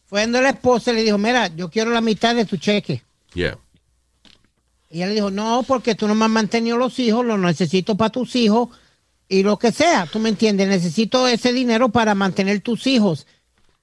fue 0.06 0.22
donde 0.22 0.42
la 0.42 0.50
esposa 0.50 0.92
y 0.92 0.96
le 0.96 1.04
dijo, 1.04 1.18
mira, 1.18 1.48
yo 1.56 1.70
quiero 1.70 1.92
la 1.92 2.02
mitad 2.02 2.36
de 2.36 2.46
tu 2.46 2.58
cheque. 2.58 3.02
Yeah. 3.34 3.58
Y 4.90 4.98
ella 4.98 5.08
le 5.08 5.14
dijo, 5.16 5.32
no, 5.32 5.64
porque 5.68 5.96
tú 5.96 6.08
no 6.08 6.16
me 6.16 6.26
has 6.26 6.32
mantenido 6.32 6.78
los 6.78 6.98
hijos, 7.00 7.26
lo 7.26 7.38
necesito 7.38 7.96
para 7.98 8.12
tus 8.12 8.36
hijos 8.36 8.70
y 9.28 9.42
lo 9.44 9.58
que 9.58 9.72
sea, 9.72 10.06
tú 10.06 10.20
me 10.20 10.30
entiendes, 10.30 10.68
necesito 10.68 11.28
ese 11.28 11.52
dinero 11.52 11.90
para 11.90 12.14
mantener 12.16 12.62
tus 12.62 12.86
hijos. 12.88 13.26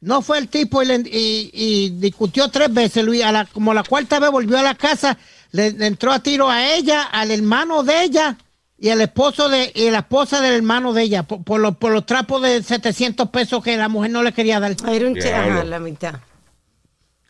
No 0.01 0.23
fue 0.23 0.39
el 0.39 0.49
tipo 0.49 0.83
y, 0.83 0.87
le- 0.87 1.03
y- 1.12 1.51
y 1.53 1.91
discutió 1.91 2.49
tres 2.49 2.73
veces, 2.73 3.05
Luis, 3.05 3.23
a 3.25 3.33
la, 3.33 3.45
como 3.47 3.75
la 3.75 3.83
cuarta 3.83 4.18
vez 4.20 4.31
volvió 4.31 4.59
a 4.59 4.62
la 4.62 4.75
casa, 4.75 5.18
le, 5.53 5.71
le 5.73 5.87
entró 5.87 6.13
a 6.13 6.21
tiro 6.21 6.51
a 6.51 6.75
ella, 6.75 7.03
al 7.03 7.31
hermano 7.31 7.83
de 7.83 8.03
ella 8.05 8.37
y 8.83 8.89
al 8.89 9.01
esposo 9.01 9.49
de 9.49 9.71
y 9.77 9.91
la 9.91 10.01
esposa 10.01 10.41
del 10.41 10.55
hermano 10.55 10.93
de 10.93 11.05
ella, 11.05 11.23
por, 11.23 11.45
por 11.45 11.61
los, 11.61 11.77
por 11.77 11.93
los 11.93 12.05
trapos 12.05 12.43
de 12.43 12.65
700 12.65 13.31
pesos 13.31 13.63
que 13.63 13.77
la 13.77 13.89
mujer 13.89 14.11
no 14.11 14.25
le 14.25 14.33
quería 14.33 14.59
dar. 14.59 14.75
Era 14.89 15.07
un 15.07 15.71
la 15.71 15.79
mitad. 15.79 16.21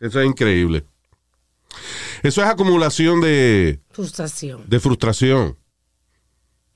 Eso 0.00 0.20
es 0.20 0.26
increíble. 0.26 0.86
Eso 2.22 2.42
es 2.42 2.48
acumulación 2.48 3.20
de, 3.20 3.80
Frustración. 3.90 4.62
de 4.66 4.80
frustración. 4.80 5.58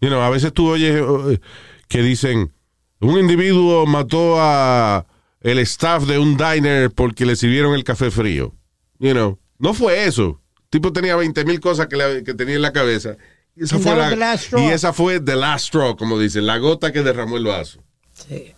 You 0.03 0.09
know, 0.09 0.21
a 0.21 0.29
veces 0.29 0.53
tú 0.53 0.69
oyes 0.69 0.95
eh, 0.95 1.41
que 1.89 2.03
dicen, 2.03 2.53
un 3.01 3.19
individuo 3.19 3.87
mató 3.87 4.37
a 4.39 5.07
el 5.41 5.59
staff 5.61 6.05
de 6.05 6.19
un 6.19 6.37
diner 6.37 6.91
porque 6.91 7.25
le 7.25 7.37
sirvieron 7.37 7.75
el 7.75 7.83
café 7.85 8.11
frío. 8.11 8.55
You 8.99 9.13
know, 9.13 9.39
no 9.59 9.73
fue 9.73 10.05
eso. 10.05 10.43
El 10.77 10.83
tipo 10.83 10.93
tenía 10.93 11.17
20 11.17 11.45
mil 11.47 11.59
cosas 11.61 11.87
que, 11.87 11.97
le- 11.97 12.23
que 12.23 12.35
tenía 12.35 12.57
en 12.57 12.63
la 12.63 12.73
cabeza. 12.73 13.17
Y 13.57 13.65
esa, 13.65 13.77
And 13.77 13.85
fue 13.85 13.93
that 13.93 13.99
la, 13.99 14.03
was 14.05 14.11
the 14.11 14.17
last 14.21 14.45
straw. 14.45 14.61
y 14.63 14.67
esa 14.67 14.93
fue 14.93 15.21
the 15.21 15.37
last 15.37 15.65
straw, 15.67 15.97
como 15.97 16.19
dicen, 16.19 16.45
la 16.47 16.59
gota 16.59 16.93
que 16.93 17.03
derramó 17.03 17.39
el 17.39 17.45
vaso. 17.47 17.81
Sí. 18.13 18.53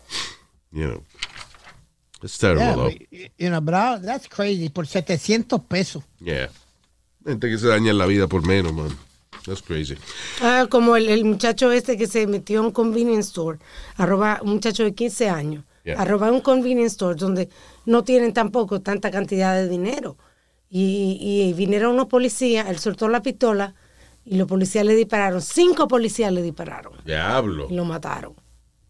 You 0.73 0.85
know. 0.89 1.05
It's 2.23 2.37
terrible, 2.39 2.65
Yeah, 2.67 2.75
though. 2.75 3.31
you 3.39 3.49
know, 3.51 3.61
bro, 3.61 4.01
that's 4.03 4.29
crazy, 4.29 4.69
por 4.69 4.87
700 4.89 5.61
pesos. 5.69 6.03
Yeah. 6.21 6.51
Gente 7.25 7.49
que 7.49 7.59
se 7.59 7.69
daña 7.69 7.93
la 7.93 8.07
vida 8.07 8.27
por 8.27 8.45
menos, 8.45 8.73
man. 8.73 8.89
That's 9.47 9.63
crazy. 9.63 9.97
Ah, 10.43 10.67
como 10.69 10.97
el, 10.97 11.09
el 11.09 11.25
muchacho 11.25 11.71
este 11.71 11.97
que 11.97 12.09
se 12.09 12.27
metió 12.27 12.59
a 12.59 12.63
un 12.63 12.73
convenience 12.73 13.29
store, 13.29 13.59
arroba, 13.97 14.41
un 14.43 14.55
muchacho 14.55 14.83
de 14.83 14.95
15 14.95 15.29
años, 15.29 15.65
Yeah. 15.85 16.03
a 16.03 16.05
robar 16.05 16.33
un 16.33 16.41
convenience 16.43 16.93
store 16.95 17.15
donde 17.15 17.49
no 17.87 18.03
tienen 18.05 18.35
tampoco 18.35 18.81
tanta 18.83 19.11
cantidad 19.11 19.55
de 19.55 19.69
dinero. 19.69 20.19
Y, 20.71 21.19
y 21.21 21.53
vinieron 21.55 21.95
unos 21.95 22.07
policías, 22.07 22.69
él 22.69 22.79
soltó 22.79 23.09
la 23.09 23.23
pistola 23.23 23.75
y 24.25 24.37
los 24.37 24.47
policías 24.47 24.85
le 24.85 24.95
dispararon. 24.95 25.41
Cinco 25.41 25.89
policías 25.89 26.31
le 26.33 26.43
dispararon 26.43 26.93
Diablo. 27.05 27.67
y 27.71 27.75
lo 27.75 27.85
mataron. 27.85 28.35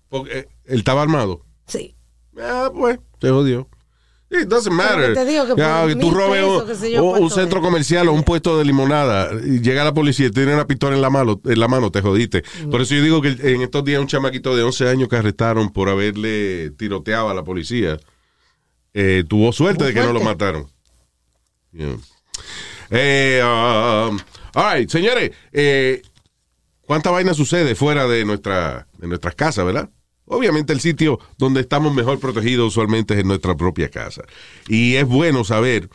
Porque, 0.08 0.38
eh, 0.40 0.48
él 0.64 0.78
estaba 0.80 1.02
armado. 1.02 1.44
Sí. 1.66 1.94
Ah, 2.40 2.70
pues, 2.74 2.98
se 3.20 3.30
jodió. 3.30 3.68
It 4.30 4.46
doesn't 4.46 4.74
matter. 4.74 5.14
te 5.14 5.24
digo 5.24 5.46
que 5.46 5.54
Ya, 5.56 5.86
tú 5.98 6.10
robes 6.10 6.44
un, 6.44 7.00
un- 7.02 7.22
un 7.22 7.30
centro 7.30 7.62
comercial 7.62 8.08
o 8.08 8.12
un 8.12 8.22
puesto 8.24 8.58
de 8.58 8.64
limonada 8.66 9.30
y 9.42 9.60
llega 9.62 9.84
la 9.84 9.94
policía 9.94 10.26
y 10.26 10.30
tiene 10.30 10.52
una 10.52 10.66
pistola 10.66 10.94
en 10.96 11.00
la 11.00 11.08
mano, 11.08 11.40
en 11.46 11.58
la 11.58 11.66
mano 11.66 11.90
te 11.90 12.02
jodiste. 12.02 12.42
Mm. 12.66 12.68
Por 12.70 12.82
eso 12.82 12.94
yo 12.94 13.02
digo 13.02 13.22
que 13.22 13.28
en 13.30 13.62
estos 13.62 13.84
días 13.84 14.00
un 14.02 14.06
chamaquito 14.06 14.54
de 14.54 14.64
11 14.64 14.86
años 14.88 15.08
que 15.08 15.16
arrestaron 15.16 15.70
por 15.70 15.88
haberle 15.88 16.70
tiroteado 16.72 17.30
a 17.30 17.34
la 17.34 17.42
policía 17.42 17.98
eh, 18.92 19.24
tuvo 19.26 19.50
suerte 19.52 19.84
de 19.84 19.94
que 19.94 20.00
no 20.00 20.12
lo 20.12 20.20
mataron. 20.20 20.66
Eh, 22.90 23.40
um, 23.42 24.18
all 24.54 24.78
right, 24.78 24.88
señores, 24.88 25.32
eh, 25.52 26.02
¿cuánta 26.82 27.10
vaina 27.10 27.34
sucede 27.34 27.74
fuera 27.74 28.06
de, 28.06 28.24
nuestra, 28.24 28.86
de 28.98 29.08
nuestras 29.08 29.34
casas, 29.34 29.64
verdad? 29.64 29.90
Obviamente 30.26 30.72
el 30.72 30.80
sitio 30.80 31.18
donde 31.38 31.60
estamos 31.60 31.94
mejor 31.94 32.20
protegidos 32.20 32.68
usualmente 32.68 33.14
es 33.14 33.20
en 33.20 33.28
nuestra 33.28 33.56
propia 33.56 33.90
casa. 33.90 34.22
Y 34.68 34.96
es 34.96 35.06
bueno 35.06 35.42
saber 35.44 35.88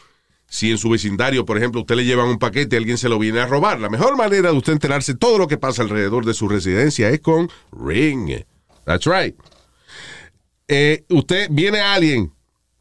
si 0.48 0.72
en 0.72 0.78
su 0.78 0.90
vecindario, 0.90 1.46
por 1.46 1.58
ejemplo, 1.58 1.82
usted 1.82 1.96
le 1.96 2.06
llevan 2.06 2.28
un 2.28 2.40
paquete 2.40 2.76
y 2.76 2.80
alguien 2.80 2.98
se 2.98 3.10
lo 3.10 3.20
viene 3.20 3.40
a 3.40 3.48
robar. 3.48 3.80
La 3.80 3.90
mejor 3.90 4.18
manera 4.18 4.52
de 4.52 4.58
usted 4.58 4.74
enterarse 4.74 5.16
todo 5.16 5.38
lo 5.38 5.48
que 5.48 5.58
pasa 5.58 5.82
alrededor 5.82 6.26
de 6.26 6.34
su 6.34 6.48
residencia 6.48 7.10
es 7.10 7.22
con 7.22 7.50
Ring. 7.72 8.44
That's 8.86 9.06
right. 9.06 9.36
Eh, 10.68 11.06
usted 11.10 11.48
viene 11.52 11.80
a 11.80 11.94
alguien 11.94 12.32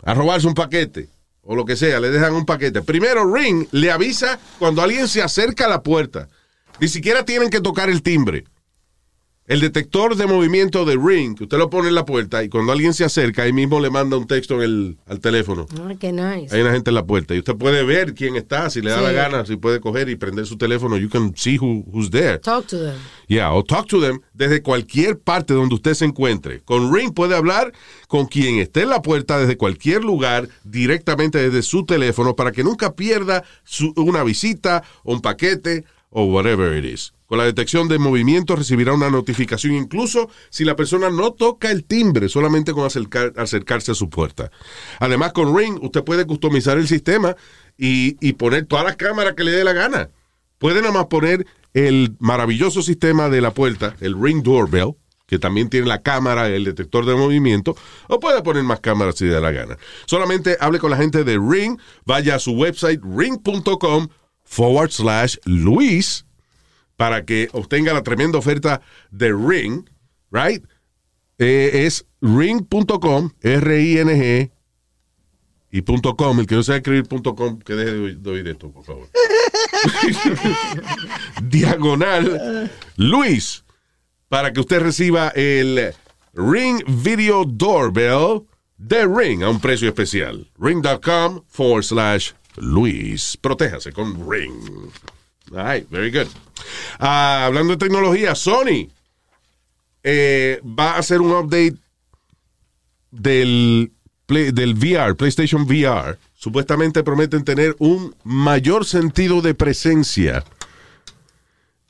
a 0.03 0.15
robarse 0.15 0.47
un 0.47 0.55
paquete 0.55 1.09
o 1.45 1.57
lo 1.57 1.65
que 1.65 1.77
sea, 1.77 2.01
le 2.01 2.11
dejan 2.11 2.35
un 2.35 2.47
paquete. 2.47 2.83
Primero, 2.83 3.33
Ring 3.33 3.67
le 3.73 3.91
avisa 3.91 4.39
cuando 4.59 4.83
alguien 4.83 5.09
se 5.09 5.23
acerca 5.23 5.67
a 5.67 5.69
la 5.69 5.83
puerta. 5.83 6.29
Ni 6.81 6.89
siquiera 6.89 7.25
tienen 7.25 7.51
que 7.51 7.61
tocar 7.61 7.91
el 7.91 8.03
timbre. 8.03 8.45
El 9.53 9.61
detector 9.61 10.17
de 10.17 10.27
movimiento 10.27 10.85
de 10.85 10.97
Ring, 10.97 11.37
que 11.37 11.45
usted 11.45 11.59
lo 11.59 11.69
pone 11.71 11.89
en 11.89 11.95
la 11.95 12.05
puerta 12.05 12.43
y 12.43 12.49
cuando 12.49 12.73
alguien 12.73 12.95
se 12.95 13.05
acerca, 13.05 13.43
ahí 13.43 13.53
mismo 13.53 13.81
le 13.81 13.91
manda 13.91 14.17
un 14.17 14.27
texto 14.27 14.55
en 14.57 14.61
el, 14.63 14.99
al 15.07 15.21
teléfono. 15.21 15.67
Ay, 15.87 15.97
qué 15.97 16.11
nice. 16.13 16.55
Hay 16.55 16.63
una 16.63 16.73
gente 16.73 16.91
en 16.91 16.95
la 16.95 17.05
puerta 17.05 17.35
y 17.35 17.39
usted 17.39 17.55
puede 17.57 17.83
ver 17.85 18.15
quién 18.15 18.37
está, 18.37 18.71
si 18.71 18.81
le 18.81 18.91
da 18.91 18.99
Sí. 18.99 19.05
la 19.05 19.13
gana, 19.13 19.45
si 19.47 19.57
puede 19.57 19.81
coger 19.81 20.09
y 20.09 20.17
prender 20.17 20.47
su 20.47 20.57
teléfono. 20.57 20.97
You 20.97 21.09
can 21.11 21.35
see 21.37 21.59
who, 21.59 21.85
who's 21.87 22.11
there. 22.11 22.39
Talk 22.39 22.67
to 22.69 22.79
them. 22.79 22.97
Yeah, 23.29 23.53
o 23.53 23.63
talk 23.63 23.87
to 23.89 24.01
them 24.01 24.21
desde 24.33 24.63
cualquier 24.63 25.19
parte 25.19 25.55
donde 25.55 25.75
usted 25.75 25.95
se 25.95 26.05
encuentre. 26.05 26.61
Con 26.63 26.93
Ring 26.95 27.13
puede 27.13 27.35
hablar 27.37 27.73
con 28.09 28.27
quien 28.27 28.59
esté 28.59 28.83
en 28.83 28.89
la 28.91 29.03
puerta 29.03 29.39
desde 29.39 29.57
cualquier 29.57 30.03
lugar, 30.05 30.49
directamente 30.65 31.39
desde 31.39 31.63
su 31.63 31.85
teléfono, 31.85 32.35
para 32.37 32.53
que 32.53 32.65
nunca 32.65 32.95
pierda 32.95 33.45
su- 33.65 33.93
una 33.97 34.25
visita 34.25 34.83
o 35.05 35.13
un 35.15 35.21
paquete 35.21 35.85
o 36.11 36.25
whatever 36.25 36.77
it 36.77 36.85
is. 36.85 37.13
Con 37.33 37.39
la 37.39 37.47
detección 37.47 37.89
de 37.89 37.99
movimiento 37.99 38.57
recibirá 38.57 38.93
una 38.93 39.09
notificación 39.09 39.73
incluso 39.73 40.29
si 40.51 40.67
la 40.67 40.77
persona 40.77 41.09
no 41.09 41.33
toca 41.33 41.71
el 41.71 41.85
timbre, 41.85 42.29
solamente 42.29 42.75
con 42.75 42.85
acercar- 42.85 43.33
acercarse 43.39 43.93
a 43.93 43.95
su 43.95 44.11
puerta. 44.11 44.51
Además, 44.99 45.33
con 45.33 45.57
Ring 45.57 45.79
usted 45.83 46.05
puede 46.05 46.27
customizar 46.27 46.77
el 46.77 46.87
sistema 46.87 47.35
y, 47.79 48.19
y 48.21 48.35
poner 48.35 48.67
todas 48.67 48.85
las 48.85 48.97
cámaras 48.97 49.33
que 49.33 49.45
le 49.45 49.53
dé 49.53 49.65
la 49.65 49.73
gana. 49.73 50.11
Puede 50.59 50.83
nada 50.83 50.93
más 50.93 51.07
poner 51.07 51.47
el 51.73 52.15
maravilloso 52.19 52.83
sistema 52.83 53.31
de 53.31 53.41
la 53.41 53.55
puerta, 53.55 53.97
el 54.01 54.15
Ring 54.23 54.43
Doorbell, 54.43 54.93
que 55.27 55.39
también 55.39 55.71
tiene 55.71 55.87
la 55.87 56.03
cámara, 56.03 56.49
el 56.49 56.65
detector 56.65 57.07
de 57.07 57.15
movimiento, 57.15 57.75
o 58.09 58.21
puede 58.21 58.43
poner 58.43 58.63
más 58.65 58.81
cámaras 58.81 59.17
si 59.17 59.25
le 59.25 59.31
da 59.31 59.41
la 59.41 59.53
gana. 59.53 59.79
Solamente 60.05 60.59
hable 60.61 60.79
con 60.79 60.91
la 60.91 60.99
gente 60.99 61.25
de 61.25 61.39
Ring, 61.39 61.79
vaya 62.05 62.35
a 62.35 62.39
su 62.39 62.53
website 62.53 63.01
ring.com 63.03 64.09
forward 64.45 64.91
slash 64.91 65.39
Luis 65.47 66.27
para 67.03 67.25
que 67.25 67.49
obtenga 67.51 67.93
la 67.93 68.05
tremenda 68.05 68.39
oferta 68.39 68.81
de 69.11 69.33
Ring, 69.33 69.91
right? 70.31 70.65
Eh, 71.37 71.85
es 71.85 72.07
ring.com, 72.21 73.31
R-I-N-G, 73.41 74.53
y 75.73 75.83
punto 75.83 76.15
.com, 76.15 76.39
el 76.39 76.47
que 76.47 76.55
no 76.55 76.63
sabe 76.63 76.79
escribir 76.79 77.09
punto 77.09 77.35
.com, 77.35 77.59
que 77.59 77.75
deje 77.75 77.91
de 77.91 78.15
de 78.15 78.31
oír 78.31 78.47
esto, 78.47 78.71
por 78.71 78.85
favor. 78.85 79.09
Diagonal 81.43 82.71
Luis, 82.95 83.65
para 84.29 84.53
que 84.53 84.61
usted 84.61 84.79
reciba 84.79 85.31
el 85.31 85.93
Ring 86.35 86.85
Video 87.03 87.45
Doorbell 87.45 88.47
de 88.79 89.09
Ring 89.09 89.43
a 89.43 89.51
un 89.51 89.61
precio 89.61 89.89
especial. 89.89 90.49
Ring.com 90.57 91.43
forward 91.49 91.83
slash 91.83 92.31
Luis. 92.59 93.37
Protéjase 93.39 93.91
con 93.91 94.31
Ring. 94.31 94.93
All 95.55 95.65
right, 95.65 95.87
very 95.91 96.11
good. 96.11 96.29
Ah, 96.99 97.45
hablando 97.47 97.73
de 97.75 97.79
tecnología, 97.79 98.35
Sony 98.35 98.89
eh, 100.03 100.61
va 100.65 100.93
a 100.95 100.99
hacer 100.99 101.21
un 101.21 101.33
update 101.33 101.77
del, 103.11 103.93
Play- 104.27 104.53
del 104.53 104.75
VR, 104.75 105.15
PlayStation 105.15 105.63
VR. 105.63 106.19
Supuestamente 106.35 107.03
prometen 107.03 107.45
tener 107.45 107.77
un 107.79 108.15
mayor 108.25 108.85
sentido 108.85 109.43
de 109.43 109.55
presencia 109.55 110.45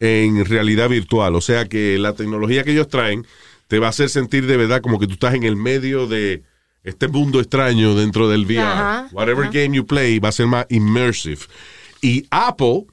en 0.00 0.44
realidad 0.44 0.88
virtual. 0.88 1.34
O 1.36 1.40
sea 1.40 1.68
que 1.68 1.98
la 1.98 2.12
tecnología 2.14 2.64
que 2.64 2.72
ellos 2.72 2.88
traen 2.88 3.26
te 3.68 3.78
va 3.78 3.86
a 3.86 3.90
hacer 3.90 4.10
sentir 4.10 4.46
de 4.46 4.56
verdad 4.56 4.82
como 4.82 4.98
que 4.98 5.06
tú 5.06 5.14
estás 5.14 5.34
en 5.34 5.44
el 5.44 5.56
medio 5.56 6.06
de 6.06 6.42
este 6.84 7.06
mundo 7.08 7.38
extraño 7.40 7.94
dentro 7.94 8.28
del 8.28 8.44
VR. 8.44 8.60
Ajá, 8.60 9.08
Whatever 9.12 9.44
ajá. 9.44 9.52
game 9.52 9.76
you 9.76 9.86
play 9.86 10.18
va 10.18 10.30
a 10.30 10.32
ser 10.32 10.46
más 10.48 10.66
immersive. 10.68 11.42
Y 12.02 12.26
Apple 12.30 12.86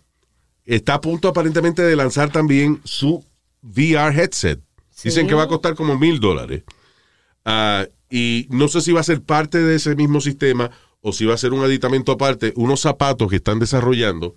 está 0.75 0.95
a 0.95 1.01
punto 1.01 1.27
aparentemente 1.27 1.81
de 1.81 1.95
lanzar 1.95 2.31
también 2.31 2.79
su 2.83 3.23
VR 3.61 4.15
headset. 4.15 4.59
Dicen 5.03 5.27
que 5.27 5.33
va 5.33 5.43
a 5.43 5.47
costar 5.47 5.75
como 5.75 5.97
mil 5.97 6.19
dólares. 6.19 6.63
Ah, 7.45 7.85
y 8.09 8.47
no 8.49 8.67
sé 8.67 8.81
si 8.81 8.91
va 8.91 8.99
a 8.99 9.03
ser 9.03 9.21
parte 9.21 9.59
de 9.59 9.75
ese 9.75 9.95
mismo 9.95 10.19
sistema 10.21 10.71
o 11.01 11.13
si 11.13 11.25
va 11.25 11.33
a 11.33 11.37
ser 11.37 11.53
un 11.53 11.63
aditamento 11.63 12.11
aparte, 12.11 12.53
unos 12.55 12.81
zapatos 12.81 13.29
que 13.29 13.37
están 13.37 13.59
desarrollando 13.59 14.35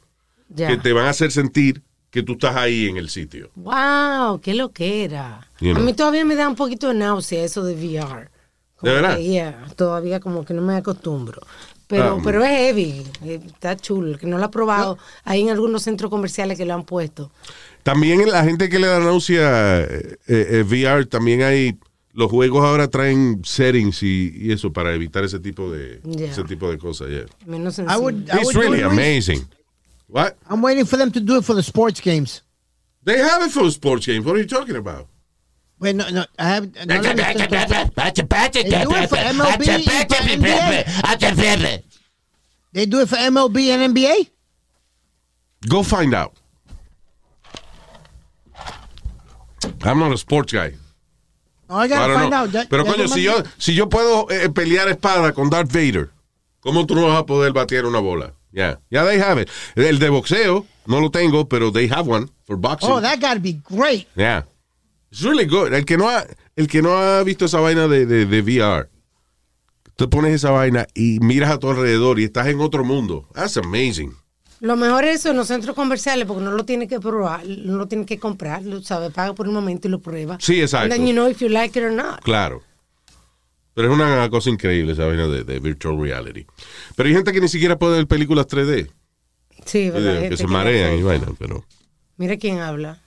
que 0.55 0.77
te 0.77 0.93
van 0.93 1.07
a 1.07 1.11
hacer 1.11 1.31
sentir 1.33 1.83
que 2.11 2.23
tú 2.23 2.33
estás 2.33 2.57
ahí 2.57 2.87
en 2.89 2.99
el 2.99 3.09
sitio. 3.09 3.51
Wow, 3.55 4.41
qué 4.41 4.55
lo 4.55 4.71
que 4.71 5.05
era. 5.05 5.49
You 5.61 5.75
A 5.75 5.79
mí 5.79 5.95
todavía 5.95 6.25
me 6.27 6.35
da 6.35 6.47
un 6.47 6.57
poquito 6.57 6.89
de 6.89 6.95
náusea 6.95 7.43
eso 7.43 7.65
de 7.65 7.75
VR. 7.75 8.31
Como 8.77 8.91
¿De 8.91 9.01
verdad? 9.01 9.17
que, 9.17 9.25
yeah, 9.25 9.67
todavía 9.77 10.21
como 10.21 10.45
que 10.45 10.53
no 10.53 10.61
me 10.61 10.77
acostumbro. 10.77 11.41
Pero, 11.93 12.17
Ah, 12.17 12.21
pero 12.25 12.43
es 12.43 12.49
heavy, 12.51 13.03
eh, 13.23 13.39
está 13.47 13.77
chulo. 13.77 14.17
Que 14.17 14.27
no 14.27 14.39
lo 14.39 14.45
ha 14.47 14.51
probado, 14.51 14.97
hay 15.25 15.43
en 15.43 15.51
algunos 15.51 15.83
centros 15.83 16.09
comerciales 16.11 16.57
que 16.57 16.65
lo 16.65 16.73
han 16.73 16.85
puesto. 16.85 17.31
También 17.83 18.27
la 18.31 18.45
gente 18.45 18.71
que 18.71 18.79
le 18.79 18.87
da 18.87 18.99
náusea 18.99 19.83
eh, 19.83 20.17
eh, 20.27 20.65
VR, 20.67 21.05
también 21.05 21.43
hay, 21.43 21.77
los 22.15 22.31
juegos 22.31 22.65
ahora 22.65 22.89
traen 22.89 23.43
settings 23.45 24.03
y, 24.03 24.33
y 24.35 24.53
eso 24.53 24.73
para 24.73 24.95
evitar 24.95 25.23
ese 25.23 25.39
tipo 25.39 25.71
de, 25.71 26.01
Yeah. 26.05 26.31
ese 26.31 26.45
tipo 26.45 26.71
de 26.71 26.79
cosas. 26.79 27.09
yeah. 27.11 27.27
Menos 27.45 27.79
I 27.79 27.83
would. 27.99 28.15
I 28.31 28.37
It's 28.39 28.45
would 28.47 28.55
do 28.55 28.61
really 28.61 28.83
amazing. 28.83 29.47
What? 30.09 30.35
I'm 30.49 30.63
waiting 30.63 30.87
for 30.87 30.99
them 30.99 31.11
to 31.13 31.21
do 31.21 31.37
it 31.39 31.45
for 31.45 31.55
the 31.55 31.63
sports 31.63 32.01
games. 32.01 32.43
They 33.05 33.19
have 33.19 33.45
it 33.45 33.51
for 33.53 33.71
sports 33.71 34.07
games. 34.07 34.25
What 34.25 34.37
are 34.37 34.41
you 34.41 34.47
talking 34.49 34.77
about? 34.77 35.09
Wait, 35.83 35.97
no, 35.97 36.09
no, 36.11 36.25
I 36.39 36.45
have. 36.45 36.65
No, 36.87 37.03
They 37.03 37.11
do 37.11 37.11
it 38.95 39.09
for 39.11 39.17
MLB 39.17 39.67
y 39.67 39.83
for 39.83 40.23
NBA. 41.35 41.83
They 42.73 42.87
do 42.87 43.01
it 43.01 43.09
for 43.09 43.17
MLB 43.17 43.69
and 43.71 43.93
NBA. 43.93 44.31
Go 45.69 45.83
find 45.83 46.15
out. 46.15 46.35
I'm 49.83 49.99
not 49.99 50.13
a 50.13 50.17
sports 50.19 50.53
guy. 50.53 50.75
Oh, 51.69 51.77
I 51.79 51.83
I 51.85 51.89
gotta 51.89 52.13
don't 52.13 52.21
find 52.21 52.31
know. 52.31 52.37
out. 52.45 52.51
Ya- 52.53 52.65
Pero 52.71 52.85
ya 52.85 52.93
coño, 52.93 53.09
si 53.09 53.23
yo, 53.23 53.43
si 53.59 53.75
yo 53.75 53.89
puedo 53.89 54.31
eh, 54.31 54.49
pelear 54.51 54.89
espada 54.89 55.33
con 55.33 55.51
Darth 55.51 55.73
Vader, 55.73 56.11
¿cómo 56.61 56.87
tú 56.87 56.95
no 56.95 57.09
vas 57.09 57.19
a 57.19 57.27
poder 57.27 57.53
batear 57.53 57.87
una 57.87 57.99
bola? 57.99 58.35
Ya, 58.53 58.79
ya 58.91 59.05
they 59.05 59.19
have 59.19 59.39
it. 59.41 59.49
El 59.75 59.99
de 59.99 60.11
boxeo, 60.11 60.65
no 60.87 61.01
lo 61.01 61.11
tengo, 61.11 61.49
pero 61.49 61.73
they 61.73 61.89
have 61.89 62.07
one 62.09 62.29
for 62.45 62.57
boxing. 62.57 62.89
Oh, 62.91 63.01
that 63.01 63.19
gotta 63.21 63.41
be 63.41 63.55
great. 63.55 64.07
Yeah. 64.15 64.43
It's 65.13 65.21
really 65.23 65.45
good. 65.45 65.75
El 65.75 65.85
que 65.85 65.99
no 65.99 66.09
ha, 66.09 66.25
el 66.57 66.67
que 66.67 66.81
no 66.81 66.97
ha 66.97 67.23
visto 67.23 67.45
esa 67.45 67.61
vaina 67.61 67.87
de, 67.87 68.07
de, 68.07 68.25
de 68.25 68.41
VR, 68.41 68.89
tú 69.95 70.09
pones 70.09 70.35
esa 70.35 70.51
vaina 70.51 70.87
y 70.95 71.21
miras 71.21 71.51
a 71.51 71.59
tu 71.59 71.69
alrededor 71.69 72.19
y 72.19 72.25
estás 72.25 72.47
en 72.47 72.61
otro 72.61 72.83
mundo. 72.83 73.29
That's 73.35 73.59
amazing. 73.59 74.15
Lo 74.61 74.75
mejor 74.77 75.05
es 75.05 75.21
eso 75.21 75.31
en 75.33 75.37
los 75.37 75.49
centros 75.49 75.77
comerciales 75.77 76.25
porque 76.27 76.43
no 76.43 76.53
lo 76.53 76.65
tienes 76.65 76.89
que 76.89 76.99
probar, 76.99 77.45
no 77.47 77.77
lo 77.77 77.89
tienes 77.89 78.07
que 78.07 78.19
comprar, 78.19 78.63
lo 78.63 78.81
sabes, 78.81 79.13
paga 79.13 79.35
por 79.35 79.47
un 79.47 79.53
momento 79.53 79.87
y 79.87 79.91
lo 79.91 79.99
prueba. 79.99 80.39
Sí, 80.41 80.63
exacto. 80.63 80.85
And 80.85 80.93
then 80.95 81.07
you 81.07 81.13
know 81.13 81.29
if 81.29 81.41
you 81.41 81.51
like 81.51 81.79
it 81.79 81.85
or 81.85 81.93
not. 81.93 82.23
Claro. 82.23 82.63
Pero 83.75 83.89
es 83.89 83.95
una 83.95 84.31
cosa 84.31 84.49
increíble 84.49 84.93
esa 84.93 85.05
vaina 85.05 85.27
de, 85.27 85.45
de 85.45 85.59
virtual 85.59 86.01
reality. 86.01 86.47
Pero 86.97 87.09
hay 87.09 87.15
gente 87.15 87.33
que 87.33 87.41
ni 87.41 87.49
siquiera 87.49 87.79
puede 87.79 87.97
ver 87.97 88.07
películas 88.07 88.47
3D. 88.47 88.91
Sí, 89.67 89.91
¿verdad? 89.91 90.31
que 90.31 90.37
se 90.39 90.47
marean 90.47 90.97
y 90.97 91.03
vaina, 91.03 91.27
pero 91.39 91.67
Mira 92.17 92.39
quién 92.39 92.61
habla. 92.61 92.99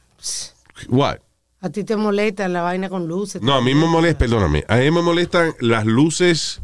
What? 0.90 1.18
A 1.66 1.70
ti 1.72 1.84
te 1.84 1.96
molesta 1.96 2.48
la 2.48 2.62
vaina 2.62 2.90
con 2.90 3.08
luces. 3.08 3.42
No, 3.42 3.56
a 3.56 3.62
mí 3.62 3.74
me 3.74 3.88
molesta, 3.88 4.20
perdóname, 4.20 4.64
a 4.68 4.76
mí 4.76 4.92
me 4.92 5.02
molestan 5.02 5.52
las 5.60 5.84
luces 5.84 6.62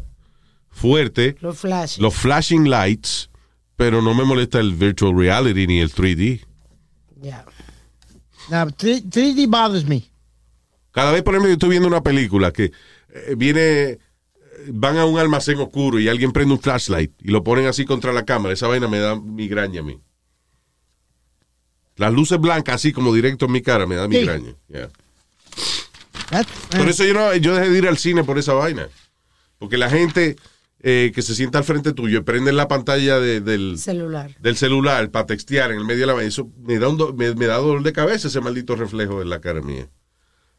fuertes, 0.70 1.34
Los 1.42 1.58
flash. 1.58 1.98
los 1.98 2.14
flashing 2.14 2.70
lights, 2.70 3.28
pero 3.74 4.00
no 4.00 4.14
me 4.14 4.22
molesta 4.22 4.60
el 4.60 4.72
virtual 4.74 5.16
reality 5.18 5.66
ni 5.66 5.80
el 5.80 5.92
3D. 5.92 6.46
Ya. 7.20 7.44
Now, 8.48 8.70
3, 8.70 9.06
3D 9.10 9.48
bothers 9.48 9.88
me. 9.88 10.04
Cada 10.92 11.10
vez, 11.10 11.24
por 11.24 11.34
ejemplo, 11.34 11.48
yo 11.48 11.54
estoy 11.54 11.70
viendo 11.70 11.88
una 11.88 12.04
película 12.04 12.52
que 12.52 12.66
eh, 12.66 13.34
viene, 13.36 13.60
eh, 13.60 13.98
van 14.68 14.98
a 14.98 15.04
un 15.04 15.18
almacén 15.18 15.58
oscuro 15.58 15.98
y 15.98 16.08
alguien 16.08 16.30
prende 16.30 16.54
un 16.54 16.60
flashlight 16.60 17.10
y 17.20 17.32
lo 17.32 17.42
ponen 17.42 17.66
así 17.66 17.84
contra 17.84 18.12
la 18.12 18.24
cámara. 18.24 18.54
Esa 18.54 18.68
vaina 18.68 18.86
me 18.86 19.00
da 19.00 19.16
migraña 19.18 19.80
a 19.80 19.82
mí. 19.82 19.98
Las 21.96 22.12
luces 22.12 22.38
blancas, 22.40 22.76
así 22.76 22.92
como 22.92 23.12
directo 23.14 23.46
en 23.46 23.52
mi 23.52 23.62
cara, 23.62 23.86
me 23.86 23.96
da 23.96 24.08
migraña. 24.08 24.54
Yeah. 24.68 24.88
Por 26.76 26.88
eso 26.88 27.04
yo, 27.04 27.12
no, 27.14 27.34
yo 27.36 27.54
dejé 27.54 27.70
de 27.70 27.78
ir 27.78 27.88
al 27.88 27.98
cine 27.98 28.24
por 28.24 28.38
esa 28.38 28.54
vaina. 28.54 28.88
Porque 29.58 29.76
la 29.76 29.90
gente 29.90 30.36
eh, 30.80 31.12
que 31.14 31.22
se 31.22 31.34
sienta 31.34 31.58
al 31.58 31.64
frente 31.64 31.92
tuyo 31.92 32.18
y 32.18 32.22
prende 32.22 32.52
la 32.52 32.66
pantalla 32.68 33.20
de- 33.20 33.40
del, 33.40 33.78
Celular. 33.78 34.34
del 34.40 34.56
celular 34.56 35.10
para 35.10 35.26
textear 35.26 35.70
en 35.70 35.78
el 35.78 35.84
medio 35.84 36.00
de 36.00 36.06
la 36.06 36.14
vaina, 36.14 36.28
eso 36.28 36.48
me 36.64 36.78
da, 36.78 36.88
un 36.88 36.96
do- 36.96 37.12
me, 37.12 37.34
me 37.34 37.46
da 37.46 37.56
dolor 37.58 37.82
de 37.82 37.92
cabeza 37.92 38.28
ese 38.28 38.40
maldito 38.40 38.74
reflejo 38.74 39.20
en 39.22 39.28
la 39.30 39.40
cara 39.40 39.60
mía. 39.60 39.86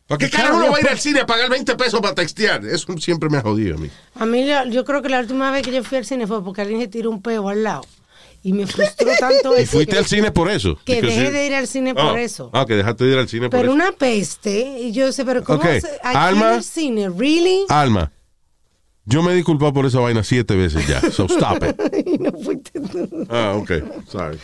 ¿Para 0.07 0.19
qué 0.19 0.29
carajo 0.29 0.57
uno 0.57 0.69
va 0.71 0.77
a 0.77 0.81
ir 0.81 0.87
al 0.89 0.99
cine 0.99 1.21
a 1.21 1.25
pagar 1.25 1.49
20 1.49 1.75
pesos 1.75 1.99
para 2.01 2.13
textear? 2.13 2.63
Eso 2.65 2.95
siempre 2.99 3.29
me 3.29 3.37
ha 3.37 3.41
jodido 3.41 3.75
a 3.75 3.79
mí. 3.79 3.89
A 4.15 4.25
mí 4.25 4.45
yo 4.69 4.85
creo 4.85 5.01
que 5.01 5.09
la 5.09 5.19
última 5.21 5.49
vez 5.51 5.63
que 5.63 5.71
yo 5.73 5.83
fui 5.83 5.97
al 5.97 6.05
cine 6.05 6.27
fue 6.27 6.43
porque 6.43 6.61
alguien 6.61 6.79
se 6.81 6.87
tiró 6.89 7.09
un 7.09 7.21
peo 7.21 7.49
al 7.49 7.63
lado. 7.63 7.81
Y 8.45 8.51
me 8.53 8.67
frustró 8.67 9.07
tanto 9.19 9.57
¿Y 9.57 9.61
eso 9.63 9.71
fuiste 9.71 9.93
que, 9.93 9.97
al 9.99 10.05
cine 10.05 10.31
por 10.31 10.49
eso? 10.51 10.77
que 10.83 10.95
Because 10.95 11.15
dejé 11.15 11.27
you- 11.27 11.31
de 11.33 11.45
ir 11.47 11.53
al 11.55 11.67
cine 11.67 11.93
por 11.95 12.17
Ah, 12.17 12.21
eso. 12.21 12.49
Ah, 12.53 12.65
que 12.67 12.75
dejaste 12.75 13.05
de 13.05 13.11
ir 13.13 13.17
al 13.17 13.29
cine 13.29 13.49
por 13.49 13.51
Pero 13.59 13.63
eso. 13.71 13.73
una 13.73 13.91
peste. 13.93 14.79
Y 14.81 14.91
yo 14.91 15.11
sé, 15.13 15.23
pero 15.23 15.43
¿cómo 15.43 15.59
Ok, 15.59 15.65
se, 15.79 15.87
Alma. 16.03 16.55
el 16.55 16.63
cine? 16.63 17.09
¿Really? 17.09 17.61
Alma, 17.69 18.11
yo 19.05 19.21
me 19.23 19.31
he 19.31 19.35
disculpado 19.35 19.71
por 19.73 19.85
esa 19.85 19.99
vaina 19.99 20.23
siete 20.23 20.55
veces 20.55 20.85
ya. 20.87 20.99
So 21.11 21.25
stop 21.25 21.63
it. 21.63 21.75
y 22.05 22.17
no 22.17 22.31
fuiste 22.33 22.79
tú. 22.81 23.27
Ah, 23.29 23.53
ok. 23.57 23.71
Sorry. 24.09 24.37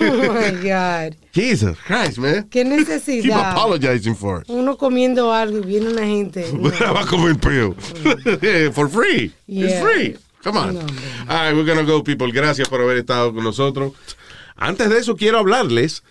Oh 0.00 0.32
my 0.32 0.68
God. 0.68 1.14
Jesus 1.34 1.76
Christ, 1.86 2.18
man. 2.18 2.44
¿Qué 2.50 2.64
Keep 2.64 2.66
necesidad? 2.66 3.52
apologizing 3.52 4.14
for 4.16 4.40
it. 4.42 4.48
Uno 4.50 4.76
comiendo 4.76 5.32
algo 5.32 5.58
y 5.58 5.62
viene 5.62 5.88
una 5.90 6.04
gente. 6.06 6.50
no. 6.52 6.70
Va 6.70 7.00
a 7.02 7.06
comer 7.06 7.36
peo. 7.38 7.74
For 8.72 8.88
free. 8.90 9.32
It's 9.46 9.70
Yeah. 9.72 9.80
free. 9.82 10.16
Come 10.48 10.58
on. 10.58 10.76
All 10.76 10.84
right, 11.28 11.54
we're 11.54 11.64
gonna 11.64 11.84
go, 11.84 12.02
people. 12.02 12.32
Gracias 12.32 12.68
por 12.68 12.80
haber 12.80 12.96
estado 12.96 13.34
con 13.34 13.44
nosotros. 13.44 13.92
Antes 14.56 14.88
de 14.88 14.98
eso, 14.98 15.14
quiero 15.14 15.38
hablarles 15.38 16.02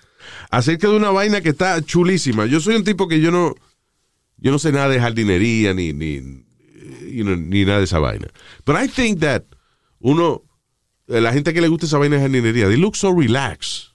acerca 0.51 0.88
de 0.88 0.95
una 0.95 1.09
vaina 1.09 1.41
que 1.41 1.49
está 1.49 1.81
chulísima. 1.81 2.45
Yo 2.45 2.59
soy 2.59 2.76
un 2.76 2.84
tipo 2.84 3.07
que 3.07 3.19
yo 3.19 3.31
no, 3.31 3.55
yo 4.38 4.51
no 4.51 4.59
sé 4.59 4.72
nada 4.72 4.89
de 4.89 4.99
jardinería 4.99 5.73
ni, 5.73 5.91
ni, 5.91 6.22
you 7.11 7.23
know, 7.23 7.35
ni 7.35 7.65
nada 7.65 7.80
de 7.80 7.85
esa 7.85 7.99
vaina. 7.99 8.27
But 8.65 8.77
I 8.77 8.88
think 8.88 9.19
that 9.22 9.43
uno, 9.99 10.43
eh, 11.07 11.19
la 11.19 11.34
gente 11.34 11.53
que 11.53 11.61
le 11.61 11.68
gusta 11.68 11.88
esa 11.88 11.97
vaina 11.97 12.18
de 12.18 12.22
jardinería, 12.22 12.68
they 12.68 12.77
look 12.77 12.95
so 12.95 13.11
relaxed. 13.11 13.93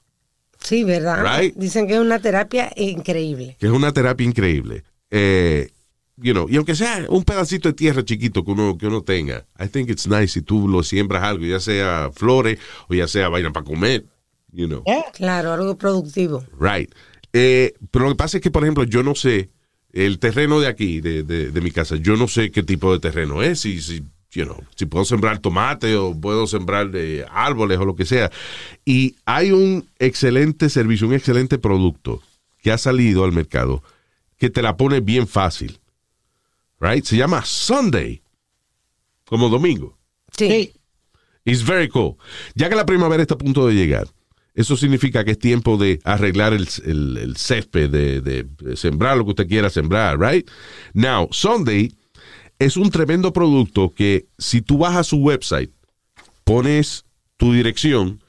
Sí, 0.59 0.85
¿verdad? 0.85 1.25
Right. 1.25 1.55
Dicen 1.57 1.87
que 1.87 1.95
es 1.95 2.01
una 2.01 2.21
terapia 2.21 2.73
increíble. 2.77 3.57
que 3.59 3.67
es 3.67 3.73
una 3.73 3.93
terapia 3.93 4.27
increíble. 4.27 4.85
Eh, 5.11 5.71
you 6.17 6.33
know, 6.33 6.47
y 6.49 6.57
aunque 6.57 6.75
sea 6.75 7.07
un 7.09 7.25
pedacito 7.25 7.69
de 7.69 7.75
tierra 7.75 8.05
chiquito 8.05 8.45
que 8.45 8.51
uno, 8.51 8.77
que 8.79 8.87
uno 8.87 9.03
tenga, 9.03 9.45
I 9.59 9.69
think 9.69 9.89
it's 9.91 10.07
nice 10.07 10.29
si 10.29 10.43
tú 10.43 10.69
lo 10.69 10.83
siembras 10.83 11.23
algo, 11.23 11.45
ya 11.45 11.61
sea 11.61 12.11
flores 12.15 12.59
o 12.89 12.95
ya 12.95 13.09
sea 13.09 13.29
vaina 13.29 13.53
para 13.53 13.65
comer, 13.65 14.05
you 14.53 14.67
know. 14.67 14.83
Claro, 15.15 15.53
algo 15.53 15.77
productivo. 15.77 16.45
Right. 16.59 16.91
Eh, 17.33 17.75
pero 17.91 18.05
lo 18.07 18.11
que 18.13 18.17
pasa 18.17 18.37
es 18.37 18.43
que, 18.43 18.51
por 18.51 18.63
ejemplo, 18.63 18.85
yo 18.85 19.03
no 19.03 19.15
sé, 19.15 19.49
el 19.93 20.19
terreno 20.19 20.61
de 20.61 20.67
aquí, 20.69 21.01
de, 21.01 21.23
de- 21.23 21.51
de 21.51 21.61
mi 21.61 21.71
casa, 21.71 21.97
yo 21.97 22.17
no 22.17 22.29
sé 22.29 22.51
qué 22.51 22.63
tipo 22.63 22.93
de 22.93 23.01
terreno 23.01 23.43
es, 23.43 23.61
si, 23.61 23.81
si, 23.81 24.03
you 24.33 24.45
know, 24.45 24.63
si 24.77 24.87
puedo 24.87 25.05
sembrar 25.05 25.39
tomate 25.39 25.97
o 25.97 26.19
puedo 26.19 26.47
sembrar 26.47 26.91
de 26.91 27.25
árboles 27.31 27.79
o 27.79 27.85
lo 27.85 27.97
que 27.97 28.05
sea. 28.05 28.31
Y 28.85 29.17
hay 29.25 29.53
un 29.53 29.87
excelente 29.99 30.69
servicio, 30.69 31.07
un 31.07 31.15
excelente 31.15 31.59
producto 31.59 32.23
que 32.63 32.71
ha 32.71 32.79
salido 32.79 33.25
al 33.25 33.33
mercado 33.33 33.83
que 34.39 34.51
te 34.51 34.61
la 34.63 34.77
pone 34.77 35.01
bien 35.01 35.27
fácil. 35.27 35.79
Right? 36.83 37.05
Se 37.05 37.17
llama 37.17 37.45
Sunday, 37.45 38.21
como 39.25 39.49
domingo. 39.49 39.97
Sí. 40.37 40.73
It's 41.45 41.63
very 41.65 41.89
cool. 41.89 42.17
Ya 42.57 42.69
que 42.69 42.75
la 42.75 42.85
primavera 42.85 43.23
está 43.23 43.35
a 43.35 43.39
punto 43.39 43.67
de 43.69 43.75
llegar, 43.75 44.09
eso 44.55 44.77
significa 44.77 45.25
que 45.25 45.31
es 45.33 45.39
tiempo 45.39 45.77
de 45.77 46.01
arreglar 46.05 46.53
el, 46.53 46.69
el- 46.85 47.17
el 47.19 47.37
césped, 47.37 47.89
de, 47.89 48.21
de- 48.21 48.45
de 48.45 48.77
sembrar 48.77 49.17
lo 49.17 49.25
que 49.25 49.31
usted 49.31 49.49
quiera 49.49 49.71
sembrar, 49.71 50.19
right? 50.21 50.49
Now, 50.93 51.29
Sunday 51.31 51.95
es 52.59 52.77
un 52.77 52.91
tremendo 52.91 53.33
producto 53.33 53.91
que 53.95 54.27
si 54.39 54.61
tú 54.61 54.79
vas 54.79 54.97
a 54.97 55.05
su 55.05 55.19
website, 55.19 55.71
pones 56.45 57.05
tu 57.37 57.53
dirección, 57.53 58.21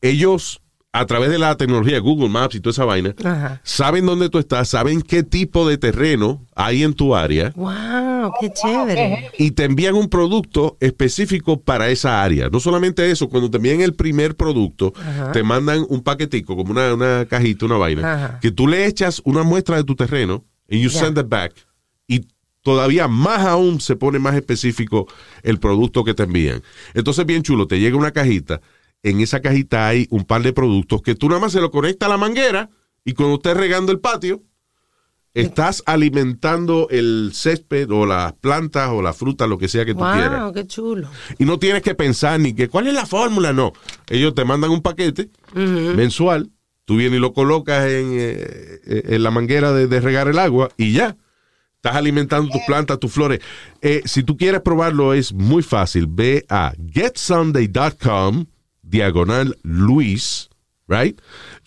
ellos 0.00 0.60
a 0.96 1.06
través 1.06 1.28
de 1.28 1.38
la 1.40 1.56
tecnología 1.56 1.98
Google 1.98 2.28
Maps 2.28 2.54
y 2.54 2.60
toda 2.60 2.70
esa 2.70 2.84
vaina, 2.84 3.14
Ajá. 3.24 3.60
saben 3.64 4.06
dónde 4.06 4.28
tú 4.28 4.38
estás, 4.38 4.68
saben 4.68 5.02
qué 5.02 5.24
tipo 5.24 5.68
de 5.68 5.76
terreno 5.76 6.46
hay 6.54 6.84
en 6.84 6.94
tu 6.94 7.16
área 7.16 7.52
Wow, 7.56 8.32
qué 8.40 8.52
chévere. 8.52 9.28
y 9.36 9.50
te 9.50 9.64
envían 9.64 9.96
un 9.96 10.08
producto 10.08 10.76
específico 10.78 11.60
para 11.60 11.88
esa 11.88 12.22
área. 12.22 12.48
No 12.48 12.60
solamente 12.60 13.10
eso, 13.10 13.28
cuando 13.28 13.50
te 13.50 13.56
envían 13.56 13.80
el 13.80 13.94
primer 13.94 14.36
producto, 14.36 14.92
Ajá. 14.96 15.32
te 15.32 15.42
mandan 15.42 15.84
un 15.88 16.00
paquetico, 16.00 16.54
como 16.56 16.70
una, 16.70 16.94
una 16.94 17.26
cajita, 17.28 17.66
una 17.66 17.76
vaina, 17.76 18.14
Ajá. 18.14 18.38
que 18.40 18.52
tú 18.52 18.68
le 18.68 18.86
echas 18.86 19.20
una 19.24 19.42
muestra 19.42 19.76
de 19.76 19.82
tu 19.84 19.96
terreno 19.96 20.44
y 20.68 20.80
you 20.80 20.90
Ya. 20.90 21.00
send 21.00 21.18
it 21.18 21.28
back. 21.28 21.52
Y 22.06 22.26
todavía 22.62 23.08
más 23.08 23.40
aún 23.44 23.80
se 23.80 23.96
pone 23.96 24.18
más 24.20 24.36
específico 24.36 25.06
el 25.42 25.58
producto 25.58 26.04
que 26.04 26.14
te 26.14 26.22
envían. 26.22 26.62
Entonces, 26.94 27.26
bien 27.26 27.42
chulo, 27.42 27.66
te 27.66 27.80
llega 27.80 27.96
una 27.96 28.12
cajita. 28.12 28.60
En 29.04 29.20
esa 29.20 29.40
cajita 29.40 29.86
hay 29.86 30.08
un 30.10 30.24
par 30.24 30.42
de 30.42 30.52
productos 30.52 31.02
que 31.02 31.14
tú 31.14 31.28
nada 31.28 31.40
más 31.40 31.52
se 31.52 31.60
lo 31.60 31.70
conectas 31.70 32.08
a 32.08 32.10
la 32.10 32.18
manguera 32.18 32.70
y 33.04 33.12
cuando 33.12 33.36
estés 33.36 33.56
regando 33.56 33.92
el 33.92 34.00
patio, 34.00 34.42
estás 35.34 35.82
alimentando 35.84 36.88
el 36.90 37.32
césped 37.34 37.90
o 37.90 38.06
las 38.06 38.32
plantas 38.32 38.90
o 38.90 39.02
la 39.02 39.12
fruta, 39.12 39.46
lo 39.46 39.58
que 39.58 39.68
sea 39.68 39.84
que 39.84 39.92
tú 39.92 40.00
quieras. 40.00 40.42
Wow, 40.42 40.52
qué 40.54 40.66
chulo. 40.66 41.08
Y 41.38 41.44
no 41.44 41.58
tienes 41.58 41.82
que 41.82 41.94
pensar 41.94 42.40
ni 42.40 42.54
que 42.54 42.68
cuál 42.68 42.86
es 42.86 42.94
la 42.94 43.04
fórmula, 43.04 43.52
no. 43.52 43.72
Ellos 44.08 44.34
te 44.34 44.44
mandan 44.44 44.70
un 44.70 44.80
paquete 44.80 45.28
mensual, 45.54 46.50
tú 46.86 46.96
vienes 46.96 47.18
y 47.18 47.20
lo 47.20 47.32
colocas 47.34 47.84
en, 47.86 48.12
eh, 48.12 48.80
eh, 48.86 49.02
en 49.10 49.22
la 49.22 49.30
manguera 49.30 49.72
de, 49.72 49.86
de 49.86 50.00
regar 50.00 50.28
el 50.28 50.38
agua 50.38 50.70
y 50.76 50.92
ya. 50.92 51.16
Estás 51.76 51.96
alimentando 51.96 52.50
tus 52.50 52.62
plantas, 52.66 52.98
tus 52.98 53.12
flores. 53.12 53.40
Eh, 53.82 54.00
si 54.06 54.22
tú 54.22 54.38
quieres 54.38 54.62
probarlo, 54.62 55.12
es 55.12 55.34
muy 55.34 55.62
fácil. 55.62 56.06
Ve 56.08 56.46
a 56.48 56.72
getsunday.com, 56.90 58.46
diagonal 58.84 59.56
Luis, 59.62 60.50
right? 60.86 61.20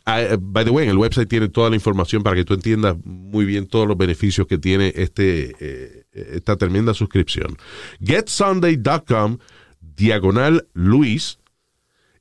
Ah, 0.05 0.21
eh, 0.21 0.37
by 0.39 0.63
the 0.63 0.71
way, 0.71 0.85
en 0.85 0.91
el 0.91 0.97
website 0.97 1.27
tiene 1.27 1.49
toda 1.49 1.69
la 1.69 1.75
información 1.75 2.23
para 2.23 2.35
que 2.35 2.45
tú 2.45 2.53
entiendas 2.53 2.95
muy 3.03 3.45
bien 3.45 3.67
todos 3.67 3.87
los 3.87 3.97
beneficios 3.97 4.47
que 4.47 4.57
tiene 4.57 4.93
este, 4.95 5.55
eh, 5.59 6.05
esta 6.13 6.55
tremenda 6.55 6.93
suscripción. 6.93 7.57
Getsunday.com, 8.01 9.39
diagonal 9.81 10.67
Luis, 10.73 11.39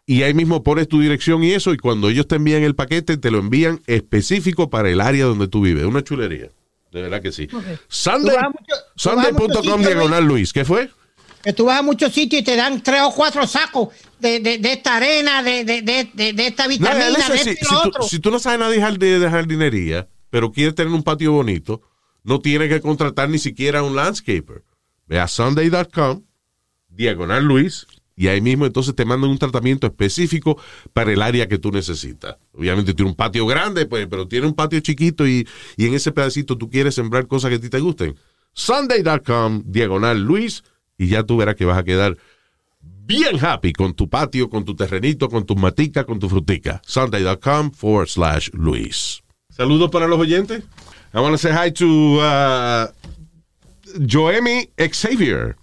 y 0.04 0.22
ahí 0.22 0.34
mismo 0.34 0.62
pones 0.62 0.88
tu 0.88 1.00
dirección 1.00 1.42
y 1.42 1.52
eso, 1.52 1.72
y 1.72 1.76
cuando 1.76 2.08
ellos 2.08 2.28
te 2.28 2.36
envían 2.36 2.62
el 2.62 2.74
paquete, 2.74 3.16
te 3.16 3.30
lo 3.30 3.38
envían 3.38 3.80
específico 3.86 4.70
para 4.70 4.88
el 4.88 5.00
área 5.00 5.24
donde 5.24 5.48
tú 5.48 5.62
vives. 5.62 5.84
Una 5.84 6.02
chulería. 6.02 6.48
De 6.92 7.02
verdad 7.02 7.20
que 7.20 7.32
sí. 7.32 7.48
Sunday, 7.88 8.36
muchos 8.46 8.84
Sunday.com 8.94 9.62
sitios, 9.62 9.80
diagonal 9.80 10.24
Luis. 10.24 10.52
¿Qué 10.52 10.64
fue? 10.64 10.90
Que 11.42 11.52
tú 11.52 11.66
vas 11.66 11.78
a 11.78 11.82
muchos 11.82 12.12
sitios 12.12 12.42
y 12.42 12.44
te 12.44 12.56
dan 12.56 12.82
tres 12.82 13.02
o 13.04 13.12
cuatro 13.12 13.46
sacos 13.46 13.88
de, 14.18 14.40
de, 14.40 14.58
de 14.58 14.72
esta 14.72 14.96
arena, 14.96 15.42
de, 15.42 15.64
de, 15.64 16.46
esta 16.46 16.64
No, 16.64 16.68
vitamina, 16.70 17.28
de 17.28 17.38
si, 17.38 17.50
esto 17.50 17.62
y 17.62 17.66
si 17.66 17.74
lo 17.74 17.82
tú, 17.82 17.88
otro. 17.88 18.02
si 18.02 18.18
tú 18.18 18.30
no 18.30 18.38
sabes 18.38 18.58
nada 18.58 18.70
de 18.70 19.30
jardinería, 19.30 20.08
pero 20.30 20.50
quieres 20.50 20.74
tener 20.74 20.92
un 20.92 21.02
patio 21.02 21.32
bonito, 21.32 21.82
no 22.24 22.40
tienes 22.40 22.68
que 22.68 22.80
contratar 22.80 23.28
ni 23.28 23.38
siquiera 23.38 23.82
un 23.82 23.94
landscaper. 23.94 24.64
Ve 25.06 25.20
a 25.20 25.28
sunday.com, 25.28 26.22
diagonal 26.88 27.44
Luis, 27.44 27.86
y 28.16 28.28
ahí 28.28 28.40
mismo 28.40 28.66
entonces 28.66 28.94
te 28.96 29.04
mandan 29.04 29.30
un 29.30 29.38
tratamiento 29.38 29.86
específico 29.86 30.60
para 30.92 31.12
el 31.12 31.20
área 31.22 31.46
que 31.46 31.58
tú 31.58 31.70
necesitas. 31.70 32.36
Obviamente 32.52 32.94
tiene 32.94 33.10
un 33.10 33.16
patio 33.16 33.46
grande, 33.46 33.86
pues, 33.86 34.06
pero 34.08 34.26
tiene 34.26 34.46
un 34.46 34.54
patio 34.54 34.80
chiquito 34.80 35.28
y, 35.28 35.46
y 35.76 35.86
en 35.86 35.94
ese 35.94 36.10
pedacito 36.12 36.56
tú 36.56 36.70
quieres 36.70 36.94
sembrar 36.94 37.26
cosas 37.28 37.50
que 37.50 37.56
a 37.56 37.60
ti 37.60 37.68
te 37.68 37.78
gusten. 37.78 38.16
Sunday.com, 38.54 39.62
diagonal 39.66 40.22
Luis, 40.22 40.64
y 40.98 41.08
ya 41.08 41.22
tú 41.22 41.36
verás 41.36 41.54
que 41.56 41.64
vas 41.64 41.78
a 41.78 41.84
quedar 41.84 42.16
bien 42.80 43.38
happy 43.44 43.72
con 43.72 43.94
tu 43.94 44.08
patio, 44.08 44.48
con 44.48 44.64
tu 44.64 44.74
terrenito, 44.74 45.28
con 45.28 45.44
tus 45.46 45.56
maticas, 45.56 46.04
con 46.04 46.18
tu 46.18 46.28
frutica. 46.28 46.80
Sunday.com 46.86 47.70
forward 47.70 48.08
slash 48.08 48.50
Luis. 48.52 49.22
Saludos 49.50 49.90
para 49.90 50.06
los 50.06 50.18
oyentes. 50.18 50.62
I 51.14 51.20
want 51.20 51.32
to 51.32 51.38
say 51.38 51.52
hi 51.52 51.70
to 51.70 52.18
uh, 52.20 52.86
Joemi 54.06 54.68
Xavier. 54.76 55.56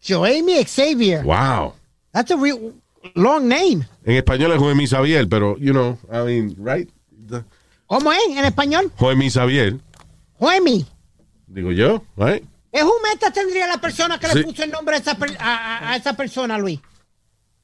Joemi 0.00 0.62
Xavier. 0.64 1.24
Wow. 1.24 1.74
That's 2.12 2.30
a 2.30 2.36
real. 2.36 2.74
long 3.14 3.48
name. 3.48 3.86
En 4.04 4.16
español 4.16 4.52
es 4.52 4.58
Joemi 4.58 4.86
Xavier, 4.86 5.28
pero, 5.28 5.56
you 5.58 5.72
know, 5.72 5.98
I 6.12 6.24
mean, 6.24 6.54
right? 6.58 6.88
The- 7.28 7.44
¿Cómo 7.86 8.12
es 8.12 8.18
en 8.36 8.44
español? 8.44 8.90
Joemi 8.98 9.30
Xavier, 9.30 9.78
Joemi. 10.38 10.84
digo 11.46 11.72
yo, 11.72 12.02
right? 12.16 12.44
¿Qué 12.72 12.82
jumeta 12.82 13.30
tendría 13.32 13.66
la 13.66 13.78
persona 13.80 14.18
que 14.18 14.26
Sí. 14.28 14.34
le 14.38 14.44
puso 14.44 14.62
el 14.62 14.70
nombre 14.70 14.96
a 14.96 14.98
esa, 14.98 15.16
per- 15.16 15.36
a, 15.40 15.90
a- 15.92 15.96
esa 15.96 16.12
persona, 16.14 16.58
Luis? 16.58 16.78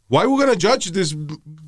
Why 0.08 0.26
we 0.26 0.38
gonna 0.44 0.54
judge 0.58 0.92
this 0.92 1.14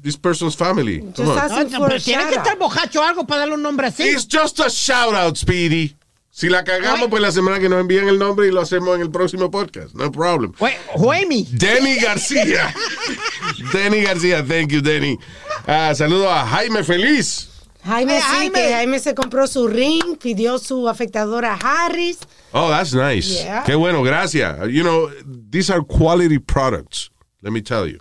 this 0.02 0.16
person's 0.16 0.54
family? 0.54 1.00
Come 1.16 1.30
on. 1.30 1.70
No, 1.72 1.86
pero 1.88 2.00
tiene 2.00 2.26
que 2.28 2.34
estar 2.36 2.56
bojacho 2.58 3.00
o 3.00 3.02
algo 3.02 3.26
para 3.26 3.40
darle 3.40 3.54
un 3.54 3.62
nombre 3.62 3.86
así. 3.88 4.04
It's 4.04 4.26
just 4.30 4.60
a 4.60 4.68
shout 4.68 5.14
out, 5.14 5.36
Speedy. 5.36 5.96
Si 6.30 6.50
la 6.50 6.62
cagamos, 6.62 7.08
pues 7.08 7.22
la 7.22 7.32
semana 7.32 7.58
que 7.58 7.68
nos 7.68 7.80
envían 7.80 8.08
el 8.08 8.18
nombre 8.18 8.46
y 8.46 8.50
lo 8.50 8.60
hacemos 8.60 8.94
en 8.96 9.00
el 9.00 9.10
próximo 9.10 9.50
podcast. 9.50 9.94
No 9.94 10.12
problem. 10.12 10.52
Joemi. 10.94 11.48
Denny 11.50 11.96
García. 11.96 12.74
Denny 13.72 14.02
García, 14.02 14.44
thank 14.46 14.68
you, 14.70 14.82
Denny. 14.82 15.18
Ah, 15.66 15.94
saludo 15.94 16.30
a 16.30 16.46
Jaime 16.46 16.84
Feliz. 16.84 17.48
Jaime 17.86 18.16
sí, 18.16 18.22
Jaime. 18.22 18.52
que 18.60 18.72
Jaime 18.74 18.98
se 18.98 19.14
compró 19.14 19.46
su 19.46 19.68
ring, 19.68 20.18
pidió 20.20 20.58
su 20.58 20.88
afectadora 20.88 21.54
Harris. 21.54 22.18
Oh, 22.52 22.68
that's 22.68 22.92
nice. 22.94 23.42
Yeah. 23.44 23.62
Qué 23.64 23.74
bueno, 23.74 24.02
gracias. 24.02 24.56
You 24.70 24.82
know, 24.82 25.08
these 25.50 25.72
are 25.72 25.82
quality 25.82 26.38
products. 26.38 27.10
Let 27.42 27.52
me 27.52 27.62
tell 27.62 27.86
you. 27.86 27.98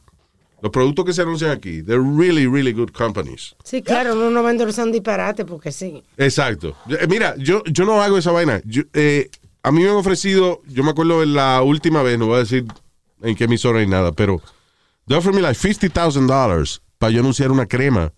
Los 0.62 0.72
productos 0.72 1.06
que 1.06 1.14
se 1.14 1.22
anuncian 1.22 1.52
aquí, 1.52 1.84
they're 1.84 2.02
really, 2.02 2.48
really 2.48 2.74
good 2.74 2.92
companies. 2.92 3.56
Sí, 3.64 3.84
claro, 3.84 4.14
uno 4.14 4.32
no 4.32 4.42
va 4.42 4.50
a 4.50 4.52
endorsar 4.52 4.86
un 4.86 4.92
disparate 4.92 5.46
porque 5.46 5.72
sí. 5.72 6.04
Exacto. 6.18 6.76
Eh, 6.90 7.06
Mira, 7.08 7.36
yo, 7.38 7.62
yo 7.66 7.86
no 7.86 8.02
hago 8.02 8.18
esa 8.18 8.32
vaina. 8.32 8.62
Yo, 8.66 8.82
eh, 8.94 9.30
a 9.62 9.72
mí 9.72 9.84
me 9.84 9.90
han 9.90 9.96
ofrecido, 9.96 10.62
yo 10.68 10.84
me 10.84 10.92
acuerdo 10.92 11.22
en 11.22 11.36
la 11.36 11.62
última 11.62 12.02
vez, 12.02 12.18
no 12.18 12.28
voy 12.28 12.38
a 12.38 12.40
decir 12.40 12.66
en 13.22 13.36
qué 13.36 13.44
emisora 13.44 13.80
ni 13.80 13.88
nada, 13.88 14.12
pero 14.12 14.42
they 15.08 15.16
offered 15.16 15.36
me 15.36 15.42
like 15.42 15.60
$50,000 15.60 16.82
para 16.98 17.12
yo 17.12 17.20
anunciar 17.20 17.52
una 17.52 17.68
crema 17.68 18.12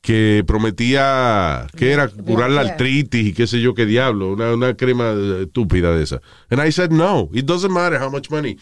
que 0.00 0.42
prometía 0.46 1.66
que 1.76 1.92
era 1.92 2.08
curar 2.08 2.50
la 2.50 2.62
artritis 2.62 3.26
y 3.28 3.32
qué 3.32 3.46
sé 3.46 3.60
yo 3.60 3.74
qué 3.74 3.84
diablo, 3.86 4.32
una, 4.32 4.54
una 4.54 4.74
crema 4.76 5.12
eh, 5.14 5.42
estúpida 5.42 5.94
de 5.94 6.04
esa. 6.04 6.20
And 6.48 6.64
I 6.66 6.72
said 6.72 6.90
no, 6.90 7.28
it 7.32 7.44
doesn't 7.44 7.72
matter 7.72 8.00
how 8.00 8.10
much 8.10 8.30
money. 8.30 8.56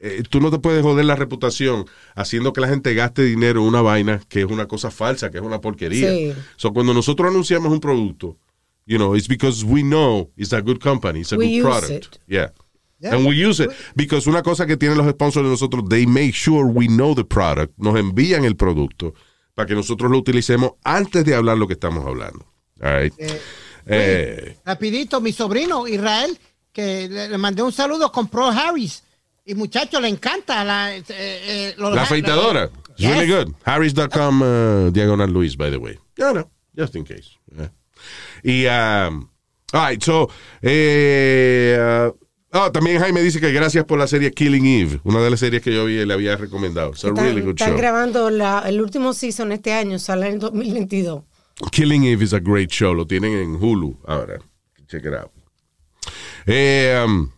Eh, 0.00 0.22
tú 0.30 0.40
no 0.40 0.50
te 0.50 0.58
puedes 0.60 0.82
joder 0.82 1.04
la 1.04 1.16
reputación 1.16 1.84
haciendo 2.14 2.52
que 2.52 2.60
la 2.60 2.68
gente 2.68 2.94
gaste 2.94 3.24
dinero 3.24 3.60
en 3.60 3.66
una 3.66 3.82
vaina 3.82 4.20
que 4.28 4.40
es 4.40 4.46
una 4.46 4.66
cosa 4.66 4.90
falsa, 4.90 5.30
que 5.30 5.38
es 5.38 5.44
una 5.44 5.60
porquería. 5.60 6.10
Sí. 6.10 6.32
So, 6.56 6.72
cuando 6.72 6.94
nosotros 6.94 7.28
anunciamos 7.28 7.72
un 7.72 7.80
producto, 7.80 8.36
you 8.86 8.96
know, 8.96 9.14
it's 9.16 9.28
because 9.28 9.64
we 9.64 9.82
know 9.82 10.30
it's 10.36 10.52
a 10.52 10.60
good 10.60 10.78
company, 10.78 11.20
it's 11.20 11.32
a 11.32 11.36
We 11.36 11.46
good 11.46 11.66
use 11.66 11.80
product. 11.80 12.06
it. 12.16 12.20
Yeah. 12.28 12.50
And 13.02 13.26
we 13.26 13.36
use 13.36 13.60
it 13.62 13.70
because 13.94 14.28
una 14.28 14.42
cosa 14.42 14.66
que 14.66 14.76
tienen 14.76 14.98
los 14.98 15.08
sponsors 15.10 15.44
de 15.44 15.50
nosotros, 15.50 15.84
they 15.88 16.06
make 16.06 16.32
sure 16.32 16.64
we 16.66 16.86
know 16.86 17.14
the 17.14 17.24
product, 17.24 17.72
nos 17.76 17.96
envían 17.96 18.44
el 18.44 18.56
producto 18.56 19.14
para 19.58 19.66
que 19.66 19.74
nosotros 19.74 20.08
lo 20.08 20.18
utilicemos 20.18 20.74
antes 20.84 21.24
de 21.24 21.34
hablar 21.34 21.58
lo 21.58 21.66
que 21.66 21.72
estamos 21.72 22.06
hablando. 22.06 22.46
All 22.80 23.02
right. 23.02 23.14
Eh, 23.86 24.56
Rapidito, 24.64 25.20
mi 25.20 25.32
sobrino 25.32 25.88
Israel, 25.88 26.38
que 26.72 27.08
le, 27.08 27.28
le 27.28 27.38
mandé 27.38 27.64
un 27.64 27.72
saludo, 27.72 28.12
compró 28.12 28.46
Harris. 28.46 29.02
Y 29.44 29.56
muchacho, 29.56 29.98
le 30.00 30.06
encanta 30.06 30.62
la, 30.62 30.94
eh, 30.94 31.02
eh, 31.08 31.74
la 31.76 32.02
afeitadora. 32.02 32.70
It's 32.90 32.98
Yes. 32.98 33.10
really 33.16 33.26
good. 33.32 33.52
Harris.com 33.64 34.42
uh, 34.42 34.90
diagonal 34.92 35.28
Luis, 35.32 35.56
by 35.56 35.70
the 35.70 35.78
way. 35.78 35.98
Yeah, 36.16 36.32
no, 36.34 36.48
just 36.76 36.94
in 36.94 37.02
case. 37.02 37.30
Yeah. 37.56 37.70
Y, 38.44 38.66
um, 38.68 39.28
all 39.72 39.80
right, 39.80 40.00
so, 40.00 40.30
eh, 40.62 41.76
uh, 41.80 42.12
oh, 42.52 42.70
también 42.72 42.98
Jaime 43.00 43.22
dice 43.22 43.40
que 43.40 43.52
gracias 43.52 43.84
por 43.84 43.98
la 43.98 44.06
serie 44.06 44.30
Killing 44.32 44.66
Eve, 44.66 45.00
una 45.04 45.20
de 45.20 45.30
las 45.30 45.40
series 45.40 45.62
que 45.62 45.72
yo 45.74 45.84
vi, 45.84 46.04
le 46.04 46.14
había 46.14 46.36
recomendado. 46.36 46.90
It's 46.90 47.04
a 47.04 47.08
Están, 47.08 47.24
really 47.24 47.40
good 47.40 47.50
están 47.50 47.70
show. 47.70 47.78
grabando 47.78 48.30
la- 48.30 48.64
el 48.66 48.80
último 48.80 49.12
season 49.12 49.52
este 49.52 49.72
año, 49.72 49.98
sale 49.98 50.28
en 50.28 50.38
2022. 50.38 51.22
Killing 51.72 52.04
Eve 52.04 52.24
is 52.24 52.32
a 52.34 52.38
great 52.40 52.70
show. 52.70 52.94
Lo 52.94 53.06
tienen 53.06 53.32
en 53.34 53.56
Hulu 53.56 53.98
ahora. 54.06 54.38
Check 54.86 55.04
it 55.04 55.12
out. 55.14 55.30
Eh, 56.46 57.02
um, 57.04 57.30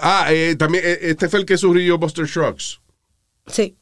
ah, 0.00 0.26
eh, 0.30 0.54
también, 0.56 0.84
eh, 0.86 0.98
este 1.02 1.28
fue 1.28 1.40
el 1.40 1.44
que 1.46 1.58
sugirió 1.58 1.98
Buster 1.98 2.26
Shrugs. 2.26 2.80
Sí. 3.48 3.76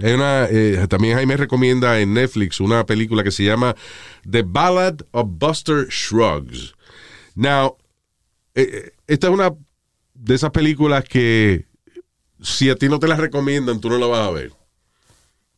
Hay 0.00 0.12
una, 0.12 0.46
eh, 0.50 0.86
también 0.88 1.16
Jaime 1.16 1.36
recomienda 1.36 2.00
en 2.00 2.14
Netflix 2.14 2.60
una 2.60 2.84
película 2.86 3.22
que 3.22 3.30
se 3.30 3.44
llama 3.44 3.76
The 4.28 4.42
Ballad 4.44 4.96
of 5.12 5.26
Buster 5.30 5.86
Shrugs. 5.88 6.74
Now, 7.34 7.76
esta 8.54 9.26
es 9.26 9.32
una 9.32 9.54
de 10.24 10.34
esas 10.34 10.50
películas 10.50 11.04
que 11.04 11.66
si 12.40 12.70
a 12.70 12.76
ti 12.76 12.88
no 12.88 12.98
te 12.98 13.06
la 13.08 13.16
recomiendan, 13.16 13.80
tú 13.80 13.90
no 13.90 13.98
la 13.98 14.06
vas 14.06 14.26
a 14.26 14.30
ver. 14.30 14.52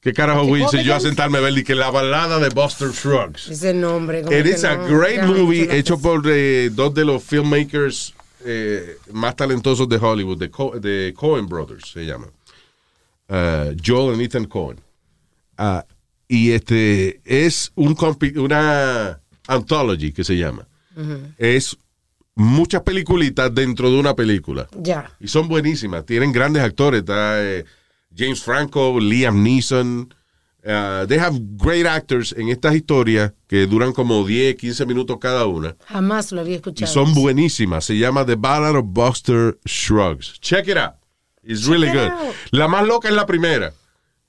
¿Qué 0.01 0.12
carajo 0.12 0.44
voy 0.44 0.62
a 0.62 0.82
yo 0.82 0.94
a 0.94 1.01
sentarme 1.01 1.38
a 1.38 1.40
ver 1.40 1.56
y 1.59 1.64
que 1.64 1.74
la 1.74 1.90
balada 1.90 2.38
de 2.38 2.48
Buster 2.51 2.90
Shrugs? 2.90 3.48
Ese 3.48 3.74
nombre. 3.74 4.20
It 4.20 4.47
is 4.47 4.64
a 4.64 4.76
no 4.76 4.86
great 4.86 5.22
movie 5.24 5.66
hecho 5.76 5.98
por 5.98 6.22
eh, 6.26 6.70
dos 6.72 6.94
de 6.94 7.05
los 7.05 7.22
filmmakers 7.24 8.14
eh, 8.44 8.98
más 9.12 9.34
talentosos 9.34 9.88
de 9.88 9.97
Hollywood, 9.97 10.38
de, 10.38 10.51
Co- 10.51 10.78
de 10.78 11.12
Coen 11.16 11.47
Brothers, 11.48 11.90
se 11.90 12.05
llama. 12.06 12.28
Uh, 13.28 13.74
Joel 13.84 14.20
y 14.20 14.24
Ethan 14.24 14.44
Cohen. 14.44 14.78
Ah, 15.59 15.84
y 16.28 16.52
este 16.52 17.20
es 17.24 17.72
un 17.74 17.97
una 18.36 19.20
anthology 19.48 20.12
que 20.12 20.22
se 20.22 20.36
llama. 20.36 20.68
Ujú. 20.97 21.18
Es 21.38 21.76
muchas 22.36 22.82
peliculitas 22.82 23.52
dentro 23.52 23.90
de 23.90 23.98
una 23.98 24.14
película. 24.14 24.68
Ya. 24.80 25.10
Y 25.18 25.26
son 25.28 25.48
buenísimas. 25.48 26.06
Tienen 26.06 26.30
grandes 26.32 26.62
actores. 26.62 27.00
Está 27.00 27.42
eh, 27.42 27.64
James 28.16 28.40
Franco, 28.42 29.00
Liam 29.00 29.42
Neeson. 29.42 30.14
Uh, 30.64 31.06
they 31.06 31.16
have 31.18 31.38
great 31.56 31.86
actors 31.86 32.32
en 32.36 32.48
estas 32.48 32.74
historias 32.74 33.32
que 33.46 33.66
duran 33.66 33.92
como 33.92 34.26
10, 34.26 34.56
15 34.56 34.84
minutos 34.86 35.16
cada 35.20 35.46
una. 35.46 35.76
Jamás 35.86 36.32
lo 36.32 36.40
había 36.40 36.54
Y 36.54 36.56
escuchado. 36.56 36.92
son 36.92 37.14
buenísimas. 37.14 37.84
Se 37.84 37.96
llama 37.96 38.26
The 38.26 38.34
Ballad 38.34 38.76
of 38.76 38.84
Buster 38.88 39.58
Shrugs. 39.64 40.40
Check 40.40 40.66
it 40.68 40.76
out. 40.76 40.94
It's 41.44 41.66
really 41.66 41.88
it 41.88 41.94
good. 41.94 42.10
out. 42.10 42.34
La 42.50 42.66
más 42.68 42.84
loca 42.86 43.08
es 43.08 43.14
la 43.14 43.26
primera. 43.26 43.72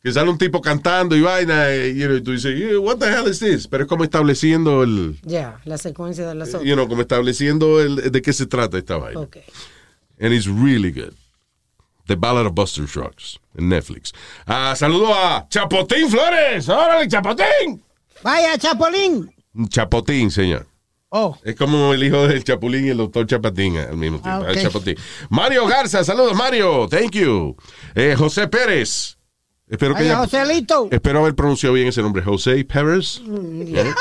Que 0.08 0.14
sale 0.14 0.30
un 0.30 0.38
tipo 0.38 0.62
cantando 0.62 1.18
y 1.18 1.22
vaina. 1.22 1.70
eh, 1.70 1.94
you 1.94 2.06
know, 2.06 2.16
y 2.16 2.22
tú 2.22 2.32
dices, 2.32 2.58
"Yeah, 2.58 2.80
what 2.80 2.98
the 2.98 3.08
hell 3.08 3.28
is 3.30 3.40
this? 3.40 3.68
Pero 3.68 3.84
es 3.84 3.90
como 3.90 4.06
estableciendo 4.06 4.82
el. 4.82 5.20
Ya, 5.24 5.60
la 5.66 5.78
secuencia 5.78 6.26
de 6.26 6.34
las 6.34 6.48
otras. 6.48 6.64
You 6.64 6.76
know, 6.76 6.88
como 6.88 7.02
estableciendo 7.02 7.82
el, 7.82 8.10
de 8.10 8.22
qué 8.22 8.32
se 8.32 8.46
trata 8.46 8.78
esta 8.78 8.96
vaina. 8.96 9.20
Ok. 9.20 9.40
And 10.22 10.34
it's 10.34 10.48
really 10.48 10.92
good. 10.94 11.14
The 12.06 12.16
Ballad 12.16 12.46
of 12.46 12.54
Buster 12.54 12.86
Shrugs 12.86 13.38
en 13.58 13.68
Netflix. 13.68 14.14
Ah, 14.46 14.74
saludo 14.78 15.14
a 15.14 15.46
Chapotín 15.50 16.10
Flores. 16.10 16.70
¡Órale, 16.70 17.10
Chapotín! 17.10 17.84
Vaya, 18.24 18.58
Chapolín. 18.58 19.30
Chapotín, 19.68 20.32
señor. 20.32 20.68
Oh. 21.10 21.38
Es 21.44 21.58
como 21.58 21.94
el 21.94 22.02
hijo 22.02 22.30
del 22.30 22.46
Chapulín 22.46 22.86
y 22.86 22.90
el 22.92 22.98
doctor 22.98 23.28
Chapatín 23.28 23.76
al 23.76 23.98
mismo 23.98 24.22
tiempo. 24.22 24.46
Ah, 24.48 24.56
Chapotín. 24.56 24.96
Mario 25.30 25.68
Garza, 25.68 26.02
saludos, 26.06 26.34
Mario. 26.34 26.88
Thank 26.88 27.12
you. 27.12 27.58
Eh, 27.94 28.16
José 28.18 28.48
Pérez. 28.48 29.17
Espero 29.70 29.96
que 29.96 30.04
haya- 30.04 30.18
Joselito. 30.18 30.88
Espero 30.92 31.20
haber 31.20 31.36
pronunciado 31.36 31.74
bien 31.76 31.88
ese 31.88 32.02
nombre. 32.02 32.22
José 32.24 32.64
Pérez. 32.66 33.22
¿Eh? 33.26 33.94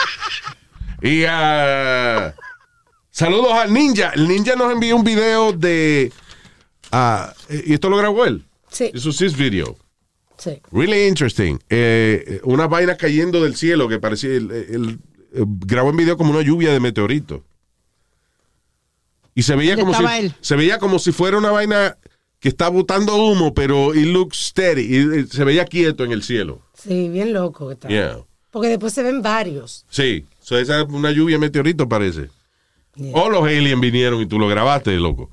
Y 1.02 1.24
ah, 1.28 2.34
saludos 3.10 3.52
al 3.52 3.72
ninja. 3.72 4.10
El 4.14 4.28
ninja 4.28 4.54
nos 4.56 4.72
envió 4.72 4.96
un 4.96 5.04
video 5.04 5.52
de. 5.52 6.12
ah, 6.92 7.32
y 7.48 7.74
esto 7.74 7.88
lo 7.90 7.96
grabó 7.96 8.24
él. 8.24 8.44
Sí. 8.70 8.90
Es 8.94 9.36
video. 9.36 9.76
Sí. 10.38 10.60
Really 10.70 11.06
interesting. 11.06 11.58
Eh, 11.68 12.40
una 12.44 12.66
vaina 12.66 12.96
cayendo 12.96 13.42
del 13.42 13.56
cielo 13.56 13.88
que 13.88 13.98
parecía. 13.98 14.30
El, 14.30 14.50
el- 14.50 14.98
eh, 15.32 15.44
grabó 15.46 15.90
en 15.90 15.96
video 15.96 16.16
como 16.16 16.30
una 16.30 16.42
lluvia 16.42 16.72
de 16.72 16.80
meteoritos. 16.80 17.40
Y 19.34 19.42
se 19.42 19.54
veía 19.56 19.76
¿Dónde 19.76 19.92
como 19.92 20.08
si, 20.08 20.16
él? 20.18 20.34
se 20.40 20.56
veía 20.56 20.78
como 20.78 20.98
si 20.98 21.12
fuera 21.12 21.36
una 21.36 21.50
vaina 21.50 21.98
que 22.38 22.48
está 22.48 22.68
botando 22.68 23.16
humo, 23.16 23.54
pero 23.54 23.94
it 23.94 24.06
looks 24.06 24.38
steady. 24.38 24.82
Y, 24.82 25.20
eh, 25.20 25.26
se 25.26 25.44
veía 25.44 25.64
quieto 25.64 26.04
en 26.04 26.12
el 26.12 26.22
cielo. 26.22 26.60
Sí, 26.74 27.08
bien 27.08 27.32
loco 27.32 27.68
que 27.68 27.74
está. 27.74 27.88
Yeah. 27.88 28.18
Porque 28.50 28.68
después 28.68 28.92
se 28.92 29.02
ven 29.02 29.22
varios. 29.22 29.84
Sí, 29.88 30.24
so 30.40 30.56
esa 30.58 30.80
es 30.80 30.88
una 30.88 31.10
lluvia 31.10 31.36
de 31.36 31.40
meteoritos 31.40 31.86
parece. 31.86 32.30
O 33.12 33.28
los 33.28 33.42
aliens 33.42 33.80
vinieron 33.80 34.20
y 34.22 34.26
tú 34.26 34.38
lo 34.38 34.48
grabaste, 34.48 34.96
loco. 34.96 35.30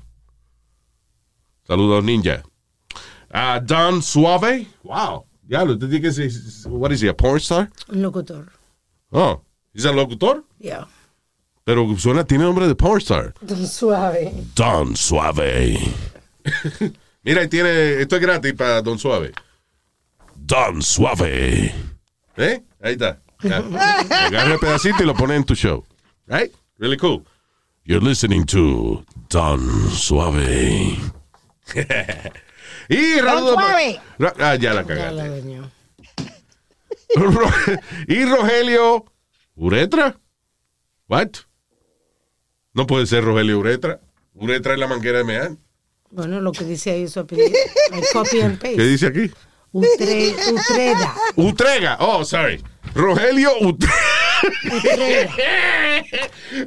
Saludos, 1.66 2.04
ninja. 2.04 2.42
Ah, 3.30 3.60
Don 3.64 4.02
Suave. 4.02 4.66
Wow. 4.82 5.24
Diablo, 5.42 5.74
usted 5.74 5.88
tiene 5.88 6.02
que 6.02 6.12
ser, 6.12 6.30
what 6.70 6.90
is 6.90 7.02
he, 7.02 7.08
a 7.08 7.16
porn 7.16 7.38
star? 7.38 7.70
Un 7.88 8.02
locutor. 8.02 8.50
Oh, 9.10 9.42
¿es 9.72 9.84
el 9.84 9.96
locutor? 9.96 10.44
Ya. 10.58 10.86
Pero 11.64 11.86
suena, 11.96 12.24
tiene 12.24 12.44
nombre 12.44 12.68
de 12.68 12.74
porn 12.74 12.98
star. 12.98 13.34
Don 13.40 13.66
Suave. 13.66 14.32
Don 14.54 14.96
Suave. 14.96 15.78
Mira, 17.22 17.42
y 17.42 17.48
tiene, 17.48 18.00
esto 18.00 18.16
es 18.16 18.22
gratis 18.22 18.52
para 18.54 18.82
Don 18.82 18.98
Suave. 18.98 19.32
Don 20.36 20.82
Suave. 20.82 21.74
¿Eh? 22.36 22.62
Ahí 22.82 22.92
está. 22.92 23.20
Ya. 23.42 23.56
Agarra 24.26 24.54
el 24.54 24.58
pedacito 24.58 25.02
y 25.02 25.06
lo 25.06 25.14
pone 25.14 25.36
en 25.36 25.44
tu 25.44 25.54
show. 25.54 25.84
Right? 26.26 26.52
Really 26.78 26.96
cool. 26.98 27.24
You're 27.84 28.04
listening 28.04 28.44
to 28.46 29.04
Don 29.30 29.90
Suave. 29.90 30.98
Y 32.88 33.14
Don 33.20 33.38
Suave. 33.54 34.00
Ra- 34.18 34.34
Ah, 34.38 34.54
ya 34.56 34.74
la 34.74 34.84
cagaste. 34.84 35.62
Y 38.08 38.24
Rogelio 38.24 39.04
Uretra. 39.56 40.18
What? 41.08 41.30
No 42.74 42.86
puede 42.86 43.06
ser 43.06 43.24
Rogelio 43.24 43.58
Uretra. 43.58 44.00
Uretra 44.34 44.74
es 44.74 44.78
la 44.80 44.86
manguera 44.88 45.18
de 45.18 45.24
mear. 45.24 45.50
Bueno, 46.14 46.40
lo 46.40 46.52
que 46.52 46.64
dice 46.64 46.92
ahí 46.92 47.08
su 47.08 47.20
apellido. 47.20 47.50
Hay 47.92 48.02
copy 48.12 48.40
and 48.40 48.58
paste. 48.58 48.76
¿Qué 48.76 48.82
dice 48.84 49.06
aquí? 49.08 49.30
Utre- 49.72 50.34
Utreda. 50.52 51.14
Utrega. 51.36 51.96
Oh, 52.00 52.24
sorry. 52.24 52.62
Rogelio 52.94 53.50
Utrera. 53.60 53.94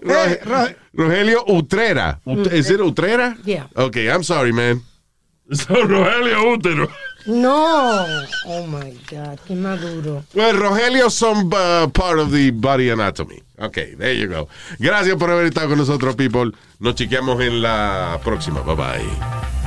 Roge- 0.01 0.75
Rogelio 0.93 1.43
Utrera. 1.47 2.19
Ut- 2.25 2.51
¿Es 2.51 2.69
it 2.69 2.81
Utrera? 2.81 3.37
Yeah. 3.45 3.67
Okay, 3.75 4.07
I'm 4.09 4.23
sorry, 4.23 4.51
man. 4.51 4.81
Rogelio 5.69 6.51
Útero. 6.53 6.89
No. 7.25 8.05
Oh 8.45 8.67
my 8.67 8.91
God, 9.09 9.39
qué 9.47 9.55
maduro. 9.55 10.23
Well, 10.33 10.53
Rogelio 10.55 11.09
some 11.09 11.49
uh, 11.53 11.87
part 11.87 12.19
of 12.19 12.31
the 12.31 12.51
body 12.51 12.89
anatomy. 12.89 13.41
Okay, 13.59 13.95
there 13.95 14.13
you 14.15 14.27
go. 14.27 14.47
Gracias 14.77 15.15
por 15.17 15.31
haber 15.31 15.47
estado 15.47 15.69
con 15.69 15.77
nosotros, 15.79 16.15
people. 16.15 16.51
Nos 16.79 16.95
chequeamos 16.95 17.41
en 17.41 17.61
la 17.61 18.19
próxima. 18.23 18.61
Bye 18.61 18.75
bye. 18.75 19.66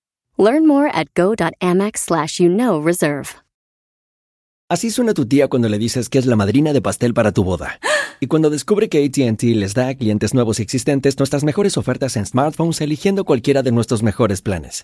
Learn 0.41 0.65
more 0.65 0.89
at 0.91 1.13
go.amex 1.13 1.97
slash 1.97 2.39
you 2.39 2.49
know 2.49 2.81
reserve. 2.81 3.35
Así 4.71 4.89
suena 4.89 5.13
tu 5.13 5.27
tía 5.27 5.49
cuando 5.49 5.69
le 5.69 5.77
dices 5.77 6.09
que 6.09 6.17
es 6.17 6.25
la 6.25 6.35
madrina 6.35 6.73
de 6.73 6.81
pastel 6.81 7.13
para 7.13 7.31
tu 7.31 7.43
boda. 7.43 7.79
Y 8.19 8.27
cuando 8.27 8.49
descubre 8.49 8.89
que 8.89 9.05
ATT 9.05 9.43
les 9.43 9.75
da 9.75 9.89
a 9.89 9.95
clientes 9.95 10.33
nuevos 10.33 10.59
y 10.59 10.63
existentes 10.63 11.19
nuestras 11.19 11.43
mejores 11.43 11.77
ofertas 11.77 12.17
en 12.17 12.25
smartphones 12.25 12.81
eligiendo 12.81 13.23
cualquiera 13.23 13.61
de 13.61 13.71
nuestros 13.71 14.01
mejores 14.01 14.41
planes. 14.41 14.83